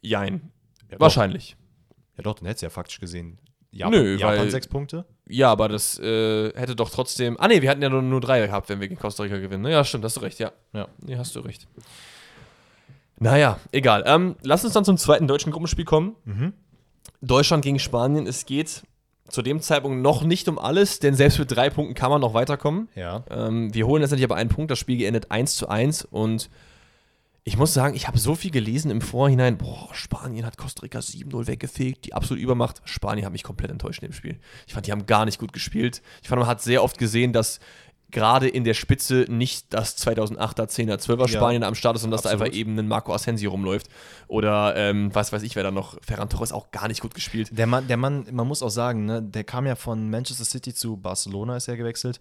Jein. 0.00 0.50
Ja, 0.90 0.98
Wahrscheinlich. 1.00 1.52
Doch. 1.56 1.96
Ja 2.18 2.22
doch, 2.22 2.34
dann 2.34 2.46
hättest 2.46 2.62
du 2.62 2.66
ja 2.66 2.70
faktisch 2.70 2.98
gesehen. 2.98 3.38
Japan, 3.70 3.92
Nö, 4.02 4.16
Japan 4.16 4.38
weil- 4.38 4.50
sechs 4.50 4.66
Punkte. 4.68 5.04
Ja, 5.28 5.50
aber 5.50 5.68
das 5.68 5.98
äh, 5.98 6.52
hätte 6.54 6.76
doch 6.76 6.88
trotzdem. 6.90 7.36
Ah, 7.40 7.48
nee, 7.48 7.60
wir 7.62 7.68
hatten 7.70 7.82
ja 7.82 7.88
nur, 7.88 8.00
nur 8.02 8.20
drei 8.20 8.46
gehabt, 8.46 8.68
wenn 8.68 8.80
wir 8.80 8.88
gegen 8.88 9.00
Costa 9.00 9.24
Rica 9.24 9.38
gewinnen. 9.38 9.62
ne? 9.64 9.72
Ja, 9.72 9.82
stimmt, 9.84 10.04
hast 10.04 10.16
du 10.16 10.20
recht, 10.20 10.38
ja. 10.38 10.52
Ja. 10.72 10.86
Nee, 11.04 11.16
hast 11.16 11.34
du 11.34 11.40
recht. 11.40 11.66
Naja, 13.18 13.58
egal. 13.72 14.04
Ähm, 14.06 14.36
lass 14.42 14.64
uns 14.64 14.74
dann 14.74 14.84
zum 14.84 14.98
zweiten 14.98 15.26
deutschen 15.26 15.50
Gruppenspiel 15.52 15.84
kommen. 15.84 16.16
Mhm. 16.24 16.52
Deutschland 17.22 17.64
gegen 17.64 17.78
Spanien. 17.78 18.26
Es 18.26 18.44
geht 18.46 18.82
zu 19.28 19.42
dem 19.42 19.60
Zeitpunkt 19.60 20.02
noch 20.02 20.22
nicht 20.22 20.46
um 20.48 20.58
alles, 20.58 21.00
denn 21.00 21.14
selbst 21.14 21.38
mit 21.38 21.50
drei 21.50 21.70
Punkten 21.70 21.94
kann 21.94 22.10
man 22.10 22.20
noch 22.20 22.34
weiterkommen. 22.34 22.88
Ja. 22.94 23.24
Ähm, 23.30 23.74
wir 23.74 23.86
holen 23.86 24.02
letztendlich 24.02 24.24
aber 24.30 24.36
einen 24.36 24.50
Punkt. 24.50 24.70
Das 24.70 24.78
Spiel 24.78 24.98
geendet 24.98 25.30
1 25.30 25.56
zu 25.56 25.68
1 25.68 26.04
und 26.04 26.50
ich 27.48 27.56
muss 27.56 27.72
sagen, 27.72 27.94
ich 27.94 28.08
habe 28.08 28.18
so 28.18 28.34
viel 28.34 28.50
gelesen 28.50 28.90
im 28.90 29.00
Vorhinein. 29.00 29.56
Boah, 29.56 29.88
Spanien 29.92 30.44
hat 30.44 30.58
Costa 30.58 30.82
Rica 30.82 30.98
7-0 30.98 31.46
weggefegt, 31.46 32.04
die 32.04 32.12
absolute 32.12 32.42
Übermacht. 32.42 32.82
Spanien 32.84 33.24
hat 33.24 33.32
mich 33.32 33.44
komplett 33.44 33.70
enttäuscht 33.70 34.02
in 34.02 34.08
dem 34.08 34.14
Spiel. 34.14 34.40
Ich 34.66 34.74
fand, 34.74 34.88
die 34.88 34.90
haben 34.90 35.06
gar 35.06 35.24
nicht 35.24 35.38
gut 35.38 35.52
gespielt. 35.52 36.02
Ich 36.22 36.28
fand, 36.28 36.40
man 36.40 36.48
hat 36.48 36.60
sehr 36.60 36.82
oft 36.82 36.98
gesehen, 36.98 37.32
dass 37.32 37.60
gerade 38.10 38.48
in 38.48 38.64
der 38.64 38.74
Spitze 38.74 39.26
nicht 39.28 39.72
das 39.72 39.96
2008er, 39.96 40.66
10er, 40.66 40.96
12er 40.96 41.20
Ja, 41.20 41.28
Spanien 41.28 41.62
am 41.62 41.76
Start 41.76 41.94
ist, 41.94 42.02
sondern 42.02 42.16
dass 42.16 42.22
da 42.22 42.30
einfach 42.30 42.52
eben 42.52 42.76
ein 42.80 42.88
Marco 42.88 43.14
Asensio 43.14 43.52
rumläuft. 43.52 43.86
Oder 44.26 44.74
ähm, 44.74 45.14
was 45.14 45.32
weiß 45.32 45.44
ich, 45.44 45.54
wer 45.54 45.62
da 45.62 45.70
noch. 45.70 46.02
Ferran 46.02 46.28
Torres 46.28 46.50
auch 46.50 46.72
gar 46.72 46.88
nicht 46.88 47.00
gut 47.00 47.14
gespielt. 47.14 47.50
Der 47.52 47.68
Mann, 47.68 47.86
der 47.86 47.96
Mann, 47.96 48.26
man 48.32 48.48
muss 48.48 48.60
auch 48.60 48.70
sagen, 48.70 49.04
ne, 49.04 49.22
der 49.22 49.44
kam 49.44 49.66
ja 49.66 49.76
von 49.76 50.10
Manchester 50.10 50.44
City 50.44 50.74
zu 50.74 50.96
Barcelona, 50.96 51.56
ist 51.56 51.68
er 51.68 51.76
gewechselt. 51.76 52.18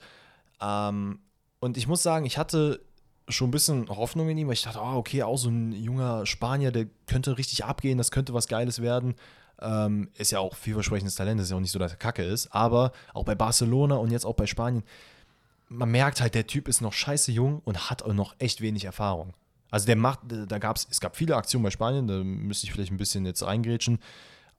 Ähm, 0.61 1.17
und 1.61 1.78
ich 1.78 1.88
muss 1.88 2.03
sagen, 2.03 2.28
ich 2.28 2.38
hatte 2.38 2.80
schon 3.28 3.49
ein 3.49 3.51
bisschen 3.51 3.89
Hoffnung 3.89 4.30
in 4.30 4.38
ihm, 4.38 4.47
weil 4.47 4.53
ich 4.53 4.63
dachte, 4.63 4.80
oh, 4.82 4.95
okay, 4.95 5.23
auch 5.23 5.38
so 5.38 5.49
ein 5.49 5.71
junger 5.71 6.26
Spanier, 6.26 6.71
der 6.71 6.88
könnte 7.07 7.38
richtig 7.38 7.65
abgehen, 7.65 7.97
das 7.97 8.11
könnte 8.11 8.34
was 8.34 8.47
Geiles 8.47 8.82
werden. 8.82 9.15
Ähm, 9.61 10.09
ist 10.17 10.32
ja 10.32 10.39
auch 10.39 10.55
vielversprechendes 10.55 11.15
Talent, 11.15 11.39
ist 11.39 11.49
ja 11.49 11.57
auch 11.57 11.61
nicht 11.61 11.71
so, 11.71 11.80
dass 11.80 11.93
er 11.93 11.97
kacke 11.97 12.23
ist. 12.23 12.53
Aber 12.53 12.91
auch 13.13 13.23
bei 13.23 13.36
Barcelona 13.36 13.95
und 13.95 14.11
jetzt 14.11 14.26
auch 14.26 14.36
bei 14.36 14.45
Spanien, 14.45 14.84
man 15.69 15.89
merkt 15.89 16.21
halt, 16.21 16.36
der 16.36 16.47
Typ 16.47 16.67
ist 16.67 16.82
noch 16.82 16.93
scheiße 16.93 17.32
jung 17.32 17.61
und 17.65 17.89
hat 17.89 18.03
auch 18.03 18.13
noch 18.13 18.36
echt 18.38 18.61
wenig 18.61 18.86
Erfahrung. 18.86 19.34
Also 19.71 19.88
der 19.88 19.95
macht, 19.95 20.19
da 20.28 20.57
gab 20.59 20.78
es, 20.78 20.88
es 20.89 21.01
gab 21.01 21.17
viele 21.17 21.36
Aktionen 21.36 21.63
bei 21.63 21.71
Spanien, 21.71 22.07
da 22.07 22.23
müsste 22.23 22.67
ich 22.67 22.73
vielleicht 22.73 22.91
ein 22.91 22.97
bisschen 22.97 23.26
jetzt 23.26 23.43
reingrätschen, 23.43 23.99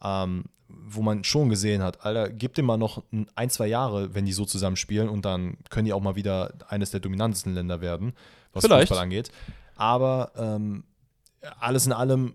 ähm, 0.02 0.44
wo 0.68 1.00
man 1.00 1.22
schon 1.22 1.48
gesehen 1.48 1.82
hat, 1.82 2.04
Alter, 2.04 2.28
gib 2.28 2.54
dem 2.54 2.66
mal 2.66 2.76
noch 2.76 3.04
ein, 3.36 3.50
zwei 3.50 3.68
Jahre, 3.68 4.14
wenn 4.14 4.26
die 4.26 4.32
so 4.32 4.44
zusammen 4.44 4.76
spielen 4.76 5.08
und 5.08 5.24
dann 5.24 5.58
können 5.70 5.84
die 5.84 5.92
auch 5.92 6.02
mal 6.02 6.16
wieder 6.16 6.52
eines 6.68 6.90
der 6.90 7.00
dominantesten 7.00 7.54
Länder 7.54 7.80
werden, 7.80 8.14
was 8.52 8.64
Vielleicht. 8.64 8.88
Fußball 8.88 9.02
angeht. 9.02 9.30
Aber 9.76 10.32
ähm, 10.36 10.84
alles 11.60 11.86
in 11.86 11.92
allem 11.92 12.34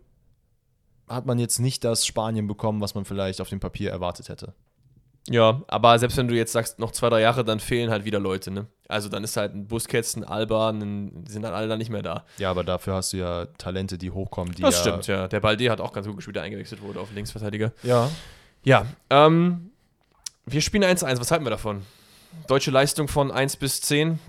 hat 1.08 1.26
man 1.26 1.40
jetzt 1.40 1.60
nicht 1.60 1.84
das 1.84 2.06
Spanien 2.06 2.48
bekommen, 2.48 2.82
was 2.82 2.96
man 2.96 3.06
vielleicht 3.06 3.42
auf 3.42 3.50
dem 3.50 3.60
Papier 3.60 3.92
erwartet 3.92 4.30
hätte. 4.30 4.54
Ja, 5.30 5.62
aber 5.68 6.00
selbst 6.00 6.18
wenn 6.18 6.28
du 6.28 6.36
jetzt 6.36 6.52
sagst, 6.52 6.80
noch 6.80 6.92
zwei, 6.92 7.10
drei 7.10 7.22
Jahre, 7.22 7.44
dann 7.44 7.60
fehlen 7.60 7.92
halt 7.92 8.06
wieder 8.06 8.20
Leute, 8.20 8.50
ne? 8.50 8.66
Also 8.88 9.08
dann 9.08 9.24
ist 9.24 9.38
halt 9.38 9.54
ein 9.54 9.68
Busquets, 9.68 10.16
ein 10.16 10.24
Alba, 10.24 10.70
ein, 10.70 11.26
sind 11.28 11.44
dann 11.44 11.54
alle 11.54 11.68
dann 11.68 11.78
nicht 11.78 11.92
mehr 11.92 12.02
da. 12.02 12.26
Ja, 12.40 12.50
aber 12.50 12.64
dafür 12.64 12.96
hast 12.96 13.14
du 13.14 13.18
ja 13.18 13.46
Talente, 13.58 14.00
die 14.00 14.10
hochkommen, 14.10 14.56
die 14.56 14.64
Das 14.64 14.76
ja, 14.76 14.82
stimmt, 14.82 15.08
ja. 15.08 15.28
Der 15.28 15.40
Balde 15.40 15.70
hat 15.70 15.80
auch 15.80 15.94
ganz 15.94 16.08
gut 16.08 16.16
gespielt, 16.16 16.38
der 16.38 16.44
eingewechselt 16.44 16.82
wurde 16.82 17.00
auf 17.00 17.14
Linksverteidiger. 17.14 17.72
Ja, 17.84 18.10
Ja, 18.64 18.86
ähm, 19.12 19.72
wir 20.46 20.62
spielen 20.62 20.84
1-1. 20.84 21.20
Was 21.20 21.30
halten 21.32 21.46
wir 21.46 21.52
davon? 21.52 21.84
Deutsche 22.48 22.72
Leistung 22.72 23.08
von 23.08 23.32
1 23.32 23.58
bis 23.58 23.82
10? 23.82 24.20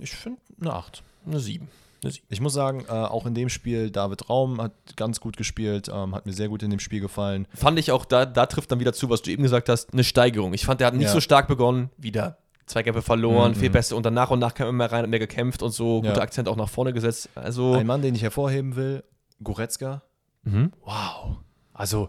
ich 0.00 0.10
finde 0.10 0.40
eine 0.60 0.72
8. 0.72 1.02
Eine 1.26 1.40
7. 1.40 1.68
Eine 2.02 2.12
7. 2.12 2.26
Ich 2.28 2.40
muss 2.40 2.52
sagen, 2.54 2.84
äh, 2.88 2.92
auch 2.92 3.26
in 3.26 3.34
dem 3.34 3.48
Spiel, 3.48 3.90
David 3.90 4.28
Raum 4.30 4.60
hat 4.60 4.72
ganz 4.96 5.20
gut 5.20 5.36
gespielt, 5.36 5.88
ähm, 5.92 6.14
hat 6.14 6.26
mir 6.26 6.32
sehr 6.32 6.48
gut 6.48 6.62
in 6.62 6.70
dem 6.70 6.78
Spiel 6.80 7.00
gefallen. 7.00 7.46
Fand 7.54 7.78
ich 7.78 7.90
auch, 7.92 8.04
da, 8.04 8.26
da 8.26 8.46
trifft 8.46 8.70
dann 8.70 8.80
wieder 8.80 8.92
zu, 8.92 9.10
was 9.10 9.22
du 9.22 9.30
eben 9.30 9.42
gesagt 9.42 9.68
hast, 9.68 9.92
eine 9.92 10.04
Steigerung. 10.04 10.52
Ich 10.54 10.64
fand, 10.64 10.80
der 10.80 10.88
hat 10.88 10.94
nicht 10.94 11.06
Ja. 11.06 11.12
so 11.12 11.20
stark 11.20 11.48
begonnen, 11.48 11.90
wieder 11.96 12.38
Zweikämpfe 12.66 13.02
verloren, 13.02 13.52
Mhm. 13.52 13.56
viel 13.56 13.70
besser 13.70 13.96
und 13.96 14.04
dann 14.04 14.14
nach 14.14 14.30
und 14.30 14.38
nach 14.40 14.54
kam 14.54 14.66
er 14.66 14.70
immer 14.70 14.86
rein, 14.92 15.02
hat 15.04 15.08
mehr 15.10 15.18
gekämpft 15.20 15.62
und 15.62 15.70
so, 15.70 16.02
Ja. 16.04 16.10
guter 16.10 16.22
Akzent 16.22 16.48
auch 16.48 16.56
nach 16.56 16.68
vorne 16.68 16.92
gesetzt. 16.92 17.28
Also, 17.34 17.74
Ein 17.74 17.86
Mann, 17.86 18.02
den 18.02 18.14
ich 18.14 18.22
hervorheben 18.22 18.76
will, 18.76 19.02
Goretzka. 19.42 20.02
mhm. 20.42 20.72
Wow. 20.84 21.36
Also, 21.72 22.08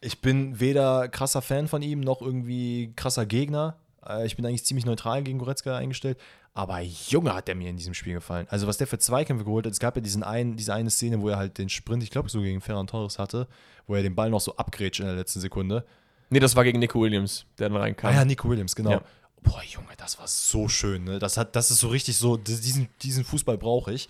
ich 0.00 0.20
bin 0.20 0.58
weder 0.60 1.08
krasser 1.08 1.42
Fan 1.42 1.66
von 1.68 1.80
ihm 1.82 2.00
noch 2.00 2.20
irgendwie 2.22 2.92
krasser 2.96 3.24
Gegner. 3.26 3.76
Äh, 4.06 4.26
Ich 4.26 4.36
bin 4.36 4.44
eigentlich 4.44 4.64
ziemlich 4.64 4.84
neutral 4.86 5.22
gegen 5.22 5.38
Goretzka 5.38 5.76
eingestellt. 5.76 6.18
Aber 6.56 6.80
Junge, 6.80 7.34
hat 7.34 7.48
der 7.48 7.56
mir 7.56 7.68
in 7.68 7.76
diesem 7.76 7.94
Spiel 7.94 8.14
gefallen. 8.14 8.46
Also, 8.48 8.68
was 8.68 8.76
der 8.76 8.86
für 8.86 8.98
Zweikämpfe 8.98 9.44
geholt 9.44 9.66
hat. 9.66 9.72
Es 9.72 9.80
gab 9.80 9.96
ja 9.96 10.02
diesen 10.02 10.22
einen, 10.22 10.56
diese 10.56 10.72
eine 10.72 10.88
Szene, 10.88 11.20
wo 11.20 11.28
er 11.28 11.36
halt 11.36 11.58
den 11.58 11.68
Sprint, 11.68 12.04
ich 12.04 12.10
glaube, 12.10 12.28
so 12.28 12.40
gegen 12.40 12.60
Ferran 12.60 12.86
Torres 12.86 13.18
hatte, 13.18 13.48
wo 13.88 13.96
er 13.96 14.02
den 14.02 14.14
Ball 14.14 14.30
noch 14.30 14.40
so 14.40 14.56
abgrätscht 14.56 15.00
in 15.00 15.06
der 15.06 15.16
letzten 15.16 15.40
Sekunde. 15.40 15.84
nee, 16.30 16.38
das 16.38 16.54
war 16.54 16.62
gegen 16.62 16.78
Nico 16.78 17.00
Williams, 17.00 17.44
der 17.58 17.68
dann 17.68 17.78
reinkam. 17.78 18.10
Ah 18.10 18.14
ja, 18.14 18.24
Nico 18.24 18.48
Williams, 18.48 18.76
genau. 18.76 18.92
Ja. 18.92 19.02
Boah, 19.42 19.62
Junge, 19.64 19.88
das 19.96 20.18
war 20.18 20.28
so 20.28 20.68
schön. 20.68 21.04
Ne? 21.04 21.18
Das, 21.18 21.36
hat, 21.36 21.56
das 21.56 21.72
ist 21.72 21.80
so 21.80 21.88
richtig 21.88 22.16
so, 22.16 22.36
diesen, 22.36 22.88
diesen 23.02 23.24
Fußball 23.24 23.58
brauche 23.58 23.92
ich. 23.92 24.08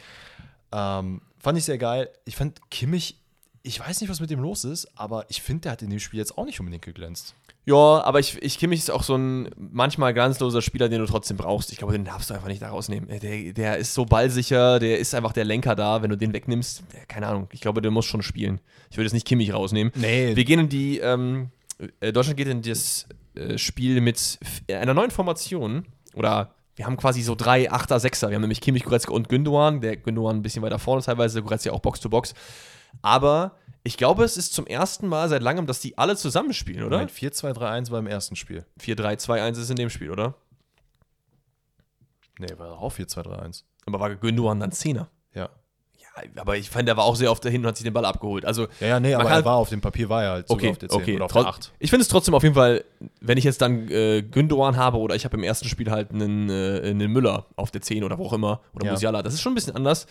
Ähm, 0.70 1.22
fand 1.38 1.58
ich 1.58 1.64
sehr 1.64 1.78
geil. 1.78 2.10
Ich 2.26 2.36
fand 2.36 2.60
Kimmich, 2.70 3.18
ich 3.62 3.80
weiß 3.80 4.02
nicht, 4.02 4.10
was 4.10 4.20
mit 4.20 4.28
dem 4.28 4.40
los 4.40 4.64
ist, 4.64 4.86
aber 4.96 5.24
ich 5.30 5.40
finde, 5.40 5.62
der 5.62 5.72
hat 5.72 5.82
in 5.82 5.88
dem 5.88 5.98
Spiel 5.98 6.18
jetzt 6.18 6.36
auch 6.36 6.44
nicht 6.44 6.60
unbedingt 6.60 6.84
geglänzt. 6.84 7.34
Ja, 7.66 8.02
aber 8.04 8.20
ich, 8.20 8.42
ich 8.42 8.58
Kimmich 8.58 8.80
ist 8.80 8.90
auch 8.90 9.02
so 9.02 9.16
ein 9.16 9.48
manchmal 9.56 10.12
glanzloser 10.12 10.60
Spieler, 10.60 10.88
den 10.88 11.00
du 11.00 11.06
trotzdem 11.06 11.38
brauchst. 11.38 11.72
Ich 11.72 11.78
glaube, 11.78 11.94
den 11.94 12.04
darfst 12.04 12.28
du 12.28 12.34
einfach 12.34 12.48
nicht 12.48 12.60
da 12.60 12.68
rausnehmen. 12.68 13.08
Der, 13.20 13.52
der 13.52 13.78
ist 13.78 13.94
so 13.94 14.04
ballsicher, 14.04 14.78
der 14.78 14.98
ist 14.98 15.14
einfach 15.14 15.32
der 15.32 15.44
Lenker 15.44 15.74
da. 15.74 16.02
Wenn 16.02 16.10
du 16.10 16.16
den 16.16 16.34
wegnimmst, 16.34 16.84
der, 16.92 17.06
keine 17.06 17.26
Ahnung, 17.26 17.48
ich 17.52 17.60
glaube, 17.60 17.80
der 17.80 17.90
muss 17.90 18.04
schon 18.04 18.22
spielen. 18.22 18.60
Ich 18.90 18.98
würde 18.98 19.06
jetzt 19.06 19.14
nicht 19.14 19.26
Kimmich 19.26 19.54
rausnehmen. 19.54 19.92
Nee. 19.96 20.36
Wir 20.36 20.44
gehen 20.44 20.60
in 20.60 20.68
die, 20.68 20.98
ähm, 20.98 21.50
äh, 22.00 22.12
Deutschland 22.12 22.36
geht 22.36 22.48
in 22.48 22.60
das 22.60 23.06
äh, 23.34 23.56
Spiel 23.56 24.02
mit 24.02 24.38
einer 24.68 24.94
neuen 24.94 25.10
Formation. 25.10 25.86
Oder 26.14 26.54
wir 26.76 26.84
haben 26.84 26.98
quasi 26.98 27.22
so 27.22 27.34
drei 27.34 27.70
Achter, 27.70 27.98
Sechser. 27.98 28.28
Wir 28.28 28.34
haben 28.34 28.42
nämlich 28.42 28.60
Kimmich, 28.60 28.84
Goretzka 28.84 29.12
und 29.12 29.30
Gündogan. 29.30 29.80
Der 29.80 29.96
Gündogan 29.96 30.36
ein 30.36 30.42
bisschen 30.42 30.62
weiter 30.62 30.78
vorne 30.78 31.02
teilweise, 31.02 31.42
Goretzka 31.42 31.70
auch 31.70 31.80
Box-to-Box. 31.80 32.34
Aber 33.00 33.56
ich 33.86 33.98
glaube, 33.98 34.24
es 34.24 34.38
ist 34.38 34.54
zum 34.54 34.66
ersten 34.66 35.06
Mal 35.06 35.28
seit 35.28 35.42
langem, 35.42 35.66
dass 35.66 35.78
die 35.80 35.96
alle 35.98 36.16
zusammenspielen, 36.16 36.84
oder? 36.84 36.96
Moment, 36.96 37.12
4-2-3-1 37.12 37.90
war 37.90 37.98
im 37.98 38.06
ersten 38.06 38.34
Spiel. 38.34 38.64
4-3-2-1 38.80 39.60
ist 39.60 39.70
in 39.70 39.76
dem 39.76 39.90
Spiel, 39.90 40.10
oder? 40.10 40.34
Nee, 42.38 42.48
war 42.56 42.78
auch 42.78 42.92
4-2-3-1. 42.94 43.64
Aber 43.86 44.00
war 44.00 44.14
Gündogan 44.16 44.58
dann 44.58 44.72
Zehner? 44.72 45.08
Ja. 45.34 45.50
Ja, 46.00 46.40
aber 46.40 46.56
ich 46.56 46.70
fand, 46.70 46.88
der 46.88 46.96
war 46.96 47.04
auch 47.04 47.16
sehr 47.16 47.30
oft 47.30 47.44
dahin 47.44 47.60
und 47.60 47.66
hat 47.66 47.76
sich 47.76 47.84
den 47.84 47.92
Ball 47.92 48.06
abgeholt. 48.06 48.46
Also, 48.46 48.68
Ja, 48.80 48.86
ja, 48.86 49.00
nee, 49.00 49.14
aber 49.14 49.30
er 49.30 49.44
war 49.44 49.56
auf 49.56 49.68
dem 49.68 49.80
Papier, 49.80 50.08
war 50.08 50.22
er 50.22 50.30
halt 50.30 50.50
okay, 50.50 50.70
auf 50.70 50.78
der 50.78 50.88
10 50.88 51.00
okay. 51.00 51.16
oder 51.16 51.24
auf 51.26 51.32
der 51.32 51.46
8. 51.46 51.72
Ich 51.78 51.90
finde 51.90 52.02
es 52.02 52.08
trotzdem 52.08 52.34
auf 52.34 52.42
jeden 52.42 52.54
Fall, 52.54 52.84
wenn 53.20 53.36
ich 53.36 53.44
jetzt 53.44 53.60
dann 53.60 53.88
äh, 53.90 54.22
Gündogan 54.22 54.76
habe 54.76 54.96
oder 54.98 55.14
ich 55.14 55.24
habe 55.26 55.36
im 55.36 55.42
ersten 55.42 55.68
Spiel 55.68 55.90
halt 55.90 56.10
einen, 56.12 56.48
äh, 56.48 56.88
einen 56.88 57.12
Müller 57.12 57.46
auf 57.56 57.70
der 57.70 57.82
10 57.82 58.02
oder 58.02 58.16
wo 58.16 58.26
auch 58.26 58.32
immer 58.32 58.60
oder 58.74 58.86
Ja. 58.86 58.92
Musiala, 58.92 59.22
das 59.22 59.34
ist 59.34 59.42
schon 59.42 59.52
ein 59.52 59.56
bisschen 59.56 59.76
anders. 59.76 60.06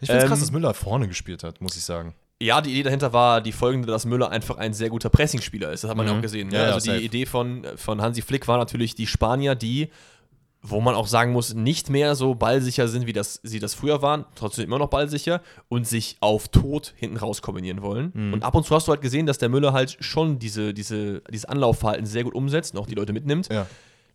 Ich 0.00 0.06
finde 0.06 0.18
es 0.18 0.22
Ähm, 0.24 0.28
krass, 0.28 0.40
dass 0.40 0.50
Müller 0.50 0.72
vorne 0.74 1.08
gespielt 1.08 1.42
hat, 1.42 1.60
muss 1.60 1.76
ich 1.76 1.84
sagen. 1.84 2.14
Ja, 2.40 2.60
die 2.60 2.70
Idee 2.70 2.84
dahinter 2.84 3.12
war 3.12 3.40
die 3.40 3.50
folgende, 3.52 3.88
dass 3.88 4.04
Müller 4.06 4.30
einfach 4.30 4.58
ein 4.58 4.72
sehr 4.72 4.90
guter 4.90 5.08
Pressingspieler 5.10 5.72
ist. 5.72 5.82
Das 5.82 5.90
hat 5.90 5.96
man 5.96 6.06
ja 6.06 6.12
Mhm. 6.12 6.18
auch 6.18 6.22
gesehen. 6.22 6.50
Ja, 6.50 6.58
ne? 6.58 6.64
ja, 6.68 6.74
also 6.74 6.86
safe. 6.86 6.98
die 7.00 7.04
Idee 7.06 7.26
von, 7.26 7.66
von 7.76 8.00
Hansi 8.00 8.22
Flick 8.22 8.46
war 8.46 8.58
natürlich 8.58 8.94
die 8.94 9.08
Spanier, 9.08 9.56
die, 9.56 9.88
wo 10.62 10.80
man 10.80 10.94
auch 10.94 11.08
sagen 11.08 11.32
muss, 11.32 11.54
nicht 11.54 11.90
mehr 11.90 12.14
so 12.14 12.36
ballsicher 12.36 12.86
sind, 12.86 13.06
wie 13.06 13.12
das, 13.12 13.40
sie 13.42 13.58
das 13.58 13.74
früher 13.74 14.02
waren, 14.02 14.24
trotzdem 14.36 14.66
immer 14.66 14.78
noch 14.78 14.88
ballsicher 14.88 15.40
und 15.68 15.86
sich 15.88 16.16
auf 16.20 16.46
Tod 16.48 16.94
hinten 16.96 17.16
raus 17.16 17.42
kombinieren 17.42 17.82
wollen. 17.82 18.12
Mhm. 18.14 18.32
Und 18.34 18.44
ab 18.44 18.54
und 18.54 18.64
zu 18.64 18.74
hast 18.74 18.86
du 18.86 18.92
halt 18.92 19.00
gesehen, 19.02 19.26
dass 19.26 19.38
der 19.38 19.48
Müller 19.48 19.72
halt 19.72 19.96
schon 20.00 20.38
diese, 20.38 20.72
diese, 20.74 21.22
dieses 21.32 21.44
Anlaufverhalten 21.44 22.06
sehr 22.06 22.22
gut 22.24 22.34
umsetzt 22.34 22.74
und 22.74 22.80
auch 22.80 22.86
die 22.86 22.94
Leute 22.94 23.12
mitnimmt. 23.12 23.48
Ja. 23.52 23.66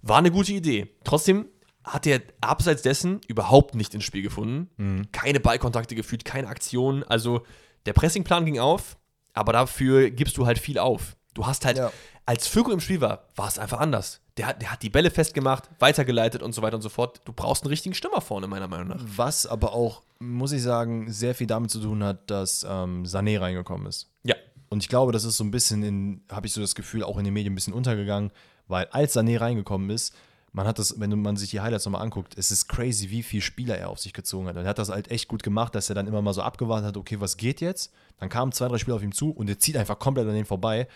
War 0.01 0.17
eine 0.19 0.31
gute 0.31 0.53
Idee. 0.53 0.87
Trotzdem 1.03 1.45
hat 1.83 2.07
er 2.07 2.21
abseits 2.39 2.81
dessen 2.83 3.19
überhaupt 3.27 3.75
nicht 3.75 3.93
ins 3.93 4.05
Spiel 4.05 4.21
gefunden. 4.21 4.69
Mhm. 4.77 5.11
Keine 5.11 5.41
Ballkontakte 5.41 5.95
gefühlt, 5.95 6.23
keine 6.23 6.47
Aktionen. 6.47 7.03
Also 7.03 7.41
der 7.85 7.93
Pressingplan 7.93 8.45
ging 8.45 8.59
auf, 8.59 8.97
aber 9.33 9.53
dafür 9.53 10.09
gibst 10.11 10.37
du 10.37 10.45
halt 10.45 10.59
viel 10.59 10.77
auf. 10.79 11.15
Du 11.33 11.45
hast 11.45 11.65
halt, 11.65 11.77
Ja. 11.77 11.91
als 12.25 12.47
Fügo 12.47 12.71
im 12.71 12.79
Spiel 12.79 13.01
war, 13.01 13.27
war 13.35 13.47
es 13.47 13.57
einfach 13.59 13.79
anders. 13.79 14.21
Der, 14.37 14.47
hat- 14.47 14.61
der 14.61 14.71
hat 14.71 14.81
die 14.83 14.89
Bälle 14.89 15.11
festgemacht, 15.11 15.69
weitergeleitet 15.79 16.41
und 16.41 16.53
so 16.53 16.61
weiter 16.61 16.75
und 16.75 16.81
so 16.81 16.89
fort. 16.89 17.21
Du 17.25 17.33
brauchst 17.33 17.63
einen 17.63 17.69
richtigen 17.69 17.93
Stürmer 17.95 18.21
vorne, 18.21 18.47
meiner 18.47 18.67
Meinung 18.67 18.87
nach. 18.87 19.01
Was 19.15 19.45
aber 19.45 19.73
auch, 19.73 20.03
muss 20.19 20.51
ich 20.51 20.61
sagen, 20.63 21.11
sehr 21.11 21.35
viel 21.35 21.47
damit 21.47 21.69
zu 21.71 21.79
tun 21.79 22.03
hat, 22.03 22.29
dass 22.31 22.65
ähm, 22.67 23.03
Sané 23.03 23.39
reingekommen 23.39 23.87
ist. 23.87 24.09
Ja. 24.23 24.35
Und 24.69 24.81
ich 24.81 24.89
glaube, 24.89 25.11
das 25.11 25.23
ist 25.23 25.37
so 25.37 25.43
ein 25.43 25.51
bisschen 25.51 25.83
in, 25.83 26.21
habe 26.31 26.47
ich 26.47 26.53
so 26.53 26.61
das 26.61 26.73
Gefühl, 26.73 27.03
auch 27.03 27.17
in 27.17 27.25
den 27.25 27.33
Medien 27.33 27.51
ein 27.53 27.55
bisschen 27.55 27.73
untergegangen, 27.73 28.31
weil 28.67 28.85
als 28.91 29.15
Sané 29.15 29.39
reingekommen 29.39 29.89
ist, 29.91 30.15
man 30.53 30.67
hat 30.67 30.77
das, 30.79 30.99
wenn 30.99 31.19
man 31.21 31.35
sich 31.35 31.49
die 31.49 31.61
Highlights 31.61 31.85
nochmal 31.85 32.03
anguckt, 32.03 32.37
es 32.37 32.51
ist 32.51 32.67
crazy, 32.67 33.09
wie 33.09 33.23
viele 33.23 33.41
Spieler 33.41 33.77
er 33.77 33.89
auf 33.89 33.99
sich 33.99 34.13
gezogen 34.13 34.47
hat. 34.47 34.55
Und 34.55 34.63
er 34.63 34.69
hat 34.69 34.77
das 34.77 34.89
halt 34.89 35.09
echt 35.09 35.27
gut 35.27 35.41
gemacht, 35.41 35.73
dass 35.73 35.89
er 35.89 35.95
dann 35.95 36.07
immer 36.07 36.21
mal 36.21 36.33
so 36.33 36.43
abgewartet 36.43 36.87
hat, 36.87 36.97
okay, 36.97 37.19
was 37.19 37.37
geht 37.37 37.59
jetzt? 37.59 37.91
Dann 38.19 38.29
kamen 38.29 38.51
zwei, 38.51 38.67
drei 38.67 38.77
Spieler 38.77 38.95
auf 38.95 39.03
ihm 39.03 39.11
zu 39.11 39.31
und 39.31 39.49
er 39.49 39.57
zieht 39.57 39.75
einfach 39.75 39.97
komplett 39.97 40.27
an 40.27 40.33
denen 40.33 40.45
vorbei. 40.45 40.87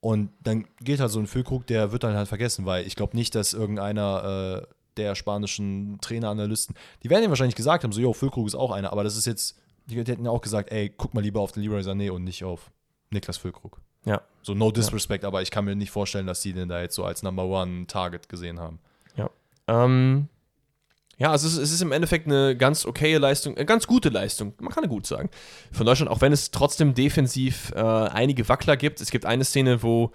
Und 0.00 0.30
dann 0.42 0.66
geht 0.80 1.00
halt 1.00 1.10
so 1.10 1.18
ein 1.18 1.26
Füllkrug, 1.26 1.66
der 1.66 1.92
wird 1.92 2.04
dann 2.04 2.16
halt 2.16 2.28
vergessen, 2.28 2.64
weil 2.64 2.86
ich 2.86 2.96
glaube 2.96 3.16
nicht, 3.16 3.34
dass 3.34 3.52
irgendeiner 3.52 4.62
äh, 4.62 4.74
der 4.96 5.14
spanischen 5.14 5.98
Traineranalysten, 6.00 6.74
die 7.02 7.10
werden 7.10 7.24
ihm 7.24 7.30
wahrscheinlich 7.30 7.54
gesagt 7.54 7.84
haben, 7.84 7.92
so, 7.92 8.00
jo, 8.00 8.14
Füllkrug 8.14 8.46
ist 8.46 8.54
auch 8.54 8.70
einer, 8.70 8.92
aber 8.92 9.04
das 9.04 9.16
ist 9.16 9.26
jetzt, 9.26 9.58
die, 9.86 9.98
hätten 9.98 10.24
ja 10.24 10.30
auch 10.30 10.40
gesagt, 10.40 10.72
ey, 10.72 10.92
guck 10.96 11.12
mal 11.12 11.20
lieber 11.20 11.40
auf 11.40 11.52
den 11.52 11.62
Leroy 11.62 11.80
Sané 11.80 12.10
und 12.10 12.24
nicht 12.24 12.44
auf 12.44 12.70
Niklas 13.10 13.36
Füllkrug. 13.36 13.80
Ja. 14.06 14.22
So 14.42 14.54
no 14.54 14.70
disrespect, 14.70 15.24
aber 15.24 15.42
ich 15.42 15.50
kann 15.50 15.64
mir 15.64 15.74
nicht 15.74 15.90
vorstellen, 15.90 16.26
dass 16.26 16.40
die 16.40 16.52
den 16.52 16.68
da 16.68 16.80
jetzt 16.80 16.94
so 16.94 17.04
als 17.04 17.22
Number 17.22 17.44
One 17.44 17.86
Target 17.86 18.28
gesehen 18.28 18.60
haben. 18.60 18.78
Ja. 19.68 19.84
Ähm, 19.84 20.28
ja, 21.18 21.30
also 21.30 21.46
es 21.46 21.54
ist, 21.54 21.60
es 21.60 21.72
ist 21.72 21.80
im 21.80 21.92
Endeffekt 21.92 22.26
eine 22.26 22.56
ganz 22.56 22.84
okaye 22.84 23.16
Leistung, 23.18 23.56
eine 23.56 23.64
ganz 23.64 23.86
gute 23.86 24.10
Leistung, 24.10 24.52
man 24.60 24.70
kann 24.72 24.86
gut 24.86 25.06
sagen, 25.06 25.30
von 25.72 25.86
Deutschland, 25.86 26.10
auch 26.10 26.20
wenn 26.20 26.32
es 26.32 26.50
trotzdem 26.50 26.92
defensiv 26.92 27.72
äh, 27.74 27.80
einige 27.80 28.46
Wackler 28.48 28.76
gibt. 28.76 29.00
Es 29.00 29.10
gibt 29.10 29.24
eine 29.24 29.44
Szene, 29.44 29.82
wo 29.82 30.12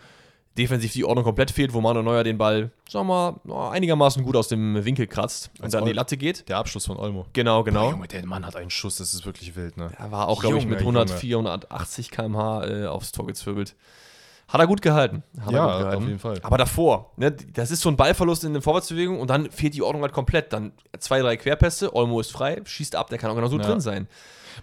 defensiv 0.57 0.93
die 0.93 1.05
Ordnung 1.05 1.23
komplett 1.23 1.49
fehlt, 1.49 1.73
wo 1.73 1.81
Manuel 1.81 2.03
Neuer 2.03 2.23
den 2.23 2.37
Ball, 2.37 2.71
sagen 2.87 3.07
wir 3.07 3.39
mal, 3.45 3.71
einigermaßen 3.71 4.23
gut 4.23 4.35
aus 4.35 4.47
dem 4.47 4.83
Winkel 4.85 5.07
kratzt 5.07 5.49
und 5.57 5.65
Als 5.65 5.71
dann 5.71 5.85
die 5.85 5.93
Latte 5.93 6.17
geht. 6.17 6.47
Der 6.49 6.57
Abschluss 6.57 6.85
von 6.85 6.97
Olmo. 6.97 7.25
Genau, 7.33 7.63
genau. 7.63 7.85
Boah, 7.85 7.91
Junge, 7.91 8.07
der 8.07 8.25
Mann 8.25 8.45
hat 8.45 8.55
einen 8.55 8.69
Schuss, 8.69 8.97
das 8.97 9.13
ist 9.13 9.25
wirklich 9.25 9.55
wild, 9.55 9.77
ne? 9.77 9.91
Er 9.97 10.11
war 10.11 10.27
auch, 10.27 10.41
glaube 10.41 10.57
ich, 10.57 10.67
mit 10.67 10.79
100, 10.79 11.09
Junge. 11.09 11.19
480 11.19 12.11
km/h 12.11 12.65
äh, 12.65 12.85
aufs 12.85 13.11
Tor 13.11 13.25
gezwirbelt. 13.25 13.75
Hat 14.51 14.59
er 14.61 14.67
gut 14.67 14.81
gehalten. 14.81 15.23
Hat 15.39 15.51
Ja, 15.51 15.65
er 15.65 15.71
gut 15.71 15.79
gehalten. 15.79 15.97
auf 16.03 16.07
jeden 16.07 16.19
Fall. 16.19 16.39
Aber 16.43 16.57
davor, 16.57 17.11
ne, 17.17 17.31
das 17.31 17.71
ist 17.71 17.81
so 17.81 17.89
ein 17.89 17.95
Ballverlust 17.97 18.43
in 18.43 18.53
der 18.53 18.61
Vorwärtsbewegung 18.61 19.19
und 19.19 19.29
dann 19.29 19.49
fehlt 19.49 19.73
die 19.73 19.81
Ordnung 19.81 20.01
halt 20.03 20.13
komplett. 20.13 20.51
Dann 20.53 20.73
zwei, 20.99 21.19
drei 21.21 21.37
Querpässe, 21.37 21.95
Olmo 21.95 22.19
ist 22.19 22.31
frei, 22.31 22.61
schießt 22.63 22.95
ab, 22.95 23.09
der 23.09 23.17
kann 23.17 23.31
auch 23.31 23.35
genauso 23.35 23.57
Ja. 23.57 23.63
drin 23.65 23.79
sein. 23.79 24.07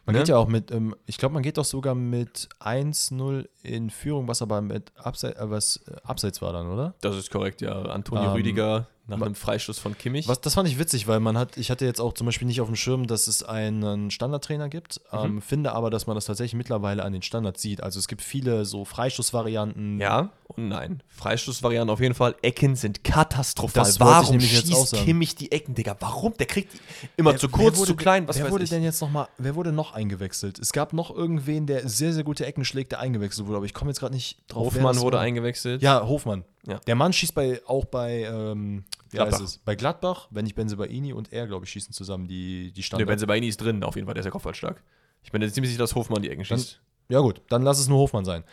Man 0.04 0.12
Ne? 0.14 0.20
geht 0.20 0.28
ja 0.28 0.36
auch 0.36 0.48
mit, 0.48 0.70
ähm, 0.70 0.94
ich 1.06 1.16
glaube, 1.16 1.32
man 1.32 1.42
geht 1.42 1.56
doch 1.56 1.64
sogar 1.64 1.94
mit 1.94 2.48
1-0 2.60 3.48
in 3.62 3.88
Führung, 3.90 4.28
was 4.28 4.42
aber 4.42 4.60
mit 4.60 4.92
Abseits, 4.96 5.38
äh, 5.40 5.50
was 5.50 5.76
äh, 5.88 5.96
Abseits 6.04 6.42
war 6.42 6.52
dann, 6.52 6.70
oder? 6.70 6.94
Das 7.00 7.16
ist 7.16 7.30
korrekt, 7.30 7.62
ja. 7.62 7.80
Antonio 7.82 8.24
Ähm, 8.26 8.32
Rüdiger 8.32 8.86
nach 9.08 9.20
einem 9.20 9.34
Freistoß 9.34 9.78
von 9.78 9.96
Kimmich. 9.98 10.28
Was, 10.28 10.40
das 10.40 10.54
fand 10.54 10.68
ich 10.68 10.78
witzig, 10.78 11.06
weil 11.08 11.18
man 11.20 11.36
hat, 11.36 11.56
ich 11.56 11.70
hatte 11.70 11.84
jetzt 11.84 12.00
auch 12.00 12.12
zum 12.12 12.26
Beispiel 12.26 12.46
nicht 12.46 12.60
auf 12.60 12.68
dem 12.68 12.76
Schirm, 12.76 13.06
dass 13.06 13.26
es 13.26 13.42
einen 13.42 14.10
Standardtrainer 14.10 14.68
gibt, 14.68 15.00
Mhm. 15.12 15.18
ähm, 15.24 15.42
finde 15.42 15.72
aber, 15.72 15.90
dass 15.90 16.06
man 16.06 16.14
das 16.14 16.26
tatsächlich 16.26 16.54
mittlerweile 16.54 17.02
an 17.04 17.12
den 17.12 17.22
Standards 17.22 17.60
sieht. 17.62 17.82
Also 17.82 17.98
es 17.98 18.06
gibt 18.06 18.22
viele 18.22 18.64
so 18.64 18.84
Freistoßvarianten. 18.84 19.98
Ja 20.00 20.30
und 20.48 20.68
nein. 20.68 21.02
Freistoßvarianten 21.08 21.90
auf 21.90 22.00
jeden 22.00 22.14
Fall. 22.14 22.34
Ecken 22.42 22.74
sind 22.76 23.04
katastrophal. 23.04 23.84
Das 23.84 24.00
Warum 24.00 24.30
nämlich 24.36 24.52
jetzt 24.54 24.72
auch 24.72 24.78
schießt 24.78 24.90
sagen. 24.90 25.04
Kimmich 25.04 25.34
die 25.34 25.52
Ecken, 25.52 25.74
Digga? 25.74 25.96
Warum? 26.00 26.34
Der 26.38 26.46
kriegt 26.46 26.72
die 26.74 26.78
immer 27.16 27.32
Wer- 27.32 27.38
zu 27.38 27.48
kurz, 27.48 27.76
wurde 27.76 27.88
zu 27.88 27.96
klein. 27.96 28.26
Was 28.28 28.38
wer 28.38 28.50
wurde 28.50 28.64
ich. 28.64 28.70
denn 28.70 28.82
jetzt 28.82 29.00
noch 29.00 29.10
mal, 29.10 29.28
wer 29.38 29.54
wurde 29.54 29.72
noch 29.72 29.92
eingewechselt? 29.94 30.58
Es 30.58 30.72
gab 30.72 30.92
noch 30.92 31.10
irgendwen, 31.14 31.66
der 31.66 31.88
sehr, 31.88 32.12
sehr 32.12 32.24
gute 32.24 32.46
Ecken 32.46 32.64
schlägt, 32.64 32.92
der 32.92 33.00
eingewechselt 33.00 33.46
wurde, 33.46 33.56
aber 33.58 33.66
ich 33.66 33.74
komme 33.74 33.90
jetzt 33.90 34.00
gerade 34.00 34.14
nicht 34.14 34.38
drauf. 34.48 34.74
Hofmann 34.74 34.98
wurde 35.00 35.16
war. 35.18 35.24
eingewechselt. 35.24 35.82
Ja, 35.82 36.06
Hofmann. 36.06 36.44
Ja. 36.66 36.78
Der 36.86 36.94
Mann 36.94 37.12
schießt 37.12 37.34
bei, 37.34 37.60
auch 37.66 37.84
bei, 37.84 38.22
ähm, 38.24 38.84
Gladbach. 39.16 39.32
heißt 39.40 39.42
es? 39.44 39.58
Bei 39.58 39.74
Gladbach, 39.74 40.28
wenn 40.30 40.44
nicht 40.44 40.54
Benzebaini 40.54 41.12
und 41.12 41.32
er, 41.32 41.46
glaube 41.46 41.64
ich, 41.64 41.70
schießen 41.72 41.92
zusammen 41.92 42.28
die, 42.28 42.72
die 42.72 42.80
Ne, 42.80 42.84
Standard. 42.84 43.08
Benzebaini 43.08 43.48
ist 43.48 43.58
drin, 43.60 43.82
auf 43.82 43.94
jeden 43.96 44.06
Fall. 44.06 44.14
Der 44.14 44.20
ist 44.20 44.26
ja 44.26 44.30
kopfballstark. 44.30 44.82
Ich 45.22 45.32
bin 45.32 45.42
jetzt 45.42 45.54
ziemlich 45.54 45.70
sicher, 45.70 45.82
dass 45.82 45.94
Hofmann 45.94 46.22
die 46.22 46.30
Ecken 46.30 46.44
Dann- 46.48 46.58
schießt. 46.58 46.80
ja 47.08 47.20
gut, 47.20 47.40
dann 47.48 47.62
lass 47.62 47.78
es 47.78 47.88
nur 47.88 47.98
Hofmann 47.98 48.24
sein. 48.24 48.44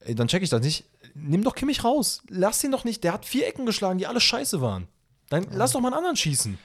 Ey, 0.00 0.14
Dann 0.14 0.28
check 0.28 0.42
ich 0.42 0.50
das 0.50 0.62
nicht. 0.62 0.84
Nimm 1.14 1.42
doch 1.42 1.54
Kimmich 1.54 1.82
raus. 1.84 2.22
Lass 2.28 2.62
ihn 2.62 2.70
doch 2.70 2.84
nicht. 2.84 3.02
Der 3.02 3.12
hat 3.12 3.24
vier 3.24 3.46
Ecken 3.48 3.66
geschlagen, 3.66 3.98
die 3.98 4.06
alle 4.06 4.20
scheiße 4.20 4.60
waren. 4.60 4.86
Dann 5.30 5.46
lass 5.52 5.72
doch 5.72 5.80
mal 5.80 5.88
einen 5.88 5.96
anderen 5.96 6.16
schießen. 6.16 6.58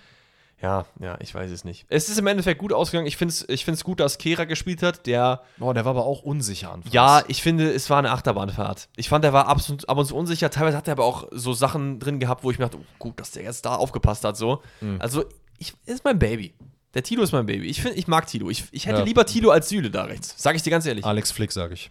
Ja, 0.61 0.85
ja, 0.99 1.17
ich 1.19 1.33
weiß 1.33 1.49
es 1.49 1.63
nicht. 1.63 1.85
Es 1.89 2.07
ist 2.09 2.19
im 2.19 2.27
Endeffekt 2.27 2.59
gut 2.59 2.71
ausgegangen. 2.71 3.07
Ich 3.07 3.17
finde 3.17 3.33
es 3.33 3.47
ich 3.49 3.65
find's 3.65 3.83
gut, 3.83 3.99
dass 3.99 4.17
Kehra 4.19 4.45
gespielt 4.45 4.83
hat, 4.83 5.07
der 5.07 5.41
Boah, 5.57 5.73
der 5.73 5.85
war 5.85 5.91
aber 5.91 6.05
auch 6.05 6.21
unsicher 6.21 6.71
anfangs. 6.71 6.93
Ja, 6.93 7.23
ich 7.27 7.41
finde, 7.41 7.71
es 7.71 7.89
war 7.89 7.97
eine 7.97 8.11
Achterbahnfahrt. 8.11 8.89
Ich 8.95 9.09
fand, 9.09 9.25
er 9.25 9.33
war 9.33 9.47
absolut 9.47 9.89
ab 9.89 9.97
und 9.97 10.05
zu 10.05 10.15
unsicher. 10.15 10.49
Teilweise 10.51 10.77
hat 10.77 10.87
er 10.87 10.91
aber 10.93 11.05
auch 11.05 11.27
so 11.31 11.53
Sachen 11.53 11.99
drin 11.99 12.19
gehabt, 12.19 12.43
wo 12.43 12.51
ich 12.51 12.59
mir 12.59 12.65
dachte, 12.65 12.77
oh, 12.79 12.85
gut, 12.99 13.19
dass 13.19 13.31
der 13.31 13.43
jetzt 13.43 13.65
da 13.65 13.75
aufgepasst 13.75 14.23
hat. 14.23 14.37
So. 14.37 14.61
Mhm. 14.81 14.97
Also, 15.01 15.25
ich, 15.57 15.73
ist 15.85 16.03
mein 16.05 16.19
Baby. 16.19 16.53
Der 16.93 17.01
Tilo 17.03 17.23
ist 17.23 17.31
mein 17.31 17.45
Baby. 17.45 17.67
Ich, 17.67 17.81
find, 17.81 17.97
ich 17.97 18.07
mag 18.07 18.27
Tilo. 18.27 18.49
Ich, 18.49 18.65
ich 18.71 18.85
hätte 18.85 18.99
Ja. 18.99 19.03
lieber 19.05 19.25
Tilo 19.25 19.49
als 19.49 19.69
Süle 19.69 19.89
da 19.89 20.03
rechts. 20.03 20.35
Sag 20.37 20.55
ich 20.55 20.61
dir 20.61 20.69
ganz 20.69 20.85
ehrlich. 20.85 21.05
Alex 21.05 21.31
Flick, 21.31 21.51
sage 21.51 21.73
ich. 21.73 21.89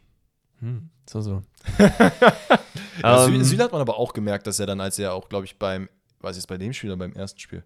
Hm, 0.60 0.90
so, 1.08 1.20
so. 1.22 1.42
Ja, 3.02 3.24
Ähm, 3.24 3.32
Süle, 3.32 3.44
Süle 3.44 3.64
hat 3.64 3.72
man 3.72 3.80
aber 3.80 3.96
auch 3.96 4.12
gemerkt, 4.12 4.46
dass 4.46 4.58
er 4.60 4.66
dann, 4.66 4.80
als 4.80 4.98
er 4.98 5.14
auch, 5.14 5.28
glaube 5.28 5.46
ich, 5.46 5.58
beim, 5.58 5.88
weiß 6.20 6.36
ich 6.36 6.42
jetzt 6.42 6.48
bei 6.48 6.58
dem 6.58 6.72
Spiel 6.72 6.90
oder 6.90 6.98
beim 6.98 7.12
ersten 7.14 7.40
Spiel? 7.40 7.64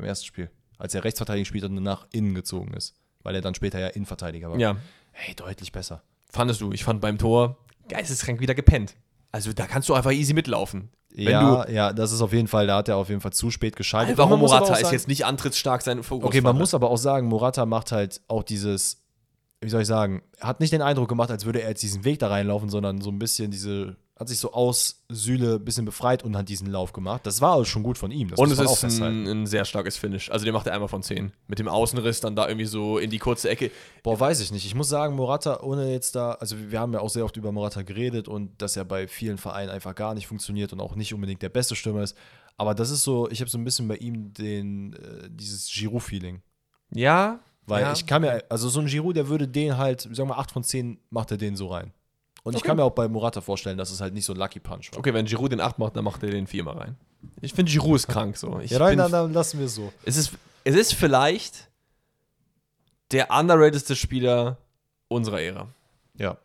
Beim 0.00 0.08
ersten 0.08 0.26
Spiel. 0.26 0.50
Als 0.78 0.94
er 0.94 1.04
Rechtsverteidiger 1.04 1.42
gespielt 1.42 1.64
hat 1.64 1.70
und 1.70 1.82
nach 1.82 2.06
innen 2.12 2.34
gezogen 2.34 2.72
ist. 2.74 2.94
Weil 3.22 3.34
er 3.34 3.40
dann 3.42 3.54
später 3.54 3.78
ja 3.78 3.88
Innenverteidiger 3.88 4.50
war. 4.50 4.58
ja, 4.58 4.76
Hey, 5.12 5.34
deutlich 5.34 5.72
besser. 5.72 6.02
fandest 6.30 6.60
du. 6.60 6.72
Ich 6.72 6.84
fand 6.84 7.00
beim 7.00 7.18
Tor 7.18 7.58
geisteskrank 7.88 8.40
wieder 8.40 8.54
gepennt. 8.54 8.94
Also, 9.32 9.52
da 9.52 9.66
kannst 9.66 9.88
du 9.88 9.94
einfach 9.94 10.12
easy 10.12 10.32
mitlaufen. 10.32 10.88
Wenn 11.12 11.28
ja, 11.28 11.68
ja, 11.68 11.92
das 11.92 12.12
ist 12.12 12.20
auf 12.20 12.32
jeden 12.32 12.46
Fall, 12.48 12.66
da 12.68 12.76
hat 12.78 12.88
er 12.88 12.96
auf 12.96 13.08
jeden 13.08 13.20
Fall 13.20 13.32
zu 13.32 13.50
spät 13.50 13.74
geschaltet. 13.76 14.10
Alvaro 14.12 14.28
aber 14.34 14.36
Morata 14.38 14.64
auch 14.66 14.70
ist 14.76 14.80
sagen- 14.82 14.92
jetzt 14.94 15.08
nicht 15.08 15.26
antrittsstark 15.26 15.82
sein 15.82 16.02
Fokus. 16.04 16.28
Okay, 16.28 16.40
man 16.40 16.56
muss 16.56 16.72
aber 16.72 16.88
auch 16.88 16.96
sagen, 16.96 17.26
Morata 17.26 17.66
macht 17.66 17.90
halt 17.92 18.20
auch 18.28 18.44
dieses, 18.44 19.02
wie 19.60 19.68
soll 19.68 19.82
ich 19.82 19.88
sagen, 19.88 20.22
hat 20.40 20.60
nicht 20.60 20.72
den 20.72 20.82
Eindruck 20.82 21.08
gemacht, 21.08 21.30
als 21.30 21.44
würde 21.44 21.62
er 21.62 21.68
jetzt 21.70 21.82
diesen 21.82 22.04
Weg 22.04 22.20
da 22.20 22.28
reinlaufen, 22.28 22.70
sondern 22.70 23.00
so 23.00 23.10
ein 23.10 23.18
bisschen 23.18 23.50
diese, 23.50 23.96
hat 24.20 24.28
sich 24.28 24.38
so 24.38 24.52
aus 24.52 25.02
Süle 25.08 25.54
ein 25.54 25.64
bisschen 25.64 25.86
befreit 25.86 26.22
und 26.22 26.36
hat 26.36 26.50
diesen 26.50 26.70
Lauf 26.70 26.92
gemacht. 26.92 27.24
Das 27.24 27.40
war 27.40 27.54
auch 27.54 27.64
schon 27.64 27.82
gut 27.82 27.96
von 27.96 28.10
ihm. 28.10 28.28
Das 28.28 28.38
Und 28.38 28.52
es 28.52 28.58
ist 28.60 29.00
ein, 29.00 29.26
ein 29.26 29.46
sehr 29.46 29.64
starkes 29.64 29.96
Finish. 29.96 30.30
Also 30.30 30.44
den 30.44 30.52
macht 30.52 30.66
er 30.66 30.74
einmal 30.74 30.90
von 30.90 31.02
10. 31.02 31.32
Mit 31.46 31.58
dem 31.58 31.68
Außenriss 31.68 32.20
dann 32.20 32.36
da 32.36 32.46
irgendwie 32.46 32.66
so 32.66 32.98
in 32.98 33.08
die 33.08 33.18
kurze 33.18 33.48
Ecke. 33.48 33.70
Boah, 34.02 34.20
weiß 34.20 34.40
ich 34.40 34.52
nicht. 34.52 34.66
Ich 34.66 34.74
muss 34.74 34.90
sagen, 34.90 35.16
Morata, 35.16 35.60
ohne 35.62 35.90
jetzt 35.90 36.16
da, 36.16 36.32
also 36.32 36.54
wir 36.58 36.78
haben 36.78 36.92
ja 36.92 37.00
auch 37.00 37.08
sehr 37.08 37.24
oft 37.24 37.38
über 37.38 37.50
Morata 37.50 37.80
geredet 37.80 38.28
und 38.28 38.60
dass 38.60 38.76
er 38.76 38.84
bei 38.84 39.08
vielen 39.08 39.38
Vereinen 39.38 39.70
einfach 39.70 39.94
gar 39.94 40.12
nicht 40.12 40.26
funktioniert 40.26 40.74
und 40.74 40.80
auch 40.80 40.96
nicht 40.96 41.14
unbedingt 41.14 41.40
der 41.40 41.48
beste 41.48 41.74
Stürmer 41.74 42.02
ist. 42.02 42.14
Aber 42.58 42.74
das 42.74 42.90
ist 42.90 43.04
so, 43.04 43.26
ich 43.30 43.40
habe 43.40 43.50
so 43.50 43.56
ein 43.56 43.64
bisschen 43.64 43.88
bei 43.88 43.96
ihm 43.96 44.34
den, 44.34 44.92
äh, 44.92 45.30
dieses 45.30 45.72
Giroud-Feeling. 45.72 46.42
Ja. 46.92 47.40
Weil 47.64 47.84
ja. 47.84 47.92
ich 47.94 48.04
kann 48.04 48.20
mir, 48.20 48.44
also 48.50 48.68
so 48.68 48.80
ein 48.80 48.86
Giroud, 48.86 49.16
der 49.16 49.28
würde 49.28 49.48
den 49.48 49.78
halt, 49.78 50.02
sagen 50.02 50.16
wir 50.18 50.24
mal, 50.26 50.38
8 50.40 50.52
von 50.52 50.62
10 50.62 50.98
macht 51.08 51.30
er 51.30 51.38
den 51.38 51.56
so 51.56 51.68
rein. 51.68 51.94
Und 52.50 52.56
ich 52.56 52.62
Okay. 52.62 52.68
kann 52.68 52.76
mir 52.76 52.84
auch 52.84 52.92
bei 52.92 53.08
Morata 53.08 53.40
vorstellen, 53.40 53.78
dass 53.78 53.90
es 53.90 54.00
halt 54.00 54.14
nicht 54.14 54.24
so 54.24 54.32
ein 54.32 54.36
Lucky 54.38 54.60
Punch 54.60 54.92
war. 54.92 54.98
Okay, 54.98 55.12
wenn 55.14 55.26
Giroud 55.26 55.52
den 55.52 55.60
8 55.60 55.78
macht, 55.78 55.96
dann 55.96 56.04
macht 56.04 56.22
er 56.22 56.30
den 56.30 56.46
4 56.46 56.64
mal 56.64 56.76
rein. 56.76 56.96
Ich 57.40 57.52
finde, 57.54 57.70
Giroud 57.70 57.96
ist 57.96 58.06
krank 58.08 58.36
so. 58.36 58.60
Ich 58.60 58.70
ja, 58.70 58.78
nein, 58.78 58.96
dann, 58.98 59.10
dann 59.12 59.32
lassen 59.32 59.58
wir 59.58 59.66
es 59.66 59.74
so. 59.74 59.92
Es, 60.04 60.16
ist, 60.16 60.32
es 60.64 60.74
ist 60.74 60.94
vielleicht 60.94 61.68
der 63.12 63.30
underratedste 63.30 63.96
Spieler 63.96 64.58
unserer 65.08 65.40
Ära. 65.40 65.68
Ja, 66.16 66.38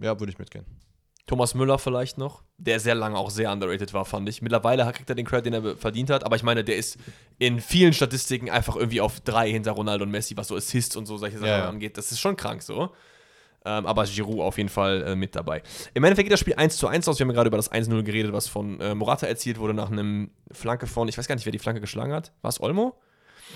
ja, 0.00 0.18
würde 0.18 0.32
ich 0.32 0.38
mitgehen. 0.38 0.64
Thomas 1.26 1.54
Müller 1.54 1.78
vielleicht 1.78 2.18
noch, 2.18 2.42
der 2.56 2.78
sehr 2.78 2.94
lange 2.94 3.18
auch 3.18 3.30
sehr 3.30 3.50
underrated 3.50 3.92
war, 3.92 4.04
fand 4.04 4.28
ich. 4.28 4.42
Mittlerweile 4.42 4.84
kriegt 4.92 5.08
er 5.10 5.16
den 5.16 5.26
Credit, 5.26 5.46
den 5.52 5.64
er 5.64 5.76
verdient 5.76 6.08
hat, 6.08 6.22
aber 6.24 6.36
ich 6.36 6.44
meine, 6.44 6.62
der 6.62 6.76
ist 6.76 6.98
in 7.38 7.60
vielen 7.60 7.92
Statistiken 7.92 8.48
einfach 8.48 8.76
irgendwie 8.76 9.00
auf 9.00 9.18
drei 9.20 9.50
hinter 9.50 9.72
Ronaldo 9.72 10.04
und 10.04 10.12
Messi, 10.12 10.36
was 10.36 10.48
so 10.48 10.54
Assists 10.56 10.94
und 10.94 11.06
so 11.06 11.16
solche 11.16 11.38
Sachen 11.38 11.48
Ja, 11.48 11.58
ja. 11.58 11.68
angeht. 11.68 11.98
Das 11.98 12.12
ist 12.12 12.20
schon 12.20 12.36
krank 12.36 12.62
so. 12.62 12.90
Ähm, 13.66 13.84
aber 13.86 14.04
Giroud 14.04 14.40
auf 14.40 14.56
jeden 14.58 14.68
Fall 14.70 15.02
äh, 15.02 15.16
mit 15.16 15.34
dabei. 15.34 15.62
Im 15.92 16.04
Endeffekt 16.04 16.26
geht 16.26 16.32
das 16.32 16.40
Spiel 16.40 16.54
1 16.54 16.76
zu 16.76 16.86
1 16.86 17.08
aus. 17.08 17.18
Wir 17.18 17.24
haben 17.24 17.30
ja 17.30 17.34
gerade 17.34 17.48
über 17.48 17.56
das 17.56 17.70
1-0 17.72 18.02
geredet, 18.04 18.32
was 18.32 18.46
von 18.48 18.80
äh, 18.80 18.94
Morata 18.94 19.26
erzielt 19.26 19.58
wurde 19.58 19.74
nach 19.74 19.90
einem 19.90 20.30
Flanke 20.52 20.86
von, 20.86 21.08
ich 21.08 21.18
weiß 21.18 21.26
gar 21.28 21.34
nicht, 21.34 21.44
wer 21.46 21.52
die 21.52 21.58
Flanke 21.58 21.80
geschlagen 21.80 22.12
hat. 22.12 22.32
War 22.42 22.48
es 22.50 22.60
Olmo? 22.60 22.94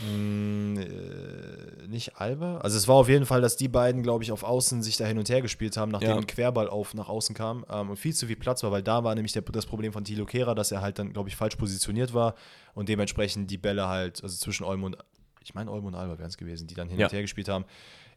Mm, 0.06 0.76
äh, 0.78 1.86
nicht 1.88 2.16
Alba? 2.16 2.58
Also 2.58 2.76
es 2.76 2.88
war 2.88 2.96
auf 2.96 3.08
jeden 3.08 3.26
Fall, 3.26 3.40
dass 3.40 3.56
die 3.56 3.68
beiden, 3.68 4.02
glaube 4.02 4.24
ich, 4.24 4.32
auf 4.32 4.42
Außen 4.44 4.82
sich 4.82 4.96
da 4.96 5.04
hin 5.06 5.18
und 5.18 5.28
her 5.28 5.42
gespielt 5.42 5.76
haben, 5.76 5.90
nachdem 5.90 6.10
Ja. 6.10 6.16
ein 6.16 6.26
Querball 6.26 6.68
auf 6.68 6.94
nach 6.94 7.08
außen 7.08 7.34
kam 7.34 7.64
ähm, 7.70 7.90
und 7.90 7.96
viel 7.96 8.14
zu 8.14 8.26
viel 8.26 8.36
Platz 8.36 8.62
war, 8.62 8.70
weil 8.70 8.82
da 8.82 9.04
war 9.04 9.14
nämlich 9.14 9.32
der, 9.32 9.42
das 9.42 9.66
Problem 9.66 9.92
von 9.92 10.04
Thilo 10.04 10.24
Kehrer, 10.26 10.54
dass 10.54 10.72
er 10.72 10.80
halt 10.80 10.98
dann, 10.98 11.12
glaube 11.12 11.28
ich, 11.28 11.36
falsch 11.36 11.56
positioniert 11.56 12.14
war 12.14 12.34
und 12.74 12.88
dementsprechend 12.88 13.50
die 13.50 13.58
Bälle 13.58 13.88
halt, 13.88 14.22
also 14.22 14.36
zwischen 14.36 14.64
Olmo 14.64 14.86
und, 14.86 14.96
ich 15.42 15.54
meine 15.54 15.70
Olmo 15.70 15.88
und 15.88 15.94
Alba 15.94 16.18
wären 16.18 16.28
es 16.28 16.36
gewesen, 16.36 16.66
die 16.66 16.74
dann 16.74 16.88
hin 16.88 16.98
Ja. 16.98 17.06
und 17.06 17.12
her 17.12 17.22
gespielt 17.22 17.48
haben. 17.48 17.64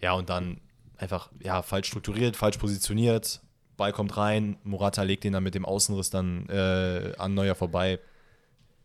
Ja, 0.02 0.14
und 0.14 0.30
dann 0.30 0.60
einfach, 1.04 1.30
ja, 1.42 1.62
falsch 1.62 1.88
strukturiert, 1.88 2.36
falsch 2.36 2.58
positioniert, 2.58 3.42
Ball 3.78 3.92
kommt 3.92 4.18
rein, 4.18 4.58
Morata 4.64 5.04
legt 5.04 5.24
den 5.24 5.34
dann 5.34 5.44
mit 5.44 5.56
dem 5.56 5.66
Außenriss 5.66 6.10
dann 6.10 6.48
äh, 6.50 7.14
an 7.18 7.34
Neuer 7.34 7.56
vorbei. 7.56 8.00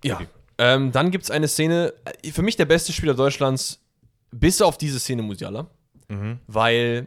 Ja. 0.04 0.16
Okay. 0.16 0.26
Ähm, 0.58 0.92
dann 0.92 1.10
gibt 1.10 1.24
es 1.24 1.30
eine 1.30 1.46
Szene, 1.48 1.92
äh, 2.22 2.30
für 2.32 2.42
mich 2.42 2.56
der 2.56 2.64
beste 2.64 2.92
Spieler 2.92 3.14
Deutschlands, 3.14 3.80
bis 4.30 4.60
auf 4.60 4.76
diese 4.78 4.98
Szene 4.98 5.22
Musiala. 5.22 5.68
Mhm. 6.08 6.38
Weil 6.46 7.06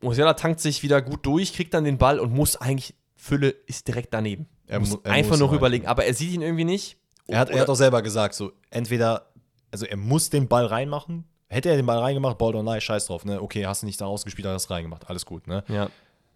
Musiala 0.00 0.34
tankt 0.34 0.60
sich 0.60 0.82
wieder 0.82 1.00
gut 1.02 1.24
durch, 1.24 1.52
kriegt 1.52 1.74
dann 1.74 1.84
den 1.84 1.98
Ball 1.98 2.18
und 2.18 2.32
muss 2.32 2.56
eigentlich, 2.56 2.94
Fülle 3.14 3.50
ist 3.66 3.86
direkt 3.88 4.14
daneben. 4.14 4.46
Er 4.66 4.80
muss 4.80 4.90
mu- 4.90 4.98
er 5.04 5.12
einfach 5.12 5.30
muss 5.32 5.38
nur 5.40 5.48
rein. 5.48 5.54
rüberlegen, 5.56 5.86
aber 5.86 6.04
er 6.06 6.14
sieht 6.14 6.32
ihn 6.32 6.42
irgendwie 6.42 6.64
nicht. 6.64 6.96
Er 7.26 7.38
hat, 7.40 7.50
er 7.50 7.60
hat 7.60 7.68
auch 7.68 7.74
selber 7.74 8.00
gesagt, 8.02 8.34
so 8.34 8.52
entweder, 8.70 9.28
also 9.70 9.84
er 9.86 9.96
muss 9.96 10.30
den 10.30 10.48
Ball 10.48 10.64
reinmachen. 10.66 11.24
Hätte 11.48 11.70
er 11.70 11.76
den 11.76 11.86
Ball 11.86 11.98
reingemacht, 11.98 12.36
Ball 12.38 12.54
or 12.54 12.80
scheiß 12.80 13.06
drauf, 13.06 13.24
ne? 13.24 13.40
Okay, 13.40 13.66
hast 13.66 13.82
du 13.82 13.86
nicht 13.86 14.00
da 14.00 14.06
rausgespielt, 14.06 14.46
hast 14.46 14.70
reingemacht, 14.70 15.08
alles 15.08 15.24
gut, 15.24 15.46
ne? 15.46 15.64
ja. 15.68 15.88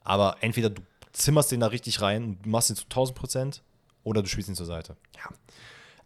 Aber 0.05 0.37
entweder 0.41 0.71
du 0.71 0.83
zimmerst 1.13 1.53
den 1.53 1.61
da 1.61 1.69
richtig 1.69 2.01
rein 2.01 2.25
und 2.25 2.47
machst 2.47 2.71
ihn 2.71 2.77
zu 2.77 2.85
1000 2.85 3.17
Prozent 3.17 3.63
oder 4.05 4.23
du 4.23 4.29
spielst 4.29 4.49
ihn 4.49 4.55
zur 4.55 4.67
Seite. 4.67 4.97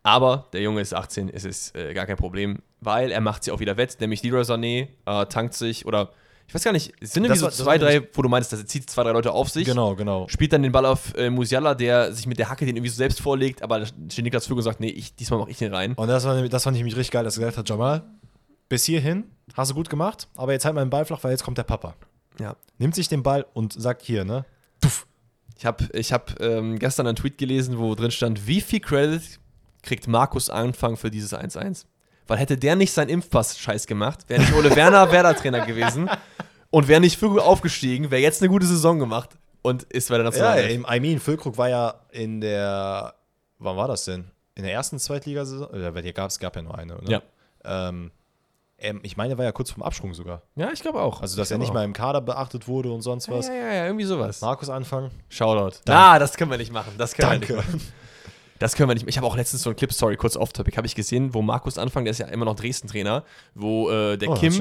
Aber 0.03 0.47
der 0.53 0.61
Junge 0.61 0.81
ist 0.81 0.95
18, 0.95 1.29
es 1.31 1.45
ist 1.45 1.75
äh, 1.75 1.95
gar 1.95 2.07
kein 2.07 2.17
Problem, 2.17 2.59
weil 2.81 3.11
er 3.11 3.21
macht 3.21 3.45
sie 3.45 3.51
auch 3.51 3.61
wieder 3.61 3.77
wett, 3.77 3.97
nämlich 4.01 4.23
Leroy 4.23 4.43
Sané 4.43 4.89
äh, 5.07 5.27
tankt 5.27 5.55
sich 5.55 5.87
oder 5.87 6.11
ich 6.49 6.55
weiß 6.55 6.63
gar 6.63 6.73
nicht, 6.73 6.93
es 7.01 7.13
sind 7.13 7.25
irgendwie 7.25 7.41
so 7.41 7.49
zwei, 7.51 7.77
drei, 7.77 8.07
wo 8.13 8.23
du 8.23 8.29
meinst, 8.29 8.53
dass 8.53 8.61
er 8.61 8.67
zieht 8.67 8.89
zwei, 8.89 9.03
drei 9.03 9.11
Leute 9.11 9.33
auf 9.33 9.51
sich. 9.51 9.65
Genau, 9.65 9.97
genau. 9.97 10.29
Spielt 10.29 10.53
dann 10.53 10.63
den 10.63 10.71
Ball 10.71 10.87
auf 10.87 11.13
äh, 11.17 11.29
Musiala, 11.29 11.75
der 11.75 12.13
sich 12.13 12.29
mit 12.29 12.39
der 12.39 12.49
Hacke 12.49 12.65
den 12.65 12.77
irgendwie 12.77 12.91
so 12.91 12.97
selbst 12.97 13.21
vorlegt, 13.21 13.63
aber 13.63 13.85
steht 13.85 14.23
Niklas 14.23 14.47
Füge 14.47 14.59
und 14.59 14.63
sagt, 14.63 14.79
nee, 14.79 14.91
ich, 14.91 15.17
diesmal 15.17 15.41
mach 15.41 15.49
ich 15.49 15.59
den 15.59 15.75
rein. 15.75 15.95
Und 15.95 16.07
das, 16.07 16.25
war, 16.25 16.41
das 16.41 16.63
fand 16.63 16.77
ich 16.77 16.85
mich 16.85 16.95
richtig 16.95 17.11
geil, 17.11 17.25
dass 17.25 17.37
er 17.37 17.41
gesagt 17.41 17.59
hat, 17.59 17.69
Jamal, 17.69 18.05
bis 18.69 18.85
hierhin 18.85 19.25
hast 19.55 19.71
du 19.71 19.75
gut 19.75 19.89
gemacht, 19.89 20.29
aber 20.37 20.53
jetzt 20.53 20.64
halt 20.64 20.75
mal 20.75 20.85
den 20.85 20.91
Ball 20.91 21.05
flach, 21.05 21.23
weil 21.23 21.31
jetzt 21.33 21.45
kommt 21.45 21.59
der 21.59 21.62
Papa. 21.64 21.95
Ja. 22.41 22.57
Nimmt 22.79 22.95
sich 22.95 23.09
den 23.09 23.23
Ball 23.23 23.47
und 23.55 23.73
sagt 23.73 24.03
hier, 24.03 24.25
ne? 24.25 24.45
Ich 25.59 25.64
habe 25.64 25.89
ich 25.95 26.12
hab, 26.12 26.39
ähm, 26.41 26.79
gestern 26.79 27.07
einen 27.07 27.17
Tweet 27.17 27.39
gelesen, 27.39 27.79
wo 27.79 27.95
drin 27.95 28.11
stand, 28.11 28.47
wie 28.47 28.61
viel 28.61 28.81
Credit 28.81 29.23
kriegt 29.83 30.07
Markus 30.07 30.51
Anfang 30.51 30.97
für 30.97 31.11
dieses 31.11 31.33
1-1? 31.33 31.87
Weil 32.27 32.39
hätte 32.39 32.59
der 32.59 32.77
nicht 32.77 32.93
seinen 32.93 33.09
Impfpass-Scheiß 33.09 33.87
gemacht, 33.87 34.29
wäre 34.29 34.41
nicht 34.41 34.53
Ole 34.53 34.75
Werner 34.77 35.11
Werder-Trainer 35.12 35.64
gewesen 35.64 36.11
und 36.71 36.89
wäre 36.89 37.01
nicht 37.01 37.19
Füge 37.19 37.43
aufgestiegen, 37.43 38.11
wäre 38.11 38.21
jetzt 38.21 38.43
eine 38.43 38.51
gute 38.51 38.67
Saison 38.67 38.99
gemacht 38.99 39.31
und 39.62 39.85
ist 39.85 40.09
bei 40.11 40.17
der 40.17 40.25
Ja, 40.25 40.31
Nationalelf. 40.31 40.73
im, 40.73 40.87
I 40.91 41.01
mean, 41.01 41.21
Füllkrug 41.21 41.57
war 41.57 41.69
ja 41.71 41.95
in 42.11 42.41
der, 42.41 43.14
wann 43.59 43.77
war 43.77 43.89
das 43.89 44.05
denn? 44.05 44.31
In 44.57 44.64
der 44.64 44.73
ersten 44.73 44.99
Zweitligasaison? 44.99 45.69
Oder 45.69 45.95
weil 45.95 46.03
hier 46.03 46.12
gab 46.12 46.31
es 46.31 46.39
gab 46.39 46.55
ja 46.57 46.62
nur 46.62 46.77
eine, 46.77 46.99
oder? 46.99 47.11
Ja. 47.11 47.23
Ähm, 47.64 48.11
ähm, 48.79 49.01
ich 49.03 49.16
meine, 49.16 49.35
er 49.35 49.39
war 49.39 49.45
ja 49.45 49.53
kurz 49.53 49.70
vorm 49.70 49.83
Absprung 49.83 50.12
sogar. 50.14 50.43
ja, 50.55 50.70
ich 50.72 50.81
glaube 50.81 51.01
auch. 51.01 51.20
Also, 51.22 51.37
dass 51.37 51.51
er 51.51 51.59
nicht 51.59 51.70
auch. 51.70 51.74
mal 51.74 51.85
im 51.85 51.93
Kader 51.93 52.20
beachtet 52.20 52.68
wurde 52.68 52.91
und 52.93 53.03
sonst 53.03 53.29
was. 53.31 53.49
Ja, 53.49 53.55
ja, 53.55 53.72
ja, 53.72 53.85
irgendwie 53.87 54.05
sowas. 54.05 54.41
Markus 54.41 54.68
Anfang. 54.70 55.11
Shoutout. 55.29 55.79
Na, 55.87 56.18
das 56.18 56.37
können 56.37 56.51
wir 56.51 56.59
nicht 56.59 56.72
machen. 56.72 56.93
Das 56.99 57.14
können 57.14 57.31
wir 57.31 57.39
Danke. 57.39 57.55
nicht 57.57 57.66
machen. 57.66 57.81
Das 58.59 58.74
können 58.74 58.89
wir 58.89 58.95
nicht. 58.95 59.07
Ich 59.07 59.18
habe 59.18 59.27
auch 59.27 59.37
letztens 59.37 59.62
so 59.64 59.68
einen 59.70 59.77
Clip, 59.77 59.93
sorry, 59.93 60.16
kurz 60.16 60.35
off-topic, 60.35 60.77
habe 60.79 60.87
ich 60.87 60.95
gesehen, 60.95 61.35
wo 61.35 61.43
Markus 61.43 61.77
Anfang, 61.77 62.05
der 62.07 62.12
ist 62.12 62.18
ja 62.18 62.27
immer 62.29 62.47
noch 62.47 62.57
Dresden-Trainer, 62.57 63.22
wo 63.55 63.91
äh, 63.91 64.16
der 64.16 64.31
Oh, 64.31 64.35
Kim, 64.35 64.55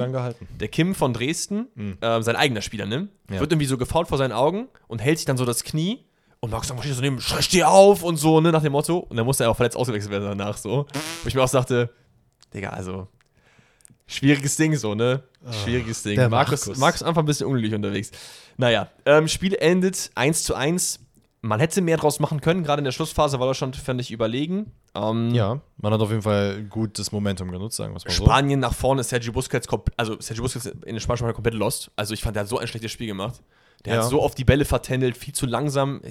der 0.59 0.68
Kim 0.68 0.93
von 0.95 1.13
Dresden, 1.13 1.70
äh, 2.01 2.22
sein 2.22 2.36
eigener 2.36 2.61
Spieler, 2.61 2.86
ne? 2.86 3.07
Ja. 3.30 3.39
Wird 3.39 3.53
irgendwie 3.53 3.68
so 3.68 3.78
gefault 3.78 4.09
vor 4.09 4.18
seinen 4.18 4.34
Augen 4.34 4.68
und 4.89 4.99
hält 4.99 5.18
sich 5.20 5.26
dann 5.26 5.38
so 5.38 5.45
das 5.45 5.63
Knie 5.63 6.05
und 6.41 6.49
Markus 6.51 6.70
Anfang 6.70 6.84
steht 6.84 6.95
so 6.97 7.01
neben, 7.01 7.22
"Schrei, 7.22 7.41
steh 7.41 7.63
auf 7.63 8.03
und 8.03 8.18
so, 8.18 8.41
ne, 8.41 8.51
nach 8.51 8.61
dem 8.61 8.74
Motto. 8.74 8.97
Und 8.97 9.16
dann 9.16 9.26
musste 9.26 9.45
er 9.45 9.49
auch 9.51 9.55
verletzt 9.55 9.78
ausgewechselt 9.78 10.11
werden 10.11 10.26
danach, 10.28 10.57
so. 10.57 10.86
Wo 11.24 11.28
ich 11.30 11.34
mir 11.34 11.41
auch 11.41 11.47
sagte, 11.47 11.89
Digga, 12.53 12.72
also, 12.72 13.07
schwieriges 14.08 14.56
Ding, 14.58 14.76
so, 14.76 14.95
ne? 14.95 15.24
Schwieriges 15.64 16.03
Ding. 16.03 16.16
der 16.16 16.30
Markus, 16.30 16.66
Markus. 16.66 16.80
Markus 16.80 17.03
einfach 17.03 17.22
ein 17.22 17.26
bisschen 17.26 17.47
unglücklich 17.47 17.74
unterwegs. 17.74 18.12
Naja, 18.58 18.89
ähm, 19.06 19.28
Spiel 19.28 19.53
endet 19.56 20.12
1 20.16 20.43
zu 20.43 20.56
1. 20.56 20.99
Man 21.41 21.60
hätte 21.60 21.82
mehr 21.82 21.97
draus 21.97 22.20
machen 22.20 22.41
können, 22.41 22.64
gerade 22.64 22.80
in 22.80 22.86
der 22.86 22.91
Schlussphase 22.91 23.39
war 23.39 23.45
Deutschland, 23.45 23.76
fand 23.76 24.01
ich, 24.01 24.10
überlegen. 24.10 24.72
Ähm, 24.95 25.30
Ja, 25.32 25.62
man 25.78 25.93
hat 25.93 26.01
auf 26.01 26.10
jeden 26.10 26.24
Fall 26.24 26.64
gut 26.64 26.97
das 26.97 27.12
Momentum 27.12 27.51
genutzt, 27.51 27.78
sagen 27.78 27.93
wir 27.93 27.97
es 27.97 28.06
mal 28.06 28.12
so. 28.12 28.24
Spanien 28.26 28.60
nach 28.60 28.74
vorne, 28.74 29.03
Sergio 29.03 29.32
Busquets, 29.32 29.68
also 29.95 30.20
Sergio 30.20 30.41
Busquets 30.43 30.66
in 30.66 30.82
den 30.82 30.99
Spanischen 30.99 31.32
komplett 31.34 31.53
lost. 31.53 31.91
Also 31.95 32.16
ich 32.16 32.22
fand, 32.24 32.36
der 32.36 32.41
hat 32.43 32.49
so 32.49 32.58
ein 32.58 32.68
schlechtes 32.68 32.91
Spiel 32.91 33.06
gemacht. 33.08 33.43
Der 33.86 33.95
Ja. 33.95 34.01
hat 34.03 34.09
so 34.09 34.21
oft 34.21 34.38
die 34.38 34.43
Bälle 34.43 34.65
vertändelt, 34.65 35.15
viel 35.17 35.33
zu 35.33 35.45
langsam. 35.45 36.01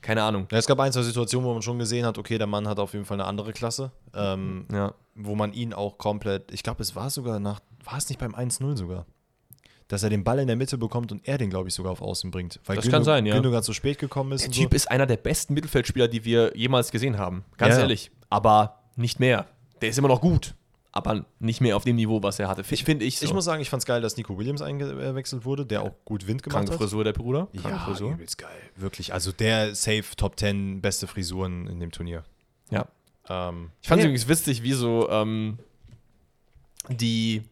Keine 0.00 0.22
Ahnung. 0.22 0.46
Ja, 0.50 0.58
es 0.58 0.66
gab 0.66 0.78
ein, 0.80 0.92
zwei 0.92 1.02
Situationen, 1.02 1.46
wo 1.48 1.52
man 1.52 1.62
schon 1.62 1.78
gesehen 1.78 2.06
hat, 2.06 2.16
okay, 2.18 2.38
der 2.38 2.46
Mann 2.46 2.66
hat 2.68 2.78
auf 2.78 2.92
jeden 2.92 3.04
Fall 3.04 3.16
eine 3.20 3.26
andere 3.28 3.52
Klasse. 3.52 3.90
Ähm, 4.14 4.66
Ja. 4.72 4.94
wo 5.14 5.34
man 5.34 5.52
ihn 5.52 5.72
auch 5.74 5.98
komplett, 5.98 6.50
ich 6.52 6.62
glaube, 6.62 6.82
es 6.82 6.94
war 6.96 7.10
sogar 7.10 7.38
nach, 7.40 7.60
war 7.84 7.98
es 7.98 8.08
nicht 8.08 8.18
beim 8.18 8.34
1-0 8.34 8.76
sogar? 8.76 9.06
Dass 9.88 10.04
er 10.04 10.08
den 10.10 10.22
Ball 10.22 10.38
in 10.38 10.46
der 10.46 10.54
Mitte 10.56 10.78
bekommt 10.78 11.10
und 11.10 11.26
er 11.26 11.36
den, 11.36 11.50
glaube 11.50 11.68
ich, 11.68 11.74
sogar 11.74 11.90
auf 11.92 12.00
Außen 12.00 12.30
bringt. 12.30 12.60
Weil 12.64 12.76
Das 12.76 12.88
kann 12.88 13.02
sein, 13.02 13.26
ja. 13.26 13.34
Gündogan 13.34 13.62
zu 13.64 13.72
spät 13.72 13.98
gekommen 13.98 14.30
ist 14.32 14.42
Der 14.42 14.48
und 14.50 14.54
Typ 14.54 14.70
so. 14.70 14.76
ist 14.76 14.90
einer 14.90 15.04
der 15.06 15.16
besten 15.16 15.52
Mittelfeldspieler, 15.54 16.06
die 16.06 16.24
wir 16.24 16.56
jemals 16.56 16.92
gesehen 16.92 17.18
haben. 17.18 17.44
Ganz 17.56 17.74
Ja. 17.74 17.80
ehrlich. 17.82 18.12
Aber 18.30 18.84
nicht 18.94 19.18
mehr. 19.18 19.46
Der 19.82 19.88
ist 19.88 19.98
immer 19.98 20.06
noch 20.08 20.20
gut. 20.20 20.54
Aber 20.92 21.24
nicht 21.38 21.60
mehr 21.60 21.76
auf 21.76 21.84
dem 21.84 21.94
Niveau, 21.96 22.20
was 22.22 22.40
er 22.40 22.48
hatte. 22.48 22.62
F- 22.62 22.80
Finde 22.84 23.04
ich 23.04 23.18
so. 23.18 23.24
Ich 23.24 23.32
muss 23.32 23.44
sagen, 23.44 23.62
ich 23.62 23.70
fand 23.70 23.82
es 23.82 23.86
geil, 23.86 24.00
dass 24.00 24.16
Nico 24.16 24.36
Williams 24.36 24.60
eingewechselt 24.60 25.44
wurde, 25.44 25.64
der 25.64 25.82
auch 25.82 25.92
gut 26.04 26.26
Wind 26.26 26.42
gemacht 26.42 26.56
Kranke 26.66 26.72
hat. 26.72 26.78
Frisur, 26.80 27.04
der 27.04 27.12
Bruder. 27.12 27.46
Kranke 27.54 27.68
Ja, 27.78 27.84
Frisur. 27.84 28.10
übelst 28.12 28.38
geil. 28.38 28.50
Wirklich. 28.74 29.12
Also 29.14 29.30
der 29.30 29.74
safe 29.76 30.04
Top 30.16 30.36
10 30.38 30.80
beste 30.80 31.06
Frisuren 31.06 31.68
in 31.68 31.78
dem 31.78 31.92
Turnier. 31.92 32.24
Ja. 32.70 32.86
Ähm, 33.28 33.70
Ich 33.82 33.88
fand 33.88 34.00
es 34.00 34.04
ja. 34.04 34.08
übrigens 34.10 34.26
witzig, 34.28 34.64
wie 34.64 34.72
so 34.72 35.08
ähm, 35.10 35.58
die, 36.88 37.42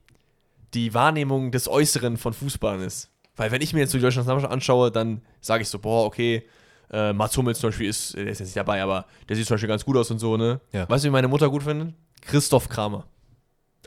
die 0.75 0.95
Wahrnehmung 0.95 1.53
des 1.53 1.69
Äußeren 1.69 2.17
von 2.17 2.33
Fußballern 2.33 2.81
ist. 2.83 3.11
Weil 3.37 3.51
wenn 3.53 3.63
ich 3.63 3.73
mir 3.73 3.81
jetzt 3.81 3.93
so 3.93 3.99
die 3.99 4.03
deutsche 4.03 4.19
Nationalmannschaft 4.19 4.53
anschaue, 4.53 4.91
dann 4.91 5.23
sage 5.41 5.63
ich 5.63 5.69
so, 5.69 5.79
boah, 5.79 6.05
okay, 6.07 6.43
äh, 6.91 7.13
Mats 7.13 7.37
Hummels 7.37 7.61
zum 7.61 7.69
Beispiel 7.69 7.89
ist, 7.89 8.15
der 8.17 8.27
ist 8.27 8.41
jetzt 8.41 8.49
nicht 8.49 8.57
dabei, 8.57 8.83
aber 8.83 9.07
der 9.29 9.37
sieht 9.37 9.47
zum 9.47 9.55
Beispiel 9.55 9.69
ganz 9.69 9.85
gut 9.85 9.97
aus 9.97 10.11
und 10.11 10.19
so, 10.19 10.37
ne? 10.37 10.61
Ja. 10.73 10.89
Weißt 10.89 11.05
du, 11.05 11.09
wie 11.09 11.13
meine 11.13 11.29
Mutter 11.29 11.49
gut 11.49 11.63
findet? 11.63 11.95
Christoph 12.23 12.69
Kramer. 12.69 13.07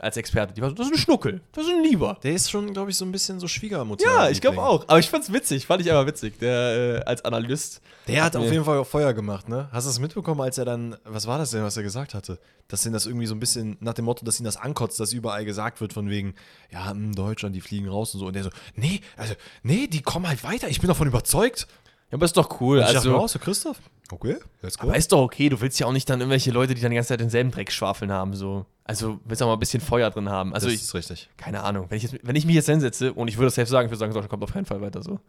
Als 0.04 0.18
Experte. 0.18 0.54
Die 0.56 0.62
war 0.64 0.70
so, 0.70 0.76
das 0.76 0.88
ist 0.88 0.94
ein 0.94 0.98
Schnuckel, 0.98 1.42
das 1.52 1.66
ist 1.66 1.72
ein 1.72 1.84
Lieber. 1.84 2.18
Der 2.24 2.34
ist 2.34 2.50
schon, 2.50 2.74
glaube 2.74 2.90
ich, 2.90 2.98
so 2.98 3.06
ein 3.06 3.12
bisschen 3.12 3.40
so 3.40 3.48
Schwiegermutter. 3.48 4.04
Ja, 4.04 4.30
ich 4.32 4.42
glaube 4.42 4.60
auch. 4.60 4.84
Aber 4.88 4.98
ich 4.98 5.08
fand's 5.08 5.32
witzig, 5.32 5.68
fand 5.68 5.82
ich 5.86 5.92
aber 5.92 6.08
witzig. 6.08 6.40
Der 6.40 7.02
äh, 7.02 7.06
als 7.06 7.24
Analyst. 7.24 7.82
Der 8.08 8.24
hat 8.24 8.34
mir- 8.34 8.40
auf 8.40 8.52
jeden 8.52 8.66
Fall 8.66 8.80
auch 8.80 8.88
Feuer 8.88 9.14
gemacht, 9.14 9.48
ne? 9.48 9.70
Hast 9.72 9.86
du 9.86 9.92
es 9.92 10.00
mitbekommen, 10.00 10.42
als 10.42 10.58
er 10.58 10.66
dann, 10.66 10.98
was 11.04 11.28
war 11.28 11.38
das 11.38 11.52
denn, 11.52 11.62
was 11.64 11.78
er 11.78 11.84
gesagt 11.84 12.16
hatte? 12.16 12.40
Dass 12.68 12.84
ihn 12.86 12.94
das 12.94 13.06
irgendwie 13.06 13.28
so 13.28 13.36
ein 13.36 13.40
bisschen 13.40 13.78
nach 13.80 13.94
dem 13.94 14.06
Motto, 14.06 14.26
dass 14.26 14.40
ihn 14.40 14.44
das 14.44 14.58
ankotzt, 14.58 15.00
dass 15.00 15.14
überall 15.14 15.46
gesagt 15.46 15.82
wird 15.82 15.94
von 15.94 16.10
wegen, 16.10 16.34
ja, 16.72 16.90
in 16.90 17.12
Deutschland, 17.12 17.56
die 17.56 17.62
fliegen 17.62 17.88
raus 17.88 18.14
und 18.16 18.22
so. 18.22 18.26
Und 18.26 18.34
der 18.36 18.44
so, 18.44 18.50
nee, 18.76 19.02
also, 19.18 19.36
nee, 19.62 19.86
die 19.86 20.02
kommen 20.02 20.28
halt 20.28 20.44
weiter. 20.44 20.68
Ich 20.68 20.80
bin 20.82 20.88
davon 20.88 21.08
überzeugt. 21.08 21.68
Ja, 22.12 22.18
aber 22.18 22.26
ist 22.26 22.36
doch 22.36 22.60
cool. 22.60 22.80
Und 22.80 22.84
ich 22.86 22.92
dachte 22.94 23.10
Also, 23.14 23.28
so, 23.28 23.40
Christoph, 23.40 23.78
okay, 24.12 24.36
let's 24.62 24.78
go. 24.78 24.88
aber 24.88 24.98
ist 24.98 25.12
doch 25.12 25.22
okay. 25.22 25.48
Du 25.48 25.62
willst 25.62 25.80
ja 25.80 25.88
auch 25.88 25.94
nicht 25.94 26.10
dann 26.10 26.20
irgendwelche 26.20 26.52
Leute, 26.52 26.74
die 26.76 26.82
dann 26.82 26.92
die 26.92 26.96
ganze 26.96 27.10
Zeit 27.10 27.22
denselben 27.22 27.52
Dreck 27.52 27.72
schwafeln 27.72 28.12
haben. 28.12 28.34
So. 28.34 28.66
Also 28.84 29.20
willst 29.24 29.42
auch 29.42 29.48
mal 29.48 29.54
ein 29.54 29.60
bisschen 29.60 29.82
Feuer 29.82 30.10
drin 30.10 30.30
haben. 30.30 30.54
Also 30.54 30.68
das 30.68 30.76
ich, 30.76 30.82
ist 30.82 30.94
richtig. 30.94 31.30
keine 31.38 31.64
Ahnung. 31.64 31.86
Wenn 31.90 31.98
ich, 31.98 32.04
jetzt, 32.04 32.16
wenn 32.22 32.36
ich 32.36 32.46
mich 32.46 32.56
jetzt 32.56 32.66
hinsetze 32.68 33.14
und 33.14 33.30
ich 33.30 33.38
würde 33.38 33.48
das 33.48 33.56
selbst 33.56 33.72
sagen, 33.72 33.86
ich 33.86 33.92
würde 33.92 34.00
sagen, 34.00 34.14
Deutschland 34.14 34.30
kommt 34.30 34.44
auf 34.44 34.52
keinen 34.52 34.66
Fall 34.66 34.82
weiter 34.82 35.02
so. 35.02 35.22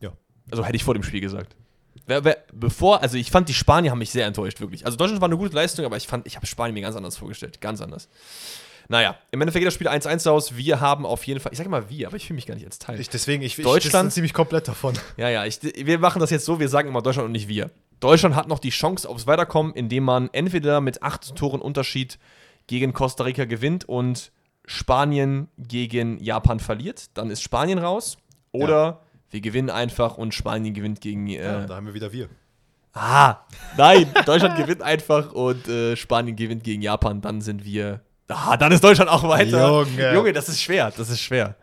Ja. 0.00 0.12
Also 0.50 0.64
hätte 0.64 0.76
ich 0.76 0.84
vor 0.84 0.94
dem 0.94 1.02
Spiel 1.02 1.20
gesagt. 1.20 1.54
Wer, 2.06 2.24
wer, 2.24 2.38
bevor, 2.54 3.02
also 3.02 3.18
ich 3.18 3.30
fand, 3.30 3.48
die 3.48 3.54
Spanier 3.54 3.90
haben 3.90 3.98
mich 3.98 4.10
sehr 4.10 4.26
enttäuscht, 4.26 4.60
wirklich. 4.60 4.86
Also 4.86 4.96
Deutschland 4.96 5.20
war 5.20 5.28
eine 5.28 5.36
gute 5.36 5.54
Leistung, 5.54 5.84
aber 5.84 5.96
ich 5.96 6.06
fand, 6.06 6.26
ich 6.26 6.36
habe 6.36 6.46
Spanien 6.46 6.72
mir 6.72 6.82
ganz 6.82 6.96
anders 6.96 7.16
vorgestellt. 7.16 7.60
Ganz 7.60 7.80
anders. 7.82 8.08
Naja, 8.88 9.16
im 9.30 9.40
Endeffekt 9.40 9.60
geht 9.62 9.66
das 9.66 9.74
Spiel 9.74 9.88
1-1 9.88 10.28
aus. 10.30 10.56
Wir 10.56 10.80
haben 10.80 11.04
auf 11.06 11.26
jeden 11.26 11.40
Fall, 11.40 11.52
ich 11.52 11.58
sage 11.58 11.68
mal 11.70 11.88
wir, 11.90 12.06
aber 12.06 12.16
ich 12.16 12.26
fühle 12.26 12.36
mich 12.36 12.46
gar 12.46 12.54
nicht 12.54 12.66
als 12.66 12.78
Teil. 12.78 13.00
Ich, 13.00 13.08
deswegen, 13.08 13.42
ich, 13.42 13.56
Deutschland- 13.56 14.08
ich 14.08 14.14
ziemlich 14.14 14.32
komplett 14.34 14.68
davon. 14.68 14.94
Ja, 15.16 15.28
ja, 15.28 15.44
ich, 15.44 15.58
wir 15.62 15.98
machen 15.98 16.20
das 16.20 16.30
jetzt 16.30 16.44
so, 16.44 16.60
wir 16.60 16.68
sagen 16.68 16.88
immer 16.88 17.02
Deutschland 17.02 17.26
und 17.26 17.32
nicht 17.32 17.48
wir. 17.48 17.70
Deutschland 18.00 18.34
hat 18.36 18.46
noch 18.48 18.58
die 18.58 18.70
Chance 18.70 19.08
aufs 19.08 19.26
Weiterkommen, 19.26 19.72
indem 19.74 20.04
man 20.04 20.28
entweder 20.32 20.80
mit 20.80 21.02
acht 21.02 21.34
Toren 21.34 21.60
Unterschied 21.60 22.18
gegen 22.66 22.92
Costa 22.92 23.24
Rica 23.24 23.44
gewinnt 23.44 23.88
und 23.88 24.30
Spanien 24.66 25.48
gegen 25.58 26.18
Japan 26.22 26.60
verliert. 26.60 27.06
Dann 27.14 27.30
ist 27.30 27.42
Spanien 27.42 27.78
raus. 27.78 28.18
Oder 28.52 29.00
wir 29.30 29.40
gewinnen 29.40 29.70
einfach 29.70 30.16
und 30.18 30.34
Spanien 30.34 30.74
gewinnt 30.74 31.00
gegen. 31.00 31.26
Äh, 31.28 31.42
Ja, 31.42 31.66
da 31.66 31.76
haben 31.76 31.86
wir 31.86 31.94
wieder 31.94 32.12
wir. 32.12 32.28
ah, 32.92 33.38
nein, 33.76 34.06
Deutschland 34.24 34.56
gewinnt 34.56 34.82
einfach 34.82 35.32
und 35.32 35.66
äh, 35.68 35.96
Spanien 35.96 36.36
gewinnt 36.36 36.64
gegen 36.64 36.82
Japan. 36.82 37.20
Dann 37.20 37.40
sind 37.40 37.64
wir. 37.64 38.00
Ah, 38.28 38.56
dann 38.56 38.72
ist 38.72 38.82
Deutschland 38.82 39.10
auch 39.10 39.22
weiter. 39.22 39.84
Junge. 39.84 40.14
Junge, 40.14 40.32
das 40.32 40.48
ist 40.48 40.60
schwer, 40.60 40.92
das 40.96 41.08
ist 41.10 41.20
schwer. 41.20 41.54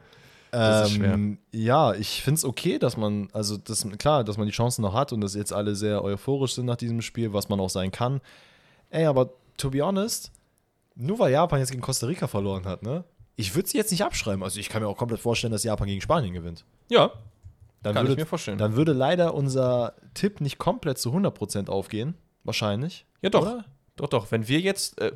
Ähm, 0.55 1.39
ja, 1.51 1.93
ich 1.93 2.21
finde 2.21 2.37
es 2.37 2.45
okay, 2.45 2.77
dass 2.77 2.95
man, 2.95 3.27
also 3.33 3.57
das, 3.57 3.87
klar, 3.97 4.23
dass 4.23 4.37
man 4.37 4.45
die 4.45 4.53
Chancen 4.53 4.83
noch 4.83 4.93
hat 4.93 5.11
und 5.11 5.21
dass 5.21 5.33
jetzt 5.33 5.51
alle 5.51 5.75
sehr 5.75 6.03
euphorisch 6.03 6.53
sind 6.53 6.65
nach 6.65 6.75
diesem 6.75 7.01
Spiel, 7.01 7.33
was 7.33 7.49
man 7.49 7.59
auch 7.59 7.71
sein 7.71 7.91
kann. 7.91 8.21
Ey, 8.91 9.05
aber 9.05 9.31
to 9.57 9.71
be 9.71 9.81
honest, 9.83 10.31
nur 10.95 11.17
weil 11.17 11.31
Japan 11.31 11.59
jetzt 11.59 11.71
gegen 11.71 11.81
Costa 11.81 12.05
Rica 12.05 12.27
verloren 12.27 12.65
hat, 12.65 12.83
ne? 12.83 13.03
Ich 13.35 13.55
würde 13.55 13.67
sie 13.67 13.77
jetzt 13.77 13.89
nicht 13.89 14.03
abschreiben. 14.03 14.43
Also 14.43 14.59
ich 14.59 14.69
kann 14.69 14.83
mir 14.83 14.87
auch 14.87 14.97
komplett 14.97 15.19
vorstellen, 15.19 15.51
dass 15.51 15.63
Japan 15.63 15.87
gegen 15.87 16.01
Spanien 16.01 16.35
gewinnt. 16.35 16.65
Ja, 16.89 17.11
Dann 17.81 17.95
Kann 17.95 18.05
ich 18.05 18.11
würde, 18.11 18.21
mir 18.21 18.25
vorstellen. 18.27 18.59
Dann 18.59 18.75
würde 18.75 18.93
leider 18.93 19.33
unser 19.33 19.95
Tipp 20.13 20.39
nicht 20.39 20.59
komplett 20.59 20.99
zu 20.99 21.11
100% 21.11 21.67
aufgehen. 21.67 22.13
Wahrscheinlich. 22.43 23.07
Ja, 23.23 23.31
doch. 23.31 23.41
Oder? 23.41 23.65
Doch, 23.95 24.07
doch. 24.07 24.31
Wenn 24.31 24.47
wir 24.47 24.59
jetzt. 24.59 25.01
Äh, 25.01 25.13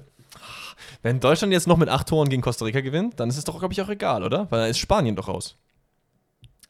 wenn 1.02 1.20
Deutschland 1.20 1.54
jetzt 1.54 1.68
noch 1.68 1.78
mit 1.78 1.90
acht 1.90 2.08
Toren 2.08 2.30
gegen 2.30 2.42
Costa 2.42 2.66
Rica 2.66 2.82
gewinnt, 2.82 3.20
dann 3.20 3.30
ist 3.30 3.38
es 3.38 3.44
doch, 3.44 3.58
glaube 3.60 3.74
ich, 3.74 3.82
auch 3.82 3.90
egal, 3.90 4.24
oder? 4.24 4.48
Weil 4.52 4.62
dann 4.62 4.70
ist 4.70 4.78
Spanien 4.80 5.16
doch 5.16 5.28
raus. 5.28 5.56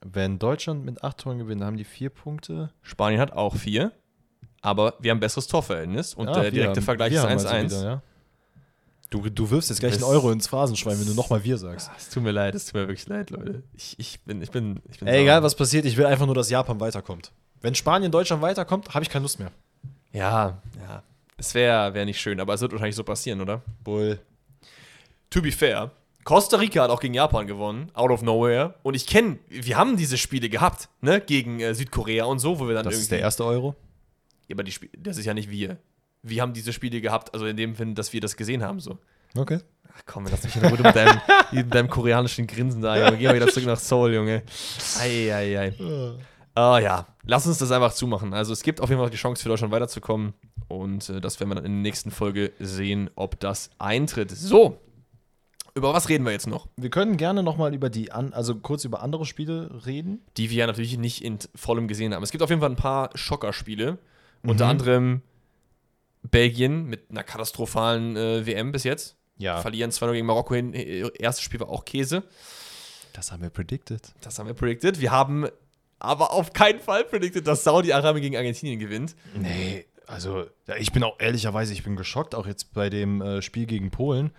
Wenn 0.05 0.37
Deutschland 0.39 0.85
mit 0.85 1.03
8 1.03 1.17
Toren 1.17 1.39
gewinnt, 1.39 1.61
dann 1.61 1.67
haben 1.67 1.77
die 1.77 1.83
vier 1.83 2.09
Punkte. 2.11 2.69
Spanien 2.83 3.19
hat 3.19 3.33
auch 3.33 3.55
vier. 3.55 3.91
Aber 4.61 4.93
wir 4.99 5.11
haben 5.11 5.19
besseres 5.19 5.47
Torverhältnis 5.47 6.13
und 6.13 6.27
Ah, 6.27 6.33
der 6.41 6.51
direkte 6.51 6.77
haben- 6.79 6.85
Vergleich 6.85 7.13
ist 7.13 7.19
haben 7.23 7.31
also 7.31 7.47
1-1. 7.47 7.63
wieder, 7.65 7.83
ja. 7.83 8.01
Du, 9.09 9.21
du 9.29 9.49
wirfst 9.49 9.69
jetzt 9.69 9.79
gleich 9.79 9.93
Das- 9.93 10.03
einen 10.03 10.11
Euro 10.11 10.31
ins 10.31 10.47
Phrasenschwein, 10.47 10.99
wenn 10.99 11.07
du 11.07 11.13
nochmal 11.13 11.43
wir 11.43 11.57
sagst. 11.57 11.89
Es 11.97 12.09
tut 12.09 12.21
mir 12.23 12.31
leid, 12.31 12.53
es 12.55 12.65
tut 12.65 12.75
mir 12.75 12.81
wirklich 12.81 13.07
leid, 13.07 13.29
Leute. 13.29 13.63
Ich, 13.73 13.97
ich 13.97 14.21
bin, 14.21 14.41
ich 14.41 14.51
bin, 14.51 14.81
ich 14.91 14.99
bin 14.99 15.07
Ey, 15.07 15.23
egal 15.23 15.41
was 15.43 15.55
passiert, 15.55 15.85
ich 15.85 15.95
will 15.97 16.05
einfach 16.05 16.25
nur, 16.25 16.35
dass 16.35 16.49
Japan 16.49 16.79
weiterkommt. 16.79 17.31
Wenn 17.61 17.73
Spanien 17.73 18.11
Deutschland 18.11 18.41
weiterkommt, 18.41 18.93
habe 18.93 19.03
ich 19.03 19.09
keine 19.09 19.23
Lust 19.23 19.39
mehr. 19.39 19.51
Ja, 20.11 20.61
ja. 20.87 21.03
Es 21.37 21.53
wäre 21.53 21.93
wär 21.93 22.05
nicht 22.05 22.19
schön, 22.19 22.39
aber 22.39 22.53
es 22.55 22.61
wird 22.61 22.71
wahrscheinlich 22.71 22.95
so 22.95 23.03
passieren, 23.03 23.41
oder? 23.41 23.61
Bull. 23.83 24.19
To 25.29 25.41
be 25.41 25.51
fair, 25.51 25.91
Costa 26.23 26.57
Rica 26.57 26.81
hat 26.83 26.89
auch 26.89 26.99
gegen 26.99 27.13
Japan 27.13 27.45
gewonnen, 27.47 27.91
out 27.93 28.09
of 28.11 28.21
nowhere. 28.21 28.73
Und 28.83 28.95
ich 28.95 29.05
kenne, 29.05 29.37
wir 29.47 29.77
haben 29.77 29.97
diese 29.97 30.17
Spiele 30.17 30.49
gehabt, 30.49 30.89
ne, 31.01 31.21
gegen 31.21 31.59
äh, 31.59 31.73
Südkorea 31.75 32.25
und 32.25 32.39
so, 32.39 32.59
wo 32.59 32.67
wir 32.67 32.73
dann 32.73 32.85
Das 32.85 32.93
irgendwie. 32.93 33.01
ist 33.03 33.11
der 33.11 33.19
erste 33.19 33.45
Euro. 33.45 33.75
Ja, 34.47 34.55
aber 34.55 34.63
die 34.63 34.71
Spiele, 34.71 34.91
das 34.97 35.17
ist 35.17 35.25
ja 35.25 35.33
nicht 35.33 35.49
wir. 35.51 35.77
Wir 36.23 36.41
haben 36.41 36.53
diese 36.53 36.73
Spiele 36.73 37.01
gehabt, 37.01 37.33
also 37.33 37.45
in 37.45 37.55
dem 37.55 37.75
Sinn, 37.75 37.93
dass 37.93 38.11
wir 38.13 38.19
das 38.21 38.35
gesehen 38.35 38.63
haben, 38.63 38.79
so. 38.79 38.97
Okay. 39.35 39.59
Ach 39.95 40.01
komm, 40.05 40.25
lass 40.29 40.43
mich 40.43 40.55
in 40.55 40.65
Ruhe 40.65 40.81
mit 40.81 40.95
deinem, 40.95 41.21
mit 41.51 41.73
deinem 41.73 41.89
koreanischen 41.89 42.47
Grinsen 42.47 42.81
da, 42.81 42.97
Junge. 42.97 43.17
Geh 43.17 43.27
mal 43.27 43.35
wieder 43.35 43.47
zurück 43.47 43.67
nach 43.67 43.79
Seoul, 43.79 44.13
Junge. 44.13 44.43
Eieiei. 44.99 45.57
Ei, 45.57 45.59
ei. 45.59 45.73
Ah 46.55 46.79
ja, 46.79 47.05
lass 47.23 47.45
uns 47.45 47.59
das 47.59 47.71
einfach 47.71 47.93
zumachen. 47.93 48.33
Also 48.33 48.51
es 48.53 48.63
gibt 48.63 48.81
auf 48.81 48.89
jeden 48.89 48.99
Fall 48.99 49.11
die 49.11 49.17
Chance 49.17 49.43
für 49.43 49.49
Deutschland 49.49 49.71
weiterzukommen 49.71 50.33
und 50.67 51.09
äh, 51.09 51.21
das 51.21 51.39
werden 51.39 51.49
wir 51.49 51.55
dann 51.55 51.65
in 51.65 51.73
der 51.73 51.81
nächsten 51.81 52.11
Folge 52.11 52.53
sehen, 52.59 53.09
ob 53.15 53.39
das 53.39 53.69
eintritt. 53.79 54.31
So, 54.31 54.79
über 55.77 55.93
was 55.93 56.09
reden 56.09 56.25
wir 56.25 56.31
jetzt 56.31 56.47
noch? 56.47 56.67
Wir 56.75 56.89
können 56.89 57.17
gerne 57.17 57.43
nochmal 57.43 57.73
über 57.75 57.91
die, 57.91 58.11
an, 58.11 58.33
also 58.33 58.55
kurz 58.55 58.83
über 58.83 59.03
andere 59.03 59.25
Spiele 59.25 59.85
reden. 59.85 60.21
Die 60.35 60.49
wir 60.49 60.57
ja 60.57 60.67
natürlich 60.67 60.97
nicht 60.97 61.23
in 61.23 61.37
vollem 61.53 61.87
gesehen 61.87 62.15
haben. 62.15 62.23
Es 62.23 62.31
gibt 62.31 62.41
auf 62.41 62.49
jeden 62.49 62.61
Fall 62.61 62.71
ein 62.71 62.75
paar 62.75 63.11
Schockerspiele. 63.13 63.99
Mhm. 64.41 64.49
Unter 64.49 64.65
anderem 64.65 65.21
Belgien 66.23 66.85
mit 66.85 67.11
einer 67.11 67.23
katastrophalen 67.23 68.15
äh, 68.17 68.45
WM 68.45 68.71
bis 68.71 68.83
jetzt. 68.83 69.15
Ja. 69.37 69.61
Verlieren 69.61 69.91
2-0 69.91 70.13
gegen 70.13 70.25
Marokko 70.25 70.55
hin. 70.55 70.73
Äh, 70.73 71.09
erstes 71.19 71.43
Spiel 71.43 71.59
war 71.59 71.69
auch 71.69 71.85
Käse. 71.85 72.23
Das 73.13 73.31
haben 73.31 73.43
wir 73.43 73.49
predicted. 73.49 74.13
Das 74.21 74.39
haben 74.39 74.47
wir 74.47 74.53
predicted. 74.53 74.99
Wir 74.99 75.11
haben 75.11 75.47
aber 75.99 76.31
auf 76.31 76.53
keinen 76.53 76.79
Fall 76.79 77.03
predicted, 77.03 77.47
dass 77.47 77.63
Saudi-Arabien 77.63 78.21
gegen 78.21 78.37
Argentinien 78.37 78.79
gewinnt. 78.79 79.15
Nee, 79.35 79.85
also 80.07 80.45
ich 80.79 80.91
bin 80.91 81.03
auch 81.03 81.19
ehrlicherweise, 81.19 81.73
ich 81.73 81.83
bin 81.83 81.95
geschockt, 81.95 82.33
auch 82.33 82.47
jetzt 82.47 82.73
bei 82.73 82.89
dem 82.89 83.21
äh, 83.21 83.41
Spiel 83.41 83.65
gegen 83.65 83.91
Polen. 83.91 84.31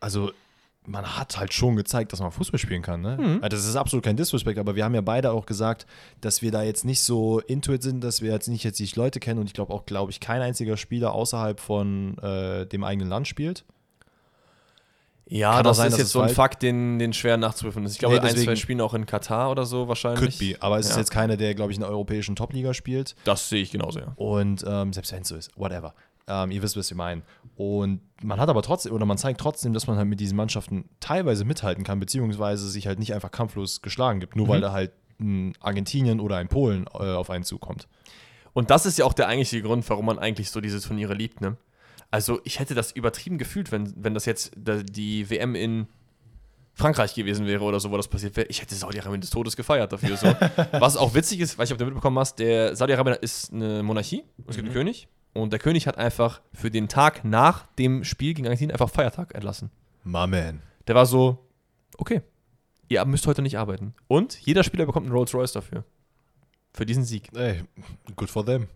Also 0.00 0.32
man 0.86 1.16
hat 1.16 1.38
halt 1.38 1.54
schon 1.54 1.76
gezeigt, 1.76 2.12
dass 2.12 2.20
man 2.20 2.32
Fußball 2.32 2.58
spielen 2.58 2.82
kann. 2.82 3.00
Ne? 3.00 3.16
Mhm. 3.18 3.38
Also 3.42 3.56
das 3.56 3.66
ist 3.66 3.76
absolut 3.76 4.04
kein 4.04 4.16
Disrespect, 4.16 4.58
aber 4.58 4.74
wir 4.74 4.84
haben 4.84 4.94
ja 4.94 5.00
beide 5.00 5.32
auch 5.32 5.46
gesagt, 5.46 5.86
dass 6.20 6.42
wir 6.42 6.50
da 6.50 6.62
jetzt 6.62 6.84
nicht 6.84 7.02
so 7.02 7.40
intuit 7.40 7.82
sind, 7.82 8.02
dass 8.02 8.20
wir 8.20 8.32
jetzt 8.32 8.48
nicht 8.48 8.64
jetzt 8.64 8.78
die 8.78 8.90
Leute 8.94 9.20
kennen 9.20 9.38
und 9.38 9.46
ich 9.46 9.54
glaube 9.54 9.72
auch, 9.72 9.86
glaube 9.86 10.10
ich, 10.10 10.20
kein 10.20 10.42
einziger 10.42 10.76
Spieler 10.76 11.12
außerhalb 11.12 11.60
von 11.60 12.18
äh, 12.18 12.66
dem 12.66 12.84
eigenen 12.84 13.08
Land 13.08 13.28
spielt. 13.28 13.64
Ja, 15.34 15.54
Kann 15.54 15.64
das 15.64 15.78
sein, 15.78 15.88
ist 15.88 15.96
jetzt 15.96 16.10
so 16.10 16.20
ein 16.20 16.28
Fakt, 16.28 16.62
den, 16.62 16.98
den 16.98 17.14
schwer 17.14 17.38
nachzuprüfen 17.38 17.86
ist. 17.86 17.92
Ich 17.92 17.98
glaube, 17.98 18.16
nee, 18.16 18.28
ein, 18.28 18.36
zwei 18.36 18.54
spielen 18.54 18.82
auch 18.82 18.92
in 18.92 19.06
Katar 19.06 19.50
oder 19.50 19.64
so 19.64 19.88
wahrscheinlich. 19.88 20.38
Could 20.38 20.38
be, 20.38 20.62
aber 20.62 20.78
es 20.78 20.86
ja. 20.86 20.92
ist 20.92 20.98
jetzt 20.98 21.10
keiner, 21.10 21.38
der, 21.38 21.54
glaube 21.54 21.72
ich, 21.72 21.78
in 21.78 21.80
der 21.80 21.88
europäischen 21.88 22.36
Top-Liga 22.36 22.74
spielt. 22.74 23.16
Das 23.24 23.48
sehe 23.48 23.62
ich 23.62 23.70
genauso, 23.70 24.00
ja. 24.00 24.12
Und 24.16 24.62
ähm, 24.68 24.92
selbst 24.92 25.10
wenn 25.10 25.22
es 25.22 25.28
so 25.28 25.36
ist, 25.36 25.50
whatever. 25.56 25.94
Ähm, 26.28 26.50
ihr 26.50 26.62
wisst, 26.62 26.76
was 26.76 26.90
wir 26.90 26.98
meinen. 26.98 27.22
Und 27.56 28.02
man 28.22 28.40
hat 28.40 28.50
aber 28.50 28.60
trotzdem, 28.60 28.92
oder 28.92 29.06
man 29.06 29.16
zeigt 29.16 29.40
trotzdem, 29.40 29.72
dass 29.72 29.86
man 29.86 29.96
halt 29.96 30.06
mit 30.06 30.20
diesen 30.20 30.36
Mannschaften 30.36 30.90
teilweise 31.00 31.46
mithalten 31.46 31.82
kann, 31.82 31.98
beziehungsweise 31.98 32.68
sich 32.68 32.86
halt 32.86 32.98
nicht 32.98 33.14
einfach 33.14 33.30
kampflos 33.30 33.80
geschlagen 33.80 34.20
gibt, 34.20 34.36
nur 34.36 34.44
mhm. 34.44 34.50
weil 34.50 34.60
da 34.60 34.72
halt 34.72 34.92
ein 35.18 35.54
Argentinien 35.60 36.20
oder 36.20 36.36
ein 36.36 36.48
Polen 36.48 36.84
äh, 36.92 37.14
auf 37.14 37.30
einen 37.30 37.44
zukommt. 37.44 37.88
Und 38.52 38.68
das 38.68 38.84
ist 38.84 38.98
ja 38.98 39.06
auch 39.06 39.14
der 39.14 39.28
eigentliche 39.28 39.62
Grund, 39.62 39.88
warum 39.88 40.04
man 40.04 40.18
eigentlich 40.18 40.50
so 40.50 40.60
diese 40.60 40.78
Turniere 40.82 41.14
liebt, 41.14 41.40
ne? 41.40 41.56
Also 42.12 42.40
ich 42.44 42.60
hätte 42.60 42.74
das 42.74 42.92
übertrieben 42.92 43.38
gefühlt, 43.38 43.72
wenn, 43.72 43.92
wenn 43.96 44.12
das 44.12 44.26
jetzt 44.26 44.52
die 44.54 45.30
WM 45.30 45.54
in 45.54 45.88
Frankreich 46.74 47.14
gewesen 47.14 47.46
wäre 47.46 47.64
oder 47.64 47.80
so, 47.80 47.90
wo 47.90 47.96
das 47.96 48.06
passiert 48.06 48.36
wäre. 48.36 48.46
Ich 48.48 48.60
hätte 48.60 48.74
Saudi-Arabien 48.74 49.22
des 49.22 49.30
Todes 49.30 49.56
gefeiert 49.56 49.92
dafür. 49.92 50.16
So. 50.18 50.26
Was 50.72 50.98
auch 50.98 51.14
witzig 51.14 51.40
ist, 51.40 51.56
weiß 51.56 51.70
ich, 51.70 51.72
ob 51.72 51.78
du 51.78 51.86
mitbekommen 51.86 52.18
hast, 52.18 52.38
der 52.38 52.76
Saudi-Arabien 52.76 53.16
ist 53.20 53.52
eine 53.52 53.82
Monarchie, 53.82 54.24
es 54.46 54.56
gibt 54.56 54.68
mhm. 54.68 54.72
einen 54.72 54.72
König 54.74 55.08
und 55.32 55.54
der 55.54 55.58
König 55.58 55.86
hat 55.86 55.96
einfach 55.96 56.42
für 56.52 56.70
den 56.70 56.88
Tag 56.88 57.24
nach 57.24 57.66
dem 57.78 58.04
Spiel 58.04 58.34
gegen 58.34 58.46
Argentinien 58.46 58.72
einfach 58.72 58.90
Feiertag 58.90 59.34
entlassen. 59.34 59.70
My 60.04 60.26
man. 60.26 60.60
Der 60.86 60.94
war 60.94 61.06
so, 61.06 61.46
okay, 61.96 62.20
ihr 62.88 63.02
müsst 63.06 63.26
heute 63.26 63.40
nicht 63.40 63.56
arbeiten. 63.56 63.94
Und 64.06 64.38
jeder 64.40 64.64
Spieler 64.64 64.84
bekommt 64.84 65.06
einen 65.06 65.14
Rolls 65.14 65.32
Royce 65.32 65.52
dafür. 65.52 65.84
Für 66.74 66.84
diesen 66.84 67.04
Sieg. 67.04 67.28
Ey, 67.34 67.64
good 68.16 68.28
for 68.28 68.44
them. 68.44 68.68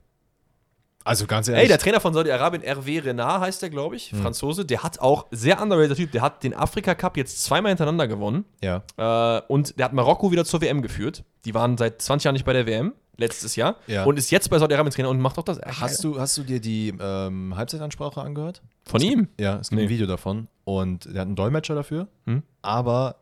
Also 1.07 1.27
ganz 1.27 1.47
ehrlich. 1.47 1.63
Ey, 1.63 1.69
der 1.69 1.79
Trainer 1.79 2.01
von 2.01 2.13
Saudi-Arabien, 2.15 2.63
Hervé 2.63 3.05
Renard 3.05 3.41
heißt 3.41 3.63
der, 3.63 3.71
glaube 3.71 3.95
ich, 3.95 4.11
hm. 4.11 4.23
Franzose, 4.23 4.65
der 4.65 4.83
hat 4.83 4.99
auch 4.99 5.27
sehr 5.31 5.63
underrated 5.63 5.97
Typ, 5.97 6.11
der 6.11 6.21
hat 6.21 6.43
den 6.43 6.53
Afrika-Cup 6.53 7.17
jetzt 7.17 7.45
zweimal 7.45 7.71
hintereinander 7.71 8.09
gewonnen. 8.09 8.45
Ja. 8.61 8.83
Äh, 8.97 9.43
und 9.47 9.79
der 9.79 9.85
hat 9.85 9.93
Marokko 9.93 10.33
wieder 10.33 10.45
zur 10.45 10.61
WM 10.63 10.83
geführt. 10.83 11.23
Die 11.45 11.55
waren 11.55 11.77
seit 11.77 12.03
20 12.03 12.25
Jahren 12.25 12.33
nicht 12.35 12.45
bei 12.45 12.53
der 12.53 12.67
WM, 12.67 12.93
letztes 13.17 13.55
Jahr. 13.55 13.77
Ja. 13.87 14.03
Und 14.03 14.19
ist 14.19 14.33
jetzt 14.33 14.51
bei 14.51 14.59
Saudi-Arabien 14.59 14.93
Trainer 14.93 15.11
und 15.11 15.21
macht 15.21 15.39
auch 15.39 15.45
das. 15.45 15.61
Hast 15.61 16.03
du, 16.03 16.19
hast 16.19 16.37
du 16.39 16.43
dir 16.43 16.61
die 16.61 16.93
ähm, 17.01 17.57
Halbzeitansprache 17.57 18.21
angehört? 18.21 18.63
Von 18.85 19.01
es 19.01 19.07
ihm? 19.07 19.21
Gibt, 19.21 19.41
ja, 19.41 19.59
es 19.61 19.71
gibt 19.71 19.79
nee. 19.79 19.87
ein 19.87 19.89
Video 19.89 20.09
davon. 20.09 20.49
Und 20.65 21.05
der 21.05 21.21
hat 21.21 21.29
einen 21.29 21.37
Dolmetscher 21.37 21.77
dafür. 21.77 22.09
Hm? 22.25 22.43
Aber 22.63 23.17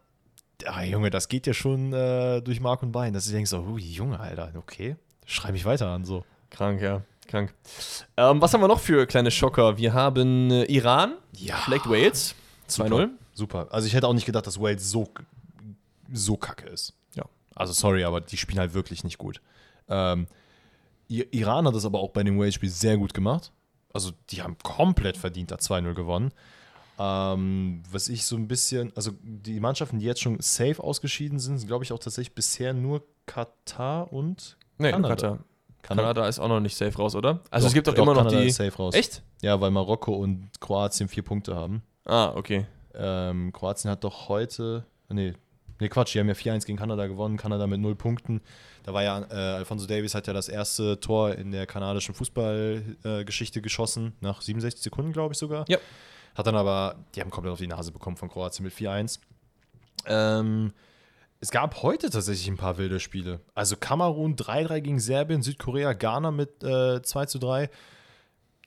Ah, 0.66 0.82
Junge, 0.84 1.10
das 1.10 1.28
geht 1.28 1.46
ja 1.46 1.52
schon 1.52 1.92
äh, 1.92 2.40
durch 2.40 2.60
Mark 2.60 2.82
und 2.82 2.92
Bein. 2.92 3.12
Dass 3.12 3.26
ich 3.26 3.32
denke 3.32 3.48
so, 3.48 3.58
ui, 3.60 3.82
Junge, 3.82 4.20
Alter, 4.20 4.52
okay, 4.56 4.96
schreib 5.26 5.52
mich 5.52 5.66
weiter 5.66 5.88
an 5.88 6.06
so. 6.06 6.24
Krank, 6.50 6.80
ja. 6.80 7.02
Krank. 7.34 7.54
Ähm, 8.16 8.40
was 8.40 8.54
haben 8.54 8.60
wir 8.60 8.68
noch 8.68 8.80
für 8.80 9.06
kleine 9.06 9.30
Schocker? 9.30 9.76
Wir 9.76 9.92
haben 9.92 10.50
äh, 10.52 10.64
Iran, 10.64 11.16
ja. 11.32 11.56
schlägt 11.58 11.88
Wales 11.88 12.34
2-0. 12.68 13.10
Super. 13.32 13.66
Also 13.70 13.88
ich 13.88 13.94
hätte 13.94 14.06
auch 14.06 14.12
nicht 14.12 14.26
gedacht, 14.26 14.46
dass 14.46 14.60
Wales 14.60 14.88
so, 14.88 15.08
so 16.12 16.36
kacke 16.36 16.68
ist. 16.68 16.94
Ja. 17.14 17.24
Also 17.56 17.72
sorry, 17.72 18.04
aber 18.04 18.20
die 18.20 18.36
spielen 18.36 18.60
halt 18.60 18.72
wirklich 18.72 19.02
nicht 19.02 19.18
gut. 19.18 19.40
Ähm, 19.88 20.28
Iran 21.08 21.66
hat 21.66 21.74
das 21.74 21.84
aber 21.84 21.98
auch 21.98 22.10
bei 22.10 22.22
dem 22.22 22.38
Wales-Spiel 22.38 22.70
sehr 22.70 22.96
gut 22.96 23.12
gemacht. 23.12 23.50
Also 23.92 24.12
die 24.30 24.42
haben 24.42 24.56
komplett 24.62 25.16
verdient 25.16 25.50
da 25.50 25.56
2-0 25.56 25.94
gewonnen. 25.94 26.32
Ähm, 26.98 27.82
was 27.90 28.08
ich 28.08 28.24
so 28.24 28.36
ein 28.36 28.46
bisschen, 28.46 28.92
also 28.94 29.10
die 29.22 29.58
Mannschaften, 29.58 29.98
die 29.98 30.06
jetzt 30.06 30.22
schon 30.22 30.38
safe 30.40 30.82
ausgeschieden 30.82 31.40
sind, 31.40 31.58
sind 31.58 31.66
glaube 31.66 31.82
ich 31.82 31.92
auch 31.92 31.98
tatsächlich 31.98 32.34
bisher 32.36 32.72
nur 32.72 33.02
Katar 33.26 34.12
und 34.12 34.56
nee, 34.78 34.92
Kanada. 34.92 35.14
Katar. 35.14 35.38
Kanada, 35.84 36.08
Kanada 36.08 36.28
ist 36.28 36.38
auch 36.38 36.48
noch 36.48 36.60
nicht 36.60 36.76
safe 36.76 36.96
raus, 36.96 37.14
oder? 37.14 37.40
Also 37.50 37.64
doch, 37.64 37.68
es 37.68 37.74
gibt 37.74 37.86
doch, 37.86 37.94
doch 37.94 38.02
immer 38.02 38.14
noch 38.14 38.22
Kanada 38.24 38.40
die. 38.40 38.48
Ist 38.48 38.56
safe 38.56 38.74
raus. 38.74 38.94
Echt? 38.94 39.22
Ja, 39.42 39.60
weil 39.60 39.70
Marokko 39.70 40.14
und 40.14 40.48
Kroatien 40.58 41.08
vier 41.08 41.22
Punkte 41.22 41.54
haben. 41.54 41.82
Ah, 42.06 42.32
okay. 42.34 42.66
Ähm, 42.94 43.52
Kroatien 43.52 43.90
hat 43.90 44.02
doch 44.02 44.30
heute. 44.30 44.84
Nee, 45.10 45.34
nee, 45.78 45.88
Quatsch, 45.90 46.14
die 46.14 46.20
haben 46.20 46.28
ja 46.28 46.34
4-1 46.34 46.64
gegen 46.64 46.78
Kanada 46.78 47.06
gewonnen. 47.06 47.36
Kanada 47.36 47.66
mit 47.66 47.80
null 47.80 47.96
Punkten. 47.96 48.40
Da 48.84 48.94
war 48.94 49.02
ja, 49.02 49.26
äh, 49.30 49.56
Alfonso 49.56 49.86
Davies 49.86 50.14
hat 50.14 50.26
ja 50.26 50.32
das 50.32 50.48
erste 50.48 50.98
Tor 51.00 51.34
in 51.34 51.52
der 51.52 51.66
kanadischen 51.66 52.14
Fußballgeschichte 52.14 53.58
äh, 53.58 53.62
geschossen, 53.62 54.14
nach 54.20 54.40
67 54.40 54.82
Sekunden, 54.82 55.12
glaube 55.12 55.34
ich 55.34 55.38
sogar. 55.38 55.66
Ja. 55.68 55.76
Hat 56.34 56.46
dann 56.46 56.56
aber, 56.56 56.96
die 57.14 57.20
haben 57.20 57.30
komplett 57.30 57.52
auf 57.52 57.58
die 57.58 57.66
Nase 57.66 57.92
bekommen 57.92 58.16
von 58.16 58.30
Kroatien 58.30 58.64
mit 58.64 58.72
4-1. 58.72 59.20
Ähm, 60.06 60.72
es 61.44 61.50
gab 61.50 61.82
heute 61.82 62.08
tatsächlich 62.08 62.48
ein 62.48 62.56
paar 62.56 62.78
wilde 62.78 62.98
Spiele. 62.98 63.38
Also 63.54 63.76
Kamerun 63.76 64.34
3-3 64.34 64.80
gegen 64.80 64.98
Serbien, 64.98 65.42
Südkorea, 65.42 65.92
Ghana 65.92 66.30
mit 66.30 66.64
äh, 66.64 67.02
2 67.02 67.26
3. 67.26 67.70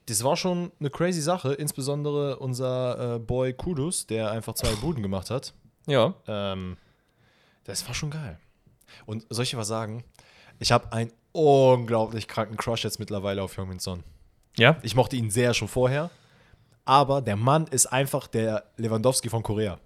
Das 0.06 0.24
war 0.24 0.38
schon 0.38 0.72
eine 0.80 0.92
crazy 0.92 1.22
Sache, 1.22 1.54
insbesondere 1.56 2.38
unser 2.38 3.16
äh, 3.16 3.20
Boy 3.20 3.54
Kudus, 3.54 4.06
der 4.06 4.30
einfach 4.30 4.54
zwei 4.54 4.76
Buden 4.76 5.02
gemacht 5.02 5.32
hat. 5.32 5.56
Ja. 5.88 6.14
Ähm, 6.28 6.78
das 7.64 7.88
war 7.88 7.96
schon 7.96 8.12
geil. 8.12 8.38
Und 9.08 9.26
soll 9.32 9.46
ich 9.46 9.50
dir 9.50 9.58
was 9.58 9.70
sagen? 9.70 10.04
Ich 10.60 10.72
habe 10.72 10.92
einen 10.92 11.12
unglaublich 11.32 12.28
kranken 12.28 12.58
Crush 12.58 12.84
jetzt 12.84 13.00
mittlerweile 13.00 13.42
auf 13.42 13.58
Heung-Min 13.58 13.80
Son. 13.80 14.04
Ja? 14.56 14.78
Ich 14.84 14.96
mochte 14.96 15.16
ihn 15.16 15.32
sehr 15.32 15.56
schon 15.56 15.68
vorher. 15.68 16.12
Aber 16.86 17.24
der 17.24 17.38
Mann 17.38 17.66
ist 17.66 17.88
einfach 17.88 18.28
der 18.28 18.66
Lewandowski 18.78 19.30
von 19.30 19.42
Korea. 19.42 19.80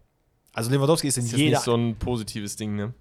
Also 0.53 0.69
Lewandowski 0.69 1.07
ist 1.07 1.17
in 1.17 1.25
ist 1.25 1.31
jeder. 1.33 1.57
Nicht 1.57 1.63
so 1.63 1.75
ein 1.75 1.95
positives 1.95 2.55
Ding, 2.55 2.75
ne? 2.75 2.93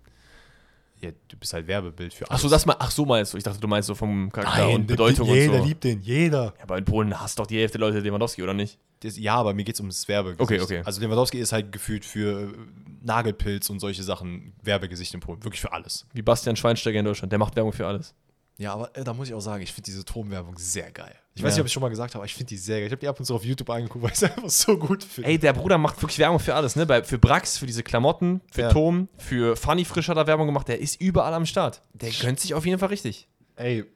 Ja, 1.01 1.11
du 1.29 1.37
bist 1.37 1.53
halt 1.55 1.67
Werbebild 1.67 2.13
für 2.13 2.31
alles. 2.31 2.41
Ach 2.41 2.43
so, 2.43 2.49
das 2.51 2.67
mal, 2.67 2.77
ach 2.79 2.91
so 2.91 3.07
meinst 3.07 3.33
du. 3.33 3.39
Ich 3.39 3.45
dachte, 3.45 3.59
du 3.59 3.67
meinst 3.67 3.87
so 3.87 3.95
vom 3.95 4.31
Charakter 4.31 4.67
Nein, 4.67 4.75
und 4.75 4.87
Bedeutung 4.87 5.29
und 5.29 5.35
so. 5.35 5.41
Jeder 5.41 5.65
liebt 5.65 5.83
den, 5.83 6.03
jeder. 6.03 6.55
Ja, 6.59 6.63
aber 6.63 6.77
in 6.77 6.85
Polen 6.85 7.19
hast 7.19 7.39
doch 7.39 7.47
die 7.47 7.59
Hälfte 7.59 7.79
der 7.79 7.89
Leute 7.89 8.01
Lewandowski, 8.01 8.43
oder 8.43 8.53
nicht? 8.53 8.79
Das, 9.01 9.17
ja, 9.17 9.37
aber 9.37 9.55
mir 9.55 9.65
geht 9.65 9.77
es 9.77 9.81
ums 9.81 10.07
Werbegesicht. 10.09 10.43
Okay, 10.43 10.61
okay. 10.61 10.83
Also 10.85 11.01
Lewandowski 11.01 11.39
ist 11.39 11.53
halt 11.53 11.73
gefühlt 11.73 12.05
für 12.05 12.51
äh, 12.51 12.57
Nagelpilz 13.03 13.71
und 13.71 13.81
solche 13.81 14.03
Sachen 14.03 14.53
Werbegesicht 14.63 15.15
in 15.15 15.21
Polen. 15.21 15.43
Wirklich 15.43 15.63
für 15.63 15.73
alles. 15.73 16.07
Wie 16.13 16.21
Bastian 16.21 16.57
Schweinsteiger 16.57 16.99
in 16.99 17.07
Deutschland. 17.07 17.33
Der 17.33 17.39
macht 17.39 17.57
Werbung 17.57 17.73
für 17.73 17.87
alles. 17.87 18.15
Ja, 18.61 18.75
aber 18.75 18.95
äh, 18.95 19.05
da 19.05 19.15
muss 19.15 19.27
ich 19.27 19.33
auch 19.33 19.41
sagen, 19.41 19.63
ich 19.63 19.73
finde 19.73 19.87
diese 19.87 20.05
Turmwerbung 20.05 20.59
sehr 20.59 20.93
geil. 20.93 21.15
Ich 21.35 21.43
weiß 21.43 21.55
nicht, 21.55 21.63
ob 21.63 21.67
ich 21.67 21.73
schon 21.73 21.81
mal 21.81 21.89
gesagt 21.89 22.13
habe, 22.13 22.21
aber 22.21 22.27
ich 22.27 22.35
finde 22.35 22.49
die 22.49 22.59
sehr 22.59 22.77
geil. 22.77 22.89
Ich 22.89 22.93
habe 22.93 23.01
die 23.01 23.09
ab 23.09 23.19
und 23.19 23.25
zu 23.25 23.35
auf 23.35 23.43
YouTube 23.43 23.71
angeguckt, 23.71 24.03
weil 24.05 24.11
ich 24.11 24.17
es 24.19 24.25
einfach 24.25 24.51
so 24.51 24.77
gut 24.77 25.03
finde. 25.03 25.31
Ey, 25.31 25.39
der 25.39 25.55
Bruder 25.55 25.79
macht 25.79 26.03
wirklich 26.03 26.19
Werbung 26.19 26.39
für 26.39 26.55
alles, 26.55 26.77
ne? 26.77 26.85
Bei, 26.85 27.03
für 27.03 27.19
Brax, 27.19 27.57
für 27.57 27.65
diese 27.65 27.83
Klamotten, 27.83 28.43
für 28.53 28.61
ja. 28.61 28.69
Tom, 28.71 29.09
für 29.17 29.57
Funny 29.57 29.87
Frisch 29.87 30.09
hat 30.09 30.19
er 30.19 30.27
Werbung 30.27 30.45
gemacht. 30.45 30.69
Der 30.69 30.79
ist 30.79 31.01
überall 31.01 31.33
am 31.33 31.47
Start. 31.47 31.81
Der 31.95 32.11
gönnt 32.11 32.39
sich 32.39 32.53
auf 32.53 32.67
jeden 32.67 32.79
Fall 32.79 32.91
richtig. 32.91 33.29
Ey. 33.57 33.87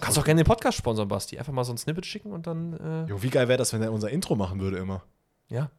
Kannst 0.00 0.18
auch 0.18 0.24
gerne 0.24 0.42
den 0.42 0.46
Podcast 0.46 0.76
sponsern, 0.78 1.06
Basti. 1.06 1.38
Einfach 1.38 1.52
mal 1.52 1.62
so 1.62 1.72
ein 1.72 1.78
Snippet 1.78 2.04
schicken 2.04 2.32
und 2.32 2.48
dann. 2.48 3.06
Äh 3.06 3.10
jo, 3.10 3.22
wie 3.22 3.30
geil 3.30 3.46
wäre 3.46 3.58
das, 3.58 3.72
wenn 3.72 3.80
er 3.80 3.92
unser 3.92 4.10
Intro 4.10 4.34
machen 4.34 4.58
würde 4.58 4.78
immer? 4.78 5.04
Ja. 5.50 5.70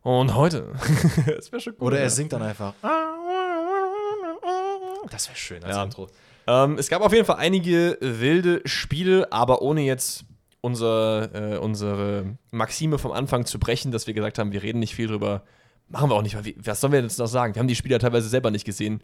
Und 0.00 0.34
heute. 0.34 0.72
das 1.26 1.52
wäre 1.52 1.60
schon 1.60 1.74
cool. 1.78 1.88
Oder 1.88 2.00
er 2.00 2.08
singt 2.08 2.32
dann 2.32 2.40
einfach. 2.40 2.72
Das 5.10 5.28
wäre 5.28 5.36
schön 5.36 5.62
als 5.64 5.76
ja. 5.76 5.84
Intro. 5.84 6.08
Ähm, 6.48 6.78
es 6.78 6.88
gab 6.88 7.02
auf 7.02 7.12
jeden 7.12 7.26
Fall 7.26 7.36
einige 7.36 7.98
wilde 8.00 8.62
Spiele, 8.64 9.30
aber 9.30 9.60
ohne 9.60 9.82
jetzt 9.82 10.24
unser, 10.62 11.34
äh, 11.34 11.58
unsere 11.58 12.38
Maxime 12.50 12.98
vom 12.98 13.12
Anfang 13.12 13.44
zu 13.44 13.58
brechen, 13.58 13.92
dass 13.92 14.06
wir 14.06 14.14
gesagt 14.14 14.38
haben, 14.38 14.50
wir 14.52 14.62
reden 14.62 14.78
nicht 14.78 14.94
viel 14.94 15.08
drüber. 15.08 15.42
Machen 15.88 16.08
wir 16.08 16.14
auch 16.14 16.22
nicht, 16.22 16.36
weil 16.36 16.46
wir, 16.46 16.54
was 16.64 16.80
sollen 16.80 16.94
wir 16.94 17.02
jetzt 17.02 17.18
noch 17.18 17.26
sagen? 17.26 17.54
Wir 17.54 17.60
haben 17.60 17.68
die 17.68 17.76
Spieler 17.76 17.98
teilweise 17.98 18.30
selber 18.30 18.50
nicht 18.50 18.64
gesehen. 18.64 19.02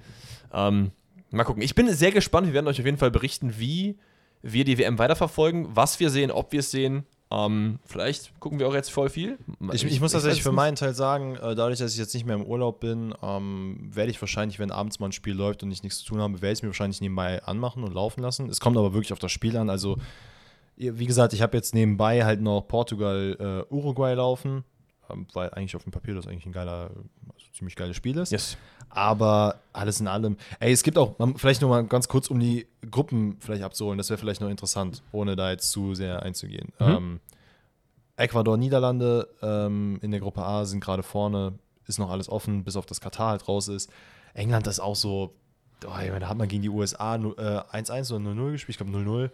Ähm, 0.54 0.92
mal 1.30 1.44
gucken. 1.44 1.62
Ich 1.62 1.74
bin 1.74 1.92
sehr 1.92 2.12
gespannt. 2.12 2.46
Wir 2.46 2.54
werden 2.54 2.66
euch 2.66 2.80
auf 2.80 2.86
jeden 2.86 2.98
Fall 2.98 3.10
berichten, 3.10 3.58
wie 3.58 3.98
wir 4.40 4.64
die 4.64 4.78
WM 4.78 4.98
weiterverfolgen, 4.98 5.68
was 5.76 6.00
wir 6.00 6.08
sehen, 6.08 6.30
ob 6.30 6.50
wir 6.52 6.60
es 6.60 6.70
sehen 6.70 7.04
Ähm, 7.30 7.78
vielleicht 7.84 8.38
gucken 8.38 8.58
wir 8.58 8.68
auch 8.68 8.74
jetzt 8.74 8.90
voll 8.90 9.08
viel. 9.08 9.38
Ich, 9.72 9.84
ich 9.84 10.00
muss 10.00 10.12
tatsächlich 10.12 10.42
für 10.42 10.52
meinen 10.52 10.76
Teil 10.76 10.94
sagen, 10.94 11.36
äh, 11.36 11.54
dadurch, 11.54 11.78
dass 11.78 11.92
ich 11.92 11.98
jetzt 11.98 12.14
nicht 12.14 12.26
mehr 12.26 12.36
im 12.36 12.44
Urlaub 12.44 12.80
bin, 12.80 13.14
ähm, 13.22 13.90
werde 13.92 14.10
ich 14.10 14.20
wahrscheinlich, 14.20 14.58
wenn 14.58 14.70
abends 14.70 15.00
mal 15.00 15.06
ein 15.06 15.12
Spiel 15.12 15.34
läuft 15.34 15.62
und 15.62 15.70
ich 15.70 15.82
nichts 15.82 15.98
zu 15.98 16.04
tun 16.04 16.20
habe, 16.20 16.34
werde 16.34 16.52
ich 16.52 16.58
es 16.58 16.62
mir 16.62 16.68
wahrscheinlich 16.68 17.00
nebenbei 17.00 17.42
anmachen 17.42 17.82
und 17.82 17.94
laufen 17.94 18.20
lassen. 18.20 18.48
Es 18.48 18.60
kommt 18.60 18.76
aber 18.76 18.92
wirklich 18.92 19.12
auf 19.12 19.18
das 19.18 19.32
Spiel 19.32 19.56
an. 19.56 19.70
Also, 19.70 19.96
wie 20.76 21.06
gesagt, 21.06 21.32
ich 21.32 21.42
habe 21.42 21.56
jetzt 21.56 21.74
nebenbei 21.74 22.24
halt 22.24 22.40
noch 22.40 22.62
Portugal, 22.68 23.64
äh, 23.70 23.74
Uruguay 23.74 24.14
laufen, 24.14 24.64
weil 25.32 25.50
eigentlich 25.50 25.76
auf 25.76 25.82
dem 25.84 25.92
Papier 25.92 26.14
das 26.14 26.26
eigentlich 26.26 26.46
ein 26.46 26.52
geiler, 26.52 26.90
also 27.34 27.46
ziemlich 27.52 27.76
geiles 27.76 27.96
Spiel 27.96 28.16
ist. 28.18 28.32
Yes. 28.32 28.56
Aber 28.90 29.60
alles 29.72 30.00
in 30.00 30.06
allem, 30.08 30.36
ey, 30.60 30.72
es 30.72 30.82
gibt 30.82 30.98
auch, 30.98 31.14
vielleicht 31.36 31.60
nur 31.60 31.70
mal 31.70 31.84
ganz 31.86 32.06
kurz, 32.08 32.28
um 32.28 32.38
die 32.38 32.66
Gruppen 32.90 33.36
vielleicht 33.40 33.62
abzuholen, 33.62 33.98
das 33.98 34.08
wäre 34.10 34.18
vielleicht 34.18 34.40
noch 34.40 34.48
interessant, 34.48 35.02
ohne 35.12 35.34
da 35.36 35.50
jetzt 35.50 35.70
zu 35.70 35.94
sehr 35.94 36.22
einzugehen. 36.22 36.72
Ähm, 36.78 37.20
Ecuador, 38.16 38.56
Niederlande 38.56 39.28
ähm, 39.42 39.98
in 40.02 40.10
der 40.12 40.20
Gruppe 40.20 40.42
A 40.44 40.64
sind 40.64 40.80
gerade 40.80 41.02
vorne, 41.02 41.58
ist 41.86 41.98
noch 41.98 42.10
alles 42.10 42.28
offen, 42.28 42.62
bis 42.64 42.76
auf 42.76 42.86
das 42.86 43.00
Katar 43.00 43.30
halt 43.30 43.48
raus 43.48 43.68
ist. 43.68 43.90
England 44.34 44.66
ist 44.68 44.78
auch 44.80 44.94
so, 44.96 45.34
oh, 45.84 45.88
ich 46.00 46.08
meine, 46.08 46.20
da 46.20 46.28
hat 46.28 46.38
man 46.38 46.48
gegen 46.48 46.62
die 46.62 46.68
USA 46.68 47.18
nu- 47.18 47.34
äh, 47.34 47.60
1-1 47.72 48.12
oder 48.14 48.24
0-0 48.30 48.52
gespielt, 48.52 48.78
ich 48.80 48.86
glaube 48.86 48.92
0-0. 48.96 49.30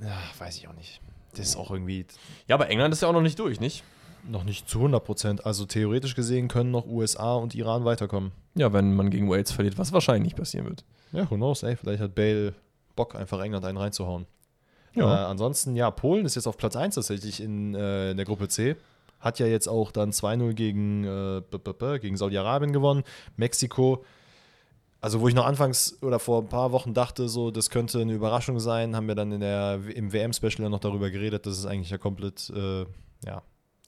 Ja, 0.00 0.18
weiß 0.38 0.56
ich 0.58 0.68
auch 0.68 0.74
nicht. 0.74 1.00
Das 1.34 1.40
ist 1.48 1.56
auch 1.56 1.70
irgendwie 1.70 2.04
Ja, 2.46 2.56
aber 2.56 2.68
England 2.68 2.92
ist 2.92 3.00
ja 3.00 3.08
auch 3.08 3.12
noch 3.14 3.22
nicht 3.22 3.38
durch, 3.38 3.58
nicht? 3.60 3.82
Noch 4.28 4.44
nicht 4.44 4.68
zu 4.68 4.78
100 4.78 5.04
Prozent. 5.04 5.46
Also 5.46 5.64
theoretisch 5.66 6.14
gesehen 6.14 6.48
können 6.48 6.70
noch 6.70 6.86
USA 6.86 7.34
und 7.34 7.54
Iran 7.54 7.84
weiterkommen. 7.84 8.32
Ja, 8.54 8.72
wenn 8.72 8.94
man 8.94 9.10
gegen 9.10 9.28
Wales 9.30 9.50
verliert, 9.52 9.78
was 9.78 9.92
wahrscheinlich 9.92 10.24
nicht 10.24 10.36
passieren 10.36 10.66
wird. 10.66 10.84
Ja, 11.12 11.28
who 11.30 11.36
knows, 11.36 11.62
ey. 11.62 11.76
Vielleicht 11.76 12.02
hat 12.02 12.14
Bale 12.14 12.54
Bock, 12.96 13.14
einfach 13.14 13.40
England 13.40 13.64
einen 13.64 13.78
reinzuhauen. 13.78 14.26
Ja. 14.94 15.22
Äh, 15.22 15.26
ansonsten, 15.26 15.74
ja, 15.76 15.90
Polen 15.90 16.26
ist 16.26 16.34
jetzt 16.34 16.46
auf 16.46 16.56
Platz 16.56 16.76
1 16.76 16.94
tatsächlich 16.94 17.40
in, 17.40 17.74
äh, 17.74 18.10
in 18.10 18.16
der 18.16 18.26
Gruppe 18.26 18.48
C. 18.48 18.76
Hat 19.20 19.38
ja 19.38 19.46
jetzt 19.46 19.68
auch 19.68 19.90
dann 19.92 20.10
2-0 20.12 20.52
gegen, 20.52 21.04
äh, 21.04 21.40
b- 21.50 21.58
b- 21.58 21.72
b- 21.72 21.98
gegen 21.98 22.16
Saudi-Arabien 22.16 22.72
gewonnen. 22.72 23.02
Mexiko, 23.36 24.04
also 25.00 25.20
wo 25.20 25.28
ich 25.28 25.34
noch 25.34 25.46
anfangs 25.46 25.96
oder 26.02 26.18
vor 26.18 26.42
ein 26.42 26.48
paar 26.48 26.72
Wochen 26.72 26.92
dachte, 26.92 27.28
so, 27.28 27.50
das 27.50 27.70
könnte 27.70 28.00
eine 28.00 28.12
Überraschung 28.12 28.60
sein, 28.60 28.94
haben 28.94 29.08
wir 29.08 29.14
dann 29.14 29.32
in 29.32 29.40
der, 29.40 29.80
im 29.94 30.12
WM-Special 30.12 30.68
noch 30.68 30.80
darüber 30.80 31.10
geredet, 31.10 31.46
dass 31.46 31.56
es 31.58 31.66
eigentlich 31.66 31.90
ja 31.90 31.98
komplett, 31.98 32.50
äh, 32.54 32.82
ja, 33.24 33.42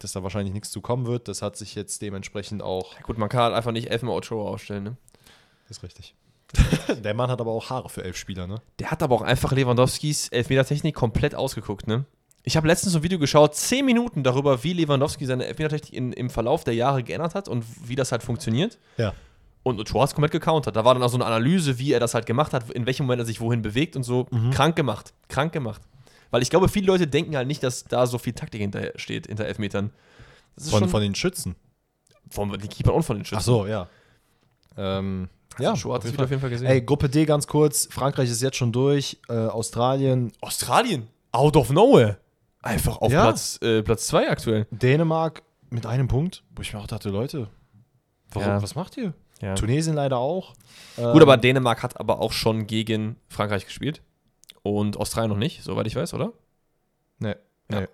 dass 0.04 0.12
da 0.12 0.22
wahrscheinlich 0.22 0.52
nichts 0.52 0.70
zu 0.70 0.80
kommen 0.80 1.06
wird. 1.06 1.28
Das 1.28 1.42
hat 1.42 1.56
sich 1.56 1.74
jetzt 1.74 2.02
dementsprechend 2.02 2.62
auch, 2.62 2.94
Ja, 2.94 3.00
gut, 3.02 3.18
man 3.18 3.28
kann 3.28 3.42
halt 3.42 3.54
einfach 3.54 3.72
nicht 3.72 3.90
elfmal 3.90 4.16
Ochoa 4.16 4.48
aufstellen, 4.50 4.84
ne? 4.84 4.96
ist 5.68 5.82
richtig. 5.82 6.14
der 7.02 7.14
Mann 7.14 7.30
hat 7.30 7.40
aber 7.40 7.50
auch 7.50 7.70
Haare 7.70 7.88
für 7.88 8.04
elf 8.04 8.16
Spieler, 8.16 8.46
ne? 8.46 8.60
Der 8.78 8.90
hat 8.90 9.02
aber 9.02 9.14
auch 9.14 9.22
einfach 9.22 9.50
Lewandowskis 9.52 10.28
Elfmetertechnik 10.28 10.94
komplett 10.94 11.34
ausgeguckt, 11.34 11.86
ne? 11.88 12.04
Ich 12.46 12.56
habe 12.56 12.68
letztens 12.68 12.92
so 12.92 12.98
ein 12.98 13.02
Video 13.02 13.18
geschaut, 13.18 13.54
10 13.54 13.86
Minuten 13.86 14.22
darüber, 14.22 14.62
wie 14.62 14.74
Lewandowski 14.74 15.24
seine 15.24 15.46
Elfmetertechnik 15.46 15.94
in, 15.94 16.12
im 16.12 16.28
Verlauf 16.28 16.62
der 16.62 16.74
Jahre 16.74 17.02
geändert 17.02 17.34
hat 17.34 17.48
und 17.48 17.64
wie 17.88 17.96
das 17.96 18.12
halt 18.12 18.22
funktioniert. 18.22 18.78
Ja. 18.98 19.14
Und 19.62 19.80
Ochoa 19.80 20.02
hat 20.02 20.14
komplett 20.14 20.32
gecountert. 20.32 20.76
Da 20.76 20.84
war 20.84 20.92
dann 20.92 21.02
auch 21.02 21.08
so 21.08 21.16
eine 21.16 21.24
Analyse, 21.24 21.78
wie 21.78 21.92
er 21.92 22.00
das 22.00 22.12
halt 22.12 22.26
gemacht 22.26 22.52
hat, 22.52 22.70
in 22.70 22.84
welchem 22.84 23.06
Moment 23.06 23.22
er 23.22 23.24
sich 23.24 23.40
wohin 23.40 23.62
bewegt 23.62 23.96
und 23.96 24.02
so. 24.02 24.26
Mhm. 24.30 24.50
Krank 24.50 24.76
gemacht. 24.76 25.14
Krank 25.28 25.54
gemacht. 25.54 25.80
Weil 26.34 26.42
ich 26.42 26.50
glaube, 26.50 26.68
viele 26.68 26.88
Leute 26.88 27.06
denken 27.06 27.36
halt 27.36 27.46
nicht, 27.46 27.62
dass 27.62 27.84
da 27.84 28.08
so 28.08 28.18
viel 28.18 28.32
Taktik 28.32 28.60
hinter 28.60 28.90
steht, 28.96 29.28
hinter 29.28 29.44
Elfmetern. 29.44 29.92
Von, 30.58 30.88
von 30.88 31.00
den 31.00 31.14
Schützen. 31.14 31.54
von 32.28 32.50
den 32.50 32.68
Keepern 32.68 32.92
und 32.92 33.04
von 33.04 33.16
den 33.16 33.24
Schützen. 33.24 33.38
Ach 33.38 33.44
so, 33.44 33.66
ja. 33.68 33.86
Ähm, 34.76 35.28
ja, 35.60 35.74
Ochoa 35.74 35.94
hat 35.94 36.02
Fall. 36.02 36.24
auf 36.24 36.30
jeden 36.30 36.40
Fall 36.40 36.50
gesehen. 36.50 36.66
Ey, 36.66 36.82
Gruppe 36.82 37.08
D 37.08 37.24
ganz 37.24 37.46
kurz. 37.46 37.86
Frankreich 37.88 38.28
ist 38.28 38.42
jetzt 38.42 38.56
schon 38.56 38.72
durch. 38.72 39.20
Äh, 39.28 39.34
Australien, 39.34 40.32
Australien, 40.40 41.06
out 41.30 41.56
of 41.56 41.70
nowhere. 41.70 42.18
Einfach 42.62 42.96
auf 42.96 43.12
Ja. 43.12 43.22
Platz 43.22 43.60
2 43.60 43.66
äh, 43.68 43.82
Platz 43.84 44.06
zwei 44.08 44.28
aktuell. 44.28 44.66
Dänemark 44.72 45.44
mit 45.70 45.86
einem 45.86 46.08
Punkt. 46.08 46.42
Wo 46.56 46.62
ich 46.62 46.72
mir 46.72 46.80
auch 46.80 46.88
dachte, 46.88 47.10
Leute, 47.10 47.46
warum, 48.32 48.48
Ja. 48.48 48.60
was 48.60 48.74
macht 48.74 48.96
ihr? 48.96 49.14
Ja. 49.40 49.54
Tunesien 49.54 49.94
leider 49.94 50.18
auch. 50.18 50.54
Gut, 50.96 51.22
aber 51.22 51.36
Dänemark 51.36 51.84
hat 51.84 52.00
aber 52.00 52.18
auch 52.18 52.32
schon 52.32 52.66
gegen 52.66 53.14
Frankreich 53.28 53.66
gespielt. 53.66 54.02
Und 54.64 54.96
Australien 54.96 55.30
noch 55.30 55.36
nicht, 55.38 55.62
soweit 55.62 55.86
ich 55.86 55.94
weiß, 55.94 56.14
oder? 56.14 56.32
Nee, 57.18 57.34
Ja. 57.70 57.82
nee. 57.82 57.86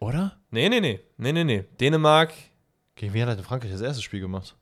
Oder? 0.00 0.36
Nee, 0.50 0.68
nee, 0.68 0.80
nee. 0.80 0.98
Nee, 1.18 1.32
nee, 1.32 1.44
nee. 1.44 1.64
Dänemark. 1.80 2.32
Gegen 2.96 3.12
wen 3.12 3.28
hat 3.28 3.36
denn 3.38 3.44
Frankreich 3.44 3.70
das 3.70 3.82
erste 3.82 4.02
Spiel 4.02 4.20
gemacht? 4.20 4.56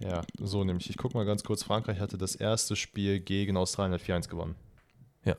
Ja, 0.00 0.22
so 0.38 0.64
nämlich. 0.64 0.90
Ich 0.90 0.96
guck 0.98 1.14
mal 1.14 1.24
ganz 1.24 1.44
kurz. 1.44 1.62
Frankreich 1.62 1.98
hatte 2.00 2.18
das 2.18 2.34
erste 2.34 2.76
Spiel 2.76 3.20
gegen 3.20 3.56
Australien, 3.56 3.94
hat 3.94 4.02
4-1 4.02 4.28
gewonnen. 4.28 4.54
Ja. 5.24 5.36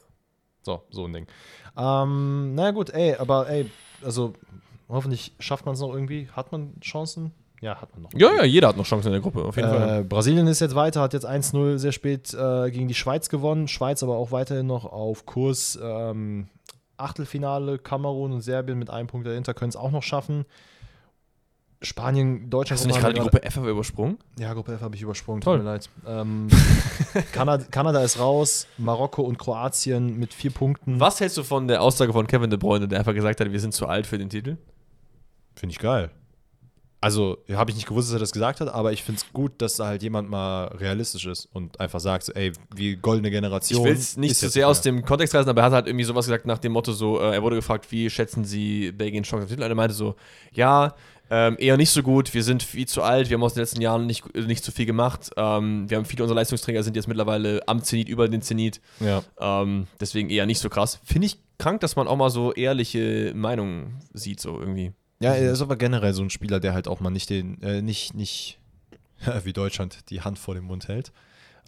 So, 0.64 0.84
so 0.90 1.06
ein 1.06 1.14
Ding. 1.14 1.28
Ähm, 1.78 2.56
na 2.56 2.72
gut, 2.72 2.90
ey, 2.90 3.16
aber 3.16 3.48
ey, 3.50 3.70
also 4.02 4.34
hoffentlich 4.90 5.34
schafft 5.40 5.66
man 5.66 5.76
es 5.76 5.82
noch 5.82 5.94
irgendwie. 5.94 6.30
Hat 6.32 6.52
man 6.52 6.80
Chancen? 6.80 7.32
Ja, 7.62 7.82
hat 7.82 7.94
man 7.94 8.04
noch. 8.04 8.10
Ja, 8.14 8.34
ja, 8.36 8.44
jeder 8.44 8.68
hat 8.70 8.78
noch 8.78 8.86
Chancen 8.86 9.08
in 9.08 9.14
der 9.14 9.22
Gruppe, 9.22 9.44
auf 9.44 9.56
jeden 9.56 9.70
Fall. 9.70 10.00
Äh, 10.02 10.04
Brasilien 10.04 10.48
ist 10.48 10.60
jetzt 10.60 10.76
weiter, 10.76 11.02
hat 11.02 11.14
jetzt 11.14 11.28
1-0 11.28 11.78
sehr 11.78 11.92
spät 11.92 12.34
äh, 12.34 12.70
gegen 12.70 12.88
die 12.88 12.94
Schweiz 12.94 13.30
gewonnen. 13.30 13.68
Schweiz 13.68 14.04
aber 14.04 14.18
auch 14.18 14.32
weiterhin 14.32 14.68
noch 14.68 14.86
auf 14.86 15.26
Kurs. 15.26 15.80
Ähm, 15.82 16.48
Achtelfinale, 16.98 17.78
Kamerun 17.78 18.32
und 18.34 18.42
Serbien 18.42 18.78
mit 18.80 18.90
einem 18.90 19.08
Punkt 19.08 19.28
dahinter 19.28 19.54
können 19.54 19.70
es 19.70 19.76
auch 19.76 19.92
noch 19.92 20.04
schaffen. 20.04 20.46
Spanien, 21.82 22.50
Deutschland. 22.50 22.80
Hast 22.80 22.86
du 22.86 22.88
nicht 22.88 23.00
gerade 23.00 23.14
die 23.14 23.20
Gruppe 23.20 23.44
F 23.44 23.58
übersprungen? 23.58 24.18
Ja, 24.40 24.54
Gruppe 24.54 24.74
F 24.74 24.82
habe 24.82 24.96
ich 24.96 25.02
übersprungen, 25.02 25.42
Toll. 25.42 25.58
tut 25.58 25.66
mir 25.66 25.72
leid. 25.72 25.90
Ähm, 26.08 26.48
Kanada, 27.34 27.66
Kanada 27.70 28.02
ist 28.02 28.20
raus, 28.20 28.68
Marokko 28.78 29.22
und 29.22 29.38
Kroatien 29.38 30.18
mit 30.18 30.34
vier 30.34 30.52
Punkten. 30.52 31.00
Was 31.00 31.20
hältst 31.20 31.38
du 31.38 31.44
von 31.44 31.68
der 31.68 31.82
Aussage 31.82 32.14
von 32.14 32.28
Kevin 32.28 32.50
De 32.50 32.58
Bruyne, 32.58 32.88
der 32.88 33.00
einfach 33.00 33.14
gesagt 33.14 33.40
hat, 33.40 33.52
wir 33.52 33.60
sind 33.60 33.74
zu 33.74 33.88
alt 33.88 34.08
für 34.08 34.18
den 34.18 34.30
Titel? 34.30 34.58
Finde 35.56 35.74
ich 35.74 35.80
geil. 35.80 36.12
Also, 37.02 37.38
habe 37.54 37.70
ich 37.70 37.76
nicht 37.76 37.88
gewusst, 37.88 38.08
dass 38.10 38.16
er 38.16 38.20
das 38.20 38.32
gesagt 38.32 38.62
hat, 38.62 38.68
aber 38.74 38.92
ich 38.92 39.04
finde 39.04 39.22
es 39.24 39.32
gut, 39.32 39.52
dass 39.60 39.76
da 39.76 39.86
halt 39.88 40.02
jemand 40.02 40.28
mal 40.30 40.66
realistisch 40.68 41.26
ist 41.28 41.48
und 41.54 41.80
einfach 41.80 42.00
sagt, 42.00 42.24
so, 42.24 42.34
ey, 42.34 42.52
wie 42.76 42.96
goldene 42.96 43.28
Ich 43.28 43.34
Generation. 43.34 43.84
will 43.86 43.94
es 43.94 44.18
nicht 44.18 44.36
zu 44.36 44.46
jetzt 44.48 44.54
sehr 44.54 44.68
aus 44.68 44.82
dem 44.82 45.06
Kontext 45.06 45.36
reißen, 45.36 45.50
aber 45.50 45.62
er 45.62 45.66
hat 45.66 45.74
halt 45.74 45.88
irgendwie 45.88 46.06
sowas 46.06 46.26
gesagt 46.26 46.48
nach 46.48 46.58
dem 46.58 46.72
Motto 46.72 46.94
so, 46.94 47.20
äh, 47.20 47.34
er 47.36 47.44
wurde 47.44 47.58
gefragt, 47.58 47.92
wie 47.92 48.10
schätzen 48.10 48.44
Sie 48.44 48.92
Belgiens 48.92 49.28
Chance 49.28 49.44
auf 49.44 49.50
den 49.50 49.56
Titel? 49.58 49.64
Und 49.66 49.70
er 49.72 49.76
meinte 49.76 49.94
so, 49.94 50.16
ja, 50.54 50.96
ähm, 51.30 51.56
eher 51.60 51.76
nicht 51.78 51.90
so 51.92 52.02
gut, 52.02 52.34
wir 52.34 52.44
sind 52.44 52.64
viel 52.64 52.88
zu 52.88 53.02
alt, 53.04 53.30
wir 53.30 53.36
haben 53.36 53.44
aus 53.44 53.54
den 53.56 53.62
letzten 53.62 53.82
Jahren 53.82 54.06
nicht, 54.08 54.24
äh, 54.36 54.42
nicht 54.42 54.64
so 54.64 54.72
viel 54.72 54.86
gemacht, 54.88 55.32
ähm, 55.38 55.88
wir 55.90 55.98
haben 55.98 56.06
viele 56.06 56.24
unserer 56.24 56.36
Leistungsträger 56.38 56.82
sind 56.84 56.96
jetzt 56.96 57.08
mittlerweile 57.08 57.62
am 57.68 57.84
Zenit, 57.84 58.10
über 58.10 58.28
den 58.30 58.42
Zenit, 58.42 58.80
Ja. 59.00 59.22
ähm, 59.40 59.88
deswegen 60.00 60.30
eher 60.30 60.46
nicht 60.48 60.60
so 60.60 60.70
krass. 60.70 61.00
Finde 61.04 61.28
ich 61.28 61.40
krank, 61.60 61.82
dass 61.82 61.96
man 61.96 62.08
auch 62.08 62.16
mal 62.16 62.30
so 62.30 62.52
ehrliche 62.54 63.32
Meinungen 63.36 64.00
sieht, 64.14 64.40
so 64.40 64.60
irgendwie. 64.60 64.92
Ja, 65.20 65.34
er 65.34 65.52
ist 65.52 65.62
aber 65.62 65.76
generell 65.76 66.14
so 66.14 66.24
ein 66.24 66.30
Spieler, 66.30 66.60
der 66.60 66.74
halt 66.74 66.88
auch 66.88 67.00
mal 67.00 67.10
nicht 67.10 67.30
den, 67.30 67.62
äh, 67.62 67.82
nicht, 67.82 68.14
nicht 68.14 68.60
wie 69.44 69.54
Deutschland 69.54 70.10
die 70.10 70.22
Hand 70.22 70.40
vor 70.40 70.56
dem 70.56 70.66
Mund 70.66 70.88
hält, 70.88 71.12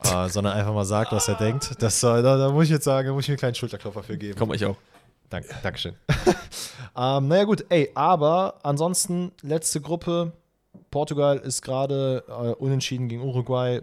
äh, 0.04 0.30
sondern 0.30 0.54
einfach 0.54 0.74
mal 0.74 0.86
sagt, 0.86 1.12
was 1.12 1.28
er 1.28 1.36
denkt. 1.36 1.82
Das, 1.82 2.04
äh, 2.04 2.22
da, 2.22 2.38
da 2.38 2.52
muss 2.52 2.66
ich 2.66 2.72
jetzt 2.72 2.84
sagen, 2.84 3.08
da 3.08 3.14
muss 3.14 3.24
ich 3.26 3.30
mir 3.30 3.34
einen 3.34 3.39
kleinen 3.39 3.56
Schulterklopfer 3.56 4.04
für 4.04 4.18
geben. 4.18 4.38
Komm, 4.38 4.54
ich 4.54 4.66
auch. 4.66 4.78
Danke, 5.30 5.50
Dankeschön. 5.62 5.95
ähm, 6.98 7.28
naja, 7.28 7.43
gut, 7.43 7.66
ey, 7.70 7.91
aber 7.95 8.60
ansonsten, 8.64 9.32
letzte 9.41 9.82
Gruppe. 9.82 10.34
Portugal 10.89 11.38
ist 11.40 11.61
gerade 11.61 12.24
äh, 12.28 12.53
unentschieden 12.53 13.10
gegen 13.10 13.22
Uruguay. 13.22 13.82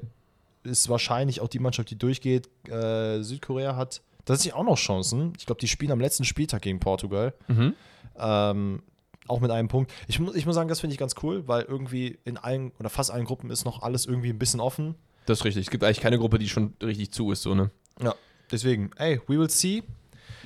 Ist 0.63 0.89
wahrscheinlich 0.89 1.43
auch 1.43 1.49
die 1.49 1.59
Mannschaft, 1.59 1.91
die 1.91 1.99
durchgeht. 1.99 2.49
Äh, 2.67 3.21
Südkorea 3.21 3.77
hat 3.77 4.01
tatsächlich 4.25 4.55
auch 4.55 4.65
noch 4.65 4.79
Chancen. 4.79 5.35
Ich 5.39 5.45
glaube, 5.45 5.61
die 5.61 5.69
spielen 5.69 5.93
am 5.93 6.01
letzten 6.01 6.25
Spieltag 6.25 6.63
gegen 6.63 6.81
Portugal. 6.81 7.35
Mhm. 7.49 7.75
Ähm, 8.19 8.83
auch 9.29 9.41
mit 9.41 9.51
einem 9.51 9.69
Punkt. 9.69 9.93
Ich, 10.07 10.19
mu 10.19 10.33
ich 10.35 10.47
muss 10.47 10.55
sagen, 10.55 10.69
das 10.69 10.81
finde 10.81 10.95
ich 10.95 10.99
ganz 10.99 11.15
cool, 11.23 11.47
weil 11.47 11.63
irgendwie 11.63 12.19
in 12.25 12.37
allen 12.37 12.73
oder 12.79 12.91
fast 12.91 13.11
allen 13.11 13.25
Gruppen 13.25 13.51
ist 13.51 13.65
noch 13.65 13.83
alles 13.83 14.07
irgendwie 14.07 14.31
ein 14.31 14.39
bisschen 14.39 14.61
offen. 14.61 14.95
Das 15.27 15.41
ist 15.41 15.45
richtig. 15.45 15.67
Es 15.67 15.71
gibt 15.71 15.85
eigentlich 15.85 16.01
keine 16.01 16.19
Gruppe, 16.19 16.39
die 16.39 16.49
schon 16.49 16.75
richtig 16.83 17.13
zu 17.13 17.33
ist, 17.33 17.43
so, 17.43 17.55
ne? 17.55 17.71
Ja. 18.03 18.15
Deswegen, 18.51 18.91
ey, 18.97 19.21
we 19.27 19.39
will 19.39 19.49
see. 19.49 19.83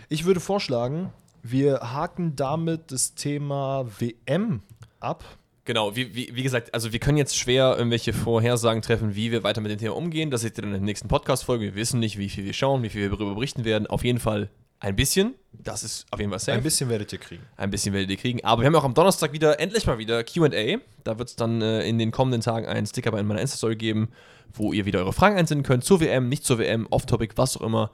Ich 0.09 0.25
würde 0.25 0.41
vorschlagen, 0.41 1.13
wir 1.43 1.81
haken 1.93 2.37
damit 2.37 2.93
das 2.93 3.15
Thema 3.15 3.87
WM 3.99 4.63
ab. 5.01 5.25
Genau, 5.65 5.95
wie, 5.97 6.15
wie, 6.15 6.35
wie 6.35 6.43
gesagt, 6.43 6.73
also 6.73 6.93
wir 6.93 6.99
können 6.99 7.19
jetzt 7.19 7.37
schwer 7.37 7.75
irgendwelche 7.77 8.15
Vorhersagen 8.15 8.81
treffen, 8.81 9.15
wie 9.15 9.31
wir 9.31 9.43
weiter 9.43 9.61
mit 9.61 9.71
dem 9.71 9.79
Thema 9.79 9.97
umgehen. 9.97 10.31
Das 10.31 10.41
seht 10.41 10.57
ihr 10.57 10.63
dann 10.63 10.73
in 10.73 10.81
der 10.81 10.87
nächsten 10.87 11.09
Podcast-Folge. 11.09 11.67
Wir 11.67 11.75
wissen 11.75 12.01
nicht, 12.01 12.17
wie 12.17 12.31
viel 12.31 12.45
wir 12.45 12.55
schauen, 12.55 12.83
wie 12.83 12.89
viel 12.89 13.03
wir 13.03 13.11
darüber 13.11 13.35
berichten 13.35 13.67
werden. 13.67 13.87
Auf 13.87 14.05
jeden 14.05 14.21
Fall 14.21 14.49
ein 14.81 14.97
bisschen. 14.97 15.35
Das 15.53 15.83
ist 15.83 16.07
auf 16.11 16.21
jeden 16.21 16.31
Fall 16.31 16.39
safe. 16.39 16.59
Ein 16.59 16.63
bisschen 16.63 16.89
werdet 16.89 17.13
ihr 17.13 17.19
kriegen. 17.19 17.43
Ein 17.57 17.71
bisschen 17.71 17.93
werdet 17.93 18.11
ihr 18.11 18.17
kriegen. 18.17 18.45
Aber 18.45 18.63
wir 18.63 18.67
haben 18.67 18.77
auch 18.77 18.85
am 18.85 18.95
Donnerstag 18.95 19.33
wieder, 19.33 19.59
endlich 19.59 19.87
mal 19.87 19.99
wieder 19.99 20.23
QA. 20.23 20.79
Da 21.05 21.19
wird 21.19 21.31
es 21.31 21.37
dann 21.37 21.63
äh, 21.63 21.83
in 21.83 21.99
den 21.99 22.11
kommenden 22.11 22.41
Tagen 22.41 22.67
einen 22.67 22.87
Sticker 22.87 23.11
bei 23.11 23.23
meiner 23.23 23.41
Insta-Story 23.41 23.77
geben, 23.77 24.09
wo 24.53 24.73
ihr 24.73 24.85
wieder 24.85 25.01
eure 25.01 25.13
Fragen 25.13 25.37
einsenden 25.37 25.65
könnt. 25.65 25.85
Zur 25.85 26.01
WM, 26.01 26.29
nicht 26.29 26.45
zur 26.45 26.59
WM, 26.59 26.87
off-topic, 26.91 27.35
was 27.37 27.57
auch 27.57 27.63
immer. 27.63 27.91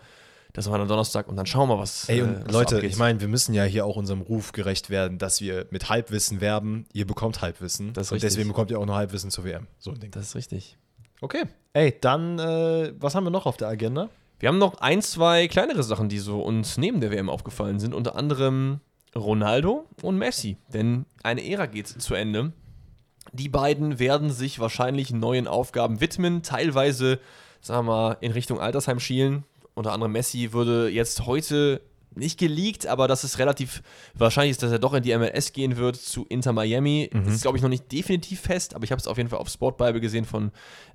Das 0.52 0.70
war 0.70 0.78
dann 0.78 0.86
Donnerstag 0.86 1.26
und 1.26 1.36
dann 1.36 1.46
schauen 1.46 1.68
wir, 1.68 1.78
was. 1.78 2.08
Ey, 2.08 2.20
äh, 2.20 2.22
und 2.22 2.44
was 2.44 2.52
so 2.52 2.58
Leute, 2.58 2.76
abgeht. 2.76 2.90
ich 2.90 2.96
meine, 2.96 3.20
wir 3.20 3.28
müssen 3.28 3.54
ja 3.54 3.64
hier 3.64 3.86
auch 3.86 3.96
unserem 3.96 4.20
Ruf 4.20 4.52
gerecht 4.52 4.90
werden, 4.90 5.18
dass 5.18 5.40
wir 5.40 5.66
mit 5.70 5.88
Halbwissen 5.88 6.40
werben. 6.40 6.86
Ihr 6.92 7.06
bekommt 7.06 7.40
Halbwissen. 7.40 7.92
Das 7.92 8.06
ist 8.06 8.12
und 8.12 8.16
richtig. 8.16 8.30
deswegen 8.30 8.48
bekommt 8.48 8.70
ihr 8.70 8.78
auch 8.78 8.86
noch 8.86 8.94
Halbwissen 8.94 9.30
zur 9.30 9.44
WM. 9.44 9.66
So 9.78 9.90
ein 9.90 9.98
Ding. 9.98 10.10
Das 10.12 10.26
ist 10.26 10.36
richtig. 10.36 10.76
Okay. 11.20 11.44
Ey, 11.72 11.96
dann, 12.00 12.38
äh, 12.38 12.92
was 13.00 13.14
haben 13.14 13.24
wir 13.24 13.30
noch 13.30 13.46
auf 13.46 13.56
der 13.56 13.68
Agenda? 13.68 14.10
Wir 14.38 14.48
haben 14.48 14.58
noch 14.58 14.74
ein, 14.78 15.00
zwei 15.00 15.48
kleinere 15.48 15.82
Sachen, 15.82 16.08
die 16.08 16.18
so 16.18 16.42
uns 16.42 16.76
neben 16.76 17.00
der 17.00 17.10
WM 17.10 17.30
aufgefallen 17.30 17.78
sind. 17.78 17.94
Unter 17.94 18.16
anderem 18.16 18.80
Ronaldo 19.14 19.86
und 20.02 20.18
Messi. 20.18 20.56
Denn 20.72 21.06
eine 21.22 21.48
Ära 21.48 21.66
geht 21.66 21.86
zu 21.88 22.14
Ende. 22.14 22.52
Die 23.32 23.48
beiden 23.48 23.98
werden 23.98 24.30
sich 24.30 24.58
wahrscheinlich 24.58 25.10
neuen 25.10 25.46
Aufgaben 25.46 26.00
widmen, 26.00 26.42
teilweise, 26.42 27.20
sagen 27.60 27.86
wir 27.86 27.92
mal, 27.92 28.16
in 28.20 28.32
Richtung 28.32 28.60
Altersheim 28.60 29.00
schielen. 29.00 29.44
Unter 29.74 29.92
anderem 29.92 30.12
Messi 30.12 30.52
würde 30.52 30.88
jetzt 30.88 31.26
heute 31.26 31.80
nicht 32.16 32.38
geleakt, 32.38 32.86
aber 32.86 33.08
das 33.08 33.24
ist 33.24 33.38
relativ 33.38 33.82
wahrscheinlich, 34.14 34.52
ist, 34.52 34.62
dass 34.62 34.72
er 34.72 34.78
doch 34.78 34.94
in 34.94 35.02
die 35.02 35.16
MLS 35.16 35.52
gehen 35.52 35.76
wird 35.76 35.96
zu 35.96 36.26
Inter 36.28 36.52
Miami. 36.52 37.10
Mhm. 37.12 37.24
Das 37.24 37.34
ist, 37.34 37.42
glaube 37.42 37.56
ich, 37.56 37.62
noch 37.62 37.70
nicht 37.70 37.90
definitiv 37.90 38.40
fest, 38.40 38.74
aber 38.74 38.84
ich 38.84 38.92
habe 38.92 39.00
es 39.00 39.06
auf 39.06 39.16
jeden 39.16 39.28
Fall 39.28 39.38
auf 39.38 39.48
Sportbible 39.48 40.00
gesehen 40.00 40.24
von 40.24 40.52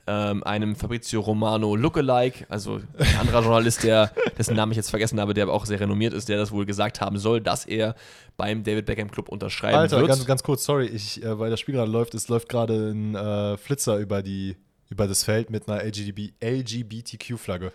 ähm, 0.07 0.43
einem 0.43 0.75
Fabrizio 0.75 1.21
Romano 1.21 1.75
Lookalike, 1.75 2.45
also 2.49 2.81
ein 2.97 3.17
anderer 3.19 3.41
Journalist, 3.41 3.83
der, 3.83 4.11
dessen 4.37 4.55
Namen 4.55 4.71
ich 4.71 4.77
jetzt 4.77 4.89
vergessen 4.89 5.19
habe, 5.19 5.33
der 5.33 5.43
aber 5.43 5.53
auch 5.53 5.65
sehr 5.65 5.79
renommiert 5.79 6.13
ist, 6.13 6.29
der 6.29 6.37
das 6.37 6.51
wohl 6.51 6.65
gesagt 6.65 7.01
haben 7.01 7.17
soll, 7.17 7.41
dass 7.41 7.65
er 7.65 7.95
beim 8.37 8.63
David 8.63 8.85
Beckham 8.85 9.11
Club 9.11 9.29
unterschreiben 9.29 9.77
Alter, 9.77 9.97
wird. 9.97 10.07
Ganz, 10.07 10.25
ganz 10.25 10.43
kurz, 10.43 10.63
sorry, 10.63 10.87
ich, 10.87 11.23
äh, 11.23 11.37
weil 11.37 11.49
das 11.49 11.59
Spiel 11.59 11.75
gerade 11.75 11.91
läuft, 11.91 12.15
es 12.15 12.27
läuft 12.27 12.49
gerade 12.49 12.91
ein 12.91 13.15
äh, 13.15 13.57
Flitzer 13.57 13.97
über, 13.97 14.23
die, 14.23 14.55
über 14.89 15.07
das 15.07 15.23
Feld 15.23 15.49
mit 15.49 15.69
einer 15.69 15.83
LGB, 15.83 16.31
LGBTQ-Flagge. 16.41 17.71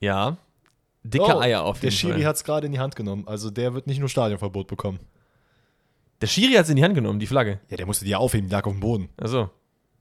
Ja, 0.00 0.36
Dicke 1.10 1.36
oh, 1.36 1.40
Eier 1.40 1.62
auf 1.62 1.76
jeden 1.76 1.86
Der 1.86 1.90
Schiri 1.90 2.22
hat 2.22 2.36
es 2.36 2.44
gerade 2.44 2.66
in 2.66 2.72
die 2.72 2.78
Hand 2.78 2.96
genommen. 2.96 3.26
Also 3.26 3.50
der 3.50 3.74
wird 3.74 3.86
nicht 3.86 4.00
nur 4.00 4.08
Stadionverbot 4.08 4.66
bekommen. 4.66 5.00
Der 6.20 6.26
Schiri 6.26 6.54
hat 6.54 6.64
es 6.64 6.70
in 6.70 6.76
die 6.76 6.84
Hand 6.84 6.94
genommen, 6.94 7.20
die 7.20 7.26
Flagge. 7.26 7.60
Ja, 7.70 7.76
der 7.76 7.86
musste 7.86 8.04
die 8.04 8.14
aufheben, 8.14 8.48
die 8.48 8.52
lag 8.52 8.66
auf 8.66 8.72
dem 8.72 8.80
Boden. 8.80 9.08
Achso. 9.16 9.50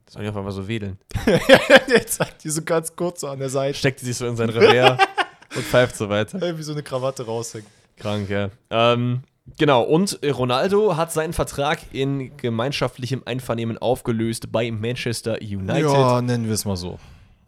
Das 0.06 0.14
soll 0.14 0.24
ich 0.24 0.28
einfach 0.30 0.44
mal 0.44 0.52
so 0.52 0.68
wedeln. 0.68 0.98
der 1.26 2.08
zeigt 2.08 2.44
die 2.44 2.50
so 2.50 2.62
ganz 2.62 2.96
kurz 2.96 3.22
so 3.22 3.28
an 3.28 3.40
der 3.40 3.50
Seite. 3.50 3.78
Steckt 3.78 4.02
die 4.02 4.06
sich 4.06 4.18
so 4.18 4.26
in 4.26 4.36
sein 4.38 4.50
Revers 4.50 5.00
und 5.56 5.64
pfeift 5.64 5.98
so 5.98 6.10
weiter. 6.10 6.42
Irgendwie 6.42 6.64
so 6.64 6.72
eine 6.72 6.82
Krawatte 6.82 7.26
raushängt. 7.26 7.68
Krank, 7.98 8.30
ja. 8.30 8.50
Ähm, 8.70 9.24
genau, 9.58 9.84
und 9.84 10.20
Ronaldo 10.24 10.96
hat 10.96 11.12
seinen 11.12 11.34
Vertrag 11.34 11.80
in 11.92 12.36
gemeinschaftlichem 12.38 13.24
Einvernehmen 13.26 13.78
aufgelöst 13.78 14.52
bei 14.52 14.72
Manchester 14.72 15.40
United. 15.42 15.92
Ja, 15.92 16.22
nennen 16.22 16.46
wir 16.46 16.54
es 16.54 16.64
mal 16.64 16.78
so 16.78 16.98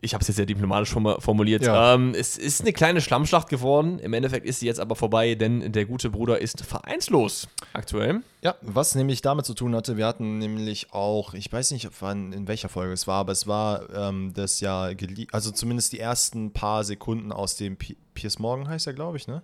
ich 0.02 0.14
habe 0.14 0.22
es 0.22 0.28
jetzt 0.28 0.38
sehr 0.38 0.46
diplomatisch 0.46 0.90
formuliert. 0.92 1.64
Ja. 1.64 1.94
Ähm, 1.94 2.14
es 2.16 2.38
ist 2.38 2.62
eine 2.62 2.74
kleine 2.74 3.02
Schlammschlacht 3.02 3.50
geworden. 3.50 4.00
Im 4.00 4.14
Endeffekt 4.14 4.46
ist 4.46 4.60
sie 4.60 4.66
jetzt 4.66 4.80
aber 4.80 4.96
vorbei, 4.96 5.36
denn 5.36 5.72
der 5.72 5.86
gute 5.86 6.10
Bruder 6.10 6.40
ist 6.40 6.62
vereinslos 6.62 7.48
aktuell. 7.74 8.22
Ja, 8.42 8.56
was 8.62 8.96
nämlich 8.96 9.22
damit 9.22 9.46
zu 9.46 9.54
tun 9.54 9.76
hatte, 9.76 9.98
wir 9.98 10.06
hatten 10.06 10.38
nämlich 10.38 10.94
auch, 10.94 11.34
ich 11.34 11.52
weiß 11.52 11.72
nicht, 11.72 11.90
wann, 12.00 12.32
in 12.32 12.48
welcher 12.48 12.70
Folge 12.70 12.94
es 12.94 13.08
war, 13.08 13.18
aber 13.18 13.34
es 13.34 13.48
war 13.48 13.90
ähm, 13.94 14.34
das 14.34 14.62
ja, 14.62 14.90
also 15.32 15.52
zumindest 15.52 15.92
die 15.94 16.00
ersten 16.00 16.54
paar 16.54 16.84
Sekunden 16.84 17.32
aus 17.32 17.58
dem 17.58 17.78
P 17.78 17.98
Piers 18.14 18.40
Morgan 18.40 18.68
heißt 18.68 18.86
er, 18.88 18.94
glaube 18.94 19.18
ich, 19.18 19.28
ne? 19.28 19.42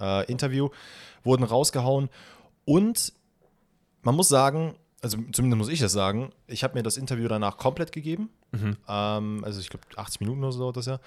Äh, 0.00 0.30
Interview 0.30 0.68
wurden 1.24 1.42
rausgehauen 1.42 2.10
und 2.64 3.12
man 4.02 4.14
muss 4.14 4.28
sagen, 4.28 4.76
also 5.02 5.18
zumindest 5.32 5.58
muss 5.58 5.68
ich 5.68 5.80
das 5.80 5.92
sagen, 5.92 6.30
ich 6.46 6.64
habe 6.64 6.74
mir 6.74 6.82
das 6.82 6.96
Interview 6.96 7.28
danach 7.28 7.56
komplett 7.56 7.92
gegeben. 7.92 8.30
Mhm. 8.52 8.76
Ähm, 8.88 9.44
also 9.44 9.60
ich 9.60 9.68
glaube 9.68 9.84
80 9.96 10.20
Minuten 10.20 10.42
oder 10.42 10.52
so 10.52 10.60
dauert 10.60 10.76
das 10.76 10.86
ja. 10.86 11.00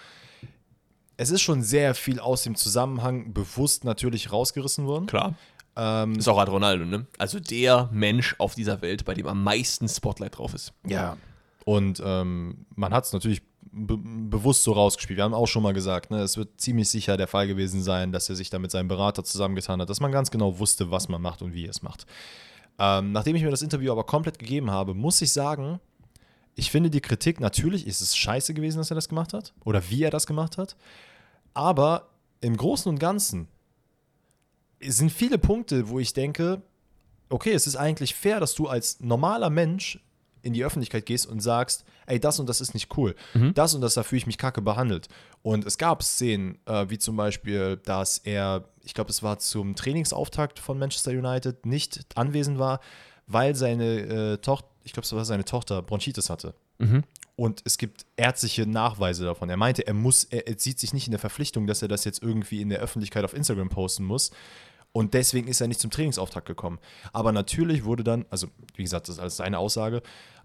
Es 1.18 1.30
ist 1.30 1.42
schon 1.42 1.62
sehr 1.62 1.94
viel 1.94 2.20
aus 2.20 2.44
dem 2.44 2.56
Zusammenhang 2.56 3.34
bewusst 3.34 3.84
natürlich 3.84 4.32
rausgerissen 4.32 4.86
worden. 4.86 5.06
Klar. 5.06 5.36
Ähm, 5.76 6.16
ist 6.16 6.28
auch 6.28 6.38
halt 6.38 6.50
Ronaldo, 6.50 6.86
ne? 6.86 7.06
Also 7.18 7.40
der 7.40 7.90
Mensch 7.92 8.36
auf 8.40 8.56
dieser 8.56 8.82
Welt, 8.82 9.06
bei 9.06 9.14
dem 9.14 9.28
am 9.28 9.44
meisten 9.44 9.88
Spotlight 9.88 10.38
drauf 10.38 10.54
ist. 10.54 10.74
Ja. 10.86 11.18
Und 11.64 12.02
ähm, 12.04 12.66
man 12.76 12.94
hat 12.94 13.06
es 13.06 13.14
natürlich 13.14 13.42
be 13.72 13.98
bewusst 13.98 14.64
so 14.64 14.74
rausgespielt. 14.74 15.18
Wir 15.18 15.24
haben 15.24 15.34
auch 15.34 15.48
schon 15.48 15.64
mal 15.64 15.74
gesagt, 15.74 16.12
ne, 16.12 16.22
es 16.22 16.36
wird 16.38 16.60
ziemlich 16.60 16.90
sicher 16.90 17.16
der 17.16 17.28
Fall 17.28 17.48
gewesen 17.48 17.82
sein, 17.82 18.12
dass 18.12 18.30
er 18.30 18.36
sich 18.36 18.50
da 18.50 18.60
mit 18.60 18.72
seinem 18.72 18.88
Berater 18.88 19.24
zusammengetan 19.24 19.82
hat, 19.82 19.90
dass 19.90 20.02
man 20.02 20.12
ganz 20.12 20.30
genau 20.30 20.60
wusste, 20.60 20.92
was 20.92 21.08
man 21.08 21.22
macht 21.22 21.42
und 21.42 21.54
wie 21.54 21.66
er 21.66 21.70
es 21.70 21.82
macht. 21.82 22.06
Ähm, 22.80 23.12
nachdem 23.12 23.36
ich 23.36 23.44
mir 23.44 23.52
das 23.52 23.62
Interview 23.62 23.92
aber 23.92 24.04
komplett 24.04 24.40
gegeben 24.40 24.72
habe, 24.72 24.94
muss 24.94 25.22
ich 25.22 25.32
sagen, 25.32 25.80
ich 26.56 26.72
finde 26.72 26.90
die 26.90 27.02
Kritik, 27.02 27.40
natürlich 27.40 27.88
ist 27.88 28.02
es 28.02 28.16
scheiße 28.16 28.54
gewesen, 28.54 28.78
dass 28.78 28.92
er 28.92 28.96
das 28.96 29.10
gemacht 29.10 29.34
hat 29.34 29.54
oder 29.64 29.90
wie 29.90 30.04
er 30.04 30.12
das 30.12 30.28
gemacht 30.28 30.58
hat, 30.58 30.76
aber 31.54 32.10
im 32.42 32.58
Großen 32.58 32.90
und 32.90 33.00
Ganzen 33.00 33.48
sind 34.80 35.12
viele 35.12 35.38
Punkte, 35.38 35.90
wo 35.90 36.00
ich 36.00 36.14
denke, 36.14 36.62
okay, 37.30 37.54
es 37.54 37.68
ist 37.68 37.76
eigentlich 37.76 38.16
fair, 38.16 38.40
dass 38.40 38.56
du 38.56 38.68
als 38.68 39.00
normaler 39.00 39.50
Mensch 39.50 40.00
in 40.44 40.54
die 40.54 40.66
Öffentlichkeit 40.66 41.06
gehst 41.06 41.28
und 41.28 41.40
sagst, 41.40 41.86
ey, 42.08 42.20
das 42.20 42.40
und 42.40 42.50
das 42.50 42.62
ist 42.62 42.74
nicht 42.74 42.98
cool. 42.98 43.16
Mhm. 43.34 43.54
Das 43.54 43.76
und 43.76 43.82
das, 43.82 43.94
da 43.94 44.04
fühle 44.04 44.18
ich 44.18 44.28
mich 44.28 44.40
kacke 44.40 44.62
behandelt. 44.62 45.08
Und 45.44 45.66
es 45.66 45.78
gab 45.78 46.04
Szenen, 46.04 46.58
äh, 46.66 46.90
wie 46.90 46.98
zum 46.98 47.16
Beispiel, 47.16 47.78
dass 47.78 48.18
er, 48.18 48.66
ich 48.84 48.94
glaube, 48.94 49.12
es 49.12 49.22
war 49.22 49.40
zum 49.40 49.76
Trainingsauftakt 49.76 50.60
von 50.60 50.80
Manchester 50.80 51.12
United, 51.12 51.66
nicht 51.66 52.06
anwesend 52.16 52.58
war, 52.58 52.80
weil 53.28 53.56
seine 53.56 54.00
äh, 54.00 54.38
Tochter, 54.38 54.68
ich 54.84 54.94
glaube, 54.94 55.06
es 55.06 55.14
war 55.14 55.26
seine 55.26 55.46
Tochter, 55.46 55.82
Bronchitis 55.82 56.30
hatte. 56.30 56.54
Mhm. 56.80 57.04
Und 57.36 57.62
es 57.66 57.78
gibt 57.78 58.06
ärztliche 58.18 58.66
Nachweise 58.66 59.26
davon. 59.26 59.50
Er 59.50 59.58
meinte, 59.58 59.86
er 59.86 59.94
muss, 59.94 60.26
er, 60.26 60.48
er 60.48 60.60
sieht 60.60 60.80
sich 60.80 60.94
nicht 60.94 61.08
in 61.08 61.12
der 61.12 61.20
Verpflichtung, 61.20 61.68
dass 61.68 61.82
er 61.82 61.88
das 61.88 62.04
jetzt 62.04 62.22
irgendwie 62.22 62.62
in 62.62 62.70
der 62.70 62.80
Öffentlichkeit 62.80 63.24
auf 63.24 63.34
Instagram 63.34 63.70
posten 63.70 64.04
muss. 64.04 64.32
Und 64.92 65.14
deswegen 65.14 65.48
ist 65.48 65.62
er 65.62 65.68
nicht 65.68 65.80
zum 65.80 65.92
Trainingsauftakt 65.92 66.48
gekommen. 66.48 66.80
Aber 67.14 67.32
natürlich 67.32 67.86
wurde 67.86 68.04
dann, 68.04 68.26
also 68.30 68.48
wie 68.76 68.84
gesagt, 68.84 69.08
das 69.08 69.16
ist 69.16 69.22
alles 69.22 69.38
seine 69.38 69.58
Aussage, 69.58 70.02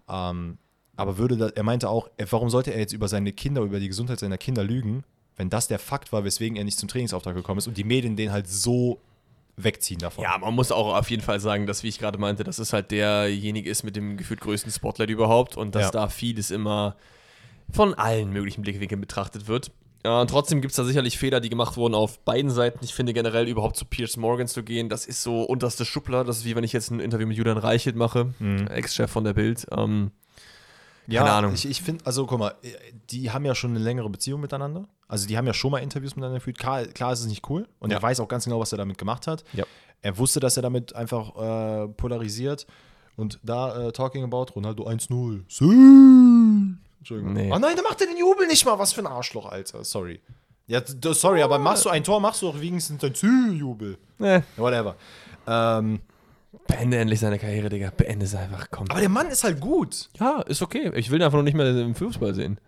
ähm, 0.07 0.57
aber 0.95 1.17
würde 1.17 1.37
da, 1.37 1.49
er 1.49 1.63
meinte 1.63 1.89
auch, 1.89 2.09
warum 2.31 2.49
sollte 2.49 2.73
er 2.73 2.79
jetzt 2.79 2.93
über 2.93 3.07
seine 3.07 3.33
Kinder, 3.33 3.61
über 3.61 3.79
die 3.79 3.87
Gesundheit 3.87 4.19
seiner 4.19 4.37
Kinder 4.37 4.63
lügen, 4.63 5.03
wenn 5.35 5.49
das 5.49 5.67
der 5.67 5.79
Fakt 5.79 6.11
war, 6.11 6.23
weswegen 6.23 6.57
er 6.57 6.63
nicht 6.63 6.79
zum 6.79 6.89
Trainingsauftrag 6.89 7.35
gekommen 7.35 7.59
ist 7.59 7.67
und 7.67 7.77
die 7.77 7.83
Medien 7.83 8.15
den 8.15 8.31
halt 8.31 8.47
so 8.47 8.99
wegziehen 9.57 9.99
davon. 9.99 10.23
Ja, 10.23 10.37
man 10.37 10.53
muss 10.53 10.71
auch 10.71 10.95
auf 10.95 11.09
jeden 11.09 11.23
Fall 11.23 11.39
sagen, 11.39 11.65
dass, 11.65 11.83
wie 11.83 11.87
ich 11.87 11.99
gerade 11.99 12.17
meinte, 12.17 12.43
dass 12.43 12.59
es 12.59 12.73
halt 12.73 12.91
derjenige 12.91 13.69
ist 13.69 13.83
mit 13.83 13.95
dem 13.95 14.15
gefühlt 14.15 14.39
größten 14.39 14.71
Spotlight 14.71 15.09
überhaupt 15.09 15.57
und 15.57 15.75
dass 15.75 15.85
ja. 15.85 15.91
da 15.91 16.09
vieles 16.09 16.51
immer 16.51 16.95
von 17.71 17.93
allen 17.95 18.31
möglichen 18.31 18.61
Blickwinkeln 18.61 19.01
betrachtet 19.01 19.47
wird. 19.47 19.71
Äh, 20.03 20.25
trotzdem 20.27 20.61
gibt 20.61 20.71
es 20.71 20.77
da 20.77 20.83
sicherlich 20.83 21.17
Fehler, 21.17 21.39
die 21.39 21.49
gemacht 21.49 21.75
wurden 21.75 21.95
auf 21.95 22.19
beiden 22.19 22.51
Seiten. 22.51 22.79
Ich 22.83 22.93
finde 22.93 23.13
generell 23.13 23.47
überhaupt 23.47 23.75
zu 23.75 23.85
Piers 23.85 24.15
Morgan 24.15 24.47
zu 24.47 24.63
gehen, 24.63 24.89
das 24.89 25.05
ist 25.05 25.23
so 25.23 25.41
unterste 25.41 25.85
Schublade. 25.85 26.27
Das 26.27 26.37
ist 26.37 26.45
wie 26.45 26.55
wenn 26.55 26.63
ich 26.63 26.71
jetzt 26.71 26.91
ein 26.91 26.99
Interview 26.99 27.27
mit 27.27 27.35
Julian 27.35 27.57
Reichelt 27.57 27.95
mache, 27.95 28.33
mhm. 28.39 28.67
Ex-Chef 28.67 29.11
von 29.11 29.23
der 29.23 29.33
Bild. 29.33 29.65
Ähm, 29.71 30.11
ja, 31.07 31.21
keine 31.21 31.33
Ahnung. 31.33 31.53
Ich, 31.53 31.65
ich 31.65 31.81
finde, 31.81 32.05
also 32.05 32.25
guck 32.25 32.39
mal, 32.39 32.55
die 33.09 33.31
haben 33.31 33.45
ja 33.45 33.55
schon 33.55 33.71
eine 33.71 33.79
längere 33.79 34.09
Beziehung 34.09 34.41
miteinander. 34.41 34.87
Also 35.07 35.27
die 35.27 35.37
haben 35.37 35.47
ja 35.47 35.53
schon 35.53 35.71
mal 35.71 35.79
Interviews 35.79 36.15
miteinander 36.15 36.39
geführt. 36.39 36.59
Klar, 36.59 36.85
klar 36.85 37.13
ist 37.13 37.21
es 37.21 37.27
nicht 37.27 37.49
cool 37.49 37.67
und 37.79 37.91
ja. 37.91 37.97
er 37.97 38.03
weiß 38.03 38.19
auch 38.19 38.27
ganz 38.27 38.43
genau, 38.43 38.59
was 38.59 38.71
er 38.71 38.77
damit 38.77 38.97
gemacht 38.97 39.27
hat. 39.27 39.43
Ja. 39.53 39.65
Er 40.01 40.17
wusste, 40.17 40.39
dass 40.39 40.57
er 40.57 40.63
damit 40.63 40.95
einfach 40.95 41.35
äh, 41.35 41.87
polarisiert. 41.89 42.67
Und 43.15 43.39
da, 43.41 43.87
äh, 43.87 43.91
talking 43.91 44.23
about 44.23 44.53
Ronaldo 44.55 44.87
1-0. 44.87 45.43
Entschuldigung. 46.99 47.33
Nee. 47.33 47.51
Oh 47.51 47.57
nein, 47.57 47.75
da 47.75 47.81
macht 47.81 47.99
er 48.01 48.07
den 48.07 48.17
Jubel 48.17 48.45
nicht 48.47 48.63
mal. 48.65 48.77
Was 48.77 48.93
für 48.93 49.01
ein 49.01 49.07
Arschloch, 49.07 49.47
Alter. 49.47 49.83
Sorry. 49.83 50.21
Ja, 50.67 50.81
sorry, 50.85 51.41
aber 51.41 51.57
machst 51.57 51.85
du 51.85 51.89
ein 51.89 52.03
Tor, 52.03 52.19
machst 52.19 52.41
du 52.41 52.49
auch 52.49 52.59
wenigstens 52.59 53.01
ein 53.03 53.57
Jubel. 53.57 53.97
Nee. 54.19 54.43
Whatever. 54.57 54.95
Ähm, 55.47 56.01
Beende 56.67 56.97
endlich 56.97 57.19
seine 57.19 57.39
Karriere, 57.39 57.69
Digga. 57.69 57.91
Beende 57.95 58.25
es 58.25 58.35
einfach. 58.35 58.67
Komm. 58.71 58.87
Aber 58.89 58.99
der 58.99 59.09
Mann 59.09 59.27
ist 59.27 59.43
halt 59.43 59.59
gut. 59.59 60.09
Ja, 60.19 60.41
ist 60.41 60.61
okay. 60.61 60.91
Ich 60.95 61.09
will 61.09 61.19
ihn 61.19 61.23
einfach 61.23 61.37
noch 61.37 61.43
nicht 61.43 61.55
mehr 61.55 61.67
im 61.67 61.95
Fußball 61.95 62.33
sehen. 62.33 62.59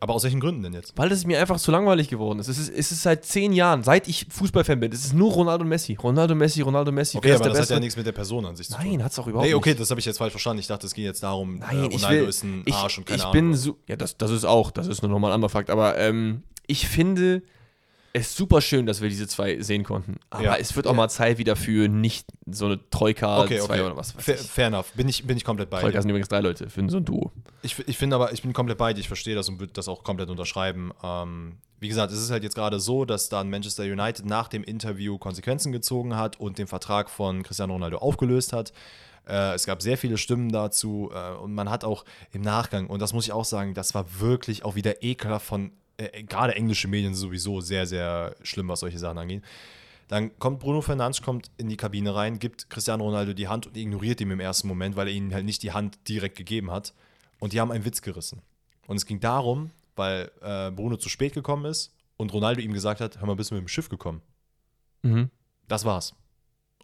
Aber 0.00 0.14
aus 0.14 0.24
welchen 0.24 0.40
Gründen 0.40 0.62
denn 0.62 0.74
jetzt? 0.74 0.92
Weil 0.96 1.10
es 1.12 1.24
mir 1.24 1.40
einfach 1.40 1.58
zu 1.58 1.70
langweilig 1.70 2.10
geworden 2.10 2.38
ist. 2.38 2.48
Es 2.48 2.58
ist, 2.58 2.68
es 2.68 2.92
ist 2.92 3.02
seit 3.02 3.24
zehn 3.24 3.52
Jahren, 3.52 3.82
seit 3.82 4.06
ich 4.06 4.26
Fußballfan 4.28 4.78
bin, 4.78 4.92
es 4.92 5.04
ist 5.04 5.14
nur 5.14 5.32
Ronaldo 5.32 5.64
Messi. 5.64 5.94
Ronaldo, 5.94 6.34
Messi, 6.34 6.60
Ronaldo, 6.60 6.92
Messi. 6.92 7.16
Okay, 7.16 7.32
aber 7.32 7.44
das 7.44 7.52
Beste? 7.58 7.62
hat 7.62 7.78
ja 7.78 7.80
nichts 7.80 7.96
mit 7.96 8.04
der 8.04 8.12
Person 8.12 8.44
an 8.44 8.54
sich 8.54 8.68
zu 8.68 8.76
tun. 8.76 8.84
Nein, 8.84 9.02
hat 9.02 9.12
es 9.12 9.18
auch 9.18 9.26
überhaupt 9.26 9.48
nee, 9.48 9.54
okay, 9.54 9.70
nicht. 9.70 9.80
das 9.80 9.90
habe 9.90 10.00
ich 10.00 10.06
jetzt 10.06 10.18
falsch 10.18 10.32
verstanden. 10.32 10.60
Ich 10.60 10.66
dachte, 10.66 10.86
es 10.86 10.92
ging 10.92 11.04
jetzt 11.04 11.22
darum, 11.22 11.58
Nein, 11.58 11.78
äh, 11.78 11.94
Ronaldo 11.94 12.08
will, 12.08 12.28
ist 12.28 12.44
ein 12.44 12.64
Arsch 12.70 12.92
ich, 12.92 12.98
und 12.98 13.06
keine 13.06 13.16
ich 13.16 13.22
Ahnung. 13.22 13.32
Bin 13.32 13.54
so, 13.54 13.78
ja, 13.88 13.96
das, 13.96 14.18
das 14.18 14.30
ist 14.30 14.44
auch, 14.44 14.70
das 14.72 14.88
ist 14.88 15.02
nur 15.02 15.10
nochmal 15.10 15.30
ein 15.30 15.36
anderer 15.36 15.48
Fakt. 15.48 15.70
Aber 15.70 15.96
ähm, 15.96 16.42
ich 16.66 16.86
finde, 16.86 17.42
ist 18.14 18.36
super 18.36 18.60
schön, 18.60 18.86
dass 18.86 19.02
wir 19.02 19.08
diese 19.08 19.26
zwei 19.26 19.60
sehen 19.60 19.82
konnten. 19.82 20.20
Aber 20.30 20.44
ja. 20.44 20.56
es 20.56 20.76
wird 20.76 20.86
auch 20.86 20.94
mal 20.94 21.08
Zeit 21.08 21.36
wieder 21.36 21.56
für 21.56 21.88
nicht 21.88 22.26
so 22.46 22.66
eine 22.66 22.78
Troika 22.88 23.42
okay, 23.42 23.60
okay. 23.60 23.80
oder 23.80 23.96
was. 23.96 24.12
Fair, 24.12 24.38
fair, 24.38 24.68
enough. 24.68 24.92
Bin 24.92 25.08
ich, 25.08 25.26
bin 25.26 25.36
ich 25.36 25.44
komplett 25.44 25.68
bei 25.68 25.80
Troika 25.80 25.98
dir. 25.98 26.02
sind 26.02 26.10
übrigens 26.10 26.28
drei 26.28 26.40
Leute 26.40 26.70
für 26.70 26.88
so 26.88 26.98
ein 26.98 27.04
Duo. 27.04 27.32
Ich, 27.62 27.76
ich 27.88 27.98
finde 27.98 28.14
aber, 28.14 28.32
ich 28.32 28.42
bin 28.42 28.52
komplett 28.52 28.78
bei 28.78 28.94
dir. 28.94 29.00
Ich 29.00 29.08
verstehe 29.08 29.34
das 29.34 29.48
und 29.48 29.58
würde 29.58 29.72
das 29.72 29.88
auch 29.88 30.04
komplett 30.04 30.30
unterschreiben. 30.30 30.92
Ähm, 31.02 31.56
wie 31.80 31.88
gesagt, 31.88 32.12
es 32.12 32.22
ist 32.22 32.30
halt 32.30 32.44
jetzt 32.44 32.54
gerade 32.54 32.78
so, 32.78 33.04
dass 33.04 33.28
dann 33.28 33.50
Manchester 33.50 33.82
United 33.82 34.24
nach 34.24 34.46
dem 34.46 34.62
Interview 34.62 35.18
Konsequenzen 35.18 35.72
gezogen 35.72 36.16
hat 36.16 36.38
und 36.38 36.58
den 36.58 36.68
Vertrag 36.68 37.10
von 37.10 37.42
Cristiano 37.42 37.72
Ronaldo 37.72 37.98
aufgelöst 37.98 38.52
hat. 38.52 38.72
Äh, 39.26 39.54
es 39.54 39.66
gab 39.66 39.82
sehr 39.82 39.98
viele 39.98 40.18
Stimmen 40.18 40.52
dazu 40.52 41.10
äh, 41.12 41.34
und 41.34 41.52
man 41.52 41.68
hat 41.68 41.82
auch 41.82 42.04
im 42.30 42.42
Nachgang, 42.42 42.86
und 42.86 43.02
das 43.02 43.12
muss 43.12 43.24
ich 43.24 43.32
auch 43.32 43.44
sagen, 43.44 43.74
das 43.74 43.92
war 43.92 44.20
wirklich 44.20 44.64
auch 44.64 44.76
wieder 44.76 45.02
ekelhaft 45.02 45.46
von 45.46 45.72
äh, 45.96 46.22
gerade 46.22 46.54
englische 46.54 46.88
Medien 46.88 47.14
sowieso 47.14 47.60
sehr, 47.60 47.86
sehr 47.86 48.36
schlimm, 48.42 48.68
was 48.68 48.80
solche 48.80 48.98
Sachen 48.98 49.18
angeht. 49.18 49.42
Dann 50.08 50.38
kommt 50.38 50.60
Bruno 50.60 50.80
Fernandes 50.80 51.22
kommt 51.22 51.50
in 51.56 51.68
die 51.68 51.76
Kabine 51.76 52.14
rein, 52.14 52.38
gibt 52.38 52.68
Cristiano 52.68 53.04
Ronaldo 53.04 53.32
die 53.32 53.48
Hand 53.48 53.66
und 53.66 53.76
ignoriert 53.76 54.20
ihn 54.20 54.30
im 54.30 54.40
ersten 54.40 54.68
Moment, 54.68 54.96
weil 54.96 55.08
er 55.08 55.14
ihnen 55.14 55.32
halt 55.32 55.44
nicht 55.44 55.62
die 55.62 55.72
Hand 55.72 55.98
direkt 56.08 56.36
gegeben 56.36 56.70
hat. 56.70 56.92
Und 57.40 57.52
die 57.52 57.60
haben 57.60 57.72
einen 57.72 57.84
Witz 57.84 58.02
gerissen. 58.02 58.42
Und 58.86 58.96
es 58.96 59.06
ging 59.06 59.20
darum, 59.20 59.70
weil 59.96 60.30
äh, 60.42 60.70
Bruno 60.70 60.96
zu 60.96 61.08
spät 61.08 61.32
gekommen 61.32 61.64
ist 61.64 61.94
und 62.16 62.32
Ronaldo 62.32 62.60
ihm 62.60 62.72
gesagt 62.72 63.00
hat, 63.00 63.18
hör 63.20 63.26
mal, 63.26 63.36
bist 63.36 63.50
du 63.50 63.54
mit 63.54 63.64
dem 63.64 63.68
Schiff 63.68 63.88
gekommen? 63.88 64.20
Mhm. 65.02 65.30
Das 65.68 65.84
war's. 65.84 66.14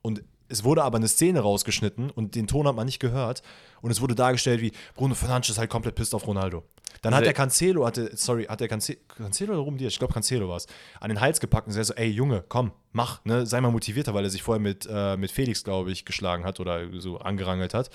Und 0.02 0.22
es 0.48 0.64
wurde 0.64 0.82
aber 0.82 0.96
eine 0.96 1.08
Szene 1.08 1.40
rausgeschnitten 1.40 2.10
und 2.10 2.34
den 2.34 2.46
Ton 2.46 2.66
hat 2.66 2.74
man 2.74 2.86
nicht 2.86 2.98
gehört. 2.98 3.42
Und 3.82 3.90
es 3.90 4.00
wurde 4.00 4.14
dargestellt, 4.14 4.60
wie 4.60 4.72
Bruno 4.94 5.14
Fernandes 5.14 5.50
ist 5.50 5.58
halt 5.58 5.70
komplett 5.70 5.94
pisst 5.94 6.14
auf 6.14 6.26
Ronaldo. 6.26 6.64
Dann 7.02 7.14
hat 7.14 7.20
Also- 7.20 7.24
der 7.28 7.34
Cancelo, 7.34 7.86
hatte, 7.86 8.10
sorry, 8.16 8.44
hat 8.44 8.60
der 8.60 8.68
Cance 8.68 8.96
Cancelo 9.16 9.60
oder 9.62 9.76
Diaz, 9.76 9.92
ich 9.92 9.98
glaube 9.98 10.12
Cancelo 10.14 10.48
war 10.48 10.56
es, 10.56 10.66
an 11.00 11.08
den 11.08 11.20
Hals 11.20 11.40
gepackt 11.40 11.66
und 11.68 11.76
er 11.76 11.84
so, 11.84 11.94
ey 11.94 12.08
Junge, 12.08 12.44
komm, 12.48 12.72
mach, 12.92 13.24
ne, 13.24 13.46
sei 13.46 13.60
mal 13.60 13.70
motivierter, 13.70 14.12
weil 14.14 14.24
er 14.24 14.30
sich 14.30 14.42
vorher 14.42 14.60
mit, 14.60 14.86
äh, 14.90 15.16
mit 15.16 15.30
Felix, 15.30 15.64
glaube 15.64 15.90
ich, 15.92 16.04
geschlagen 16.04 16.44
hat 16.44 16.60
oder 16.60 16.88
so 17.00 17.18
angerangelt 17.18 17.72
hat. 17.74 17.90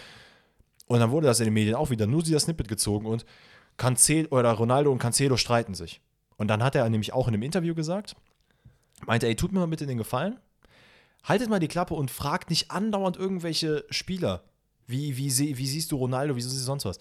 Und 0.87 0.99
dann 0.99 1.11
wurde 1.11 1.27
das 1.27 1.39
in 1.39 1.45
den 1.45 1.53
Medien 1.53 1.75
auch 1.75 1.89
wieder 1.89 2.07
nur 2.07 2.23
dieser 2.23 2.39
Snippet 2.39 2.67
gezogen 2.67 3.05
und 3.05 3.25
Cancelo 3.77 4.27
oder 4.31 4.51
Ronaldo 4.53 4.91
und 4.91 4.99
Cancelo 4.99 5.37
streiten 5.37 5.73
sich. 5.75 6.01
Und 6.37 6.47
dann 6.47 6.63
hat 6.63 6.75
er 6.75 6.87
nämlich 6.89 7.13
auch 7.13 7.27
in 7.27 7.33
einem 7.33 7.43
Interview 7.43 7.75
gesagt, 7.75 8.15
meinte, 9.05 9.27
ey, 9.27 9.35
tut 9.35 9.51
mir 9.51 9.59
mal 9.59 9.67
bitte 9.67 9.85
den 9.85 9.97
Gefallen, 9.97 10.39
haltet 11.23 11.49
mal 11.49 11.59
die 11.59 11.67
Klappe 11.67 11.93
und 11.93 12.11
fragt 12.11 12.49
nicht 12.49 12.71
andauernd 12.71 13.17
irgendwelche 13.17 13.83
Spieler. 13.89 14.43
Wie, 14.87 15.17
wie, 15.17 15.31
sie- 15.31 15.57
wie 15.57 15.65
siehst 15.67 15.91
du 15.91 15.95
Ronaldo, 15.97 16.35
wie 16.35 16.41
siehst 16.41 16.55
du 16.55 16.59
sonst 16.59 16.85
was? 16.85 16.99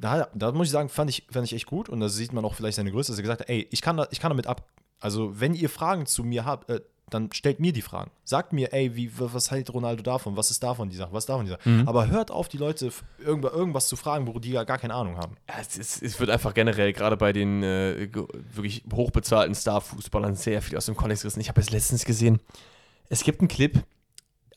Da, 0.00 0.28
da 0.34 0.52
muss 0.52 0.68
ich 0.68 0.72
sagen, 0.72 0.88
fand 0.88 1.10
ich, 1.10 1.24
fand 1.30 1.44
ich 1.46 1.52
echt 1.54 1.66
gut 1.66 1.88
und 1.88 2.00
da 2.00 2.08
sieht 2.08 2.32
man 2.32 2.44
auch 2.44 2.54
vielleicht 2.54 2.76
seine 2.76 2.90
Größe, 2.92 3.12
dass 3.12 3.18
er 3.18 3.22
gesagt 3.22 3.40
hat, 3.40 3.48
ey, 3.48 3.66
ich 3.70 3.82
kann, 3.82 3.96
da, 3.96 4.06
ich 4.10 4.20
kann 4.20 4.30
damit 4.30 4.46
ab. 4.46 4.64
Also, 5.00 5.40
wenn 5.40 5.54
ihr 5.54 5.68
Fragen 5.68 6.06
zu 6.06 6.24
mir 6.24 6.44
habt, 6.44 6.68
äh, 6.70 6.80
dann 7.10 7.32
stellt 7.32 7.58
mir 7.58 7.72
die 7.72 7.80
Fragen. 7.80 8.10
Sagt 8.24 8.52
mir, 8.52 8.72
ey, 8.74 8.94
wie, 8.94 9.10
was 9.18 9.50
hält 9.50 9.72
Ronaldo 9.72 10.02
davon? 10.02 10.36
Was 10.36 10.50
ist 10.50 10.62
davon 10.62 10.90
die 10.90 10.96
Sache? 10.96 11.08
Was 11.12 11.22
ist 11.24 11.28
davon 11.30 11.46
die 11.46 11.50
Sache? 11.52 11.60
Aber 11.86 12.08
hört 12.08 12.30
auf, 12.30 12.48
die 12.50 12.58
Leute 12.58 12.88
f- 12.88 13.02
irgendwa- 13.24 13.50
irgendwas 13.52 13.88
zu 13.88 13.96
fragen, 13.96 14.26
wo 14.26 14.38
die 14.38 14.50
ja 14.50 14.64
gar 14.64 14.76
keine 14.76 14.92
Ahnung 14.94 15.16
haben. 15.16 15.36
Ja, 15.48 15.54
es, 15.58 15.78
ist, 15.78 16.02
es 16.02 16.20
wird 16.20 16.28
einfach 16.28 16.52
generell 16.52 16.92
gerade 16.92 17.16
bei 17.16 17.32
den 17.32 17.62
äh, 17.62 18.08
wirklich 18.52 18.82
hochbezahlten 18.92 19.54
Star-Fußballern 19.54 20.34
sehr 20.34 20.60
viel 20.60 20.76
aus 20.76 20.84
dem 20.86 20.96
Kontext 20.96 21.22
gerissen. 21.22 21.40
Ich 21.40 21.48
habe 21.48 21.60
es 21.62 21.70
letztens 21.70 22.04
gesehen. 22.04 22.40
Es 23.08 23.24
gibt 23.24 23.40
einen 23.40 23.48
Clip, 23.48 23.82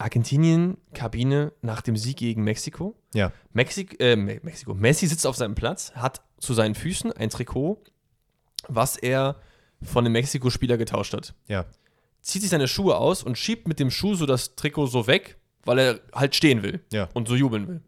Argentinien, 0.02 0.78
Kabine 0.94 1.52
nach 1.62 1.82
dem 1.82 1.96
Sieg 1.98 2.18
gegen 2.18 2.44
Mexiko. 2.44 2.96
Ja. 3.14 3.32
Mexik 3.54 4.02
äh, 4.02 4.16
Me- 4.16 4.40
Mexiko. 4.44 4.74
Messi 4.74 5.08
sitzt 5.08 5.26
auf 5.28 5.36
seinem 5.36 5.56
Platz, 5.56 5.92
hat 5.94 6.22
zu 6.40 6.54
seinen 6.54 6.76
Füßen 6.76 7.12
ein 7.12 7.30
Trikot, 7.30 7.82
was 8.68 8.98
er 8.98 9.36
von 9.82 10.04
dem 10.04 10.14
Mexiko-Spieler 10.14 10.78
getauscht 10.78 11.14
hat. 11.14 11.34
Ja. 11.48 11.66
Zieht 12.22 12.42
sich 12.42 12.52
seine 12.52 12.68
Schuhe 12.68 12.98
aus 12.98 13.24
und 13.24 13.38
schiebt 13.38 13.68
mit 13.68 13.80
dem 13.80 13.90
Schuh 13.92 14.14
so 14.16 14.26
das 14.26 14.56
Trikot 14.56 14.88
so 14.88 15.08
weg, 15.08 15.38
weil 15.66 15.80
er 15.80 16.00
halt 16.14 16.36
stehen 16.36 16.62
will 16.64 16.82
Ja. 16.92 17.10
und 17.14 17.28
so 17.28 17.36
jubeln 17.36 17.68
will. 17.68 17.82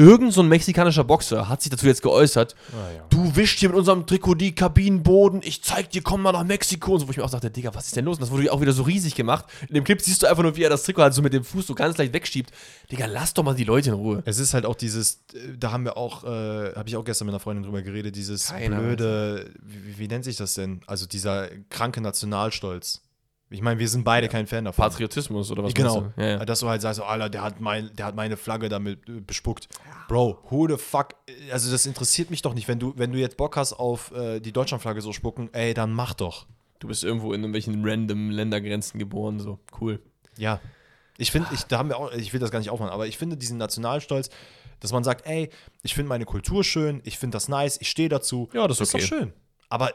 Irgend 0.00 0.32
so 0.32 0.42
ein 0.42 0.48
mexikanischer 0.48 1.02
Boxer 1.02 1.48
hat 1.48 1.60
sich 1.60 1.70
dazu 1.70 1.84
jetzt 1.86 2.02
geäußert, 2.02 2.54
Ah, 2.72 2.92
ja. 2.96 3.04
du 3.10 3.34
wischst 3.34 3.58
hier 3.58 3.68
mit 3.70 3.76
unserem 3.78 4.06
Trikot 4.06 4.34
die 4.36 4.54
Kabinenboden, 4.54 5.40
ich 5.44 5.62
zeig 5.64 5.90
dir, 5.90 6.02
komm 6.02 6.22
mal 6.22 6.30
nach 6.30 6.44
Mexiko. 6.44 6.92
Und 6.94 7.00
so, 7.00 7.08
wo 7.08 7.10
ich 7.10 7.16
mir 7.16 7.24
auch 7.24 7.30
dachte, 7.30 7.50
Digga, 7.50 7.74
was 7.74 7.86
ist 7.88 7.96
denn 7.96 8.04
los? 8.04 8.16
Und 8.18 8.22
das 8.22 8.30
wurde 8.30 8.52
auch 8.52 8.60
wieder 8.60 8.72
so 8.72 8.84
riesig 8.84 9.16
gemacht. 9.16 9.46
In 9.68 9.74
dem 9.74 9.82
Clip 9.82 10.00
siehst 10.00 10.22
du 10.22 10.28
einfach 10.28 10.44
nur, 10.44 10.54
wie 10.56 10.62
er 10.62 10.70
das 10.70 10.84
Trikot 10.84 11.02
halt 11.02 11.14
so 11.14 11.20
mit 11.22 11.32
dem 11.32 11.42
Fuß 11.42 11.66
so 11.66 11.74
ganz 11.74 11.98
leicht 11.98 12.12
wegschiebt. 12.12 12.52
Digga, 12.92 13.06
lass 13.06 13.34
doch 13.34 13.42
mal 13.42 13.56
die 13.56 13.64
Leute 13.64 13.88
in 13.90 13.96
Ruhe. 13.96 14.22
Es 14.24 14.38
ist 14.38 14.54
halt 14.54 14.66
auch 14.66 14.76
dieses, 14.76 15.14
äh, 15.34 15.56
da 15.58 15.72
haben 15.72 15.84
wir 15.84 15.96
auch, 15.96 16.22
äh, 16.22 16.74
habe 16.76 16.84
ich 16.88 16.96
auch 16.96 17.04
gestern 17.04 17.26
mit 17.26 17.32
einer 17.34 17.40
Freundin 17.40 17.64
drüber 17.64 17.82
geredet, 17.82 18.14
dieses 18.14 18.46
Keiner 18.46 18.78
blöde, 18.78 19.50
wie, 19.60 19.84
wie- 19.84 19.98
wie 19.98 20.06
nennt 20.06 20.24
sich 20.24 20.36
das 20.36 20.54
denn? 20.54 20.80
Also 20.86 21.06
dieser 21.06 21.48
kranke 21.70 22.00
Nationalstolz. 22.00 23.02
Ich 23.50 23.62
meine, 23.62 23.80
wir 23.80 23.88
sind 23.88 24.04
beide 24.04 24.28
kein 24.28 24.46
Fan 24.46 24.66
davon. 24.66 24.82
Patriotismus 24.82 25.50
oder 25.50 25.62
was 25.64 25.72
Genau. 25.72 26.02
du? 26.16 26.22
Ja, 26.22 26.28
ja. 26.28 26.44
Dass 26.44 26.60
du 26.60 26.68
halt 26.68 26.82
sagst, 26.82 26.98
so, 26.98 27.04
Alter, 27.04 27.30
der 27.30 27.42
hat, 27.42 27.60
mein, 27.60 27.90
der 27.96 28.06
hat 28.06 28.14
meine 28.14 28.36
Flagge 28.36 28.68
damit 28.68 29.08
äh, 29.08 29.20
bespuckt. 29.20 29.68
Bro, 30.06 30.38
who 30.50 30.68
the 30.68 30.76
fuck? 30.76 31.14
Also, 31.50 31.70
das 31.70 31.86
interessiert 31.86 32.30
mich 32.30 32.42
doch 32.42 32.52
nicht. 32.54 32.68
Wenn 32.68 32.78
du, 32.78 32.92
wenn 32.96 33.10
du 33.10 33.18
jetzt 33.18 33.36
Bock 33.38 33.56
hast 33.56 33.72
auf 33.72 34.12
äh, 34.12 34.40
die 34.40 34.52
Deutschlandflagge 34.52 35.00
so 35.00 35.12
spucken, 35.12 35.48
ey, 35.54 35.72
dann 35.72 35.92
mach 35.92 36.12
doch. 36.14 36.46
Du 36.78 36.88
bist 36.88 37.02
irgendwo 37.04 37.32
in 37.32 37.40
irgendwelchen 37.40 37.82
random 37.84 38.30
Ländergrenzen 38.30 38.98
geboren, 38.98 39.40
so 39.40 39.58
cool. 39.80 40.00
Ja. 40.36 40.60
Ich 41.16 41.32
finde, 41.32 41.48
ich, 41.52 41.64
da 41.64 41.78
haben 41.78 41.88
wir 41.88 41.96
auch, 41.96 42.12
ich 42.12 42.32
will 42.32 42.38
das 42.40 42.50
gar 42.50 42.60
nicht 42.60 42.70
aufmachen, 42.70 42.92
aber 42.92 43.06
ich 43.08 43.18
finde 43.18 43.36
diesen 43.36 43.58
Nationalstolz, 43.58 44.30
dass 44.78 44.92
man 44.92 45.02
sagt, 45.02 45.26
ey, 45.26 45.50
ich 45.82 45.94
finde 45.94 46.08
meine 46.10 46.24
Kultur 46.24 46.62
schön, 46.62 47.00
ich 47.04 47.18
finde 47.18 47.34
das 47.34 47.48
nice, 47.48 47.78
ich 47.80 47.88
stehe 47.90 48.08
dazu. 48.08 48.48
Ja, 48.52 48.68
das 48.68 48.78
ist 48.78 48.94
ist 48.94 48.94
doch 48.94 48.98
okay. 49.00 49.08
schön. 49.08 49.32
Aber, 49.68 49.92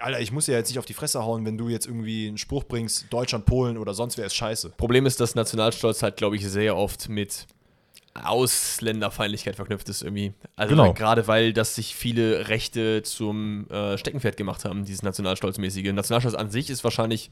Alter, 0.00 0.20
ich 0.20 0.30
muss 0.32 0.46
ja 0.46 0.54
jetzt 0.54 0.68
nicht 0.68 0.78
auf 0.78 0.84
die 0.86 0.94
Fresse 0.94 1.22
hauen, 1.24 1.44
wenn 1.44 1.58
du 1.58 1.68
jetzt 1.68 1.86
irgendwie 1.86 2.28
einen 2.28 2.38
Spruch 2.38 2.64
bringst, 2.64 3.06
Deutschland, 3.10 3.46
Polen 3.46 3.76
oder 3.78 3.94
sonst 3.94 4.18
wer 4.18 4.26
ist 4.26 4.34
scheiße. 4.34 4.70
Problem 4.76 5.06
ist, 5.06 5.20
dass 5.20 5.34
Nationalstolz 5.34 6.02
halt, 6.02 6.16
glaube 6.16 6.36
ich, 6.36 6.46
sehr 6.46 6.76
oft 6.76 7.08
mit 7.08 7.46
Ausländerfeindlichkeit 8.14 9.56
verknüpft 9.56 9.88
ist 9.88 10.02
irgendwie. 10.02 10.32
Also 10.56 10.74
Genau. 10.74 10.92
gerade 10.92 11.26
weil 11.28 11.52
das 11.52 11.74
sich 11.74 11.94
viele 11.94 12.48
Rechte 12.48 13.02
zum 13.02 13.68
äh, 13.70 13.96
Steckenpferd 13.98 14.36
gemacht 14.36 14.64
haben, 14.64 14.84
dieses 14.84 15.02
Nationalstolzmäßige. 15.02 15.92
Nationalstolz 15.92 16.34
an 16.34 16.50
sich 16.50 16.70
ist 16.70 16.82
wahrscheinlich, 16.84 17.30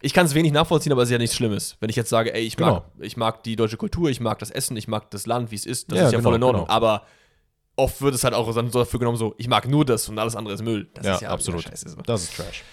ich 0.00 0.12
kann 0.14 0.26
es 0.26 0.34
wenig 0.34 0.52
nachvollziehen, 0.52 0.92
aber 0.92 1.02
es 1.02 1.08
ist 1.08 1.12
ja 1.12 1.18
nichts 1.18 1.36
Schlimmes. 1.36 1.76
Wenn 1.80 1.90
ich 1.90 1.96
jetzt 1.96 2.10
sage, 2.10 2.32
ey, 2.34 2.42
ich 2.42 2.58
mag, 2.58 2.84
ich 3.00 3.16
mag 3.16 3.42
die 3.42 3.56
deutsche 3.56 3.76
Kultur, 3.76 4.10
ich 4.10 4.20
mag 4.20 4.38
das 4.38 4.50
Essen, 4.50 4.76
ich 4.76 4.88
mag 4.88 5.10
das 5.10 5.26
Land, 5.26 5.50
wie 5.50 5.56
es 5.56 5.66
ist, 5.66 5.90
das 5.90 5.98
Ja, 5.98 6.06
ist 6.06 6.12
ja 6.12 6.20
voll 6.20 6.34
in 6.34 6.40
genau, 6.40 6.46
Ordnung. 6.48 6.64
genau. 6.66 6.74
Aber 6.74 7.02
oft 7.78 8.00
wird 8.02 8.14
es 8.14 8.24
halt 8.24 8.34
auch 8.34 8.50
so 8.52 8.60
dafür 8.62 8.98
genommen, 9.00 9.16
so, 9.16 9.34
ich 9.38 9.48
mag 9.48 9.66
nur 9.68 9.84
das 9.84 10.08
und 10.08 10.18
alles 10.18 10.36
andere 10.36 10.54
ist 10.54 10.62
Müll. 10.62 10.88
Das 10.94 11.06
Ja, 11.06 11.14
ist 11.14 11.20
ja 11.22 11.30
absolut. 11.30 11.62
Scheiße. 11.62 11.96
Das 12.04 12.22
ist 12.24 12.36
Trash. 12.36 12.64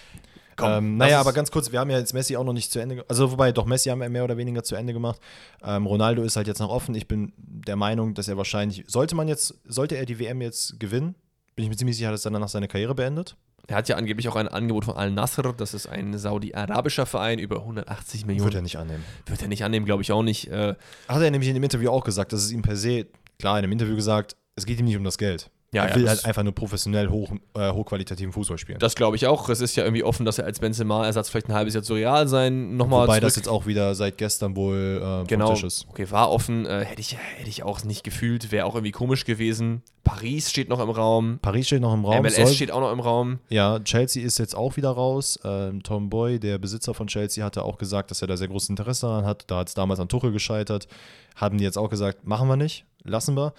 Komm, 0.56 0.70
ähm, 0.72 0.96
naja, 0.96 1.20
aber 1.20 1.34
ganz 1.34 1.50
kurz, 1.50 1.70
wir 1.70 1.80
haben 1.80 1.90
ja 1.90 1.98
jetzt 1.98 2.14
Messi 2.14 2.34
auch 2.36 2.44
noch 2.44 2.54
nicht 2.54 2.72
zu 2.72 2.78
Ende, 2.80 2.94
ge- 2.96 3.04
also 3.08 3.30
wobei 3.30 3.52
doch 3.52 3.66
Messi 3.66 3.90
haben 3.90 4.00
wir 4.00 4.08
mehr 4.08 4.24
oder 4.24 4.38
weniger 4.38 4.62
zu 4.64 4.74
Ende 4.74 4.94
gemacht. 4.94 5.20
Ähm, 5.62 5.84
Ronaldo 5.86 6.22
ist 6.22 6.36
halt 6.36 6.46
jetzt 6.46 6.60
noch 6.60 6.70
offen. 6.70 6.94
Ich 6.94 7.06
bin 7.06 7.32
der 7.36 7.76
Meinung, 7.76 8.14
dass 8.14 8.26
er 8.26 8.38
wahrscheinlich, 8.38 8.84
sollte 8.86 9.14
man 9.14 9.28
jetzt, 9.28 9.54
sollte 9.66 9.96
er 9.96 10.06
die 10.06 10.18
WM 10.18 10.40
jetzt 10.40 10.80
gewinnen, 10.80 11.14
bin 11.56 11.64
ich 11.64 11.68
mir 11.70 11.76
ziemlich 11.76 11.96
sicher, 11.98 12.10
dass 12.10 12.24
er 12.24 12.30
danach 12.30 12.48
seine 12.48 12.68
Karriere 12.68 12.94
beendet. 12.94 13.36
Er 13.68 13.76
hat 13.76 13.88
ja 13.90 13.96
angeblich 13.96 14.28
auch 14.30 14.36
ein 14.36 14.48
Angebot 14.48 14.86
von 14.86 14.96
Al-Nasr, 14.96 15.52
das 15.52 15.74
ist 15.74 15.88
ein 15.88 16.16
saudi-arabischer 16.16 17.04
Verein, 17.04 17.38
über 17.38 17.56
180 17.58 18.24
Millionen. 18.24 18.44
Wird 18.46 18.54
er 18.54 18.62
nicht 18.62 18.78
annehmen. 18.78 19.04
Wird 19.26 19.42
er 19.42 19.48
nicht 19.48 19.62
annehmen, 19.64 19.84
glaube 19.84 20.02
ich 20.02 20.12
auch 20.12 20.22
nicht. 20.22 20.48
Äh, 20.50 20.74
Hat 21.08 21.20
er 21.22 21.30
nämlich 21.30 21.48
in 21.48 21.54
dem 21.54 21.64
Interview 21.64 21.90
auch 21.90 22.04
gesagt, 22.04 22.32
dass 22.32 22.42
es 22.44 22.50
ihm 22.52 22.62
per 22.62 22.76
se, 22.76 23.06
klar, 23.38 23.58
in 23.58 23.62
dem 23.62 23.72
Interview 23.72 23.96
gesagt, 23.96 24.36
es 24.56 24.66
geht 24.66 24.80
ihm 24.80 24.86
nicht 24.86 24.96
um 24.96 25.04
das 25.04 25.18
Geld. 25.18 25.50
Ja, 25.72 25.82
er 25.84 25.90
ja, 25.90 25.96
will 25.96 26.08
halt 26.08 26.24
einfach 26.24 26.42
nur 26.44 26.54
professionell 26.54 27.08
hoch, 27.10 27.32
äh, 27.54 27.70
hochqualitativen 27.72 28.32
Fußball 28.32 28.56
spielen. 28.56 28.78
das 28.78 28.94
glaube 28.94 29.16
ich 29.16 29.26
auch. 29.26 29.48
Es 29.50 29.60
ist 29.60 29.76
ja 29.76 29.84
irgendwie 29.84 30.04
offen, 30.04 30.24
dass 30.24 30.38
er 30.38 30.46
als 30.46 30.60
Benzema-Ersatz 30.60 31.28
vielleicht 31.28 31.48
ein 31.48 31.54
halbes 31.54 31.74
Jahr 31.74 31.82
zu 31.82 31.94
real 31.94 32.28
sein 32.28 32.76
nochmal 32.76 33.02
Wobei 33.02 33.14
zurück. 33.14 33.22
das 33.22 33.36
jetzt 33.36 33.48
auch 33.48 33.66
wieder 33.66 33.94
seit 33.94 34.16
gestern 34.16 34.56
wohl 34.56 35.02
äh, 35.02 35.26
genau. 35.26 35.52
Tisch 35.52 35.64
ist. 35.64 35.86
Okay, 35.90 36.10
war 36.10 36.30
offen. 36.30 36.64
Äh, 36.64 36.84
hätte, 36.84 37.00
ich, 37.00 37.16
hätte 37.18 37.50
ich 37.50 37.64
auch 37.64 37.84
nicht 37.84 38.04
gefühlt. 38.04 38.52
Wäre 38.52 38.64
auch 38.64 38.74
irgendwie 38.74 38.92
komisch 38.92 39.24
gewesen. 39.24 39.82
Paris 40.04 40.48
steht 40.48 40.68
noch 40.68 40.80
im 40.80 40.88
Raum. 40.88 41.40
Paris 41.42 41.66
steht 41.66 41.82
noch 41.82 41.92
im 41.92 42.04
Raum. 42.04 42.22
MLS 42.22 42.36
soll- 42.36 42.46
steht 42.46 42.70
auch 42.70 42.80
noch 42.80 42.92
im 42.92 43.00
Raum. 43.00 43.40
Ja, 43.48 43.80
Chelsea 43.80 44.24
ist 44.24 44.38
jetzt 44.38 44.54
auch 44.54 44.76
wieder 44.76 44.90
raus. 44.90 45.38
Ähm, 45.44 45.82
Tom 45.82 46.08
Boy, 46.08 46.38
der 46.38 46.58
Besitzer 46.58 46.94
von 46.94 47.08
Chelsea, 47.08 47.44
hatte 47.44 47.64
auch 47.64 47.76
gesagt, 47.76 48.12
dass 48.12 48.22
er 48.22 48.28
da 48.28 48.36
sehr 48.36 48.48
großes 48.48 48.70
Interesse 48.70 49.06
daran 49.06 49.26
hat. 49.26 49.44
Da 49.48 49.58
hat 49.58 49.68
es 49.68 49.74
damals 49.74 49.98
an 50.00 50.08
Tuchel 50.08 50.30
gescheitert. 50.30 50.86
Haben 51.34 51.58
die 51.58 51.64
jetzt 51.64 51.76
auch 51.76 51.90
gesagt, 51.90 52.24
machen 52.26 52.48
wir 52.48 52.56
nicht, 52.56 52.86
lassen 53.02 53.36
wir. 53.36 53.52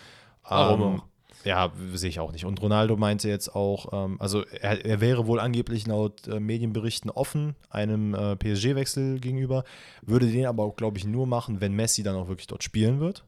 Warum 0.49 0.81
Ähm, 0.81 0.99
auch? 0.99 1.03
ja, 1.43 1.71
sehe 1.93 2.09
ich 2.09 2.19
auch 2.19 2.31
nicht. 2.31 2.45
Und 2.45 2.61
Ronaldo 2.61 2.97
meinte 2.97 3.29
jetzt 3.29 3.55
auch, 3.55 3.93
ähm, 3.93 4.17
also 4.19 4.43
er, 4.45 4.85
er 4.85 5.01
wäre 5.01 5.27
wohl 5.27 5.39
angeblich 5.39 5.87
laut 5.87 6.27
äh, 6.27 6.39
Medienberichten 6.39 7.09
offen 7.09 7.55
einem 7.69 8.13
äh, 8.13 8.35
PSG-Wechsel 8.35 9.19
gegenüber, 9.19 9.63
würde 10.01 10.27
den 10.27 10.45
aber 10.45 10.63
auch, 10.63 10.75
glaube 10.75 10.97
ich, 10.97 11.05
nur 11.05 11.27
machen, 11.27 11.61
wenn 11.61 11.73
Messi 11.73 12.03
dann 12.03 12.15
auch 12.15 12.27
wirklich 12.27 12.47
dort 12.47 12.63
spielen 12.63 12.99
wird. 12.99 13.23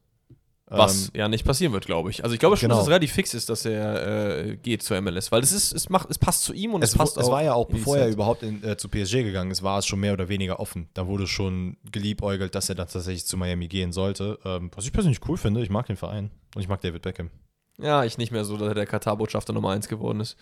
Was 0.72 1.06
Ähm, 1.06 1.12
ja 1.16 1.28
nicht 1.28 1.46
passieren 1.46 1.74
wird, 1.74 1.86
glaube 1.88 2.12
ich. 2.12 2.24
Also 2.24 2.34
ich 2.36 2.40
glaube 2.40 2.56
schon, 2.58 2.68
Genau. 2.68 2.76
dass 2.76 2.84
es 2.84 2.90
relativ 2.90 3.12
fix 3.12 3.34
ist, 3.34 3.50
dass 3.50 3.66
er 3.66 4.46
äh, 4.46 4.56
geht 4.58 4.84
zur 4.84 5.02
MLS, 5.02 5.32
weil 5.32 5.42
es 5.42 5.52
ist, 5.52 5.72
es 5.74 5.90
macht, 5.90 6.10
es 6.12 6.20
passt 6.20 6.44
zu 6.44 6.54
ihm 6.54 6.74
und 6.76 6.84
es, 6.84 6.92
es, 6.92 6.98
passt 6.98 7.18
es 7.18 7.28
war 7.28 7.42
ja 7.44 7.54
auch, 7.56 7.68
bevor 7.68 7.98
er 7.98 8.08
überhaupt 8.10 8.44
in, 8.44 8.64
äh, 8.64 8.78
zu 8.78 8.88
PSG 8.88 9.24
gegangen 9.24 9.50
ist, 9.50 9.64
war 9.64 9.80
es 9.80 9.88
schon 9.88 10.00
mehr 10.00 10.14
oder 10.14 10.30
weniger 10.30 10.60
offen. 10.60 10.88
Da 10.94 11.08
wurde 11.08 11.26
schon 11.26 11.78
geliebäugelt, 11.92 12.54
dass 12.54 12.70
er 12.70 12.76
dann 12.76 12.88
tatsächlich 12.88 13.26
zu 13.26 13.36
Miami 13.36 13.68
gehen 13.68 13.92
sollte. 13.92 14.38
Ähm, 14.46 14.70
was 14.76 14.86
ich 14.86 14.94
persönlich 14.94 15.20
cool 15.28 15.38
finde, 15.38 15.62
ich 15.64 15.70
mag 15.72 15.88
den 15.88 15.98
Verein 15.98 16.30
und 16.56 16.62
ich 16.62 16.68
mag 16.68 16.82
David 16.82 17.02
Beckham. 17.02 17.32
Ja, 17.80 18.04
ich 18.04 18.18
nicht 18.18 18.32
mehr 18.32 18.46
so, 18.46 18.56
dass 18.58 18.68
er 18.68 18.76
der 18.76 18.86
Katar-Botschafter 18.86 19.54
Nummer 19.54 19.72
1 19.72 19.88
geworden 19.88 20.20
ist. 20.20 20.38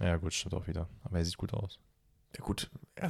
Ja, 0.00 0.16
gut, 0.16 0.32
stimmt 0.32 0.54
auch 0.54 0.66
wieder. 0.66 0.88
Aber 1.04 1.18
er 1.18 1.24
sieht 1.24 1.36
gut 1.36 1.52
aus. 1.52 1.78
Ja, 2.38 2.44
gut. 2.44 2.70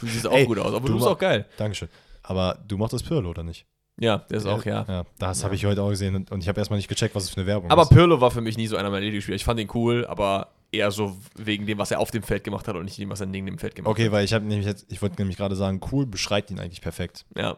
du 0.00 0.06
siehst 0.06 0.26
auch 0.26 0.32
Ey, 0.32 0.46
gut 0.46 0.58
aus, 0.58 0.74
aber 0.74 0.80
du 0.80 0.88
du 0.88 0.94
bist 0.94 1.06
auch 1.06 1.18
geil. 1.18 1.46
Dankeschön. 1.56 1.88
Aber 2.22 2.58
du 2.66 2.76
machst 2.76 2.92
das 2.92 3.02
Pirlo, 3.02 3.30
oder 3.30 3.42
nicht? 3.42 3.66
Ja, 4.00 4.18
der 4.18 4.38
ist 4.38 4.46
auch, 4.46 4.64
ja. 4.64 4.84
Ja, 4.88 5.04
das 5.18 5.38
Ja. 5.40 5.44
habe 5.44 5.54
ich 5.54 5.64
heute 5.66 5.82
auch 5.82 5.90
gesehen 5.90 6.16
und, 6.16 6.32
und 6.32 6.40
ich 6.42 6.48
habe 6.48 6.58
erstmal 6.58 6.78
nicht 6.78 6.88
gecheckt, 6.88 7.14
was 7.14 7.24
es 7.24 7.30
für 7.30 7.36
eine 7.36 7.46
Werbung 7.46 7.70
Aber 7.70 7.82
ist. 7.82 7.90
Pirlo 7.90 8.20
war 8.20 8.30
für 8.32 8.40
mich 8.40 8.56
nie 8.56 8.66
so 8.66 8.76
einer 8.76 8.88
meiner 8.90 9.02
Lieblingsspieler. 9.04 9.36
Ich 9.36 9.44
fand 9.44 9.60
ihn 9.60 9.68
cool, 9.74 10.06
aber 10.06 10.48
eher 10.72 10.90
so 10.90 11.16
wegen 11.36 11.66
dem, 11.66 11.78
was 11.78 11.90
er 11.90 12.00
auf 12.00 12.10
dem 12.10 12.22
Feld 12.22 12.42
gemacht 12.44 12.66
hat 12.66 12.74
und 12.76 12.84
nicht 12.84 12.96
dem, 12.98 13.10
was 13.10 13.20
er 13.20 13.26
neben 13.26 13.46
dem 13.46 13.58
Feld 13.58 13.74
gemacht 13.74 13.90
Okay, 13.90 14.10
weil 14.10 14.24
ich 14.24 14.32
habe 14.32 14.44
nämlich 14.46 14.66
jetzt, 14.66 14.86
ich 14.90 15.00
wollte 15.02 15.16
nämlich 15.20 15.36
gerade 15.36 15.54
sagen, 15.54 15.80
cool 15.92 16.06
beschreibt 16.06 16.50
ihn 16.50 16.58
eigentlich 16.58 16.80
perfekt. 16.80 17.24
hat. 17.36 17.42
Ja. 17.42 17.56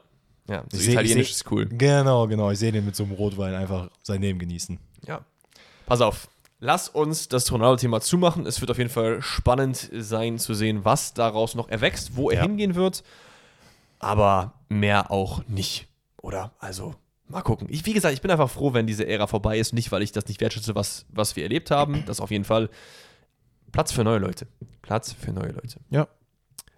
Ja, 0.48 0.64
so 0.73 0.78
Ich 0.78 0.89
italienisch 0.89 1.28
ich 1.31 1.36
seh- 1.36 1.44
ist 1.44 1.52
cool. 1.52 1.66
Genau, 1.66 2.27
genau. 2.27 2.51
Ich 2.51 2.59
sehe 2.59 2.73
den 2.73 2.85
mit 2.85 2.97
so 2.97 3.05
einem 3.05 3.12
Rotwein 3.12 3.55
einfach 3.55 3.89
sein 4.02 4.20
Leben 4.20 4.40
genießen. 4.40 4.78
Ja. 5.06 5.20
Pass 5.86 6.01
auf. 6.01 6.28
Lass 6.59 6.89
uns 6.89 7.28
das 7.28 7.51
Ronaldo-Thema 7.52 8.01
zumachen. 8.01 8.47
Es 8.47 8.60
wird 8.60 8.70
auf 8.70 8.78
jeden 8.78 8.90
Fall 8.90 9.23
spannend 9.23 9.89
sein 9.97 10.39
zu 10.40 10.55
sehen, 10.55 10.85
was 10.85 11.14
daraus 11.14 11.55
noch 11.55 11.69
erwächst, 11.69 12.16
wo 12.16 12.31
er 12.31 12.36
Ja. 12.39 12.43
hingehen 12.43 12.74
wird. 12.74 13.05
Aber 14.01 14.55
mehr 14.69 15.10
auch 15.12 15.43
nicht. 15.47 15.86
Oder? 16.22 16.52
Also, 16.58 16.94
mal 17.28 17.42
gucken. 17.42 17.66
Ich, 17.70 17.84
wie 17.84 17.92
gesagt, 17.92 18.14
ich 18.14 18.22
bin 18.22 18.30
einfach 18.30 18.48
froh, 18.50 18.72
wenn 18.72 18.86
diese 18.86 19.06
Ära 19.06 19.26
vorbei 19.26 19.58
ist. 19.58 19.74
Nicht, 19.74 19.92
weil 19.92 20.02
ich 20.02 20.12
das 20.12 20.26
nicht 20.26 20.40
wertschätze, 20.40 20.74
was, 20.74 21.04
was 21.10 21.36
wir 21.36 21.42
erlebt 21.42 21.70
haben. 21.70 22.04
Das 22.06 22.20
auf 22.20 22.30
jeden 22.30 22.44
Fall. 22.44 22.70
Platz 23.72 23.92
für 23.92 24.04
neue 24.04 24.18
Leute. 24.18 24.46
Platz 24.82 25.12
für 25.12 25.32
neue 25.32 25.50
Leute. 25.52 25.80
Ja. 25.90 26.08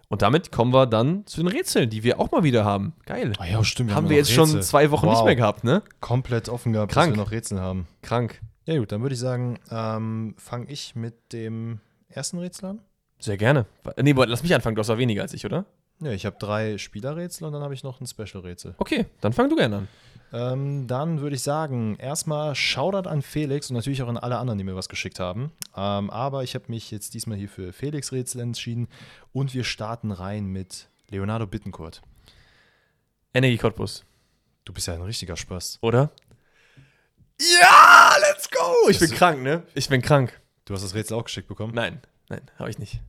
Und 0.07 0.21
damit 0.21 0.51
kommen 0.51 0.71
wir 0.73 0.85
dann 0.85 1.25
zu 1.25 1.41
den 1.41 1.47
Rätseln, 1.47 1.89
die 1.89 2.03
wir 2.03 2.19
auch 2.19 2.31
mal 2.31 2.43
wieder 2.43 2.63
haben. 2.63 2.93
Geil. 3.05 3.33
Ah 3.39 3.45
ja, 3.45 3.63
stimmt. 3.63 3.93
haben 3.93 4.05
ja 4.05 4.11
wir 4.11 4.17
jetzt 4.17 4.31
schon 4.31 4.45
Rätsel. 4.45 4.63
zwei 4.63 4.91
Wochen 4.91 5.07
Wow. 5.07 5.15
nicht 5.15 5.25
mehr 5.25 5.35
gehabt, 5.35 5.63
ne? 5.63 5.81
komplett 5.99 6.47
offen 6.47 6.73
gehabt, 6.73 6.91
Krank. 6.91 7.09
dass 7.13 7.17
wir 7.17 7.23
noch 7.23 7.31
Rätsel 7.31 7.59
haben. 7.59 7.87
Krank. 8.01 8.39
Ja 8.65 8.77
gut, 8.77 8.91
dann 8.91 9.01
würde 9.01 9.13
ich 9.15 9.19
sagen, 9.19 9.59
ähm, 9.71 10.35
fange 10.37 10.67
ich 10.69 10.95
mit 10.95 11.33
dem 11.33 11.79
ersten 12.07 12.37
Rätsel 12.37 12.69
an. 12.69 12.81
Sehr 13.19 13.37
gerne. 13.37 13.65
Nee, 13.99 14.13
lass 14.13 14.43
mich 14.43 14.53
anfangen, 14.53 14.75
du 14.75 14.79
hast 14.81 14.89
auch 14.89 14.97
weniger 14.97 15.23
als 15.23 15.33
ich, 15.33 15.45
oder? 15.45 15.65
Ja, 15.99 16.11
ich 16.11 16.25
habe 16.25 16.35
drei 16.39 16.77
Spielerrätsel 16.77 17.45
und 17.47 17.53
dann 17.53 17.61
habe 17.63 17.73
ich 17.73 17.83
noch 17.83 18.01
ein 18.01 18.07
Special-Rätsel. 18.07 18.75
Okay, 18.77 19.05
dann 19.21 19.31
fang 19.33 19.49
du 19.49 19.55
gerne 19.55 19.77
an. 19.77 19.87
Ähm, 20.33 20.87
dann 20.87 21.21
würde 21.21 21.35
ich 21.37 21.41
sagen, 21.43 21.95
erstmal 21.97 22.53
Shoutout 22.55 23.07
an 23.07 23.21
Felix 23.21 23.69
und 23.69 23.75
natürlich 23.77 24.01
auch 24.03 24.09
an 24.09 24.17
alle 24.17 24.37
anderen, 24.37 24.57
die 24.57 24.65
mir 24.65 24.75
was 24.75 24.89
geschickt 24.89 25.19
haben. 25.19 25.51
Ähm, 25.75 26.09
aber 26.09 26.43
ich 26.43 26.53
habe 26.55 26.65
mich 26.67 26.91
jetzt 26.91 27.13
diesmal 27.13 27.37
hier 27.37 27.47
für 27.47 27.71
Felix 27.71 28.11
Rätsel 28.11 28.41
entschieden 28.41 28.89
und 29.31 29.53
wir 29.53 29.63
starten 29.63 30.11
rein 30.11 30.47
mit 30.47 30.89
Leonardo 31.09 31.47
Bittencourt. 31.47 32.01
Energie 33.33 33.57
Cottbus, 33.57 34.03
Du 34.65 34.73
bist 34.73 34.87
ja 34.87 34.95
ein 34.95 35.01
richtiger 35.01 35.37
Spaß. 35.37 35.77
oder? 35.81 36.09
Ja, 37.39 38.15
let's 38.29 38.49
go! 38.49 38.89
Ich 38.89 38.97
Das- 38.97 39.09
bin 39.09 39.17
krank, 39.17 39.41
ne? 39.43 39.63
Ich 39.75 39.87
bin 39.89 40.01
krank. 40.01 40.39
Du 40.65 40.73
hast 40.73 40.83
das 40.83 40.95
Rätsel 40.95 41.15
auch 41.17 41.23
geschickt 41.25 41.47
bekommen. 41.47 41.73
Nein, 41.75 42.01
nein, 42.29 42.41
habe 42.57 42.69
ich 42.69 42.79
nicht. 42.79 42.99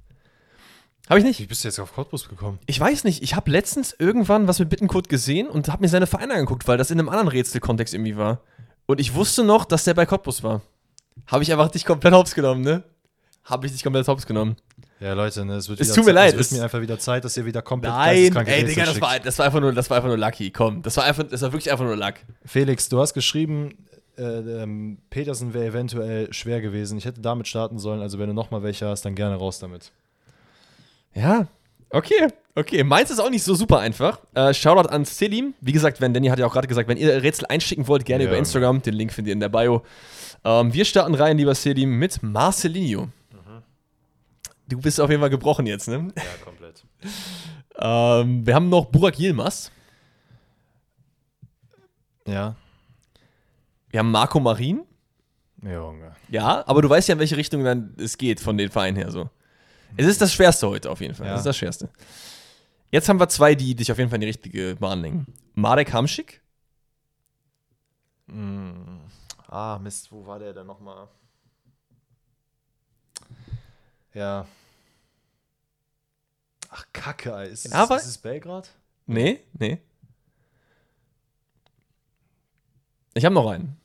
Habe 1.08 1.20
ich 1.20 1.24
nicht. 1.24 1.40
Wie 1.40 1.46
bist 1.46 1.62
du 1.62 1.68
jetzt 1.68 1.78
auf 1.78 1.94
Cottbus 1.94 2.28
gekommen? 2.28 2.58
Ich 2.66 2.80
weiß 2.80 3.04
nicht, 3.04 3.22
ich 3.22 3.34
habe 3.36 3.50
letztens 3.50 3.94
irgendwann 3.98 4.48
was 4.48 4.58
mit 4.58 4.68
Bittenkurt 4.68 5.08
gesehen 5.08 5.46
und 5.48 5.68
habe 5.68 5.82
mir 5.82 5.88
seine 5.88 6.06
Vereine 6.06 6.34
angeguckt, 6.34 6.66
weil 6.66 6.78
das 6.78 6.90
in 6.90 6.98
einem 6.98 7.08
anderen 7.08 7.28
Rätselkontext 7.28 7.94
irgendwie 7.94 8.16
war. 8.16 8.40
Und 8.86 9.00
ich 9.00 9.14
wusste 9.14 9.44
noch, 9.44 9.64
dass 9.64 9.84
der 9.84 9.94
bei 9.94 10.06
Cottbus 10.06 10.42
war. 10.42 10.62
Habe 11.26 11.42
ich 11.42 11.52
einfach 11.52 11.68
dich 11.70 11.84
komplett 11.84 12.12
hops 12.12 12.34
genommen, 12.34 12.62
ne? 12.62 12.82
Habe 13.44 13.66
ich 13.66 13.72
dich 13.72 13.82
komplett 13.84 14.08
hops 14.08 14.26
genommen. 14.26 14.56
Ja, 14.98 15.12
Leute, 15.12 15.44
ne, 15.44 15.54
es 15.56 15.68
wird 15.68 15.80
Es 15.80 15.88
tut 15.88 15.98
mir 15.98 16.04
Zeit- 16.06 16.14
leid, 16.14 16.34
Es 16.34 16.50
wird 16.50 16.58
mir 16.58 16.64
einfach 16.64 16.80
wieder 16.80 16.98
Zeit, 16.98 17.24
dass 17.24 17.36
ihr 17.36 17.44
wieder 17.44 17.62
komplett 17.62 17.92
Nein, 17.92 18.34
ey, 18.46 18.64
Digga, 18.64 18.86
das 18.86 19.00
war, 19.00 19.18
das 19.20 19.38
war 19.38 19.46
einfach 19.46 19.60
nur, 19.60 19.72
das 19.72 19.90
war 19.90 19.98
einfach 19.98 20.08
nur 20.08 20.16
lucky. 20.18 20.50
Komm, 20.50 20.82
das 20.82 20.96
war 20.96 21.04
einfach, 21.04 21.24
das 21.24 21.42
war 21.42 21.52
wirklich 21.52 21.70
einfach 21.70 21.84
nur 21.84 21.96
luck. 21.96 22.14
Felix, 22.44 22.88
du 22.88 22.98
hast 22.98 23.12
geschrieben, 23.14 23.86
äh, 24.16 24.22
ähm, 24.22 24.98
Petersen 25.10 25.52
wäre 25.54 25.66
eventuell 25.66 26.32
schwer 26.32 26.60
gewesen. 26.60 26.96
Ich 26.98 27.04
hätte 27.04 27.20
damit 27.20 27.46
starten 27.46 27.78
sollen, 27.78 28.00
also 28.00 28.18
wenn 28.18 28.28
du 28.28 28.34
nochmal 28.34 28.62
welche 28.62 28.86
hast, 28.88 29.04
dann 29.04 29.14
gerne 29.14 29.36
raus 29.36 29.58
damit. 29.58 29.92
Ja, 31.16 31.48
okay, 31.90 32.28
okay. 32.54 32.84
Meins 32.84 33.10
ist 33.10 33.18
auch 33.18 33.30
nicht 33.30 33.42
so 33.42 33.54
super 33.54 33.78
einfach. 33.80 34.20
Äh, 34.34 34.52
Shoutout 34.54 34.88
an 34.90 35.04
Selim. 35.06 35.54
Wie 35.60 35.72
gesagt, 35.72 36.00
wenn 36.00 36.12
Danny 36.14 36.28
hat 36.28 36.38
ja 36.38 36.46
auch 36.46 36.52
gerade 36.52 36.68
gesagt, 36.68 36.88
wenn 36.88 36.98
ihr 36.98 37.22
Rätsel 37.22 37.46
einschicken 37.48 37.88
wollt, 37.88 38.04
gerne 38.04 38.24
Ja. 38.24 38.30
über 38.30 38.38
Instagram. 38.38 38.82
Den 38.82 38.94
Link 38.94 39.12
findet 39.12 39.28
ihr 39.30 39.32
in 39.32 39.40
der 39.40 39.48
Bio. 39.48 39.82
Ähm, 40.44 40.72
wir 40.74 40.84
starten 40.84 41.14
rein, 41.14 41.38
lieber 41.38 41.54
Selim, 41.54 41.98
mit 41.98 42.22
Marcelinho. 42.22 43.08
Du 44.68 44.78
bist 44.80 45.00
auf 45.00 45.08
jeden 45.08 45.20
Fall 45.20 45.30
gebrochen 45.30 45.66
jetzt, 45.66 45.88
ne? 45.88 46.12
Ja, 46.16 46.22
komplett. 46.44 46.84
Ähm, 47.78 48.46
wir 48.46 48.54
haben 48.54 48.70
noch 48.70 48.86
Burak 48.86 49.18
Yilmaz. 49.18 49.70
Ja. 52.26 52.56
Wir 53.90 54.00
haben 54.00 54.10
Marco 54.10 54.40
Marin. 54.40 54.82
Junge. 55.62 56.16
Ja, 56.30 56.64
aber 56.66 56.80
du 56.80 56.88
weißt 56.88 57.08
ja, 57.08 57.12
in 57.14 57.18
welche 57.18 57.36
Richtung 57.36 57.64
dann 57.64 57.94
es 57.98 58.16
geht 58.16 58.40
von 58.40 58.56
den 58.56 58.70
Vereinen 58.70 58.96
her 58.96 59.10
so. 59.10 59.28
Es 59.96 60.06
ist 60.06 60.20
das 60.20 60.32
Schwerste 60.32 60.68
heute 60.68 60.90
auf 60.90 61.00
jeden 61.00 61.14
Fall. 61.14 61.26
Ja. 61.26 61.34
Es 61.34 61.40
ist 61.40 61.46
das 61.46 61.56
Schwerste. 61.56 61.88
Jetzt 62.90 63.08
haben 63.08 63.18
wir 63.18 63.28
zwei, 63.28 63.54
die 63.54 63.74
dich 63.74 63.90
auf 63.90 63.98
jeden 63.98 64.10
Fall 64.10 64.16
in 64.16 64.20
die 64.22 64.26
richtige 64.28 64.76
Bahn 64.76 65.00
lenken. 65.00 65.32
Marek 65.54 65.92
Hamschik. 65.92 66.40
Mm. 68.26 68.98
Ah, 69.48 69.78
Mist, 69.78 70.10
wo 70.12 70.26
war 70.26 70.38
der 70.38 70.52
denn 70.52 70.66
nochmal? 70.66 71.08
Ja. 74.14 74.46
Ach, 76.70 76.84
Kacke. 76.92 77.30
Ist 77.44 77.66
es, 77.66 77.72
aber- 77.72 77.96
ist 77.96 78.06
es 78.06 78.18
Belgrad? 78.18 78.70
Nee, 79.06 79.40
nee. 79.52 79.80
Ich 83.14 83.24
habe 83.24 83.34
noch 83.34 83.48
einen. 83.48 83.80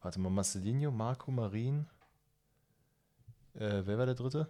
Warte 0.00 0.18
mal, 0.20 0.30
Marcelinho, 0.30 0.90
Marco 0.90 1.30
Marin. 1.30 1.86
Äh, 3.54 3.82
wer 3.84 3.98
war 3.98 4.06
der 4.06 4.14
dritte? 4.14 4.48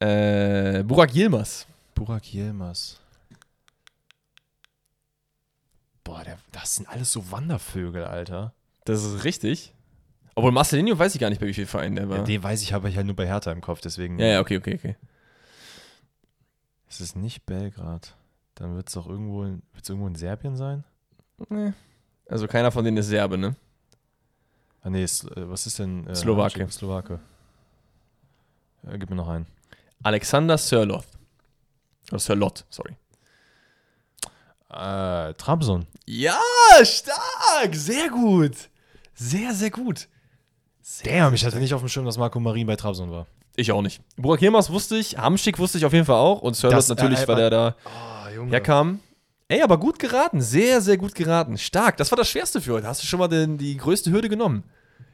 Äh, 0.00 0.82
Burak 0.84 1.14
Yilmaz. 1.14 1.66
Burak 1.94 2.24
Yilmaz. 2.32 2.98
Boah, 6.04 6.24
der, 6.24 6.38
das 6.52 6.76
sind 6.76 6.88
alles 6.88 7.12
so 7.12 7.30
Wandervögel, 7.30 8.04
Alter. 8.04 8.54
Das 8.84 9.04
ist 9.04 9.24
richtig. 9.24 9.72
Obwohl 10.34 10.52
Marcelinho 10.52 10.98
weiß 10.98 11.14
ich 11.14 11.20
gar 11.20 11.28
nicht, 11.28 11.40
bei 11.40 11.46
wie 11.46 11.54
vielen 11.54 11.66
Vereinen 11.66 11.96
der 11.96 12.08
war. 12.08 12.16
Ja, 12.16 12.22
Ja, 12.22 12.26
den 12.26 12.42
weiß 12.42 12.62
ich, 12.62 12.72
habe 12.72 12.88
ich 12.88 12.96
halt 12.96 13.06
nur 13.06 13.16
bei 13.16 13.26
Hertha 13.26 13.52
im 13.52 13.60
Kopf, 13.60 13.80
deswegen. 13.80 14.18
ja, 14.18 14.40
okay, 14.40 14.56
okay, 14.56 14.74
okay. 14.76 14.96
Es 16.88 17.00
ist 17.00 17.14
nicht 17.16 17.44
Belgrad. 17.46 18.16
Dann 18.54 18.74
wird 18.74 18.88
es 18.88 18.94
doch 18.94 19.06
irgendwo, 19.08 19.44
in- 19.44 19.62
wird's 19.74 19.88
irgendwo 19.88 20.08
in 20.08 20.14
Serbien 20.14 20.56
sein? 20.56 20.84
Nee. 21.48 21.72
Also 22.28 22.46
keiner 22.48 22.70
von 22.72 22.84
denen 22.84 22.96
ist 22.96 23.06
Serbe, 23.08 23.36
ne? 23.38 23.54
Ah, 24.82 24.90
nee, 24.90 25.02
äh, 25.04 25.08
was 25.48 25.66
ist 25.66 25.78
denn? 25.78 26.06
Äh, 26.06 26.14
Slowake. 26.14 26.66
Slowake. 26.70 27.20
Äh, 28.86 28.98
gib 28.98 29.10
mir 29.10 29.16
noch 29.16 29.28
einen. 29.28 29.46
Alexander 30.02 30.56
Sörloth. 30.58 31.04
Oder 32.10 32.18
Sörlot, 32.18 32.64
sorry. 32.70 32.96
Äh, 34.70 35.34
Trabzon. 35.34 35.86
Ja, 36.06 36.38
stark! 36.82 37.74
Sehr 37.74 38.08
gut. 38.08 38.54
Sehr, 39.14 39.52
sehr 39.52 39.70
gut. 39.70 40.08
Damn, 41.04 41.34
ich 41.34 41.44
hatte 41.44 41.58
nicht 41.58 41.74
auf 41.74 41.80
dem 41.80 41.88
Schirm, 41.88 42.04
dass 42.04 42.18
Marco 42.18 42.40
Marin 42.40 42.66
bei 42.66 42.76
Trabzon 42.76 43.10
war. 43.10 43.26
Ich 43.56 43.70
auch 43.72 43.82
nicht. 43.82 44.00
Burak 44.16 44.40
Yilmaz 44.40 44.70
wusste 44.70 44.96
ich, 44.96 45.18
Hamschick 45.18 45.58
wusste 45.58 45.78
ich 45.78 45.84
auf 45.84 45.92
jeden 45.92 46.06
Fall 46.06 46.16
auch 46.16 46.40
und 46.40 46.54
Sörlot 46.54 46.78
Das, 46.78 46.88
äh, 46.88 46.94
natürlich, 46.94 47.20
äh, 47.20 47.28
weil 47.28 47.36
der 47.36 47.50
da 47.50 47.76
Junge. 48.34 48.50
herkam. 48.52 49.00
Ey, 49.48 49.62
aber 49.62 49.78
gut 49.78 49.98
geraten. 49.98 50.40
Sehr, 50.40 50.80
sehr 50.80 50.96
gut 50.96 51.14
geraten. 51.14 51.58
Stark. 51.58 51.96
Das 51.96 52.12
war 52.12 52.16
das 52.16 52.28
Schwerste 52.28 52.60
für 52.60 52.74
heute. 52.74 52.86
Hast 52.86 53.02
du 53.02 53.06
schon 53.06 53.18
mal 53.18 53.26
den, 53.26 53.58
die 53.58 53.76
größte 53.76 54.12
Hürde 54.12 54.28
genommen. 54.28 54.62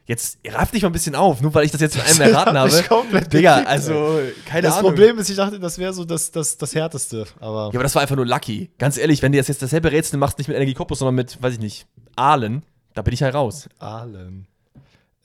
Jetzt 0.07 0.39
raff 0.47 0.71
dich 0.71 0.81
mal 0.83 0.89
ein 0.89 0.93
bisschen 0.93 1.15
auf, 1.15 1.41
nur 1.41 1.53
weil 1.53 1.65
ich 1.65 1.71
das 1.71 1.81
jetzt 1.81 1.95
in 1.97 2.01
einem 2.01 2.21
erraten 2.33 2.57
habe. 2.57 2.83
komplett 2.83 3.31
Digga, 3.33 3.63
also, 3.63 4.19
keine 4.45 4.61
Das 4.63 4.77
Ahnung. 4.77 4.91
Problem 4.91 5.19
ist, 5.19 5.29
ich 5.29 5.35
dachte, 5.35 5.59
das 5.59 5.77
wäre 5.77 5.91
so 5.93 6.05
das, 6.05 6.31
das, 6.31 6.57
das 6.57 6.73
Härteste. 6.73 7.25
Aber 7.41 7.63
Ja, 7.73 7.75
aber 7.75 7.83
das 7.83 7.93
war 7.93 8.01
einfach 8.01 8.15
nur 8.15 8.25
lucky. 8.25 8.71
Ganz 8.77 8.97
ehrlich, 8.97 9.21
wenn 9.21 9.33
du 9.33 9.37
jetzt, 9.37 9.49
jetzt 9.49 9.61
dasselbe 9.61 9.91
Rätsel 9.91 10.17
machst, 10.17 10.37
nicht 10.37 10.47
mit 10.47 10.55
Energie 10.55 10.73
Cottbus, 10.73 10.99
sondern 10.99 11.15
mit, 11.15 11.41
weiß 11.43 11.53
ich 11.55 11.59
nicht, 11.59 11.87
Aalen, 12.15 12.63
da 12.93 13.01
bin 13.01 13.13
ich 13.13 13.21
halt 13.21 13.35
raus. 13.35 13.67
Aalen. 13.79 14.47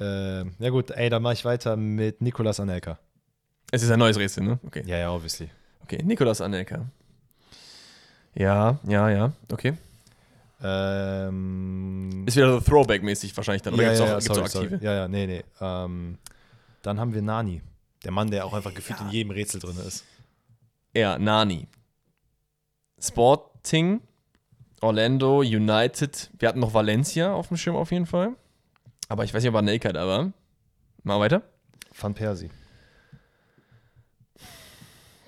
Äh, 0.01 0.39
ja 0.59 0.71
gut, 0.71 0.91
ey, 0.91 1.09
dann 1.09 1.23
mache 1.23 1.35
ich 1.35 1.45
weiter 1.45 1.77
mit 1.77 2.21
Nikolas 2.21 2.59
Anelka. 2.59 2.99
Es 3.71 3.85
ist 3.85 3.91
ein 3.93 4.01
neues 4.01 4.19
Rätsel, 4.19 4.43
ne? 4.43 4.59
Okay. 4.67 4.83
Ja, 4.85 4.99
ja, 4.99 5.13
obviously. 5.13 5.49
Okay, 5.85 6.03
Nikolas 6.03 6.41
Anelka. 6.41 6.87
Ja, 8.35 8.79
ja, 8.89 9.11
ja, 9.11 9.33
okay. 9.53 9.75
Ähm, 10.63 12.25
Ist 12.27 12.37
wieder 12.37 12.53
so 12.53 12.61
Throwback-mäßig 12.61 13.37
wahrscheinlich 13.37 13.63
dann. 13.63 13.75
Oder 13.75 13.83
ja, 13.85 13.89
gibt's 13.91 14.01
ja, 14.01 14.05
auch, 14.05 14.09
ja, 14.09 14.15
gibt's 14.15 14.27
sorry, 14.27 14.41
auch 14.41 14.45
aktive? 14.45 14.69
sorry. 14.69 14.85
Ja, 14.85 14.95
ja, 14.95 15.09
nee, 15.09 15.27
nee. 15.27 15.45
Ähm, 15.61 16.19
dann 16.83 17.01
haben 17.01 17.15
wir 17.15 17.23
Nani. 17.23 17.63
Der 18.05 18.13
Mann, 18.13 18.31
der 18.31 18.45
auch 18.45 18.55
einfach 18.55 18.75
gefühlt 18.75 19.01
in 19.01 19.11
jedem 19.11 19.31
Rätsel 19.31 19.61
drin 19.61 19.77
ist. 19.87 20.05
Ja, 20.95 21.19
Nani. 21.19 21.69
Sporting, 23.01 24.01
Orlando, 24.81 25.41
United. 25.41 26.31
Wir 26.39 26.49
hatten 26.49 26.61
noch 26.61 26.75
Valencia 26.75 27.33
auf 27.33 27.49
dem 27.49 27.57
Schirm 27.57 27.77
auf 27.77 27.91
jeden 27.91 28.07
Fall. 28.07 28.35
Aber 29.09 29.25
ich 29.25 29.35
weiß 29.35 29.43
nicht, 29.43 29.51
ob 29.51 29.57
Anelka 29.57 29.93
da 29.93 30.07
war. 30.07 30.33
Mal 31.03 31.21
weiter. 31.21 31.43
Van 32.01 32.15
Persie. 32.15 32.51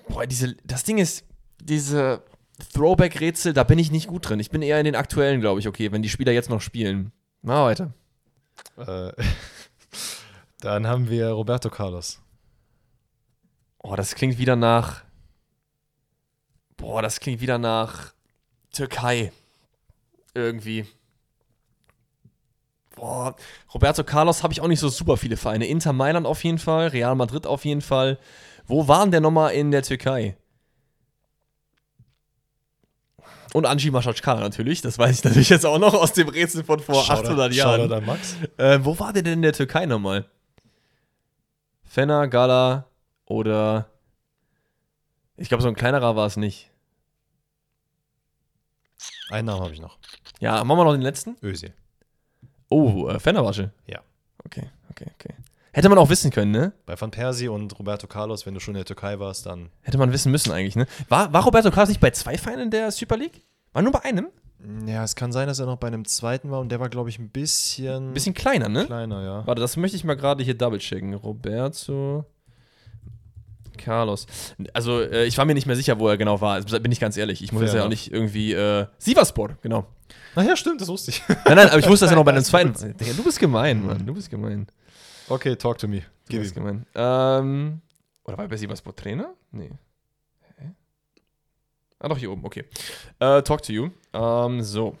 Boah, 0.07 0.25
diese, 0.25 0.55
das 0.63 0.83
Ding 0.83 0.97
ist, 0.97 1.25
diese 1.59 2.21
Throwback-Rätsel, 2.73 3.53
da 3.53 3.63
bin 3.63 3.79
ich 3.79 3.91
nicht 3.91 4.07
gut 4.07 4.29
drin. 4.29 4.39
Ich 4.39 4.49
bin 4.49 4.61
eher 4.61 4.79
in 4.79 4.85
den 4.85 4.95
aktuellen, 4.95 5.41
glaube 5.41 5.59
ich, 5.59 5.67
okay, 5.67 5.91
wenn 5.91 6.01
die 6.01 6.09
Spieler 6.09 6.31
jetzt 6.31 6.49
noch 6.49 6.61
spielen. 6.61 7.11
Mal 7.41 7.65
weiter. 7.65 7.93
Äh, 8.77 9.11
dann 10.61 10.87
haben 10.87 11.09
wir 11.09 11.29
Roberto 11.29 11.69
Carlos. 11.69 12.21
Oh, 13.79 13.95
das 13.95 14.15
klingt 14.15 14.37
wieder 14.37 14.55
nach. 14.55 15.03
Boah, 16.77 17.01
das 17.01 17.19
klingt 17.19 17.41
wieder 17.41 17.57
nach 17.57 18.13
Türkei. 18.71 19.31
Irgendwie. 20.33 20.85
Boah, 22.95 23.35
Roberto 23.73 24.03
Carlos 24.03 24.41
habe 24.41 24.53
ich 24.53 24.61
auch 24.61 24.67
nicht 24.67 24.79
so 24.79 24.89
super 24.89 25.17
viele 25.17 25.37
Vereine. 25.37 25.67
Inter 25.67 25.93
Mailand 25.93 26.25
auf 26.25 26.43
jeden 26.43 26.59
Fall, 26.59 26.87
Real 26.87 27.15
Madrid 27.15 27.45
auf 27.45 27.65
jeden 27.65 27.81
Fall. 27.81 28.17
Wo 28.65 28.87
waren 28.87 29.11
der 29.11 29.21
nochmal 29.21 29.53
in 29.53 29.71
der 29.71 29.83
Türkei? 29.83 30.35
Und 33.55 33.65
Anji 33.65 33.89
Maschatschkala 33.89 34.41
natürlich, 34.41 34.81
das 34.81 34.99
weiß 34.99 35.19
ich 35.19 35.23
natürlich 35.23 35.47
jetzt 35.47 35.65
auch 35.65 35.79
noch 35.79 35.93
aus 35.93 36.11
dem 36.11 36.27
Rätsel 36.27 36.65
von 36.65 36.81
vor 36.81 37.05
Shoutout- 37.05 37.27
800 37.29 37.53
Jahren. 37.53 37.79
Shoutout 37.83 37.93
an 37.95 38.05
Max. 38.05 38.35
Äh, 38.57 38.79
wo 38.83 38.99
war 38.99 39.13
der 39.13 39.23
denn 39.23 39.35
in 39.35 39.41
der 39.43 39.53
Türkei 39.53 39.85
nochmal? 39.85 40.25
Fenner, 41.85 42.27
Gala 42.27 42.85
oder. 43.23 43.89
Ich 45.37 45.47
glaube, 45.47 45.61
so 45.61 45.69
ein 45.69 45.75
kleinerer 45.75 46.17
war 46.17 46.27
es 46.27 46.35
nicht. 46.35 46.69
Einen 49.29 49.45
Namen 49.47 49.61
habe 49.63 49.73
ich 49.73 49.79
noch. 49.79 49.99
Ja, 50.41 50.61
machen 50.65 50.77
wir 50.77 50.83
noch 50.83 50.91
den 50.91 50.99
letzten? 51.01 51.37
Özil. 51.41 51.73
Oh, 52.67 53.07
äh, 53.07 53.21
Fenerbahce. 53.21 53.71
Ja. 53.87 54.01
Okay, 54.43 54.69
okay, 54.89 55.07
okay. 55.17 55.33
Hätte 55.75 55.89
man 55.89 55.97
auch 55.97 56.09
wissen 56.09 56.31
können, 56.31 56.51
ne? 56.51 56.71
Bei 56.85 56.99
Van 56.99 57.11
Persie 57.11 57.49
und 57.49 57.77
Roberto 57.77 58.07
Carlos, 58.07 58.45
wenn 58.45 58.53
du 58.53 58.61
schon 58.61 58.75
in 58.75 58.77
der 58.77 58.85
Türkei 58.85 59.19
warst, 59.19 59.45
dann. 59.45 59.71
Hätte 59.81 59.97
man 59.97 60.13
wissen 60.13 60.31
müssen 60.31 60.53
eigentlich, 60.53 60.77
ne? 60.77 60.85
War, 61.09 61.33
war 61.33 61.43
Roberto 61.43 61.69
Carlos 61.69 61.89
nicht 61.89 61.99
bei 61.99 62.11
zwei 62.11 62.37
Vereinen 62.37 62.61
in 62.61 62.71
der 62.71 62.91
Super 62.91 63.17
League? 63.17 63.41
War 63.73 63.81
nur 63.81 63.91
bei 63.91 64.05
einem? 64.05 64.27
Ja, 64.87 65.03
es 65.03 65.17
kann 65.17 65.33
sein, 65.33 65.49
dass 65.49 65.59
er 65.59 65.65
noch 65.65 65.75
bei 65.75 65.87
einem 65.87 66.05
zweiten 66.05 66.49
war 66.49 66.61
und 66.61 66.69
der 66.69 66.79
war, 66.79 66.87
glaube 66.87 67.09
ich, 67.09 67.19
ein 67.19 67.27
bisschen, 67.27 68.11
Ein 68.11 68.13
bisschen 68.13 68.33
kleiner, 68.33 68.69
ne? 68.69 68.85
kleiner, 68.85 69.21
ja. 69.21 69.45
Warte, 69.45 69.59
das 69.59 69.75
möchte 69.75 69.97
ich 69.97 70.05
mal 70.05 70.15
gerade 70.15 70.45
hier 70.45 70.57
double 70.57 70.79
checken. 70.79 71.13
Roberto 71.13 72.23
Carlos. 73.77 74.27
Also, 74.71 75.01
äh, 75.01 75.25
ich 75.25 75.37
war 75.37 75.43
mir 75.43 75.55
nicht 75.55 75.67
mehr 75.67 75.75
sicher, 75.75 75.99
wo 75.99 76.07
er 76.07 76.15
genau 76.15 76.39
war. 76.39 76.53
Also, 76.53 76.79
bin 76.79 76.93
ich 76.93 77.01
ganz 77.01 77.17
ehrlich. 77.17 77.43
Ich 77.43 77.51
muss 77.51 77.59
Fair 77.59 77.67
jetzt 77.67 77.75
ja 77.75 77.83
auch 77.83 77.89
nicht 77.89 78.13
irgendwie. 78.13 78.53
Äh, 78.53 78.85
Sivaspor, 78.97 79.57
genau. 79.61 79.87
Ach 80.35 80.43
ja, 80.43 80.55
stimmt, 80.55 80.79
das 80.79 80.87
wusste 80.87 81.11
ich. 81.11 81.21
Nein, 81.27 81.57
nein, 81.57 81.67
aber 81.67 81.79
ich 81.79 81.89
wusste 81.89 82.05
das 82.05 82.11
ja 82.11 82.15
noch 82.15 82.23
bei 82.23 82.31
einem 82.31 82.43
zweiten. 82.45 82.95
Du 82.97 83.23
bist 83.25 83.41
gemein, 83.41 83.85
Mann. 83.85 84.05
Du 84.05 84.13
bist 84.13 84.29
gemein. 84.29 84.67
Okay, 85.29 85.55
talk 85.55 85.77
to 85.77 85.87
me. 85.87 86.03
Gib 86.29 86.43
ihm. 86.43 86.53
gemein. 86.53 86.85
Ähm, 86.95 87.81
oder 88.23 88.37
war 88.37 88.47
bei 88.47 88.57
Sivaspor 88.57 88.95
Trainer? 88.95 89.33
Nee. 89.51 89.71
Hä? 90.57 90.71
Ah, 91.99 92.07
doch, 92.07 92.17
hier 92.17 92.31
oben, 92.31 92.45
okay. 92.45 92.65
Äh, 93.19 93.41
talk 93.43 93.61
to 93.63 93.71
you. 93.71 93.89
Ähm, 94.13 94.61
so. 94.61 94.97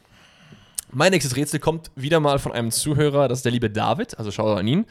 Mein 0.91 1.11
nächstes 1.11 1.35
Rätsel 1.35 1.59
kommt 1.59 1.91
wieder 1.95 2.19
mal 2.19 2.39
von 2.39 2.51
einem 2.51 2.71
Zuhörer, 2.71 3.27
das 3.27 3.39
ist 3.39 3.45
der 3.45 3.51
liebe 3.51 3.69
David, 3.69 4.17
also 4.17 4.31
schau 4.31 4.53
an 4.53 4.67
ihn. 4.67 4.85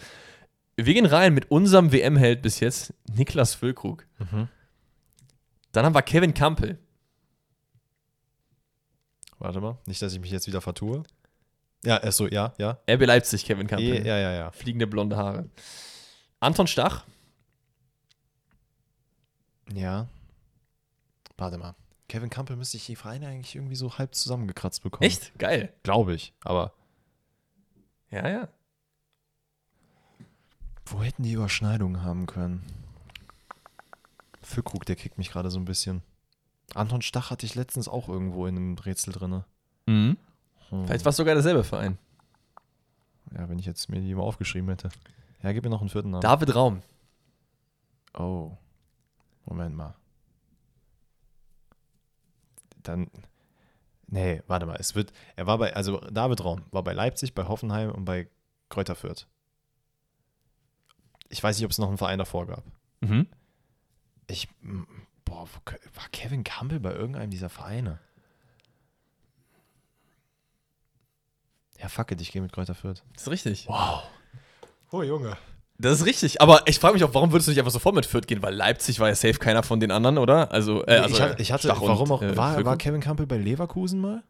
Wir 0.77 0.93
gehen 0.93 1.07
rein 1.07 1.33
mit 1.35 1.51
unserem 1.51 1.93
WM-Held 1.93 2.43
bis 2.43 2.61
jetzt, 2.61 2.93
Niklas 3.09 3.55
Füllkrug. 3.55 4.07
Mhm. 4.19 4.49
Dann 5.73 5.85
haben 5.85 5.95
wir 5.95 6.03
Kevin 6.03 6.35
Campbell. 6.35 6.79
Warte 9.39 9.61
mal, 9.61 9.79
nicht, 9.87 10.03
dass 10.03 10.13
ich 10.13 10.21
mich 10.21 10.31
jetzt 10.31 10.47
wieder 10.47 10.61
vertue. 10.61 11.05
Ja, 11.85 11.99
äh, 11.99 12.13
so, 12.13 12.27
ja, 12.27 12.55
ja. 12.59 12.79
RB 12.89 13.07
Leipzig, 13.07 13.45
Kevin 13.45 13.67
Campbell. 13.67 14.07
Ja, 14.07 14.19
ja, 14.19 14.33
ja. 14.33 14.51
Fliegende 14.53 14.87
blonde 14.87 15.17
Haare. 15.17 15.49
Anton 16.41 16.67
Stach. 16.67 17.05
Ja. 19.73 20.09
Warte 21.37 21.59
mal. 21.59 21.75
Kevin 22.09 22.31
Campbell 22.31 22.57
müsste 22.57 22.77
ich 22.77 22.87
die 22.87 22.97
Vereine 22.97 23.29
eigentlich 23.29 23.55
irgendwie 23.55 23.77
so 23.77 23.99
halb 23.99 24.15
zusammengekratzt 24.15 24.83
bekommen. 24.83 25.07
Echt? 25.07 25.37
Geil. 25.39 25.73
Glaube 25.83 26.15
ich. 26.15 26.33
Aber 26.45 26.73
Ja, 28.11 28.29
ja. 28.29 28.49
wo 30.87 31.03
hätten 31.03 31.23
die 31.23 31.33
Überschneidungen 31.33 32.03
haben 32.03 32.27
können? 32.27 32.63
Füllkrug, 34.43 34.85
der 34.85 34.97
kickt 34.97 35.17
mich 35.19 35.31
gerade 35.31 35.51
so 35.51 35.59
ein 35.59 35.65
bisschen. 35.65 36.03
Anton 36.75 37.03
Stach 37.03 37.31
hatte 37.31 37.47
ich 37.47 37.55
letztens 37.55 37.89
auch 37.89 38.09
irgendwo 38.09 38.47
in 38.47 38.57
einem 38.57 38.75
Rätsel 38.79 39.13
drin. 39.13 39.43
Mhm. 39.87 40.17
Hm. 40.71 40.87
Vielleicht 40.87 41.05
war 41.05 41.11
es 41.11 41.17
sogar 41.17 41.35
derselbe 41.35 41.65
Verein. 41.65 41.99
Ja, 43.37 43.49
wenn 43.49 43.59
ich 43.59 43.67
jetzt 43.67 43.89
mir 43.89 44.01
die 44.01 44.15
mal 44.15 44.23
aufgeschrieben 44.23 44.69
hätte. 44.69 44.89
Ja, 45.43 45.53
gib 45.53 45.65
mir 45.65 45.71
noch 45.71 45.81
einen 45.81 45.91
vierten 45.91 46.11
Namen. 46.11 46.23
David 46.23 46.55
Raum. 46.55 46.83
Oh. 48.17 48.53
Moment 49.45 49.77
mal. 49.77 49.95
Dann. 52.83 53.11
Nee, 54.07 54.43
warte 54.47 54.67
mal. 54.67 54.77
Es 54.77 54.95
wird. 54.95 55.13
Er 55.37 55.47
war 55.47 55.59
bei. 55.59 55.75
Also 55.75 55.99
David 55.99 56.45
Raum 56.45 56.63
war 56.71 56.83
bei 56.85 56.93
Leipzig, 56.93 57.35
bei 57.35 57.47
Hoffenheim 57.47 57.91
und 57.91 58.05
bei 58.05 58.29
Kräuter 58.69 58.95
Fürth. 58.95 59.27
Ich 61.29 61.43
weiß 61.43 61.57
nicht, 61.57 61.65
ob 61.65 61.73
es 61.73 61.79
noch 61.79 61.89
einen 61.89 61.99
Verein 61.99 62.19
davor 62.19 62.47
gab. 62.47 62.65
Mhm. 63.01 63.27
Ich. 64.29 64.49
Boah, 65.25 65.49
war 65.95 66.09
Kevin 66.13 66.45
Campbell 66.45 66.81
bei 66.81 66.93
irgendeinem 66.93 67.31
dieser 67.31 67.49
Vereine? 67.49 67.99
Ja, 71.81 71.89
fuck 71.89 72.11
it, 72.13 72.21
ich 72.21 72.33
gehe 72.33 72.41
mit 72.43 72.53
Kräuter 72.53 72.75
Fürth. 72.75 73.03
Das 73.15 73.25
ist 73.25 73.31
richtig. 73.31 73.67
Wow. 73.69 74.03
Oh, 74.91 75.03
Junge. 75.03 75.37
Das 75.79 76.01
ist 76.01 76.07
richtig. 76.07 76.41
Aber 76.41 76.63
ich 76.67 76.79
frage 76.79 76.95
mich 76.95 77.05
auch, 77.05 77.13
warum 77.15 77.33
würdest 77.33 77.49
du 77.49 77.51
nicht 77.51 77.59
einfach 77.59 77.73
sofort 77.73 77.95
mit 77.95 78.07
Fürth 78.07 78.27
gehen? 78.27 78.43
Weil 78.43 78.55
Leipzig 78.55 79.01
war 79.01 79.09
ja 79.09 79.15
safe 79.15 79.35
keiner 79.35 79.63
von 79.63 79.81
den 79.81 79.91
anderen, 79.91 80.19
oder? 80.19 80.53
Also, 80.53 80.87
äh, 80.87 80.99
also 80.99 81.15
ich 81.17 81.21
hatte, 81.21 81.43
ich 81.43 81.53
hatte 81.53 81.69
warum 81.69 82.13
auch. 82.13 82.23
äh, 82.23 82.37
war, 82.37 82.65
war? 82.65 82.77
Kevin 82.77 83.01
Campbell 83.01 83.27
bei 83.27 83.39
Leverkusen 83.39 84.01
mal? 84.01 84.23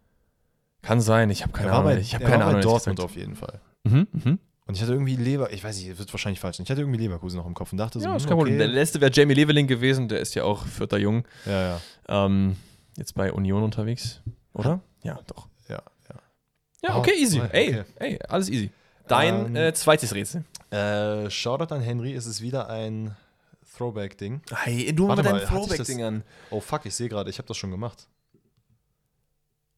Kann 0.81 1.01
sein, 1.01 1.31
ich 1.31 1.43
habe 1.43 1.53
keine 1.53 1.69
er 1.69 1.73
war 1.73 1.81
Ahnung. 1.81 1.95
bei, 1.95 2.01
ich 2.01 2.15
habe 2.15 2.25
er 2.25 2.31
keine 2.31 2.45
war 2.45 2.51
Ahnung. 2.51 2.61
bei 2.63 2.67
Dortmund 2.69 3.01
auf 3.01 3.17
jeden 3.17 3.37
Fall. 3.37 3.61
Mhm, 3.85 4.07
mhm. 4.13 4.39
Und 4.67 4.75
ich 4.75 4.83
hatte 4.83 4.93
irgendwie 4.93 5.17
Lever, 5.17 5.53
ich 5.53 5.63
weiß 5.63 5.77
nicht, 5.79 5.99
wird 5.99 6.13
wahrscheinlich 6.13 6.41
falsch. 6.41 6.57
sein. 6.57 6.65
Ich 6.65 6.71
hatte 6.71 6.81
irgendwie 6.81 6.99
Leverkusen 6.99 7.39
noch 7.39 7.47
im 7.47 7.55
Kopf 7.55 7.73
und 7.73 7.79
dachte 7.79 8.01
so, 8.01 8.09
Ja, 8.09 8.17
ist 8.17 8.23
hm, 8.23 8.29
kein 8.31 8.39
Problem. 8.39 8.59
Der 8.59 8.67
okay. 8.69 8.77
letzte 8.77 9.01
wäre 9.01 9.13
Jamie 9.13 9.35
Leveling 9.35 9.67
gewesen, 9.67 10.09
der 10.09 10.21
ist 10.21 10.35
ja 10.35 10.45
auch 10.45 10.65
Vierter 10.67 10.97
Jung. 10.99 11.27
Ja, 11.45 11.63
ja, 11.63 11.81
Ähm, 12.09 12.57
jetzt 12.97 13.15
bei 13.15 13.31
Union 13.33 13.63
unterwegs, 13.63 14.23
oder? 14.55 14.81
Ja, 15.03 15.19
doch. 15.27 15.49
Ja, 16.85 16.97
okay, 16.97 17.15
easy. 17.17 17.41
okay. 17.41 17.85
Ey, 17.99 18.11
ey, 18.13 18.19
alles 18.29 18.49
easy. 18.49 18.71
Dein 19.07 19.47
Ähm, 19.47 19.57
äh, 19.57 19.73
zweites 19.75 20.15
Rätsel. 20.15 20.45
Äh, 20.71 21.29
Shoutout 21.31 21.75
an 21.75 21.81
Henry, 21.81 22.15
es 22.15 22.27
ist 22.27 22.41
wieder 22.41 22.69
ein 22.69 23.17
Throwback-Ding. 23.77 24.43
Hey, 24.55 24.93
du 24.95 25.09
Warte 25.09 25.23
mit 25.23 25.33
deinen 25.33 25.47
Throwback-Dingern. 25.47 26.23
Oh 26.51 26.61
fuck, 26.61 26.87
ich 26.87 26.95
sehe 26.95 27.09
gerade, 27.09 27.29
ich 27.31 27.39
habe 27.39 27.49
das 27.49 27.57
schon 27.57 27.71
gemacht. 27.71 28.09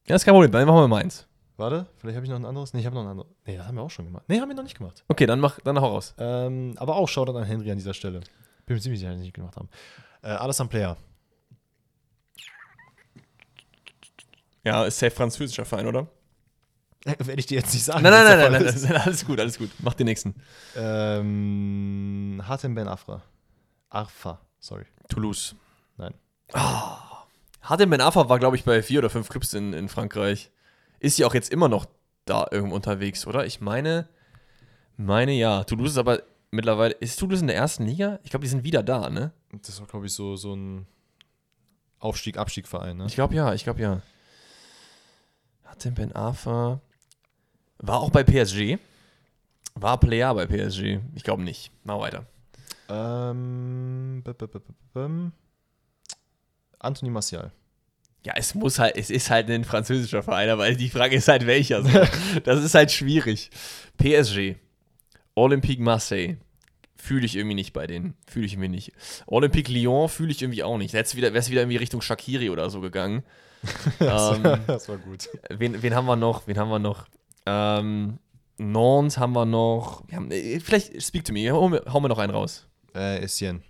Ja, 0.07 0.15
ist 0.15 0.23
kein 0.23 0.33
Problem, 0.33 0.51
dann 0.51 0.65
machen 0.65 0.81
wir 0.81 0.87
meins. 0.87 1.27
Warte, 1.57 1.87
vielleicht 1.97 2.15
habe 2.15 2.25
ich 2.25 2.29
noch 2.29 2.37
ein 2.37 2.45
anderes. 2.45 2.73
Nee, 2.73 2.81
ich 2.81 2.85
habe 2.85 2.95
noch 2.95 3.03
ein 3.03 3.09
anderes. 3.09 3.31
Nee, 3.45 3.57
das 3.57 3.65
haben 3.67 3.75
wir 3.75 3.81
auch 3.81 3.89
schon 3.89 4.05
gemacht. 4.05 4.23
Nee, 4.27 4.39
haben 4.39 4.47
wir 4.47 4.55
noch 4.55 4.63
nicht 4.63 4.77
gemacht. 4.77 5.03
Okay, 5.07 5.25
dann 5.25 5.39
mach, 5.39 5.59
dann 5.61 5.81
hau 5.81 5.87
raus. 5.87 6.13
Ähm, 6.19 6.75
aber 6.77 6.95
auch 6.95 7.07
Shoutout 7.09 7.35
an 7.35 7.43
Henry 7.45 7.71
an 7.71 7.77
dieser 7.77 7.93
Stelle. 7.95 8.19
Bin 8.65 8.75
mir 8.75 8.81
ziemlich 8.81 8.99
sicher, 8.99 9.09
dass 9.11 9.19
wir 9.19 9.23
nicht 9.23 9.33
gemacht 9.33 9.55
haben. 9.55 9.67
Äh, 10.21 10.27
alles 10.27 10.61
am 10.61 10.69
Player. 10.69 10.95
Ja, 14.63 14.85
ist 14.85 14.99
safe 14.99 15.11
französischer 15.11 15.65
Verein, 15.65 15.87
oder? 15.87 16.07
Werde 17.19 17.39
ich 17.39 17.45
dir 17.45 17.59
jetzt 17.59 17.73
nicht 17.73 17.85
sagen. 17.85 18.03
Nein, 18.03 18.11
nein, 18.11 18.25
nein, 18.25 18.51
nein, 18.51 18.63
nein, 18.63 18.73
ist. 18.73 18.91
alles 18.91 19.25
gut, 19.25 19.39
alles 19.39 19.57
gut. 19.57 19.69
Mach 19.79 19.93
den 19.93 20.05
nächsten. 20.05 20.35
Ähm, 20.75 22.41
Hatem 22.45 22.75
Ben 22.75 22.87
Afra. 22.87 23.23
Arfa, 23.89 24.41
sorry. 24.59 24.85
Toulouse. 25.07 25.55
Nein. 25.97 26.13
Hatem 27.61 27.89
Ben 27.89 28.01
Arfa 28.01 28.27
war, 28.27 28.39
glaube 28.39 28.57
ich, 28.57 28.65
bei 28.65 28.81
vier 28.83 28.99
oder 28.99 29.09
fünf 29.09 29.29
Clubs 29.29 29.53
in, 29.53 29.73
in 29.73 29.87
Frankreich. 29.87 30.51
Ist 30.99 31.17
ja 31.17 31.27
auch 31.27 31.33
jetzt 31.33 31.51
immer 31.51 31.69
noch 31.69 31.85
da 32.25 32.45
irgendwo 32.51 32.75
unterwegs, 32.75 33.25
oder? 33.25 33.45
Ich 33.45 33.61
meine, 33.61 34.09
meine 34.97 35.31
ja. 35.31 35.63
Toulouse 35.63 35.91
ist 35.91 35.97
aber 35.97 36.23
mittlerweile, 36.51 36.93
ist 36.95 37.19
Toulouse 37.19 37.41
in 37.41 37.47
der 37.47 37.55
ersten 37.55 37.85
Liga? 37.85 38.19
Ich 38.23 38.31
glaube, 38.31 38.43
die 38.43 38.49
sind 38.49 38.63
wieder 38.63 38.83
da, 38.83 39.09
ne? 39.09 39.31
Das 39.51 39.79
war, 39.79 39.87
glaube 39.87 40.07
ich, 40.07 40.13
so, 40.13 40.35
so 40.35 40.55
ein 40.55 40.87
Aufstieg-Abstieg-Verein, 41.99 42.97
ne? 42.97 43.05
Ich 43.05 43.15
glaube 43.15 43.33
ja, 43.33 43.53
ich 43.53 43.63
glaube 43.63 43.81
ja. 43.81 44.01
Hatem 45.63 45.93
Ben 45.93 46.11
Arfa 46.13 46.81
war 47.79 47.99
auch 47.99 48.09
bei 48.09 48.23
PSG. 48.23 48.77
War 49.75 49.99
Player 49.99 50.33
bei 50.33 50.45
PSG. 50.45 50.99
Ich 51.15 51.23
glaube 51.23 51.43
nicht. 51.43 51.71
Mal 51.83 51.99
weiter. 51.99 52.25
Ähm, 52.89 54.21
b 54.23 54.31
-b 54.31 54.61
-b 54.95 55.31
Anthony 56.79 57.11
Martial. 57.11 57.51
Ja, 58.25 58.33
es 58.35 58.55
muss 58.55 58.79
halt, 58.79 58.97
es 58.97 59.09
ist 59.09 59.29
halt 59.29 59.49
ein 59.49 59.63
französischer 59.63 60.23
Verein, 60.23 60.49
aber 60.49 60.69
die 60.71 60.89
Frage 60.89 61.15
ist 61.15 61.27
halt 61.27 61.45
welcher. 61.47 61.83
Das 62.43 62.63
ist 62.63 62.75
halt 62.75 62.91
schwierig. 62.91 63.49
PSG, 63.97 64.55
Olympique 65.35 65.81
Marseille, 65.81 66.37
fühle 66.97 67.25
ich 67.25 67.35
irgendwie 67.35 67.55
nicht 67.55 67.73
bei 67.73 67.87
denen. 67.87 68.15
Fühle 68.27 68.45
ich 68.45 68.53
irgendwie 68.53 68.69
nicht. 68.69 68.91
Olympique 69.27 69.71
Lyon 69.71 70.09
fühle 70.09 70.31
ich 70.31 70.41
irgendwie 70.41 70.63
auch 70.63 70.77
nicht. 70.77 70.93
Es 70.93 71.15
wieder, 71.15 71.33
wär's 71.33 71.49
wieder 71.49 71.61
irgendwie 71.61 71.77
Richtung 71.77 72.01
Shakiri 72.01 72.49
oder 72.49 72.69
so 72.69 72.81
gegangen. 72.81 73.23
ähm, 73.99 74.59
das 74.67 74.89
war 74.89 74.97
gut. 74.97 75.29
wen, 75.49 75.81
wen 75.81 75.95
haben 75.95 76.05
wir 76.05 76.15
noch? 76.15 76.47
Wen 76.47 76.57
haben 76.57 76.69
wir 76.69 76.79
noch? 76.79 77.07
Ähm, 77.47 78.19
Nantes 78.57 79.17
haben 79.17 79.33
wir 79.33 79.45
noch. 79.45 80.03
Wir 80.07 80.17
haben, 80.17 80.31
äh, 80.31 80.59
vielleicht 80.59 81.01
speak 81.01 81.23
to 81.25 81.33
me. 81.33 81.49
Hau 81.51 81.69
mir, 81.69 81.83
hau 81.91 81.99
mir 81.99 82.09
noch 82.09 82.17
einen 82.17 82.33
raus. 82.33 82.67
Äh, 82.93 83.19
Essien. 83.19 83.63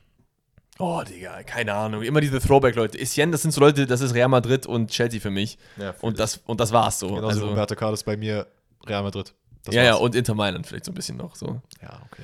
Oh, 0.79 1.01
Digga, 1.07 1.43
keine 1.43 1.73
Ahnung. 1.73 2.03
Immer 2.03 2.21
diese 2.21 2.39
Throwback-Leute. 2.39 2.99
Etienne, 2.99 3.31
das 3.31 3.41
sind 3.41 3.51
so 3.51 3.61
Leute, 3.61 3.87
das 3.87 4.01
ist 4.01 4.13
Real 4.13 4.29
Madrid 4.29 4.65
und 4.65 4.91
Chelsea 4.91 5.19
für 5.19 5.31
mich. 5.31 5.57
Ja, 5.77 5.95
Und 6.01 6.19
das, 6.19 6.37
und 6.45 6.59
das 6.59 6.71
war's 6.71 6.99
so. 6.99 7.07
Genauso 7.07 7.27
also, 7.27 7.47
Roberto 7.49 7.75
Carlos 7.75 8.03
bei 8.03 8.15
mir, 8.15 8.45
Real 8.85 9.01
Madrid. 9.03 9.33
Das 9.63 9.73
ja, 9.73 9.83
ja, 9.83 9.95
und 9.95 10.15
Inter 10.15 10.35
Mailand 10.35 10.65
vielleicht 10.67 10.85
so 10.85 10.91
ein 10.91 10.95
bisschen 10.95 11.17
noch 11.17 11.35
so. 11.35 11.61
Ja, 11.81 11.99
okay. 12.05 12.21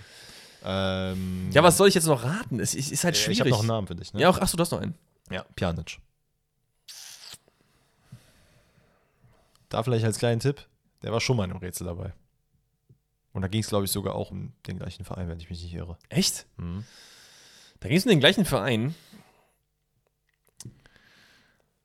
Ähm, 0.63 1.49
Ja, 1.51 1.63
was 1.63 1.77
soll 1.77 1.87
ich 1.87 1.95
jetzt 1.95 2.05
noch 2.05 2.23
raten? 2.23 2.59
Es 2.59 2.75
ist, 2.75 2.91
ist 2.91 3.03
halt 3.03 3.15
äh, 3.15 3.17
schwierig. 3.17 3.37
Ich 3.37 3.39
habe 3.41 3.49
noch 3.49 3.59
einen 3.59 3.67
Namen 3.67 3.87
für 3.87 3.95
dich, 3.95 4.13
ne? 4.13 4.21
Ja, 4.21 4.29
auch, 4.29 4.39
achso, 4.39 4.55
du 4.55 4.61
hast 4.61 4.71
noch 4.71 4.81
einen. 4.81 4.93
Ja, 5.31 5.43
Pjanic. 5.55 5.97
Da 9.69 9.81
vielleicht 9.81 10.05
als 10.05 10.19
kleinen 10.19 10.39
Tipp, 10.39 10.61
der 11.03 11.11
war 11.11 11.21
schon 11.21 11.37
mal 11.37 11.43
in 11.45 11.51
einem 11.51 11.59
Rätsel 11.59 11.85
dabei. 11.85 12.13
Und 13.33 13.41
da 13.41 13.47
ging 13.47 13.61
es, 13.61 13.67
glaube 13.69 13.85
ich, 13.85 13.91
sogar 13.91 14.15
auch 14.15 14.31
um 14.31 14.53
den 14.67 14.77
gleichen 14.77 15.05
Verein, 15.05 15.27
wenn 15.27 15.39
ich 15.39 15.49
mich 15.49 15.61
nicht 15.63 15.73
irre. 15.73 15.97
Echt? 16.09 16.45
Mhm. 16.57 16.83
Da 17.79 17.87
ging 17.89 17.97
es 17.97 18.05
um 18.05 18.09
den 18.09 18.19
gleichen 18.19 18.45
Verein. 18.45 18.93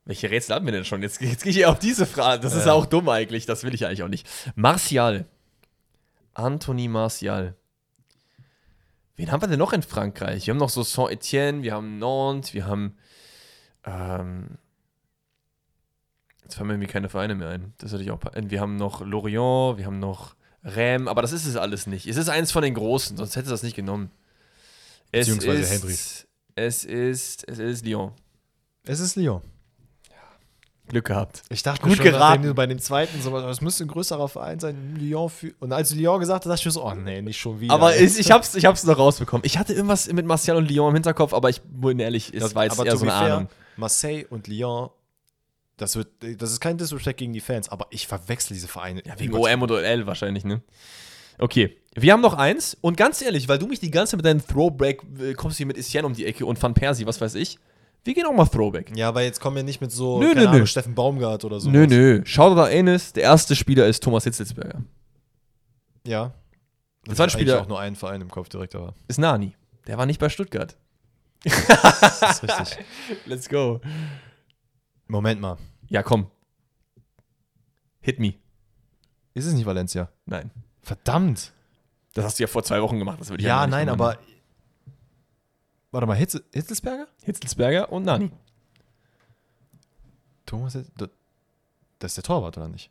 Welche 0.05 0.31
Rätsel 0.31 0.55
hatten 0.55 0.65
wir 0.67 0.73
denn 0.73 0.85
schon? 0.85 1.03
Jetzt, 1.03 1.21
jetzt 1.21 1.43
gehe 1.45 1.53
ich 1.53 1.67
auf 1.67 1.79
diese 1.79 2.07
Frage. 2.07 2.41
Das 2.41 2.55
ist 2.55 2.67
Ja. 2.67 2.73
auch 2.73 2.87
dumm 2.87 3.09
eigentlich. 3.09 3.45
Das 3.47 3.63
will 3.65 3.75
ich 3.75 3.85
eigentlich 3.87 4.03
auch 4.03 4.09
nicht. 4.09 4.27
Martial. 4.55 5.27
Anthony 6.35 6.89
Martial. 6.89 7.57
Wen 9.17 9.33
haben 9.33 9.43
wir 9.43 9.49
denn 9.49 9.59
noch 9.59 9.73
in 9.73 9.83
Frankreich? 9.83 10.47
Wir 10.47 10.53
haben 10.55 10.59
noch 10.59 10.71
so 10.71 10.83
Saint-Etienne, 10.85 11.63
wir 11.63 11.75
haben 11.75 11.99
Nantes, 11.99 12.55
wir 12.55 12.67
haben. 12.67 12.97
Ähm, 13.85 14.59
jetzt 16.49 16.57
fallen 16.57 16.69
mir 16.69 16.75
irgendwie 16.75 16.91
keine 16.91 17.11
Vereine 17.11 17.35
mehr 17.35 17.51
ein. 17.51 17.75
Das 17.77 17.93
hatte 17.93 18.03
ich 18.03 18.11
auch. 18.11 18.21
Wir 18.35 18.61
haben 18.61 18.77
noch 18.77 19.03
Lorient, 19.03 19.77
wir 19.77 19.85
haben 19.85 19.99
noch 19.99 20.35
Räm, 20.65 21.07
aber 21.07 21.21
das 21.21 21.33
ist 21.33 21.45
es 21.45 21.57
alles 21.57 21.87
nicht. 21.87 22.07
Es 22.07 22.17
ist 22.17 22.31
eins 22.31 22.53
von 22.53 22.63
den 22.63 22.73
Großen, 22.73 23.19
sonst 23.19 23.37
hätte 23.37 23.45
es 23.45 23.51
das 23.51 23.63
nicht 23.63 23.77
genommen. 23.77 24.11
Es 25.13 25.27
Beziehungsweise 25.27 25.61
ist, 25.61 25.71
Henry. 25.71 25.93
Es 26.55 26.85
ist, 26.85 27.49
es 27.49 27.59
ist 27.59 27.85
Lyon. 27.85 28.13
Es 28.85 29.01
ist 29.01 29.17
Lyon. 29.17 29.43
Glück 30.89 31.05
gehabt. 31.05 31.43
Ich 31.51 31.63
dachte 31.63 31.83
Gut 31.83 31.97
schon, 31.97 32.05
geraten. 32.05 32.21
nachdem 32.21 32.43
du 32.45 32.55
bei 32.55 32.67
dem 32.67 32.79
zweiten 32.79 33.21
so, 33.21 33.37
es 33.37 33.61
müsste 33.61 33.85
ein 33.85 33.89
größerer 33.89 34.27
Verein 34.27 34.59
sein, 34.59 34.97
Lyon. 34.99 35.29
Für, 35.29 35.53
und 35.61 35.71
als 35.75 35.95
Lyon 35.95 36.19
gesagt 36.19 36.47
hast, 36.47 36.51
dachte 36.51 36.61
ich 36.61 36.65
mir 36.65 36.71
so, 36.73 36.83
oh 36.83 36.95
nee, 36.95 37.21
nicht 37.21 37.39
schon 37.39 37.61
wieder. 37.61 37.75
Aber 37.75 37.95
ich, 37.95 38.19
ich, 38.19 38.31
hab's, 38.31 38.55
ich 38.55 38.65
hab's 38.65 38.85
noch 38.85 38.97
rausbekommen. 38.97 39.45
Ich 39.45 39.59
hatte 39.59 39.75
irgendwas 39.75 40.11
mit 40.11 40.25
Martial 40.25 40.57
und 40.57 40.71
Lyon 40.71 40.89
im 40.89 40.95
Hinterkopf, 40.95 41.35
aber 41.35 41.51
ich 41.51 41.61
bin 41.61 41.99
ehrlich, 41.99 42.33
es 42.33 42.41
das 42.43 42.55
war 42.55 42.65
jetzt 42.65 42.81
aber 42.81 42.87
eher 42.87 42.97
so 42.97 43.03
eine 43.03 43.13
fair, 43.13 43.35
Ahnung. 43.37 43.49
Marseille 43.77 44.25
und 44.31 44.49
Lyon, 44.49 44.89
das, 45.79 45.97
wird, 45.97 46.09
das 46.21 46.53
ist 46.53 46.61
kein 46.61 46.77
Disrespect 46.77 47.19
gegen 47.19 47.33
die 47.33 47.41
Fans, 47.41 47.69
aber 47.71 47.87
ich 47.91 48.07
verwechsel 48.07 48.55
diese 48.55 48.69
Vereine. 48.69 49.03
Ja, 49.07 49.19
wegen 49.19 49.33
OM 49.35 49.63
oder 49.63 49.83
L 49.83 50.07
wahrscheinlich, 50.07 50.45
ne? 50.45 50.61
Okay, 51.39 51.77
wir 51.95 52.13
haben 52.13 52.21
noch 52.21 52.35
eins 52.35 52.77
und 52.81 52.97
ganz 52.97 53.23
ehrlich, 53.23 53.49
weil 53.49 53.59
du 53.59 53.67
mich 53.67 53.79
die 53.81 53.91
ganze 53.91 54.11
Zeit 54.11 54.19
mit 54.19 54.27
deinem 54.27 54.45
Throwback 54.47 55.03
äh, 55.21 55.35
kommst 55.35 55.57
hier 55.57 55.67
mit 55.67 55.79
Etienne 55.79 56.07
um 56.07 56.13
die 56.13 56.27
Ecke 56.27 56.45
und 56.45 56.61
Van 56.61 56.75
Persie, 56.75 57.07
was 57.07 57.21
weiß 57.21 57.37
ich. 57.37 57.59
Wir 58.05 58.15
gehen 58.15 58.27
auch 58.27 58.33
mal 58.33 58.47
Throwback. 58.47 58.97
Ja, 58.97 59.09
aber 59.09 59.23
jetzt 59.23 59.41
kommen 59.41 59.57
wir 59.57 59.63
nicht 59.63 59.81
mit 59.81 59.93
so, 59.93 60.21
Nö, 60.21 60.35
nö, 60.35 60.47
Ahnung, 60.47 60.61
nö. 60.61 60.67
Steffen 60.67 60.95
Baumgart 60.95 61.45
oder 61.45 61.61
so. 61.61 61.71
Nö, 61.71 61.87
nö. 61.87 62.23
Schau 62.25 62.55
da 62.55 62.65
eines, 62.65 63.13
der 63.13 63.25
erste 63.25 63.55
Spieler 63.55 63.87
ist 63.87 64.03
Thomas 64.03 64.25
Hitzelsberger. 64.25 64.83
Ja. 66.07 66.33
Der 67.07 67.15
zweite 67.15 67.31
Spieler- 67.33 67.61
auch 67.63 67.69
nur 67.69 67.79
einen 67.81 67.97
Verein 67.97 68.21
im 68.21 68.31
Kopf 68.31 68.49
direkt, 68.49 68.75
aber 68.75 68.95
Ist 69.09 69.19
Nani. 69.19 69.55
Der 69.87 69.97
war 69.99 70.07
nicht 70.07 70.21
bei 70.21 70.29
Stuttgart. 70.29 70.77
das 71.45 72.43
ist 72.43 72.43
richtig. 72.43 72.79
Let's 73.27 73.49
go. 73.49 73.81
Moment 75.09 75.41
mal. 75.41 75.57
Ja, 75.89 76.03
komm. 76.03 76.31
Hit 78.01 78.19
me. 78.21 78.35
Ist 79.35 79.47
es 79.47 79.55
nicht 79.55 79.67
Valencia? 79.67 80.11
Nein. 80.27 80.51
Verdammt. 80.83 81.53
Das 82.15 82.25
hast 82.25 82.39
du 82.39 82.43
ja 82.45 82.47
vor 82.49 82.63
zwei 82.63 82.81
Wochen 82.83 82.99
gemacht. 82.99 83.21
Das 83.21 83.29
würde 83.31 83.43
ich 83.43 83.47
Ja, 83.47 83.63
nicht 83.67 83.71
nein, 83.73 83.87
machen. 83.87 84.01
aber. 84.01 84.19
Warte 85.91 86.07
mal, 86.07 86.17
Hitze, 86.17 86.45
Hitzelsberger? 86.53 87.07
Hitzelsberger 87.23 87.91
und 87.93 88.05
Nani. 88.05 88.31
Thomas 90.47 90.75
Hitz- 90.75 90.91
das- 90.97 91.11
Das 91.99 92.13
ist 92.13 92.17
der 92.19 92.25
Torwart, 92.25 92.57
oder 92.57 92.69
nicht? 92.69 92.91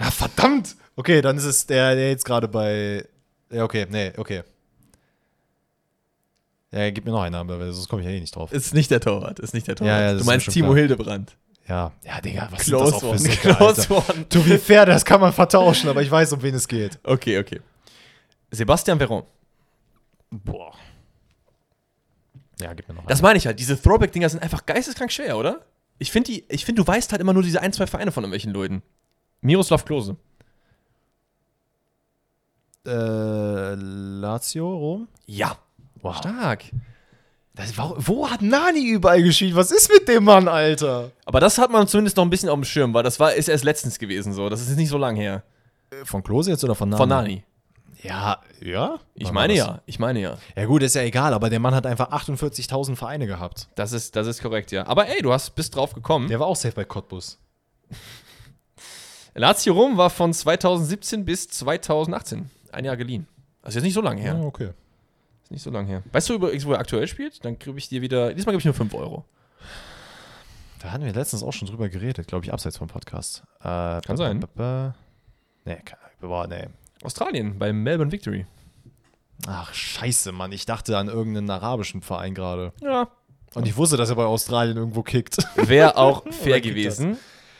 Ja, 0.00 0.10
verdammt! 0.10 0.76
Okay, 0.96 1.22
dann 1.22 1.36
ist 1.36 1.44
es 1.44 1.66
der, 1.66 1.94
der 1.94 2.10
jetzt 2.10 2.24
gerade 2.24 2.48
bei. 2.48 3.06
Ja, 3.50 3.62
okay, 3.64 3.86
nee, 3.88 4.12
okay. 4.16 4.42
Ja, 6.72 6.90
gib 6.90 7.04
mir 7.04 7.12
noch 7.12 7.22
einen 7.22 7.32
Namen, 7.32 7.48
weil 7.48 7.72
sonst 7.72 7.88
komme 7.88 8.02
ich 8.02 8.08
ja 8.08 8.14
eh 8.14 8.20
nicht 8.20 8.34
drauf. 8.34 8.52
Ist 8.52 8.74
nicht 8.74 8.90
der 8.90 9.00
Torwart. 9.00 9.38
Ist 9.38 9.54
nicht 9.54 9.68
der 9.68 9.76
Torwart. 9.76 10.00
Ja, 10.00 10.12
ja, 10.12 10.18
du 10.18 10.24
meinst 10.24 10.50
Timo 10.50 10.68
klar. 10.68 10.78
Hildebrand. 10.78 11.36
Ja, 11.68 11.92
ja, 12.04 12.20
Digga, 12.20 12.48
was 12.50 12.64
Close 12.64 12.84
sind 12.84 12.94
das 12.94 12.94
auch 12.94 13.00
für 13.00 13.08
one. 13.08 13.18
Säcke, 13.18 13.54
Close 13.54 13.94
Alter? 13.94 14.14
one. 14.14 14.28
To 14.28 14.40
be 14.42 14.58
fair, 14.58 14.86
das 14.86 15.04
kann 15.04 15.20
man 15.20 15.32
vertauschen, 15.32 15.88
aber 15.88 16.02
ich 16.02 16.10
weiß, 16.10 16.32
um 16.32 16.42
wen 16.42 16.54
es 16.54 16.68
geht. 16.68 16.98
Okay, 17.02 17.38
okay. 17.38 17.60
Sebastian 18.50 18.98
Veron. 18.98 19.24
Boah. 20.30 20.72
Ja, 22.60 22.72
gib 22.72 22.88
mir 22.88 22.94
noch 22.94 23.02
einen. 23.02 23.08
Das 23.08 23.20
meine 23.20 23.36
ich 23.36 23.46
halt. 23.46 23.58
Diese 23.58 23.80
Throwback-Dinger 23.80 24.28
sind 24.28 24.42
einfach 24.42 24.64
geisteskrank 24.64 25.12
schwer, 25.12 25.36
oder? 25.36 25.66
Ich 25.98 26.12
finde, 26.12 26.32
ich 26.32 26.64
find, 26.64 26.78
du 26.78 26.86
weißt 26.86 27.10
halt 27.12 27.20
immer 27.20 27.32
nur 27.32 27.42
diese 27.42 27.60
ein, 27.60 27.72
zwei 27.72 27.86
Vereine 27.86 28.12
von 28.12 28.22
irgendwelchen 28.22 28.52
Leuten. 28.52 28.82
Miroslav 29.40 29.84
Klose. 29.84 30.16
Äh, 32.86 33.74
Lazio, 33.74 34.72
Rom? 34.72 35.08
Ja. 35.26 35.58
Wow. 36.08 36.16
Stark. 36.18 36.64
Das, 37.54 37.76
wo, 37.78 37.94
wo 37.98 38.30
hat 38.30 38.42
Nani 38.42 38.86
überall 38.86 39.22
gespielt? 39.22 39.56
Was 39.56 39.70
ist 39.70 39.90
mit 39.90 40.06
dem 40.06 40.24
Mann, 40.24 40.46
Alter? 40.46 41.10
Aber 41.24 41.40
das 41.40 41.56
hat 41.56 41.70
man 41.70 41.88
zumindest 41.88 42.16
noch 42.16 42.24
ein 42.24 42.30
bisschen 42.30 42.50
auf 42.50 42.54
dem 42.54 42.64
Schirm, 42.64 42.92
weil 42.92 43.02
das 43.02 43.18
war, 43.18 43.32
ist 43.32 43.48
erst 43.48 43.64
letztens 43.64 43.98
gewesen 43.98 44.34
so. 44.34 44.48
Das 44.50 44.60
ist 44.60 44.68
jetzt 44.68 44.76
nicht 44.76 44.90
so 44.90 44.98
lang 44.98 45.16
her. 45.16 45.42
Von 46.04 46.22
Klose 46.22 46.50
jetzt 46.50 46.62
oder 46.64 46.74
von 46.74 46.90
Nani? 46.90 46.98
Von 46.98 47.08
Nani. 47.08 47.44
Ja, 48.02 48.40
ja? 48.60 48.98
Ich 49.14 49.32
meine 49.32 49.54
ja. 49.54 49.80
Ich 49.86 49.98
meine 49.98 50.20
ja. 50.20 50.36
Ja 50.54 50.66
gut, 50.66 50.82
ist 50.82 50.94
ja 50.94 51.02
egal, 51.02 51.32
aber 51.32 51.48
der 51.48 51.58
Mann 51.58 51.74
hat 51.74 51.86
einfach 51.86 52.10
48.000 52.10 52.94
Vereine 52.94 53.26
gehabt. 53.26 53.68
Das 53.74 53.92
ist, 53.92 54.14
das 54.14 54.26
ist 54.26 54.42
korrekt, 54.42 54.70
ja. 54.70 54.86
Aber 54.86 55.08
ey, 55.08 55.22
du 55.22 55.32
hast, 55.32 55.54
bist 55.54 55.74
drauf 55.74 55.94
gekommen. 55.94 56.28
Der 56.28 56.38
war 56.38 56.46
auch 56.46 56.56
safe 56.56 56.74
bei 56.74 56.84
Cottbus. 56.84 57.38
Lazio 59.34 59.72
Rom 59.72 59.96
war 59.96 60.10
von 60.10 60.32
2017 60.32 61.24
bis 61.24 61.48
2018. 61.48 62.50
Ein 62.70 62.84
Jahr 62.84 62.96
geliehen. 62.96 63.26
Also 63.62 63.78
jetzt 63.78 63.84
nicht 63.84 63.94
so 63.94 64.02
lange 64.02 64.20
her. 64.20 64.38
okay. 64.44 64.70
Ist 65.46 65.52
nicht 65.52 65.62
so 65.62 65.70
lange 65.70 65.86
her. 65.86 66.02
Weißt 66.10 66.28
du 66.28 66.34
übrigens, 66.34 66.66
wo 66.66 66.72
er 66.72 66.80
aktuell 66.80 67.06
spielt? 67.06 67.44
Dann 67.44 67.56
gebe 67.56 67.78
ich 67.78 67.88
dir 67.88 68.02
wieder. 68.02 68.34
Diesmal 68.34 68.52
gebe 68.52 68.58
ich 68.58 68.64
nur 68.64 68.74
5 68.74 68.92
Euro. 68.94 69.24
Da 70.82 70.90
hatten 70.90 71.04
wir 71.04 71.12
letztens 71.12 71.44
auch 71.44 71.52
schon 71.52 71.68
drüber 71.68 71.88
geredet, 71.88 72.26
glaube 72.26 72.44
ich, 72.44 72.52
abseits 72.52 72.78
vom 72.78 72.88
Podcast. 72.88 73.44
Äh, 73.60 74.00
Kann 74.00 74.16
sein. 74.16 74.44
Nee, 75.64 75.76
kann- 75.84 75.98
boah, 76.20 76.48
nee. 76.48 76.66
Australien 77.04 77.60
beim 77.60 77.80
Melbourne 77.84 78.10
Victory. 78.10 78.44
Ach, 79.46 79.72
scheiße, 79.72 80.32
Mann. 80.32 80.50
Ich 80.50 80.66
dachte 80.66 80.98
an 80.98 81.06
irgendeinen 81.06 81.48
arabischen 81.48 82.02
Verein 82.02 82.34
gerade. 82.34 82.72
Ja. 82.82 83.08
Und 83.54 83.68
ich 83.68 83.76
wusste, 83.76 83.96
dass 83.96 84.10
er 84.10 84.16
bei 84.16 84.24
Australien 84.24 84.76
irgendwo 84.76 85.04
kickt. 85.04 85.38
Wäre 85.56 85.96
auch 85.96 86.24
fair 86.32 86.54
Wer 86.54 86.60
gewesen. 86.60 87.18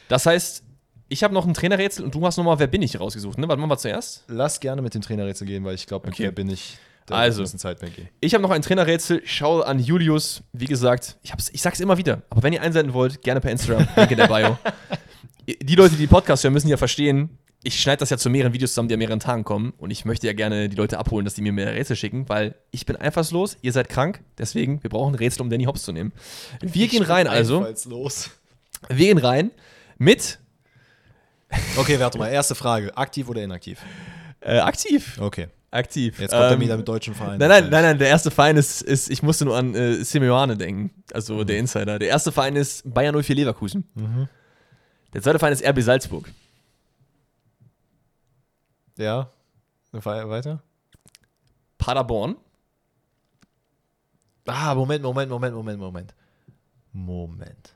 Das? 0.08 0.26
heißt, 0.26 0.64
ich 1.08 1.22
habe 1.22 1.32
noch 1.34 1.46
ein 1.46 1.54
Trainerrätsel 1.54 2.04
und 2.04 2.14
du 2.16 2.26
hast 2.26 2.36
nochmal 2.36 2.58
Wer 2.58 2.66
bin 2.66 2.82
ich 2.82 2.98
rausgesucht, 2.98 3.38
ne? 3.38 3.48
Was 3.48 3.56
machen 3.56 3.70
wir 3.70 3.78
zuerst? 3.78 4.24
Lass 4.26 4.58
gerne 4.58 4.82
mit 4.82 4.94
dem 4.94 5.02
Trainerrätsel 5.02 5.46
gehen, 5.46 5.64
weil 5.64 5.76
ich 5.76 5.86
glaube, 5.86 6.06
mit 6.06 6.14
Okay. 6.16 6.24
okay. 6.26 6.34
bin 6.34 6.48
ich. 6.48 6.78
Da 7.06 7.16
Also. 7.16 7.42
bisschen 7.42 7.58
Zeit 7.58 7.80
weggehen. 7.82 8.08
Ich 8.20 8.34
habe 8.34 8.42
noch 8.42 8.50
ein 8.50 8.62
Trainerrätsel. 8.62 9.22
Schau 9.24 9.60
an 9.60 9.78
Julius. 9.78 10.42
Wie 10.52 10.66
gesagt, 10.66 11.18
ich, 11.22 11.32
hab's, 11.32 11.50
ich 11.52 11.62
sag's 11.62 11.80
immer 11.80 11.96
wieder. 11.96 12.22
Aber 12.30 12.42
wenn 12.42 12.52
ihr 12.52 12.62
einsenden 12.62 12.94
wollt, 12.94 13.22
gerne 13.22 13.40
per 13.40 13.52
Instagram. 13.52 13.86
Link 13.96 14.10
in 14.10 14.16
der 14.18 14.26
Bio. 14.26 14.58
Die 15.62 15.76
Leute, 15.76 15.94
die 15.94 16.08
Podcast 16.08 16.42
hören, 16.42 16.52
müssen 16.54 16.66
ja 16.66 16.76
verstehen, 16.76 17.38
ich 17.62 17.80
schneide 17.80 17.98
das 17.98 18.10
ja 18.10 18.18
zu 18.18 18.28
mehreren 18.30 18.52
Videos 18.52 18.72
zusammen, 18.72 18.88
die 18.88 18.94
an 18.94 18.98
mehreren 18.98 19.20
Tagen 19.20 19.44
kommen. 19.44 19.72
Und 19.78 19.92
ich 19.92 20.04
möchte 20.04 20.26
ja 20.26 20.32
gerne 20.32 20.68
die 20.68 20.74
Leute 20.74 20.98
abholen, 20.98 21.24
dass 21.24 21.34
die 21.34 21.40
mir 21.42 21.52
mehr 21.52 21.72
Rätsel 21.72 21.94
schicken, 21.94 22.28
weil 22.28 22.56
ich 22.72 22.84
bin 22.84 22.96
einfallslos, 22.96 23.56
ihr 23.62 23.72
seid 23.72 23.88
krank. 23.88 24.24
Deswegen, 24.38 24.82
wir 24.82 24.90
brauchen 24.90 25.14
Rätsel, 25.14 25.42
um 25.42 25.50
Danny 25.50 25.64
Hobbs 25.64 25.84
zu 25.84 25.92
nehmen. 25.92 26.12
Wir 26.60 26.88
gehen 26.88 27.04
rein 27.04 27.28
also. 27.28 27.64
los. 27.84 28.30
Wir 28.88 29.06
gehen 29.06 29.18
rein 29.18 29.52
mit 29.98 30.40
Okay, 31.76 32.00
warte 32.00 32.18
mal. 32.18 32.28
Erste 32.28 32.54
Frage. 32.54 32.96
Aktiv 32.96 33.28
oder 33.28 33.42
inaktiv? 33.42 33.80
äh, 34.40 34.58
aktiv. 34.58 35.18
Okay. 35.20 35.48
Aktiv. 35.76 36.18
Jetzt 36.18 36.30
kommt 36.30 36.42
er 36.42 36.52
Ähm, 36.52 36.60
wieder 36.60 36.76
mit 36.76 36.88
deutschen 36.88 37.14
Vereinen. 37.14 37.38
Nein, 37.38 37.48
nein, 37.48 37.70
nein, 37.70 37.82
nein, 37.82 37.98
der 37.98 38.08
erste 38.08 38.30
Verein 38.30 38.56
ist, 38.56 38.82
ist 38.82 39.10
ich 39.10 39.22
musste 39.22 39.44
nur 39.44 39.56
an 39.56 39.74
äh, 39.74 40.02
Simeone 40.04 40.56
denken, 40.56 40.90
also 41.12 41.34
Mhm. 41.34 41.46
der 41.46 41.58
Insider. 41.58 41.98
Der 41.98 42.08
erste 42.08 42.32
Verein 42.32 42.56
ist 42.56 42.82
Bayern 42.92 43.14
04 43.22 43.34
Leverkusen. 43.36 43.84
Der 45.12 45.22
zweite 45.22 45.38
Verein 45.38 45.52
ist 45.52 45.64
RB 45.64 45.80
Salzburg. 45.82 46.30
Ja. 48.98 49.30
We- 49.92 50.04
Weiter? 50.04 50.62
Paderborn. 51.78 52.36
Ah, 54.46 54.74
Moment, 54.74 55.02
Moment, 55.02 55.30
Moment, 55.30 55.54
Moment, 55.54 55.78
Moment. 55.78 56.14
Moment. 56.92 57.74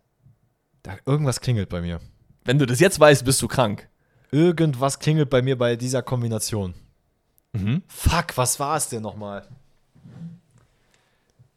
Da, 0.83 0.97
irgendwas 1.05 1.41
klingelt 1.41 1.69
bei 1.69 1.81
mir. 1.81 2.01
Wenn 2.45 2.59
du 2.59 2.67
das 2.67 2.81
jetzt 2.81 2.99
weißt, 2.99 3.25
bist 3.25 3.43
du 3.43 3.49
krank. 3.49 3.89
Irgendwas 4.31 4.99
klingelt 4.99 5.29
bei 5.29 5.43
mir 5.43 5.59
bei 5.59 5.77
dieser 5.77 6.03
Kombination. 6.03 6.75
Mhm. 7.53 7.83
Fuck, 7.89 8.37
was 8.37 8.61
war 8.61 8.77
es 8.77 8.89
denn 8.89 9.03
nochmal? 9.03 9.47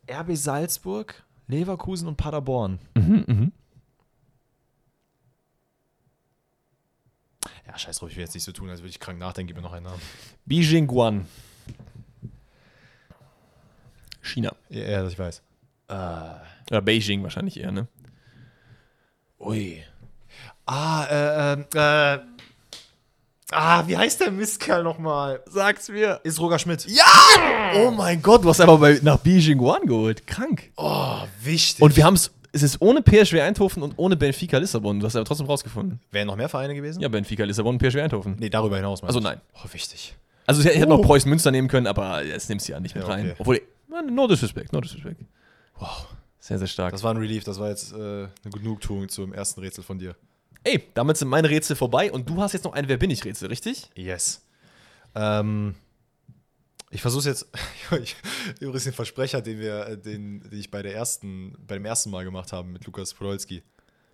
RB 0.10 0.36
Salzburg, 0.36 1.24
Leverkusen 1.48 2.08
und 2.08 2.18
Paderborn. 2.18 2.80
Mhm, 2.96 3.24
mhm. 3.28 3.52
Ja, 7.68 7.78
scheiß 7.78 8.00
drauf, 8.00 8.10
ich 8.10 8.18
will 8.18 8.24
jetzt 8.24 8.34
nicht 8.34 8.44
so 8.44 8.52
tun, 8.52 8.70
als 8.70 8.82
würde 8.82 8.90
ich 8.90 9.00
krank 9.00 9.20
nachdenken. 9.20 9.48
Gib 9.48 9.56
mir 9.58 9.64
noch 9.64 9.74
einen 9.74 9.86
Namen. 9.86 10.02
Beijing 10.46 10.88
Guan. 10.88 11.26
China. 14.22 14.56
Ja, 14.70 14.84
ja 14.84 15.08
ich 15.08 15.18
weiß. 15.18 15.42
Äh, 15.88 15.94
Oder 16.70 16.82
Beijing 16.82 17.24
wahrscheinlich 17.24 17.60
eher, 17.60 17.72
ne? 17.72 17.88
ui. 19.40 19.84
Ah, 20.66 21.06
äh, 21.06 21.54
ähm, 21.54 21.66
äh. 21.74 22.33
Ah, 23.52 23.84
wie 23.88 23.98
heißt 23.98 24.22
der 24.22 24.32
Mistkerl 24.32 24.84
nochmal? 24.84 25.42
Sag's 25.50 25.90
mir. 25.90 26.20
Ist 26.24 26.40
Roger 26.40 26.58
Schmidt. 26.60 26.86
Ja! 26.88 27.04
Oh 27.76 27.92
mein 27.92 28.22
Gott, 28.22 28.44
du 28.44 28.50
hast 28.50 28.62
aber 28.62 28.78
bei, 28.78 29.00
nach 29.04 29.18
Beijing 29.18 29.58
Guan 29.58 29.86
geholt. 29.86 30.26
Krank. 30.26 30.72
Oh, 30.78 31.18
wichtig. 31.42 31.82
Und 31.82 31.96
wir 31.96 32.06
haben 32.06 32.16
es, 32.16 32.32
es 32.52 32.64
ist 32.64 32.82
ohne 32.82 33.02
PSV 33.02 33.34
Eindhoven 33.42 33.84
und 33.84 33.94
ohne 33.98 34.16
Benfica 34.16 34.58
Lissabon. 34.58 35.00
Du 35.00 35.06
hast 35.06 35.16
aber 35.16 35.26
trotzdem 35.26 35.46
rausgefunden. 35.48 36.00
Wären 36.12 36.28
noch 36.28 36.36
mehr 36.36 36.50
Vereine 36.50 36.74
gewesen? 36.74 37.02
Ja, 37.02 37.10
Benfica 37.10 37.44
Lissabon 37.44 37.76
und 37.76 37.80
PSV 37.82 37.98
Eindhoven. 38.00 38.36
Nee, 38.40 38.50
darüber 38.50 38.78
hinaus. 38.78 39.04
Also 39.04 39.20
nein. 39.20 39.40
Oh, 39.56 39.68
wichtig. 39.72 40.16
Also 40.46 40.62
ich 40.62 40.68
hätte 40.68 40.88
noch 40.88 41.00
Uh. 41.00 41.04
Preußen 41.04 41.30
Münster 41.30 41.52
nehmen 41.52 41.68
können, 41.68 41.88
aber 41.88 42.24
jetzt 42.24 42.50
nimmst 42.50 42.68
du 42.68 42.74
ja 42.74 42.80
nicht 42.80 42.96
mit 42.96 43.04
Ja, 43.04 43.10
okay. 43.10 43.22
rein. 43.22 43.36
Obwohl, 43.38 43.62
no 44.10 44.28
disrespect, 44.28 44.74
no 44.74 44.82
disrespect. 44.82 45.22
Wow. 45.80 46.08
Sehr, 46.40 46.60
sehr 46.60 46.68
stark. 46.68 46.92
Das 46.92 47.04
war 47.04 47.12
ein 47.14 47.18
Relief, 47.18 47.44
das 47.46 47.60
war 47.60 47.70
jetzt 47.70 47.94
äh, 47.94 47.96
eine 47.96 48.30
Genugtuung 48.52 49.08
zum 49.08 49.34
ersten 49.34 49.62
Rätsel 49.62 49.84
von 49.84 49.98
dir. 50.00 50.16
Ey, 50.64 50.84
damit 50.94 51.18
sind 51.18 51.28
meine 51.28 51.50
Rätsel 51.50 51.76
vorbei 51.76 52.12
und 52.12 52.30
du 52.30 52.42
hast 52.42 52.54
jetzt 52.54 52.64
noch 52.64 52.74
ein 52.74 52.88
Wer 52.88 52.98
bin 52.98 53.12
ich 53.12 53.26
Rätsel, 53.26 53.50
richtig? 53.50 53.90
Yes. 53.96 54.46
Ähm, 55.14 55.76
ich 56.90 57.02
versuche 57.02 57.28
jetzt, 57.28 57.48
übrigens 58.60 58.84
den 58.84 58.94
Versprecher, 58.94 59.42
den 59.42 59.60
wir, 59.60 59.88
äh, 59.88 59.98
den, 59.98 60.42
den 60.42 60.60
ich 60.60 60.72
bei 60.72 60.82
der 60.82 60.94
ersten, 60.94 61.58
bei 61.68 61.78
ersten 61.78 62.12
Mal 62.12 62.24
gemacht 62.24 62.54
haben 62.54 62.72
mit 62.72 62.86
Lukas 62.86 63.14
Podolski. 63.14 63.64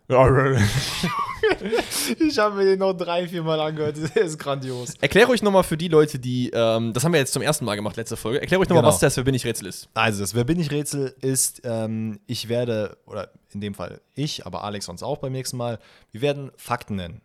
ich 2.20 2.40
habe 2.40 2.56
mir 2.56 2.66
den 2.66 2.80
noch 2.80 2.94
drei, 2.94 3.28
vier 3.28 3.44
Mal 3.44 3.60
angehört. 3.60 3.96
Der 4.16 4.24
ist 4.24 4.40
grandios. 4.40 4.96
Erkläre 5.02 5.30
euch 5.30 5.44
nochmal 5.44 5.64
für 5.64 5.78
die 5.78 5.88
Leute, 5.88 6.18
die, 6.18 6.50
ähm, 6.52 6.94
das 6.94 7.04
haben 7.04 7.14
wir 7.14 7.20
jetzt 7.20 7.34
zum 7.34 7.44
ersten 7.44 7.64
Mal 7.64 7.76
gemacht, 7.76 7.96
letzte 7.96 8.18
Folge. 8.18 8.42
Erkläre 8.42 8.62
euch 8.62 8.70
nochmal, 8.70 8.82
Genau. 8.82 8.94
was 8.94 9.00
das 9.00 9.14
für 9.14 9.24
Bin 9.24 9.36
ich 9.36 9.46
Rätsel 9.46 9.68
ist. 9.68 9.88
Also, 9.94 10.22
das 10.22 10.34
Wer 10.34 10.46
bin 10.46 10.60
ich 10.60 10.72
Rätsel 10.72 11.14
ist, 11.22 11.62
ähm, 11.64 12.20
ich 12.26 12.50
werde, 12.50 12.98
oder 13.06 13.30
in 13.54 13.62
dem 13.62 13.76
Fall 13.76 14.02
ich, 14.16 14.48
aber 14.48 14.64
Alex 14.64 14.86
sonst 14.86 15.04
auch 15.04 15.20
beim 15.20 15.32
nächsten 15.32 15.58
Mal, 15.58 15.78
wir 16.12 16.22
werden 16.22 16.52
Fakten 16.58 16.96
nennen 16.96 17.22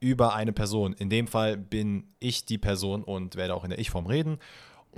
über 0.00 0.34
eine 0.34 0.52
Person. 0.52 0.92
In 0.92 1.10
dem 1.10 1.26
Fall 1.26 1.56
bin 1.56 2.04
ich 2.20 2.44
die 2.44 2.58
Person 2.58 3.02
und 3.02 3.36
werde 3.36 3.54
auch 3.54 3.64
in 3.64 3.70
der 3.70 3.78
Ich-Form 3.78 4.06
reden 4.06 4.38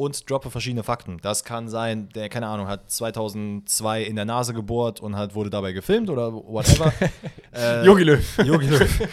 und 0.01 0.31
droppe 0.31 0.51
verschiedene 0.51 0.83
Fakten. 0.83 1.19
Das 1.21 1.45
kann 1.45 1.69
sein, 1.69 2.09
der, 2.15 2.31
keine 2.31 2.47
Ahnung, 2.47 2.69
hat 2.69 2.91
2002 2.91 4.03
in 4.03 4.17
der 4.17 4.25
Nase 4.25 4.55
gebohrt 4.55 5.01
und 5.01 5.15
hat, 5.15 5.35
wurde 5.35 5.51
dabei 5.51 5.73
gefilmt 5.73 6.09
oder 6.09 6.33
whatever. 6.33 6.91
äh, 7.55 7.85
Jogi 7.85 8.05
Löw. 8.05 8.39
Jogi 8.45 8.67
Löw. 8.67 9.09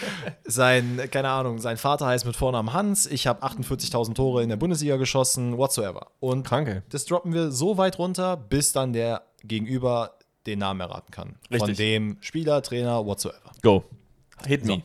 Sein, 0.45 1.01
keine 1.11 1.27
Ahnung, 1.27 1.59
sein 1.59 1.75
Vater 1.75 2.07
heißt 2.07 2.25
mit 2.25 2.37
Vornamen 2.37 2.71
Hans. 2.71 3.05
Ich 3.05 3.27
habe 3.27 3.43
48.000 3.45 4.13
Tore 4.13 4.43
in 4.43 4.49
der 4.49 4.55
Bundesliga 4.55 4.95
geschossen, 4.95 5.57
whatsoever. 5.57 6.07
Und 6.21 6.47
Kranke. 6.47 6.83
das 6.89 7.05
droppen 7.05 7.33
wir 7.33 7.51
so 7.51 7.77
weit 7.77 7.99
runter, 7.99 8.37
bis 8.37 8.71
dann 8.71 8.93
der 8.93 9.23
Gegenüber 9.43 10.13
den 10.45 10.59
Namen 10.59 10.79
erraten 10.79 11.11
kann. 11.11 11.35
Von 11.49 11.67
Richtig. 11.67 11.77
dem 11.77 12.17
Spieler, 12.21 12.61
Trainer, 12.61 13.05
whatsoever. 13.05 13.51
Go. 13.61 13.83
Hit 14.45 14.63
me. 14.63 14.83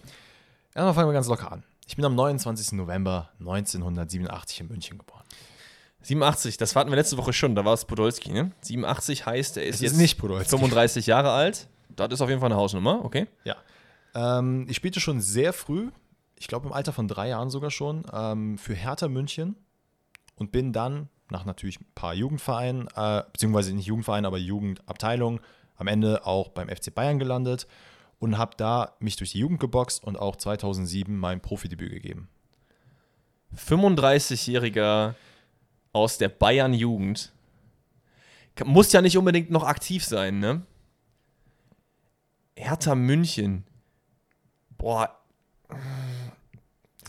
Erstmal 0.75 0.95
fangen 0.95 1.09
wir 1.11 1.15
ganz 1.15 1.29
locker 1.29 1.53
an. 1.53 1.63
Ich 1.87 1.95
bin 1.95 2.05
am 2.05 2.17
29. 2.17 2.73
November 2.73 3.31
1987 3.39 4.63
in 4.63 4.69
München 4.69 4.99
geboren. 4.99 5.12
87, 6.03 6.57
das 6.57 6.75
hatten 6.75 6.91
wir 6.91 6.97
letzte 6.97 7.17
Woche 7.17 7.33
schon, 7.33 7.55
da 7.55 7.65
war 7.65 7.75
es 7.75 7.85
Podolski, 7.85 8.33
ne? 8.33 8.53
87 8.63 9.27
heißt, 9.27 9.57
er 9.57 9.65
ist 9.65 9.77
Es 9.77 9.81
jetzt 9.81 9.93
ist 9.93 9.99
nicht 9.99 10.19
Podolski. 10.19 10.51
35 10.51 11.07
Jahre 11.07 11.31
alt. 11.31 11.69
Das 11.95 12.13
ist 12.13 12.21
auf 12.21 12.29
jeden 12.29 12.41
Fall 12.41 12.51
eine 12.51 12.61
Hausnummer, 12.61 13.05
okay? 13.05 13.27
Ja. 13.45 13.57
Ähm, 14.15 14.67
ich 14.69 14.77
spielte 14.77 15.01
schon 15.01 15.21
sehr 15.21 15.53
früh, 15.53 15.91
ich 16.39 16.49
glaube 16.49 16.67
im 16.67 16.73
Alter 16.73 16.93
von 16.93 17.09
drei 17.09 17.29
Jahren 17.29 17.51
sogar 17.51 17.71
schon, 17.71 18.05
ähm, 18.13 18.59
für 18.59 18.75
Hertha 18.75 19.09
München 19.09 19.57
und 20.37 20.53
bin 20.53 20.73
dann 20.73 21.09
nach 21.31 21.45
natürlich 21.45 21.81
ein 21.81 21.87
paar 21.95 22.15
Jugendvereinen, 22.15 22.89
äh, 22.95 23.23
beziehungsweise 23.33 23.75
nicht 23.75 23.87
Jugendvereinen, 23.87 24.27
aber 24.27 24.39
Jugendabteilungen, 24.39 25.41
am 25.77 25.87
Ende 25.87 26.27
auch 26.27 26.49
beim 26.49 26.69
FC 26.69 26.95
Bayern 26.95 27.19
gelandet 27.19 27.67
und 28.19 28.39
habe 28.39 28.53
da 28.57 28.95
mich 29.01 29.17
durch 29.17 29.33
die 29.33 29.39
Jugend 29.39 29.61
geboxt 29.61 30.05
und 30.05 30.19
auch 30.19 30.37
2007 30.37 31.17
mein 31.17 31.41
Profidebüt 31.41 31.91
gegeben. 31.91 32.29
35-Jähriger 33.57 35.15
aus 35.93 36.19
der 36.19 36.29
Bayern-Jugend. 36.29 37.33
Muss 38.65 38.93
ja 38.93 39.01
nicht 39.01 39.17
unbedingt 39.17 39.51
noch 39.51 39.65
aktiv 39.65 40.05
sein, 40.05 40.39
ne? 40.39 40.63
Hertha 42.57 42.95
München. 42.95 43.65
Boah, 44.77 45.23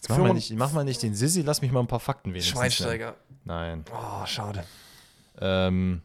Jetzt 0.03 0.09
mach 0.09 0.17
mal, 0.17 0.33
nicht, 0.33 0.51
mach 0.51 0.73
mal 0.73 0.83
nicht 0.83 1.01
den 1.01 1.15
Sissi, 1.15 1.41
lass 1.41 1.61
mich 1.61 1.71
mal 1.71 1.79
ein 1.79 1.87
paar 1.87 2.01
Fakten 2.01 2.31
wenigstens. 2.31 2.57
Schweinsteiger. 2.57 3.15
Nein. 3.45 3.85
Oh, 3.93 4.25
schade. 4.25 4.65
Ähm, 5.39 6.01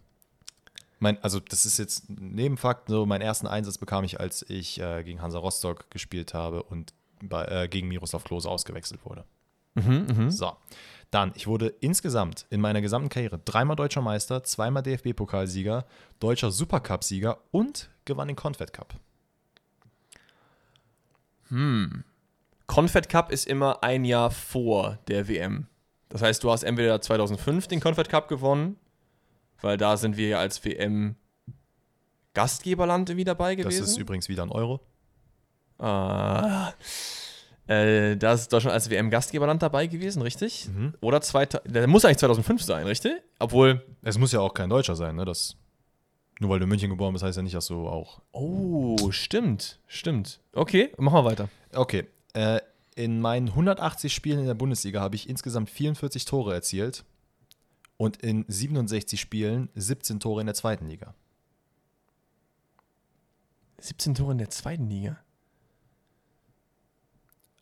mein, 1.01 1.23
also 1.23 1.41
das 1.41 1.67
ist 1.67 1.79
jetzt 1.79 2.09
ein 2.09 2.35
Nebenfakt, 2.35 2.89
so 2.89 3.07
meinen 3.07 3.23
ersten 3.23 3.49
Einsatz 3.49 3.77
bekam 3.79 4.05
ich, 4.05 4.21
als 4.21 4.49
ich 4.49 4.81
äh, 4.81 5.03
gegen 5.03 5.21
Hansa 5.21 5.39
Rostock 5.39 5.91
gespielt 5.91 6.33
habe 6.33 6.63
und 6.63 6.95
bei, 7.23 7.45
äh, 7.47 7.69
gegen 7.69 7.89
Miroslav 7.89 8.23
Klose 8.23 8.49
ausgewechselt 8.49 9.05
wurde. 9.05 9.25
Mhm, 9.75 10.07
mhm. 10.17 10.31
So, 10.31 10.57
dann, 11.11 11.33
ich 11.35 11.47
wurde 11.47 11.69
insgesamt 11.81 12.47
in 12.51 12.61
meiner 12.61 12.81
gesamten 12.81 13.09
Karriere 13.09 13.39
dreimal 13.45 13.77
deutscher 13.77 14.03
Meister, 14.03 14.45
zweimal 14.45 14.83
DFB-Pokalsieger, 14.83 15.87
deutscher 16.21 16.51
Supercup-Sieger 16.51 17.39
und 17.51 17.91
gewann 18.05 18.29
den 18.29 18.37
Confed 18.37 18.73
Cup. 18.73 18.95
Confed 22.67 23.09
Cup 23.09 23.33
ist 23.33 23.47
immer 23.47 23.83
ein 23.83 24.05
Jahr 24.05 24.31
vor 24.31 24.99
der 25.09 25.29
WM. 25.29 25.67
Das 26.11 26.23
heißt, 26.23 26.45
du 26.45 26.51
hast 26.51 26.63
entweder 26.63 27.01
2005 27.01 27.69
den 27.69 27.81
Confed 27.81 28.09
Cup 28.09 28.29
gewonnen, 28.29 28.77
weil 29.61 29.77
da 29.79 29.97
sind 29.97 30.17
wir 30.17 30.29
ja 30.29 30.39
als 30.39 30.65
WM 30.65 31.17
Gastgeberland 32.35 33.09
irgendwie 33.09 33.25
dabei 33.25 33.55
gewesen. 33.55 33.81
Das 33.81 33.91
ist 33.91 33.97
übrigens 33.97 34.29
wieder 34.29 34.43
ein 34.43 34.53
Euro. 34.53 34.81
Ah. 35.79 36.73
Äh, 37.69 38.17
da 38.17 38.33
ist 38.33 38.51
Deutschland 38.51 38.73
als 38.73 38.89
WM-Gastgeberland 38.89 39.63
dabei 39.63 39.87
gewesen, 39.87 40.23
richtig? 40.23 40.69
Mhm. 40.69 40.95
Oder 41.03 41.21
zweita 41.21 41.61
der 41.67 41.87
muss 41.87 42.05
eigentlich 42.05 42.19
2005 42.19 42.63
sein, 42.63 42.87
richtig? 42.87 43.13
Obwohl. 43.39 43.85
Es 44.03 44.17
muss 44.19 44.33
ja 44.33 44.41
auch 44.41 44.55
kein 44.55 44.71
Deutscher 44.71 44.97
sein, 44.97 45.17
ne? 45.17 45.27
Das, 45.27 45.55
nur 46.41 46.49
weil 46.49 46.61
du 46.61 46.65
in 46.65 46.71
München 46.71 46.89
geboren 46.89 47.13
bist, 47.13 47.25
heißt 47.25 47.37
ja 47.37 47.43
nicht, 47.43 47.55
dass 47.55 47.67
du 47.67 47.87
auch 47.87 48.23
Oh, 48.33 49.11
stimmt, 49.11 49.81
stimmt. 49.87 50.41
Okay, 50.55 50.93
machen 50.97 51.17
wir 51.17 51.25
weiter. 51.25 51.49
Okay. 51.75 52.07
Äh, 52.33 52.61
in 52.95 53.21
meinen 53.21 53.49
180 53.49 54.15
Spielen 54.15 54.41
in 54.41 54.47
der 54.47 54.55
Bundesliga 54.55 55.01
habe 55.01 55.15
ich 55.15 55.29
insgesamt 55.29 55.69
44 55.69 56.25
Tore 56.25 56.55
erzielt 56.55 57.05
und 57.99 58.17
in 58.23 58.47
67 58.49 59.21
Spielen 59.21 59.69
17 59.75 60.21
Tore 60.21 60.41
in 60.41 60.47
der 60.47 60.55
zweiten 60.55 60.89
Liga. 60.89 61.15
17 63.79 64.15
Tore 64.15 64.33
in 64.33 64.39
der 64.39 64.51
zweiten 64.51 64.89
Liga. 64.89 65.19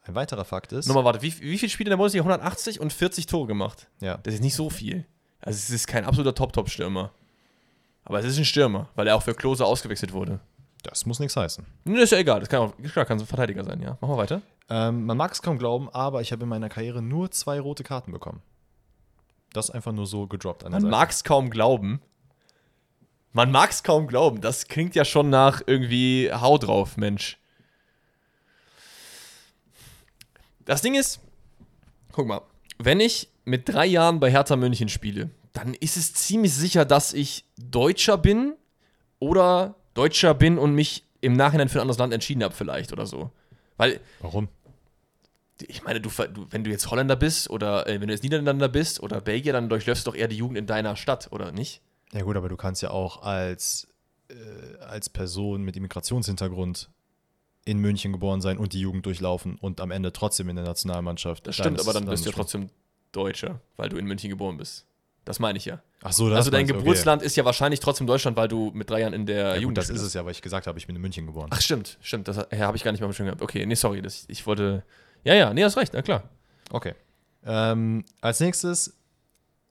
Ein 0.06 0.14
weiterer 0.14 0.44
Fakt 0.44 0.72
ist, 0.72 0.86
Nochmal, 0.86 1.04
warte, 1.04 1.22
wie, 1.22 1.40
wie 1.40 1.58
viele 1.58 1.70
Spiele 1.70 1.88
in 1.88 1.90
der 1.90 1.96
Bundesliga? 1.96 2.22
180 2.22 2.80
und 2.80 2.92
40 2.92 3.26
Tore 3.26 3.46
gemacht. 3.46 3.88
ja, 4.00 4.18
Das 4.22 4.34
ist 4.34 4.42
nicht 4.42 4.54
so 4.54 4.70
viel. 4.70 5.04
Also, 5.40 5.56
es 5.56 5.70
ist 5.70 5.86
kein 5.86 6.04
absoluter 6.04 6.34
Top-Top-Stürmer. 6.34 7.12
Aber 8.04 8.20
es 8.20 8.24
ist 8.26 8.38
ein 8.38 8.44
Stürmer, 8.44 8.88
weil 8.94 9.08
er 9.08 9.16
auch 9.16 9.22
für 9.22 9.34
Klose 9.34 9.64
ausgewechselt 9.64 10.12
wurde. 10.12 10.38
das 10.84 11.06
muss 11.06 11.18
nichts 11.18 11.36
heißen. 11.36 11.66
Nee, 11.84 12.00
ist 12.00 12.12
ja 12.12 12.18
egal. 12.18 12.38
Das 12.40 12.48
kann 12.48 12.60
auch, 12.60 12.72
klar, 12.92 13.04
kann 13.04 13.18
so 13.18 13.24
ein 13.24 13.28
Verteidiger 13.28 13.64
sein, 13.64 13.80
ja. 13.82 13.98
Machen 14.00 14.10
wir 14.12 14.16
weiter. 14.16 14.42
Ähm, 14.68 15.04
man 15.06 15.16
mag 15.16 15.32
es 15.32 15.42
kaum 15.42 15.58
glauben, 15.58 15.88
aber 15.90 16.20
ich 16.20 16.30
habe 16.30 16.44
in 16.44 16.48
meiner 16.48 16.68
Karriere 16.68 17.02
nur 17.02 17.30
zwei 17.32 17.58
rote 17.58 17.82
Karten 17.82 18.12
bekommen. 18.12 18.42
Das 19.52 19.70
einfach 19.70 19.92
nur 19.92 20.06
so 20.06 20.26
gedroppt 20.28 20.64
an 20.64 20.72
der 20.72 20.80
Man 20.80 20.90
mag 20.90 21.10
es 21.10 21.24
kaum 21.24 21.50
glauben. 21.50 22.00
Man 23.32 23.50
mag 23.50 23.70
es 23.70 23.82
kaum 23.82 24.06
glauben. 24.06 24.40
Das 24.40 24.68
klingt 24.68 24.94
ja 24.94 25.04
schon 25.04 25.28
nach 25.30 25.62
irgendwie 25.66 26.30
Hau 26.32 26.58
drauf, 26.58 26.96
Mensch. 26.96 27.38
Das 30.66 30.82
Ding 30.82 30.94
ist, 30.94 31.20
guck 32.12 32.26
mal, 32.26 32.42
wenn 32.78 33.00
ich 33.00 33.28
mit 33.44 33.68
drei 33.68 33.86
Jahren 33.86 34.20
bei 34.20 34.30
Hertha 34.30 34.56
München 34.56 34.88
spiele, 34.88 35.30
dann 35.52 35.72
ist 35.72 35.96
es 35.96 36.12
ziemlich 36.12 36.52
sicher, 36.52 36.84
dass 36.84 37.14
ich 37.14 37.44
Deutscher 37.56 38.18
bin 38.18 38.54
oder 39.18 39.76
Deutscher 39.94 40.34
bin 40.34 40.58
und 40.58 40.74
mich 40.74 41.04
im 41.20 41.34
Nachhinein 41.34 41.68
für 41.68 41.78
ein 41.78 41.82
anderes 41.82 41.98
Land 41.98 42.12
entschieden 42.12 42.42
habe, 42.42 42.54
vielleicht 42.54 42.92
oder 42.92 43.06
so. 43.06 43.30
Weil 43.76 44.00
Warum? 44.20 44.48
ich 45.68 45.84
meine, 45.84 46.00
du, 46.00 46.10
wenn 46.50 46.64
du 46.64 46.70
jetzt 46.70 46.90
Holländer 46.90 47.16
bist 47.16 47.48
oder 47.48 47.86
äh, 47.86 48.00
wenn 48.00 48.08
du 48.08 48.12
jetzt 48.12 48.24
Niederländer 48.24 48.68
bist 48.68 49.00
oder 49.00 49.20
Belgier, 49.20 49.52
dann 49.52 49.68
durchläufst 49.68 50.06
du 50.06 50.10
doch 50.10 50.18
eher 50.18 50.28
die 50.28 50.36
Jugend 50.36 50.58
in 50.58 50.66
deiner 50.66 50.96
Stadt, 50.96 51.28
oder 51.30 51.52
nicht? 51.52 51.80
Ja 52.12 52.22
gut, 52.22 52.36
aber 52.36 52.48
du 52.48 52.56
kannst 52.56 52.82
ja 52.82 52.90
auch 52.90 53.22
als, 53.22 53.88
äh, 54.28 54.82
als 54.84 55.08
Person 55.08 55.62
mit 55.62 55.76
Immigrationshintergrund 55.76 56.90
in 57.66 57.78
München 57.78 58.12
geboren 58.12 58.40
sein 58.40 58.56
und 58.56 58.72
die 58.72 58.80
Jugend 58.80 59.04
durchlaufen 59.04 59.56
und 59.56 59.80
am 59.80 59.90
Ende 59.90 60.12
trotzdem 60.12 60.48
in 60.48 60.56
der 60.56 60.64
Nationalmannschaft. 60.64 61.46
Das 61.46 61.56
stimmt, 61.56 61.80
aber 61.80 61.92
dann 61.92 62.06
bist 62.06 62.24
du 62.24 62.30
ja 62.30 62.34
trotzdem 62.34 62.70
Deutscher, 63.12 63.60
weil 63.76 63.88
du 63.88 63.96
in 63.96 64.06
München 64.06 64.30
geboren 64.30 64.56
bist. 64.56 64.86
Das 65.24 65.40
meine 65.40 65.58
ich 65.58 65.64
ja. 65.64 65.82
Ach 66.02 66.12
so, 66.12 66.28
das 66.30 66.38
also 66.38 66.50
dein 66.50 66.66
du, 66.66 66.74
okay. 66.74 66.82
Geburtsland 66.82 67.20
ist 67.20 67.34
ja 67.34 67.44
wahrscheinlich 67.44 67.80
trotzdem 67.80 68.06
Deutschland, 68.06 68.36
weil 68.36 68.46
du 68.46 68.70
mit 68.72 68.88
drei 68.88 69.00
Jahren 69.00 69.12
in 69.12 69.26
der 69.26 69.36
Ja, 69.36 69.52
gut, 69.54 69.62
Jugend 69.62 69.78
das 69.78 69.88
gespielt 69.88 70.00
ist 70.02 70.06
es 70.06 70.14
ja, 70.14 70.24
weil 70.24 70.30
ich 70.30 70.40
gesagt 70.40 70.68
habe, 70.68 70.78
ich 70.78 70.86
bin 70.86 70.94
in 70.94 71.02
München 71.02 71.26
geboren. 71.26 71.48
Ach 71.50 71.60
stimmt, 71.60 71.98
stimmt. 72.00 72.28
Das 72.28 72.36
ja, 72.36 72.58
habe 72.58 72.76
ich 72.76 72.84
gar 72.84 72.92
nicht 72.92 73.00
mal 73.00 73.08
bestimmt 73.08 73.26
gehabt. 73.26 73.42
Okay, 73.42 73.66
nee, 73.66 73.74
sorry. 73.74 74.00
Das, 74.00 74.24
ich 74.28 74.46
wollte. 74.46 74.84
Ja, 75.24 75.34
ja, 75.34 75.52
nee, 75.52 75.64
hast 75.64 75.76
recht, 75.76 75.92
na 75.92 76.02
klar. 76.02 76.22
Okay. 76.70 76.94
Ähm, 77.44 78.04
als 78.20 78.38
nächstes 78.38 78.96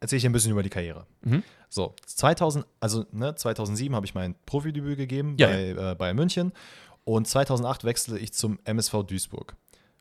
erzähle 0.01 0.17
ich 0.17 0.23
dir 0.23 0.29
ein 0.29 0.33
bisschen 0.33 0.51
über 0.51 0.63
die 0.63 0.69
Karriere. 0.69 1.05
Mhm. 1.21 1.43
So, 1.69 1.95
2000, 2.05 2.65
also 2.79 3.05
ne, 3.11 3.35
2007 3.35 3.95
habe 3.95 4.05
ich 4.05 4.13
mein 4.13 4.35
Profidebüt 4.45 4.97
gegeben 4.97 5.35
Ja, 5.37 5.47
bei 5.47 5.69
äh, 5.69 5.95
Bayern 5.95 6.15
München 6.15 6.53
und 7.05 7.27
2008 7.27 7.85
wechselte 7.85 8.19
ich 8.19 8.33
zum 8.33 8.59
MSV 8.65 9.03
Duisburg 9.07 9.55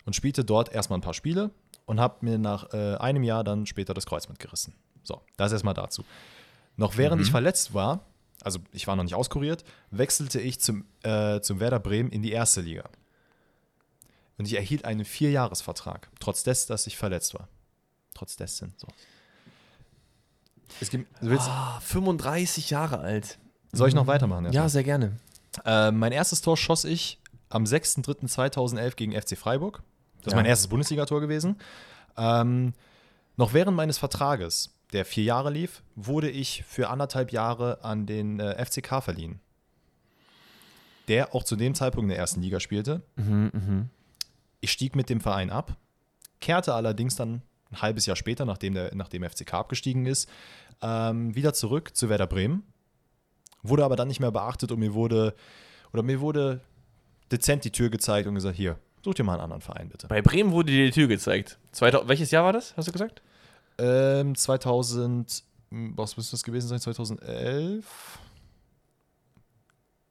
und 0.04 0.16
spielte 0.16 0.44
dort 0.44 0.72
erstmal 0.72 0.98
ein 0.98 1.02
paar 1.02 1.14
Spiele 1.14 1.50
und 1.86 2.00
habe 2.00 2.16
mir 2.24 2.38
nach 2.38 2.72
äh, 2.74 2.96
einem 2.96 3.22
Jahr 3.22 3.44
dann 3.44 3.66
später 3.66 3.94
das 3.94 4.06
Kreuzband 4.06 4.38
gerissen. 4.40 4.74
So, 5.04 5.20
das 5.36 5.52
erstmal 5.52 5.74
dazu. 5.74 6.04
Noch 6.76 6.96
während 6.96 7.22
ich 7.22 7.30
verletzt 7.30 7.72
war, 7.74 8.00
also 8.42 8.58
ich 8.72 8.86
war 8.86 8.96
noch 8.96 9.04
nicht 9.04 9.14
auskuriert, 9.14 9.64
wechselte 9.90 10.40
ich 10.40 10.60
zum, 10.60 10.84
äh, 11.02 11.40
zum 11.40 11.60
Werder 11.60 11.78
Bremen 11.78 12.10
in 12.10 12.22
die 12.22 12.32
erste 12.32 12.62
Liga. 12.62 12.84
Und 14.36 14.46
ich 14.46 14.54
erhielt 14.56 14.84
einen 14.84 15.04
Vierjahresvertrag, 15.04 16.10
trotz 16.18 16.42
des, 16.42 16.66
dass 16.66 16.86
ich 16.88 16.96
verletzt 16.96 17.34
war. 17.34 17.48
Trotz 18.14 18.34
dessen. 18.36 18.74
So. 18.76 18.88
Es 20.80 20.90
gibt, 20.90 21.06
willst, 21.20 21.48
Ah, 21.48 21.78
35 21.80 22.70
Jahre 22.70 22.98
alt. 22.98 23.38
soll 23.72 23.88
ich 23.88 23.94
noch 23.94 24.06
weitermachen? 24.06 24.50
Ja, 24.52 24.68
sehr 24.68 24.82
gerne. 24.82 25.18
Äh, 25.64 25.90
mein 25.92 26.12
erstes 26.12 26.40
Tor 26.40 26.56
schoss 26.56 26.84
ich 26.84 27.20
am 27.48 27.64
6.3.2011 27.64 28.96
gegen 28.96 29.12
FC 29.20 29.36
Freiburg. 29.36 29.82
Das 30.18 30.28
ist 30.28 30.32
Ja. 30.32 30.36
mein 30.36 30.46
erstes 30.46 30.68
Bundesligator 30.68 31.20
gewesen. 31.20 31.56
Ähm, 32.16 32.72
noch 33.36 33.52
während 33.52 33.76
meines 33.76 33.98
Vertrages, 33.98 34.70
der 34.92 35.04
vier 35.04 35.24
Jahre 35.24 35.50
lief, 35.50 35.82
wurde 35.96 36.30
ich 36.30 36.62
für 36.66 36.88
anderthalb 36.88 37.32
Jahre 37.32 37.82
an 37.84 38.06
den 38.06 38.40
äh, 38.40 38.64
FCK 38.64 39.02
verliehen. 39.02 39.40
der 41.08 41.34
auch 41.34 41.44
zu 41.44 41.54
dem 41.56 41.74
Zeitpunkt 41.74 42.04
in 42.04 42.08
der 42.08 42.18
ersten 42.18 42.40
Liga 42.40 42.60
spielte. 42.60 43.02
Ich 44.62 44.72
stieg 44.72 44.96
mit 44.96 45.10
dem 45.10 45.20
Verein 45.20 45.50
ab, 45.50 45.76
kehrte 46.40 46.72
allerdings 46.72 47.14
dann 47.14 47.42
ein 47.70 47.82
halbes 47.82 48.06
Jahr 48.06 48.16
später, 48.16 48.46
nachdem 48.46 48.72
der 48.72 48.94
nachdem 48.94 49.22
FCK 49.22 49.52
abgestiegen 49.52 50.06
ist, 50.06 50.30
ähm, 50.80 51.34
wieder 51.34 51.52
zurück 51.52 51.94
zu 51.94 52.08
Werder 52.08 52.26
Bremen. 52.26 52.62
Wurde 53.64 53.84
aber 53.84 53.96
dann 53.96 54.08
nicht 54.08 54.20
mehr 54.20 54.30
beachtet 54.30 54.70
und 54.70 54.78
mir 54.78 54.94
wurde, 54.94 55.34
oder 55.92 56.02
mir 56.02 56.20
wurde 56.20 56.60
dezent 57.32 57.64
die 57.64 57.72
Tür 57.72 57.88
gezeigt 57.88 58.28
und 58.28 58.34
gesagt, 58.34 58.56
hier, 58.56 58.78
such 59.02 59.14
dir 59.14 59.24
mal 59.24 59.32
einen 59.32 59.42
anderen 59.42 59.62
Verein 59.62 59.88
bitte. 59.88 60.06
Bei 60.06 60.22
Bremen 60.22 60.52
wurde 60.52 60.70
dir 60.70 60.84
die 60.84 60.92
Tür 60.92 61.08
gezeigt. 61.08 61.58
2000, 61.72 62.08
welches 62.08 62.30
Jahr 62.30 62.44
war 62.44 62.52
das, 62.52 62.76
hast 62.76 62.86
du 62.86 62.92
gesagt? 62.92 63.22
Ähm, 63.78 64.34
2000, 64.34 65.42
hm, 65.70 65.96
was 65.96 66.16
müsste 66.16 66.32
das 66.32 66.44
gewesen 66.44 66.68
sein? 66.68 66.78
2011? 66.78 68.18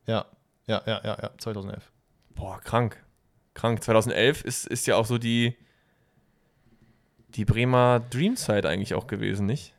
Ja, 0.07 0.25
ja, 0.65 0.81
ja, 0.85 1.01
ja, 1.03 1.17
ja, 1.21 1.31
2011. 1.37 1.91
Boah, 2.35 2.59
krank. 2.59 3.01
Krank. 3.53 3.83
2011 3.83 4.43
ist, 4.43 4.67
ist 4.67 4.87
ja 4.87 4.95
auch 4.95 5.05
so 5.05 5.17
die, 5.17 5.55
die 7.29 7.45
Bremer 7.45 8.01
Dreamzeit 8.09 8.65
eigentlich 8.65 8.95
auch 8.95 9.07
gewesen, 9.07 9.45
nicht? 9.45 9.73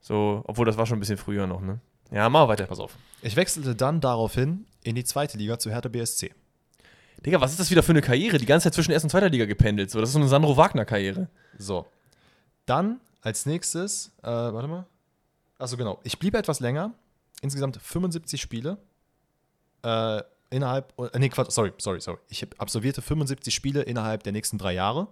So, 0.00 0.42
obwohl 0.46 0.66
das 0.66 0.76
war 0.78 0.86
schon 0.86 0.96
ein 0.96 1.00
bisschen 1.00 1.18
früher 1.18 1.46
noch, 1.46 1.60
ne? 1.60 1.80
Ja, 2.10 2.28
mal 2.28 2.48
weiter, 2.48 2.66
pass 2.66 2.78
auf. 2.78 2.96
Ich 3.22 3.36
wechselte 3.36 3.74
dann 3.74 4.00
daraufhin 4.00 4.66
in 4.82 4.94
die 4.94 5.04
zweite 5.04 5.36
Liga 5.38 5.58
zu 5.58 5.70
Hertha 5.70 5.88
BSC. 5.88 6.32
Digga, 7.24 7.40
was 7.40 7.50
ist 7.52 7.60
das 7.60 7.70
wieder 7.70 7.82
für 7.82 7.92
eine 7.92 8.02
Karriere? 8.02 8.38
Die 8.38 8.46
ganze 8.46 8.64
Zeit 8.64 8.74
zwischen 8.74 8.92
erster 8.92 9.06
und 9.06 9.10
zweiter 9.10 9.28
Liga 9.28 9.46
gependelt. 9.46 9.90
So, 9.90 10.00
das 10.00 10.10
ist 10.10 10.12
so 10.12 10.18
eine 10.18 10.28
Sandro 10.28 10.56
Wagner-Karriere. 10.56 11.28
So. 11.58 11.86
Dann 12.66 13.00
als 13.22 13.46
nächstes, 13.46 14.12
äh, 14.22 14.26
warte 14.26 14.68
mal. 14.68 14.86
Achso, 15.58 15.76
genau. 15.76 15.98
Ich 16.04 16.18
blieb 16.18 16.34
etwas 16.34 16.60
länger. 16.60 16.92
Insgesamt 17.42 17.78
75 17.82 18.40
Spiele. 18.40 18.78
Äh, 19.82 20.22
innerhalb, 20.50 20.92
äh, 20.98 21.18
nee, 21.18 21.28
Quatsch, 21.28 21.50
sorry, 21.50 21.72
sorry, 21.78 22.00
sorry. 22.00 22.18
Ich 22.28 22.46
absolvierte 22.58 23.02
75 23.02 23.54
Spiele 23.54 23.82
innerhalb 23.82 24.22
der 24.22 24.32
nächsten 24.32 24.58
drei 24.58 24.74
Jahre 24.74 25.08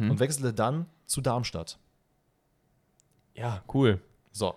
und 0.00 0.18
wechselte 0.18 0.52
dann 0.52 0.86
zu 1.06 1.20
Darmstadt. 1.20 1.78
Ja, 3.34 3.62
cool. 3.72 4.00
So. 4.32 4.54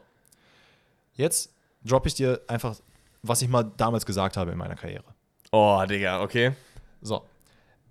Jetzt 1.18 1.54
droppe 1.84 2.08
ich 2.08 2.14
dir 2.14 2.42
einfach, 2.48 2.78
was 3.24 3.42
ich 3.42 3.50
mal 3.50 3.64
damals 3.64 4.06
gesagt 4.06 4.38
habe 4.38 4.52
in 4.52 4.58
meiner 4.58 4.76
Karriere. 4.76 5.04
Oh, 5.52 5.84
Digga, 5.88 6.22
okay. 6.22 6.54
So. 7.02 7.24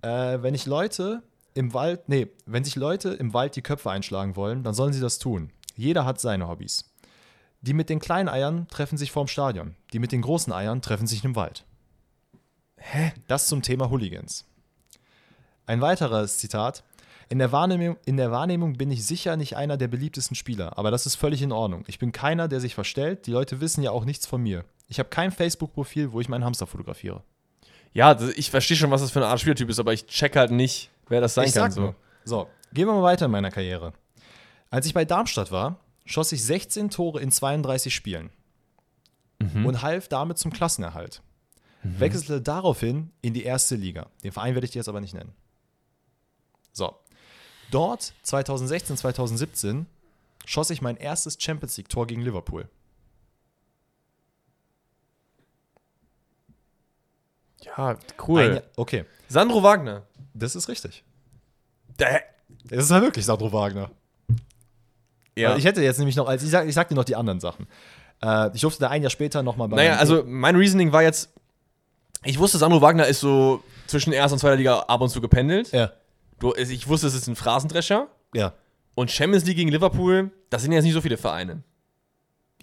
Äh, 0.01 0.41
wenn 0.41 0.55
ich 0.55 0.65
Leute 0.65 1.21
im 1.53 1.73
Wald, 1.73 2.07
nee, 2.07 2.27
wenn 2.45 2.63
sich 2.63 2.75
Leute 2.75 3.09
im 3.09 3.33
Wald 3.33 3.55
die 3.55 3.61
Köpfe 3.61 3.91
einschlagen 3.91 4.35
wollen, 4.35 4.63
dann 4.63 4.73
sollen 4.73 4.93
sie 4.93 5.01
das 5.01 5.19
tun. 5.19 5.51
Jeder 5.75 6.05
hat 6.05 6.19
seine 6.19 6.47
Hobbys. 6.47 6.93
Die 7.61 7.73
mit 7.73 7.89
den 7.89 7.99
kleinen 7.99 8.29
Eiern 8.29 8.67
treffen 8.69 8.97
sich 8.97 9.11
vorm 9.11 9.27
Stadion. 9.27 9.75
Die 9.91 9.99
mit 9.99 10.11
den 10.11 10.21
großen 10.21 10.53
Eiern 10.53 10.81
treffen 10.81 11.07
sich 11.07 11.23
im 11.23 11.35
Wald. 11.35 11.65
Hä? 12.77 13.11
Das 13.27 13.47
zum 13.47 13.61
Thema 13.61 13.89
Hooligans. 13.89 14.45
Ein 15.65 15.81
weiteres 15.81 16.37
Zitat. 16.37 16.83
In 17.29 17.39
der, 17.39 17.51
Wahrnehmung, 17.51 17.97
in 18.05 18.17
der 18.17 18.31
Wahrnehmung 18.31 18.73
bin 18.73 18.89
ich 18.89 19.05
sicher 19.05 19.35
nicht 19.35 19.57
einer 19.57 19.75
der 19.75 19.89
beliebtesten 19.89 20.35
Spieler, 20.35 20.77
aber 20.77 20.91
das 20.91 21.05
ist 21.05 21.15
völlig 21.15 21.41
in 21.41 21.51
Ordnung. 21.51 21.83
Ich 21.87 21.99
bin 21.99 22.11
keiner, 22.13 22.47
der 22.47 22.61
sich 22.61 22.73
verstellt. 22.73 23.27
Die 23.27 23.31
Leute 23.31 23.59
wissen 23.59 23.83
ja 23.83 23.91
auch 23.91 24.05
nichts 24.05 24.25
von 24.25 24.41
mir. 24.41 24.63
Ich 24.87 24.99
habe 24.99 25.09
kein 25.09 25.31
Facebook-Profil, 25.31 26.13
wo 26.13 26.21
ich 26.21 26.29
meinen 26.29 26.45
Hamster 26.45 26.67
fotografiere. 26.67 27.23
Ja, 27.93 28.17
ich 28.35 28.49
verstehe 28.49 28.77
schon, 28.77 28.91
was 28.91 29.01
das 29.01 29.11
für 29.11 29.19
eine 29.19 29.27
Art 29.27 29.41
Spielertyp 29.41 29.69
ist, 29.69 29.79
aber 29.79 29.91
ich 29.91 30.07
check 30.07 30.35
halt 30.35 30.51
nicht, 30.51 30.89
wer 31.09 31.19
das 31.19 31.33
sein 31.33 31.47
ich 31.47 31.53
kann. 31.53 31.71
So. 31.71 31.95
So, 32.23 32.47
gehen 32.71 32.87
wir 32.87 32.93
mal 32.93 33.03
weiter 33.03 33.25
in 33.25 33.31
meiner 33.31 33.51
Karriere. 33.51 33.93
Als 34.69 34.85
ich 34.85 34.93
bei 34.93 35.03
Darmstadt 35.03 35.51
war, 35.51 35.79
schoss 36.05 36.31
ich 36.31 36.43
16 36.43 36.89
Tore 36.89 37.21
in 37.21 37.31
32 37.31 37.93
Spielen 37.93 38.29
und 39.39 39.81
half 39.81 40.07
damit 40.07 40.37
zum 40.37 40.51
Klassenerhalt. 40.51 41.21
Wechselte 41.83 42.41
daraufhin 42.41 43.11
in 43.21 43.33
die 43.33 43.43
erste 43.43 43.75
Liga. 43.75 44.07
Den 44.23 44.31
Verein 44.31 44.55
werde 44.55 44.65
ich 44.65 44.71
dir 44.71 44.79
jetzt 44.79 44.89
aber 44.89 44.99
nicht 44.99 45.13
nennen. 45.13 45.33
So. 46.73 46.95
Dort 47.71 48.13
2016, 48.23 48.97
2017 48.97 49.85
schoss 50.45 50.69
ich 50.69 50.81
mein 50.81 50.97
erstes 50.97 51.37
Champions 51.39 51.75
League-Tor 51.77 52.07
gegen 52.07 52.21
Liverpool. 52.21 52.69
Ja, 57.61 57.97
cool. 58.27 58.41
Ein 58.41 58.61
okay, 58.75 59.05
Sandro 59.27 59.61
Wagner. 59.63 60.03
das 60.33 60.55
ist 60.55 60.69
richtig. 60.69 61.03
Da, 61.97 62.07
Es 62.69 62.85
ist 62.85 62.91
halt 62.91 63.03
wirklich 63.03 63.25
Sandro 63.25 63.51
Wagner. 63.51 63.91
ja. 65.35 65.51
Weil 65.51 65.59
Ich 65.59 65.65
hätte 65.65 65.81
jetzt 65.81 65.97
nämlich 65.97 66.15
noch, 66.15 66.27
als 66.27 66.43
ich 66.43 66.49
sag, 66.49 66.67
ich 66.67 66.75
sag 66.75 66.87
dir 66.87 66.95
noch 66.95 67.03
die 67.03 67.15
anderen 67.15 67.39
Sachen. 67.39 67.67
Äh, 68.21 68.51
ich 68.53 68.61
durfte 68.61 68.79
da 68.79 68.89
ein 68.89 69.01
Jahr 69.01 69.09
später 69.09 69.43
nochmal 69.43 69.67
bei 69.67 69.77
naja, 69.77 69.97
also 69.97 70.23
mein 70.25 70.55
Reasoning 70.55 70.91
war 70.91 71.03
jetzt, 71.03 71.29
ich 72.23 72.39
wusste, 72.39 72.57
Sandro 72.57 72.81
Wagner 72.81 73.07
ist 73.07 73.19
so 73.19 73.63
zwischen 73.87 74.13
erster 74.13 74.33
und 74.33 74.39
zweiter 74.39 74.55
Liga 74.55 74.79
ab 74.79 75.01
und 75.01 75.09
zu 75.09 75.19
gependelt. 75.21 75.71
Ja, 75.71 75.91
Du, 76.39 76.53
ich 76.55 76.87
wusste, 76.87 77.07
es 77.07 77.15
ist 77.15 77.27
ein 77.27 77.35
Phrasendrescher. 77.35 78.07
ja. 78.33 78.53
Und 78.95 79.11
Champions 79.11 79.45
League 79.45 79.57
gegen 79.57 79.69
Liverpool, 79.69 80.31
das 80.49 80.63
sind 80.63 80.71
jetzt 80.71 80.83
nicht 80.83 80.93
so 80.93 81.01
viele 81.01 81.17
Vereine. 81.17 81.61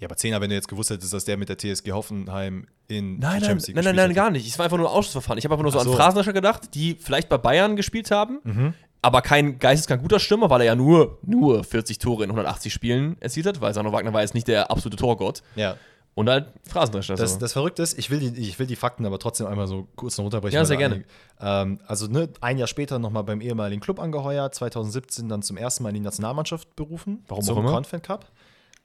Ja, 0.01 0.07
aber 0.09 0.17
Zehner, 0.17 0.41
wenn 0.41 0.49
du 0.49 0.55
jetzt 0.55 0.67
gewusst 0.67 0.89
hättest, 0.89 1.13
dass 1.13 1.23
der 1.23 1.37
mit 1.37 1.47
der 1.47 1.57
TSG 1.57 1.93
Hoffenheim 1.93 2.67
in 2.89 3.19
Nein, 3.19 3.39
die 3.39 3.45
Champions 3.45 3.67
League 3.67 3.75
nein, 3.77 3.85
nein, 3.85 3.95
nein, 3.95 4.03
hätte. 4.07 4.15
gar 4.15 4.29
nicht. 4.31 4.45
Es 4.45 4.59
war 4.59 4.65
einfach 4.65 4.77
nur 4.77 4.89
ein 4.89 4.93
Ausschussverfahren. 4.93 5.37
Ich 5.37 5.45
habe 5.45 5.53
einfach 5.55 5.63
nur 5.63 5.71
so, 5.71 5.79
so. 5.79 5.91
an 5.91 5.95
Phrasendrescher 5.95 6.33
gedacht, 6.33 6.75
die 6.75 6.95
vielleicht 6.99 7.29
bei 7.29 7.37
Bayern 7.37 7.77
gespielt 7.77 8.11
haben, 8.11 8.39
Mhm. 8.43 8.73
aber 9.01 9.21
kein 9.21 9.59
geisteskrank 9.59 10.01
guter 10.01 10.19
Stürmer, 10.19 10.49
weil 10.49 10.59
er 10.59 10.65
ja 10.67 10.75
nur, 10.75 11.19
nur 11.25 11.63
40 11.63 11.99
Tore 11.99 12.25
in 12.25 12.29
180 12.31 12.73
Spielen 12.73 13.15
erzielt 13.21 13.45
hat, 13.45 13.61
weil 13.61 13.73
Sandro 13.73 13.93
Wagner 13.93 14.11
war 14.11 14.19
jetzt 14.21 14.33
nicht 14.33 14.49
der 14.49 14.69
absolute 14.69 14.97
Torgott. 14.97 15.41
Ja. 15.55 15.77
Und 16.15 16.29
halt 16.29 16.47
Phrasendrescher. 16.67 17.15
Das, 17.15 17.37
das 17.37 17.51
Verrückte 17.51 17.83
ist, 17.83 17.99
ich 17.99 18.09
will, 18.09 18.19
die, 18.19 18.41
ich 18.41 18.57
will 18.57 18.67
die 18.67 18.77
Fakten 18.77 19.05
aber 19.05 19.19
trotzdem 19.19 19.47
einmal 19.47 19.67
so 19.67 19.87
kurz 19.97 20.17
noch 20.17 20.23
runterbrechen. 20.23 20.55
Ja, 20.55 20.63
sehr 20.63 20.77
gerne. 20.77 21.03
Ähm, 21.41 21.79
also 21.87 22.07
ne, 22.07 22.29
ein 22.39 22.57
Jahr 22.57 22.69
später 22.69 22.99
nochmal 22.99 23.25
beim 23.25 23.41
ehemaligen 23.41 23.81
Club 23.81 23.99
angeheuert, 23.99 24.55
2017 24.55 25.27
dann 25.27 25.41
zum 25.41 25.57
ersten 25.57 25.83
Mal 25.83 25.89
in 25.89 25.95
die 25.95 26.01
Nationalmannschaft 26.01 26.73
berufen. 26.77 27.25
Warum 27.27 27.43
zum 27.43 27.57
auch 27.57 27.59
immer? 27.61 27.71
Confed 27.71 28.01
Cup. 28.01 28.31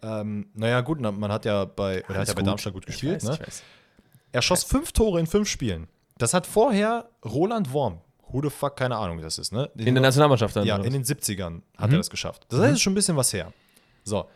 Ähm, 0.03 0.49
naja, 0.55 0.81
gut, 0.81 1.01
man 1.01 1.31
hat 1.31 1.45
ja 1.45 1.67
bei, 1.67 2.03
hat 2.03 2.27
ja 2.29 2.35
bei. 2.35 2.43
Darmstadt 2.43 2.73
gut 2.73 2.85
Ich 2.89 2.95
gespielt. 2.95 3.23
weiß, 3.23 3.25
ne? 3.25 3.35
ich 3.35 3.47
weiß. 3.47 3.63
Er 4.33 4.43
schoss 4.43 4.65
fünf 4.65 4.91
Tore 4.91 5.21
in 5.21 5.27
fünf 5.29 5.49
Spielen. 5.49 5.87
Das 6.19 6.35
hat 6.35 6.49
vorher 6.49 7.09
Roland 7.25 7.73
Worm, 7.73 8.01
who 8.29 8.43
the 8.43 8.51
fuck, 8.51 8.77
keine 8.77 8.97
Ahnung, 8.97 9.19
wie 9.19 9.23
das 9.23 9.39
ist, 9.39 9.53
ne? 9.53 9.71
In 9.77 9.95
der 9.95 10.03
Nationalmannschaft 10.03 10.57
dann. 10.57 10.67
Ja, 10.67 10.77
in 10.79 10.93
den 10.93 11.05
70ern 11.05 11.63
hat 11.79 11.93
er 11.93 11.99
das 11.99 12.11
geschafft. 12.11 12.47
Das 12.49 12.61
heißt, 12.61 12.75
ist 12.75 12.81
schon 12.81 12.93
ein 12.93 12.97
bisschen 12.97 13.17
was 13.17 13.33
her. 13.33 13.53
So. 14.03 14.27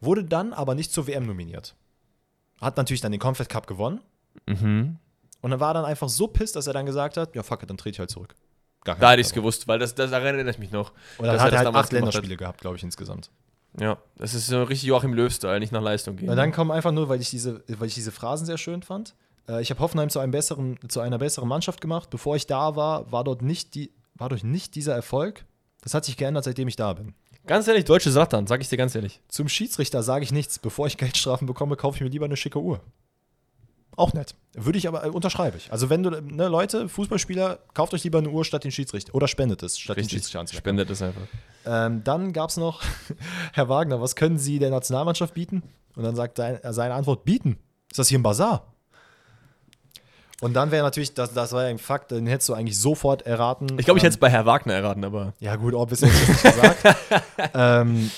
Wurde 0.00 0.24
dann 0.24 0.52
aber 0.52 0.74
nicht 0.74 0.92
zur 0.92 1.06
WM 1.06 1.26
nominiert. 1.26 1.74
Hat 2.60 2.76
natürlich 2.76 3.00
dann 3.00 3.12
den 3.12 3.20
Confed 3.20 3.48
Cup 3.48 3.66
gewonnen. 3.66 4.00
Mhm. 4.46 4.96
Und 5.40 5.50
dann 5.50 5.60
war 5.60 5.70
er 5.70 5.74
dann 5.74 5.84
einfach 5.84 6.08
so 6.08 6.26
pisst, 6.26 6.56
dass 6.56 6.66
er 6.66 6.72
dann 6.72 6.86
gesagt 6.86 7.16
hat: 7.16 7.34
Ja, 7.34 7.42
fuck 7.42 7.62
it, 7.62 7.70
dann 7.70 7.76
trete 7.76 7.96
ich 7.96 7.98
halt 7.98 8.10
zurück. 8.10 8.34
Gar 8.84 8.96
Da 8.96 9.12
hätte 9.12 9.20
ich 9.20 9.28
es 9.28 9.32
gewusst, 9.32 9.66
weil 9.66 9.78
das, 9.78 9.94
das 9.94 10.12
erinnere 10.12 10.48
ich 10.48 10.58
mich 10.58 10.70
noch. 10.70 10.92
Und 11.18 11.26
dann 11.26 11.40
hat 11.40 11.52
er 11.52 11.58
halt 11.58 11.66
acht 11.68 11.72
gemacht 11.72 11.84
hat. 11.86 11.92
Länderspiele 11.92 12.36
gehabt, 12.36 12.60
glaube 12.60 12.76
ich, 12.76 12.82
insgesamt. 12.82 13.30
Ja, 13.80 13.98
das 14.16 14.34
ist 14.34 14.46
so 14.46 14.62
richtig 14.62 14.86
Joachim 14.86 15.14
Löw-Style, 15.14 15.58
nicht 15.58 15.72
nach 15.72 15.82
Leistung 15.82 16.16
gehen. 16.16 16.28
Und 16.28 16.36
dann 16.36 16.52
kommen 16.52 16.70
einfach 16.70 16.92
nur, 16.92 17.08
weil 17.08 17.20
ich 17.20 17.30
diese, 17.30 17.64
weil 17.66 17.88
ich 17.88 17.94
diese 17.94 18.12
Phrasen 18.12 18.46
sehr 18.46 18.58
schön 18.58 18.82
fand. 18.82 19.14
Äh, 19.48 19.62
ich 19.62 19.70
habe 19.70 19.80
Hoffenheim 19.80 20.10
zu, 20.10 20.20
einem 20.20 20.32
besseren, 20.32 20.78
zu 20.88 21.00
einer 21.00 21.18
besseren 21.18 21.48
Mannschaft 21.48 21.80
gemacht. 21.80 22.10
Bevor 22.10 22.36
ich 22.36 22.46
da 22.46 22.76
war, 22.76 23.10
war 23.10 23.24
dort 23.24 23.42
nicht, 23.42 23.74
die, 23.74 23.92
war 24.14 24.28
dort 24.28 24.44
nicht 24.44 24.74
dieser 24.74 24.94
Erfolg. 24.94 25.44
Das 25.82 25.94
hat 25.94 26.04
sich 26.04 26.16
geändert, 26.16 26.44
seitdem 26.44 26.68
ich 26.68 26.76
da 26.76 26.92
bin. 26.92 27.14
Ganz 27.46 27.68
ehrlich, 27.68 27.84
deutsche 27.84 28.10
Satan, 28.10 28.46
sag 28.46 28.62
ich 28.62 28.68
dir 28.68 28.78
ganz 28.78 28.94
ehrlich. 28.94 29.20
Zum 29.28 29.48
Schiedsrichter 29.48 30.02
sage 30.02 30.24
ich 30.24 30.32
nichts. 30.32 30.58
Bevor 30.58 30.86
ich 30.86 30.96
Geldstrafen 30.96 31.46
bekomme, 31.46 31.76
kaufe 31.76 31.96
ich 31.96 32.00
mir 32.02 32.08
lieber 32.08 32.24
eine 32.24 32.36
schicke 32.36 32.60
Uhr. 32.60 32.80
Auch 33.96 34.12
nett. 34.12 34.34
Würde 34.54 34.78
ich 34.78 34.88
aber, 34.88 35.04
äh, 35.04 35.08
unterschreibe 35.08 35.56
ich. 35.56 35.70
Also 35.70 35.90
wenn 35.90 36.02
du, 36.02 36.10
ne, 36.10 36.48
Leute, 36.48 36.88
Fußballspieler, 36.88 37.60
kauft 37.74 37.94
euch 37.94 38.02
lieber 38.02 38.18
eine 38.18 38.30
Uhr 38.30 38.44
statt 38.44 38.64
den 38.64 38.72
Schiedsrichter. 38.72 39.14
Oder 39.14 39.28
spendet 39.28 39.62
es, 39.62 39.78
statt 39.78 39.96
den 39.96 40.08
Schiedsrichter 40.08 40.40
anzuwenden. 40.40 40.62
spendet 40.62 40.90
es 40.90 41.02
einfach. 41.02 41.22
Ähm, 41.66 42.02
dann 42.02 42.32
gab 42.32 42.50
es 42.50 42.56
noch, 42.56 42.82
Herr 43.52 43.68
Wagner, 43.68 44.00
was 44.00 44.16
können 44.16 44.38
Sie 44.38 44.58
der 44.58 44.70
Nationalmannschaft 44.70 45.34
bieten? 45.34 45.62
Und 45.94 46.02
dann 46.02 46.16
sagt 46.16 46.38
dein, 46.38 46.56
äh, 46.62 46.72
seine 46.72 46.94
Antwort, 46.94 47.24
bieten. 47.24 47.58
Ist 47.90 47.98
das 47.98 48.08
hier 48.08 48.18
ein 48.18 48.22
Bazar? 48.24 48.73
Und 50.40 50.54
dann 50.54 50.70
wäre 50.70 50.82
natürlich, 50.84 51.14
das, 51.14 51.32
das 51.32 51.52
war 51.52 51.62
ja 51.64 51.68
ein 51.68 51.78
Fakt, 51.78 52.10
den 52.10 52.26
hättest 52.26 52.48
du 52.48 52.54
eigentlich 52.54 52.78
sofort 52.78 53.22
erraten. 53.22 53.78
Ich 53.78 53.84
glaube, 53.84 53.98
ich 53.98 54.04
hätte 54.04 54.14
es 54.14 54.18
bei 54.18 54.28
Herr 54.30 54.46
Wagner 54.46 54.74
erraten, 54.74 55.04
aber 55.04 55.32
Ja, 55.38 55.56
gut, 55.56 55.74
ob 55.74 55.92
es 55.92 56.00
jetzt 56.00 56.28
nicht 56.28 56.42
gesagt. 56.42 56.96
ähm, 57.54 58.10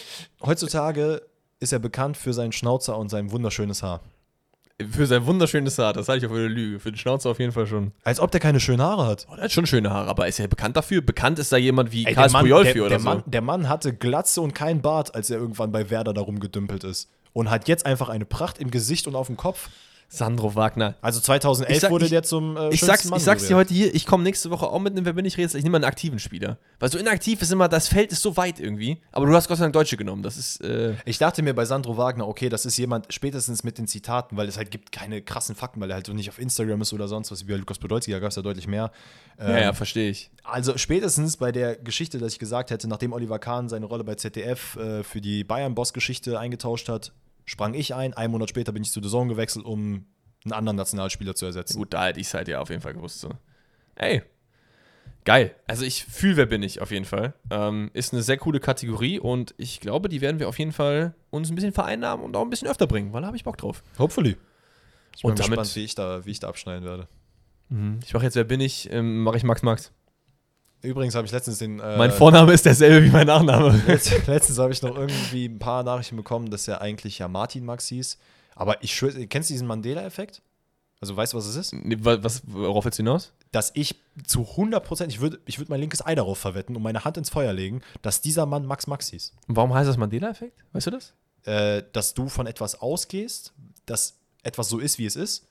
heutzutage 0.42 1.22
ist 1.60 1.72
er 1.72 1.78
bekannt 1.78 2.16
für 2.16 2.32
seinen 2.32 2.52
Schnauzer 2.52 2.96
und 2.98 3.10
sein 3.10 3.30
wunderschönes 3.30 3.82
Haar. 3.82 4.00
für 4.90 5.06
sein 5.06 5.24
wunderschönes 5.26 5.78
Haar, 5.78 5.92
das 5.92 6.08
halte 6.08 6.26
ich 6.26 6.32
für 6.32 6.38
eine 6.38 6.48
Lüge. 6.48 6.80
Für 6.80 6.90
den 6.90 6.98
Schnauzer 6.98 7.30
auf 7.30 7.38
jeden 7.38 7.52
Fall 7.52 7.66
schon. 7.66 7.92
Als 8.04 8.18
ob 8.20 8.30
der 8.30 8.40
keine 8.40 8.60
schönen 8.60 8.82
Haare 8.82 9.06
hat. 9.06 9.26
Oh, 9.30 9.34
der 9.34 9.44
hat 9.44 9.52
schon 9.52 9.66
schöne 9.66 9.90
Haare, 9.90 10.08
aber 10.08 10.26
ist 10.26 10.38
er 10.40 10.48
bekannt 10.48 10.76
dafür? 10.76 11.02
Bekannt 11.02 11.38
ist 11.38 11.52
da 11.52 11.56
jemand 11.56 11.92
wie 11.92 12.04
Ey, 12.06 12.14
Puyolfi 12.14 12.72
der, 12.74 12.82
oder 12.82 12.88
der, 12.90 12.98
so. 13.00 13.04
Mann, 13.04 13.22
der 13.26 13.40
Mann 13.42 13.68
hatte 13.68 13.94
Glatze 13.94 14.40
und 14.40 14.54
keinen 14.54 14.82
Bart, 14.82 15.14
als 15.14 15.30
er 15.30 15.38
irgendwann 15.38 15.70
bei 15.72 15.88
Werder 15.90 16.12
da 16.12 16.22
rumgedümpelt 16.22 16.84
ist. 16.84 17.08
Und 17.32 17.50
hat 17.50 17.68
jetzt 17.68 17.84
einfach 17.86 18.08
eine 18.08 18.24
Pracht 18.24 18.58
im 18.58 18.70
Gesicht 18.70 19.06
und 19.06 19.14
auf 19.14 19.26
dem 19.26 19.36
Kopf. 19.36 19.68
Sandro 20.08 20.54
Wagner. 20.54 20.94
Also 21.02 21.20
2011 21.20 21.74
Ich 21.76 21.80
sag- 21.80 21.90
wurde 21.90 22.04
ich- 22.04 22.10
der 22.12 22.22
zum 22.22 22.56
äh, 22.56 22.68
Ich 22.70 22.80
sag's, 22.80 23.04
Mann 23.06 23.18
ich 23.18 23.24
sag's 23.24 23.46
dir 23.48 23.56
heute 23.56 23.74
hier, 23.74 23.92
ich 23.94 24.06
komme 24.06 24.22
nächste 24.22 24.50
Woche 24.50 24.66
auch 24.68 24.78
mit 24.78 24.92
einem 24.92 25.04
Wer 25.04 25.12
bin 25.14 25.24
ich 25.24 25.36
Rätsel. 25.36 25.58
Ich 25.58 25.64
nehme 25.64 25.72
mal 25.72 25.78
einen 25.84 25.90
aktiven 25.90 26.18
Spieler. 26.20 26.58
Weil 26.78 26.90
so 26.90 26.96
inaktiv 26.98 27.42
ist 27.42 27.50
immer, 27.50 27.68
das 27.68 27.88
Feld 27.88 28.12
ist 28.12 28.22
so 28.22 28.36
weit 28.36 28.60
irgendwie. 28.60 28.98
Aber 29.10 29.26
du 29.26 29.34
hast 29.34 29.48
Gott 29.48 29.58
sei 29.58 29.64
Dank 29.64 29.72
Deutsche 29.72 29.96
genommen. 29.96 30.22
Das 30.22 30.36
ist, 30.36 30.60
äh, 30.62 30.94
Ich 31.04 31.18
dachte 31.18 31.42
mir 31.42 31.54
bei 31.54 31.64
Sandro 31.64 31.96
Wagner, 31.96 32.28
okay, 32.28 32.48
das 32.48 32.66
ist 32.66 32.76
jemand 32.76 33.12
spätestens 33.12 33.64
mit 33.64 33.78
den 33.78 33.88
Zitaten, 33.88 34.36
weil 34.36 34.46
es 34.48 34.56
halt 34.56 34.70
gibt 34.70 34.92
keine 34.92 35.22
krassen 35.22 35.56
Fakten, 35.56 35.80
weil 35.80 35.90
er 35.90 35.94
halt 35.96 36.06
so 36.06 36.12
nicht 36.12 36.28
auf 36.28 36.38
Instagram 36.38 36.82
ist 36.82 36.92
oder 36.92 37.08
sonst 37.08 37.32
was, 37.32 37.46
wie 37.46 37.52
bei 37.52 37.58
Lukas 37.58 37.78
Podolski, 37.78 38.12
da 38.12 38.20
gab 38.20 38.30
es 38.30 38.36
ja 38.36 38.42
deutlich 38.42 38.68
mehr. 38.68 38.92
ja, 39.38 39.48
Ähm, 39.48 39.62
ja, 39.62 39.72
verstehe 39.72 40.08
ich. 40.10 40.30
Also 40.44 40.78
spätestens 40.78 41.36
bei 41.36 41.50
der 41.50 41.74
Geschichte, 41.76 42.18
dass 42.18 42.32
ich 42.32 42.38
gesagt 42.38 42.70
hätte, 42.70 42.86
nachdem 42.88 43.12
Oliver 43.12 43.38
Kahn 43.40 43.68
seine 43.68 43.86
Rolle 43.86 44.04
bei 44.04 44.14
ZDF 44.14 44.76
äh, 44.76 45.02
für 45.02 45.20
die 45.20 45.42
Bayern-Boss-Geschichte 45.42 46.38
eingetauscht 46.38 46.88
hat, 46.88 47.12
sprang 47.46 47.72
ich 47.72 47.94
ein. 47.94 48.12
Einen 48.12 48.32
Monat 48.32 48.50
später 48.50 48.72
bin 48.72 48.82
ich 48.82 48.92
zu 48.92 49.02
The 49.02 49.08
Zone 49.08 49.30
gewechselt, 49.30 49.64
um 49.64 50.04
einen 50.44 50.52
anderen 50.52 50.76
Nationalspieler 50.76 51.34
zu 51.34 51.46
ersetzen. 51.46 51.78
Gut, 51.78 51.94
da 51.94 52.06
hätte 52.06 52.20
ich 52.20 52.26
es 52.26 52.34
halt 52.34 52.48
ja 52.48 52.60
auf 52.60 52.68
jeden 52.68 52.82
Fall 52.82 52.92
gewusst. 52.92 53.20
So. 53.20 53.30
Ey, 53.94 54.22
geil. 55.24 55.54
Also 55.66 55.84
ich 55.84 56.04
fühle, 56.04 56.36
wer 56.36 56.46
bin 56.46 56.62
ich 56.62 56.80
auf 56.80 56.90
jeden 56.90 57.04
Fall. 57.06 57.32
Ähm, 57.50 57.90
ist 57.94 58.12
eine 58.12 58.22
sehr 58.22 58.36
coole 58.36 58.60
Kategorie 58.60 59.18
und 59.18 59.54
ich 59.56 59.80
glaube, 59.80 60.08
die 60.08 60.20
werden 60.20 60.38
wir 60.38 60.48
auf 60.48 60.58
jeden 60.58 60.72
Fall 60.72 61.14
uns 61.30 61.50
ein 61.50 61.54
bisschen 61.54 61.72
vereinnahmen 61.72 62.24
und 62.24 62.36
auch 62.36 62.42
ein 62.42 62.50
bisschen 62.50 62.68
öfter 62.68 62.86
bringen, 62.86 63.12
weil 63.12 63.22
da 63.22 63.28
habe 63.28 63.36
ich 63.36 63.44
Bock 63.44 63.56
drauf. 63.56 63.82
Hopefully. 63.98 64.36
Ich 65.16 65.22
bin 65.22 65.30
Und 65.30 65.38
damit- 65.38 65.50
gespannt, 65.58 65.76
wie 65.76 65.84
ich, 65.84 65.94
da, 65.94 66.24
wie 66.26 66.30
ich 66.30 66.40
da 66.40 66.48
abschneiden 66.48 66.84
werde. 66.84 67.08
Ich 68.04 68.14
mache 68.14 68.22
jetzt, 68.24 68.36
wer 68.36 68.44
bin 68.44 68.60
ich, 68.60 68.92
ähm, 68.92 69.24
mache 69.24 69.36
ich 69.38 69.42
Max 69.42 69.62
Max. 69.62 69.90
Übrigens 70.82 71.14
habe 71.14 71.26
ich 71.26 71.32
letztens 71.32 71.58
den. 71.58 71.80
Äh, 71.80 71.96
mein 71.96 72.12
Vorname 72.12 72.52
ist 72.52 72.64
derselbe 72.64 73.04
wie 73.06 73.10
mein 73.10 73.26
Nachname. 73.26 73.70
Letzt, 73.86 74.26
letztens 74.26 74.58
habe 74.58 74.72
ich 74.72 74.82
noch 74.82 74.96
irgendwie 74.96 75.46
ein 75.46 75.58
paar 75.58 75.82
Nachrichten 75.82 76.16
bekommen, 76.16 76.50
dass 76.50 76.68
er 76.68 76.80
eigentlich 76.80 77.18
ja 77.18 77.28
Martin 77.28 77.64
Max 77.64 77.88
hieß. 77.88 78.18
Aber 78.54 78.82
ich 78.82 78.94
schwöre, 78.94 79.26
kennst 79.26 79.50
du 79.50 79.54
diesen 79.54 79.66
Mandela-Effekt? 79.66 80.42
Also 81.00 81.14
weißt 81.16 81.32
du, 81.34 81.36
was 81.36 81.46
es 81.46 81.56
ist? 81.56 81.72
Nee, 81.74 81.96
wa- 82.00 82.18
was, 82.22 82.42
worauf 82.46 82.84
willst 82.84 82.98
du 82.98 83.02
hinaus? 83.02 83.32
Dass 83.52 83.70
ich 83.74 83.96
zu 84.26 84.42
100%, 84.42 85.08
ich 85.08 85.20
würde 85.20 85.38
ich 85.44 85.58
würd 85.58 85.68
mein 85.68 85.80
linkes 85.80 86.04
Ei 86.04 86.14
darauf 86.14 86.38
verwetten 86.38 86.74
und 86.74 86.82
meine 86.82 87.04
Hand 87.04 87.16
ins 87.18 87.28
Feuer 87.30 87.52
legen, 87.52 87.82
dass 88.02 88.22
dieser 88.22 88.46
Mann 88.46 88.64
Max 88.64 88.86
Max 88.86 89.08
hieß. 89.10 89.32
Und 89.46 89.56
warum 89.56 89.74
heißt 89.74 89.88
das 89.88 89.96
Mandela-Effekt? 89.98 90.58
Weißt 90.72 90.86
du 90.86 90.90
das? 90.92 91.12
Äh, 91.44 91.82
dass 91.92 92.14
du 92.14 92.28
von 92.28 92.46
etwas 92.46 92.80
ausgehst, 92.80 93.52
dass 93.84 94.14
etwas 94.42 94.68
so 94.68 94.78
ist, 94.78 94.98
wie 94.98 95.06
es 95.06 95.16
ist, 95.16 95.46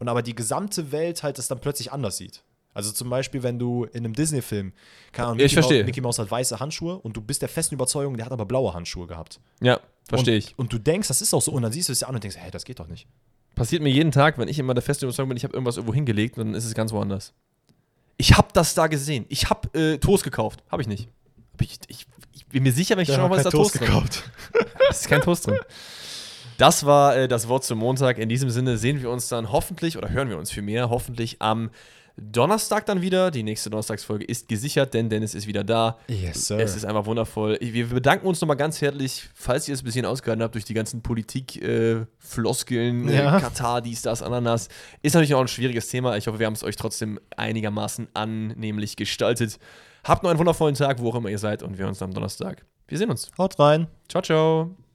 und 0.00 0.08
aber 0.08 0.22
die 0.22 0.34
gesamte 0.34 0.90
Welt 0.92 1.22
halt 1.22 1.38
es 1.38 1.46
dann 1.48 1.60
plötzlich 1.60 1.92
anders 1.92 2.16
sieht. 2.16 2.42
Also 2.78 2.92
zum 2.92 3.10
Beispiel, 3.10 3.42
wenn 3.42 3.58
du 3.58 3.86
in 3.86 4.04
einem 4.04 4.12
Disney-Film, 4.12 4.72
keine 5.10 5.30
Ahnung, 5.30 5.40
Ich 5.40 5.52
verstehe. 5.52 5.82
Mickey 5.82 6.00
Mouse 6.00 6.20
hat 6.20 6.30
weiße 6.30 6.60
Handschuhe 6.60 6.96
und 6.96 7.16
du 7.16 7.20
bist 7.20 7.42
der 7.42 7.48
festen 7.48 7.74
Überzeugung, 7.74 8.16
der 8.16 8.24
hat 8.24 8.30
aber 8.30 8.46
blaue 8.46 8.72
Handschuhe 8.72 9.08
gehabt. 9.08 9.40
Ja, 9.60 9.80
verstehe 10.08 10.34
und, 10.34 10.38
ich. 10.38 10.58
Und 10.60 10.72
du 10.72 10.78
denkst, 10.78 11.08
das 11.08 11.20
ist 11.20 11.34
auch 11.34 11.42
so, 11.42 11.50
und 11.50 11.62
dann 11.62 11.72
siehst 11.72 11.88
du 11.88 11.92
es 11.92 12.02
ja 12.02 12.06
an 12.06 12.14
und 12.14 12.22
denkst, 12.22 12.36
hä, 12.38 12.52
das 12.52 12.64
geht 12.64 12.78
doch 12.78 12.86
nicht. 12.86 13.08
Passiert 13.56 13.82
mir 13.82 13.88
jeden 13.88 14.12
Tag, 14.12 14.38
wenn 14.38 14.46
ich 14.46 14.60
immer 14.60 14.74
der 14.74 14.84
festen 14.84 15.06
Überzeugung 15.06 15.30
bin, 15.30 15.36
ich 15.36 15.42
habe 15.42 15.54
irgendwas 15.54 15.76
irgendwo 15.76 15.92
hingelegt 15.92 16.38
und 16.38 16.46
dann 16.46 16.54
ist 16.54 16.66
es 16.66 16.72
ganz 16.72 16.92
woanders. 16.92 17.32
Ich 18.16 18.36
habe 18.36 18.46
das 18.52 18.74
da 18.74 18.86
gesehen. 18.86 19.26
Ich 19.28 19.50
habe 19.50 19.76
äh, 19.76 19.98
Toast 19.98 20.22
gekauft. 20.22 20.62
Habe 20.70 20.80
ich 20.80 20.86
nicht. 20.86 21.08
Ich, 21.60 21.80
ich, 21.88 22.06
ich 22.32 22.46
bin 22.46 22.62
mir 22.62 22.70
sicher, 22.70 22.96
wenn 22.96 23.02
ich 23.02 23.12
schon 23.12 23.28
mal 23.28 23.38
ist 23.38 23.44
da 23.46 23.50
Toast 23.50 23.80
drin. 23.80 23.88
Es 24.88 25.00
ist 25.00 25.08
kein 25.08 25.20
Toast 25.20 25.48
drin. 25.48 25.58
Das 26.58 26.86
war 26.86 27.16
äh, 27.16 27.26
das 27.26 27.48
Wort 27.48 27.64
zum 27.64 27.80
Montag. 27.80 28.18
In 28.18 28.28
diesem 28.28 28.50
Sinne 28.50 28.78
sehen 28.78 29.02
wir 29.02 29.10
uns 29.10 29.26
dann 29.26 29.50
hoffentlich 29.50 29.98
oder 29.98 30.10
hören 30.10 30.28
wir 30.28 30.38
uns 30.38 30.52
vielmehr 30.52 30.90
hoffentlich 30.90 31.42
am 31.42 31.70
Donnerstag 32.20 32.86
dann 32.86 33.00
wieder. 33.00 33.30
Die 33.30 33.42
nächste 33.42 33.70
Donnerstagsfolge 33.70 34.24
ist 34.24 34.48
gesichert, 34.48 34.94
denn 34.94 35.08
Dennis 35.08 35.34
ist 35.34 35.46
wieder 35.46 35.64
da. 35.64 35.98
Yes, 36.08 36.46
sir. 36.48 36.58
Es 36.58 36.76
ist 36.76 36.84
einfach 36.84 37.06
wundervoll. 37.06 37.58
Wir 37.60 37.88
bedanken 37.88 38.26
uns 38.26 38.40
nochmal 38.40 38.56
ganz 38.56 38.80
herzlich, 38.80 39.28
falls 39.34 39.68
ihr 39.68 39.74
es 39.74 39.82
ein 39.82 39.84
bisschen 39.84 40.06
ausgehalten 40.06 40.42
habt 40.42 40.54
durch 40.54 40.64
die 40.64 40.74
ganzen 40.74 41.02
Politik-Floskeln, 41.02 43.08
Ja. 43.08 43.36
äh, 43.36 43.40
Katar, 43.40 43.80
dies, 43.82 44.02
das, 44.02 44.22
Ananas. 44.22 44.68
Ist 45.02 45.14
natürlich 45.14 45.34
auch 45.34 45.40
ein 45.40 45.48
schwieriges 45.48 45.88
Thema. 45.88 46.16
Ich 46.16 46.26
hoffe, 46.26 46.38
wir 46.38 46.46
haben 46.46 46.54
es 46.54 46.64
euch 46.64 46.76
trotzdem 46.76 47.18
einigermaßen 47.36 48.08
annehmlich 48.14 48.96
gestaltet. 48.96 49.58
Habt 50.04 50.22
noch 50.22 50.30
einen 50.30 50.38
wundervollen 50.38 50.74
Tag, 50.74 51.00
wo 51.00 51.10
auch 51.10 51.14
immer 51.16 51.28
ihr 51.28 51.38
seid, 51.38 51.62
und 51.62 51.72
wir 51.78 51.84
hören 51.84 51.90
uns 51.90 52.02
am 52.02 52.12
Donnerstag. 52.14 52.64
Wir 52.86 52.98
sehen 52.98 53.10
uns. 53.10 53.30
Haut 53.38 53.58
rein. 53.58 53.86
Ciao, 54.08 54.22
ciao. 54.22 54.87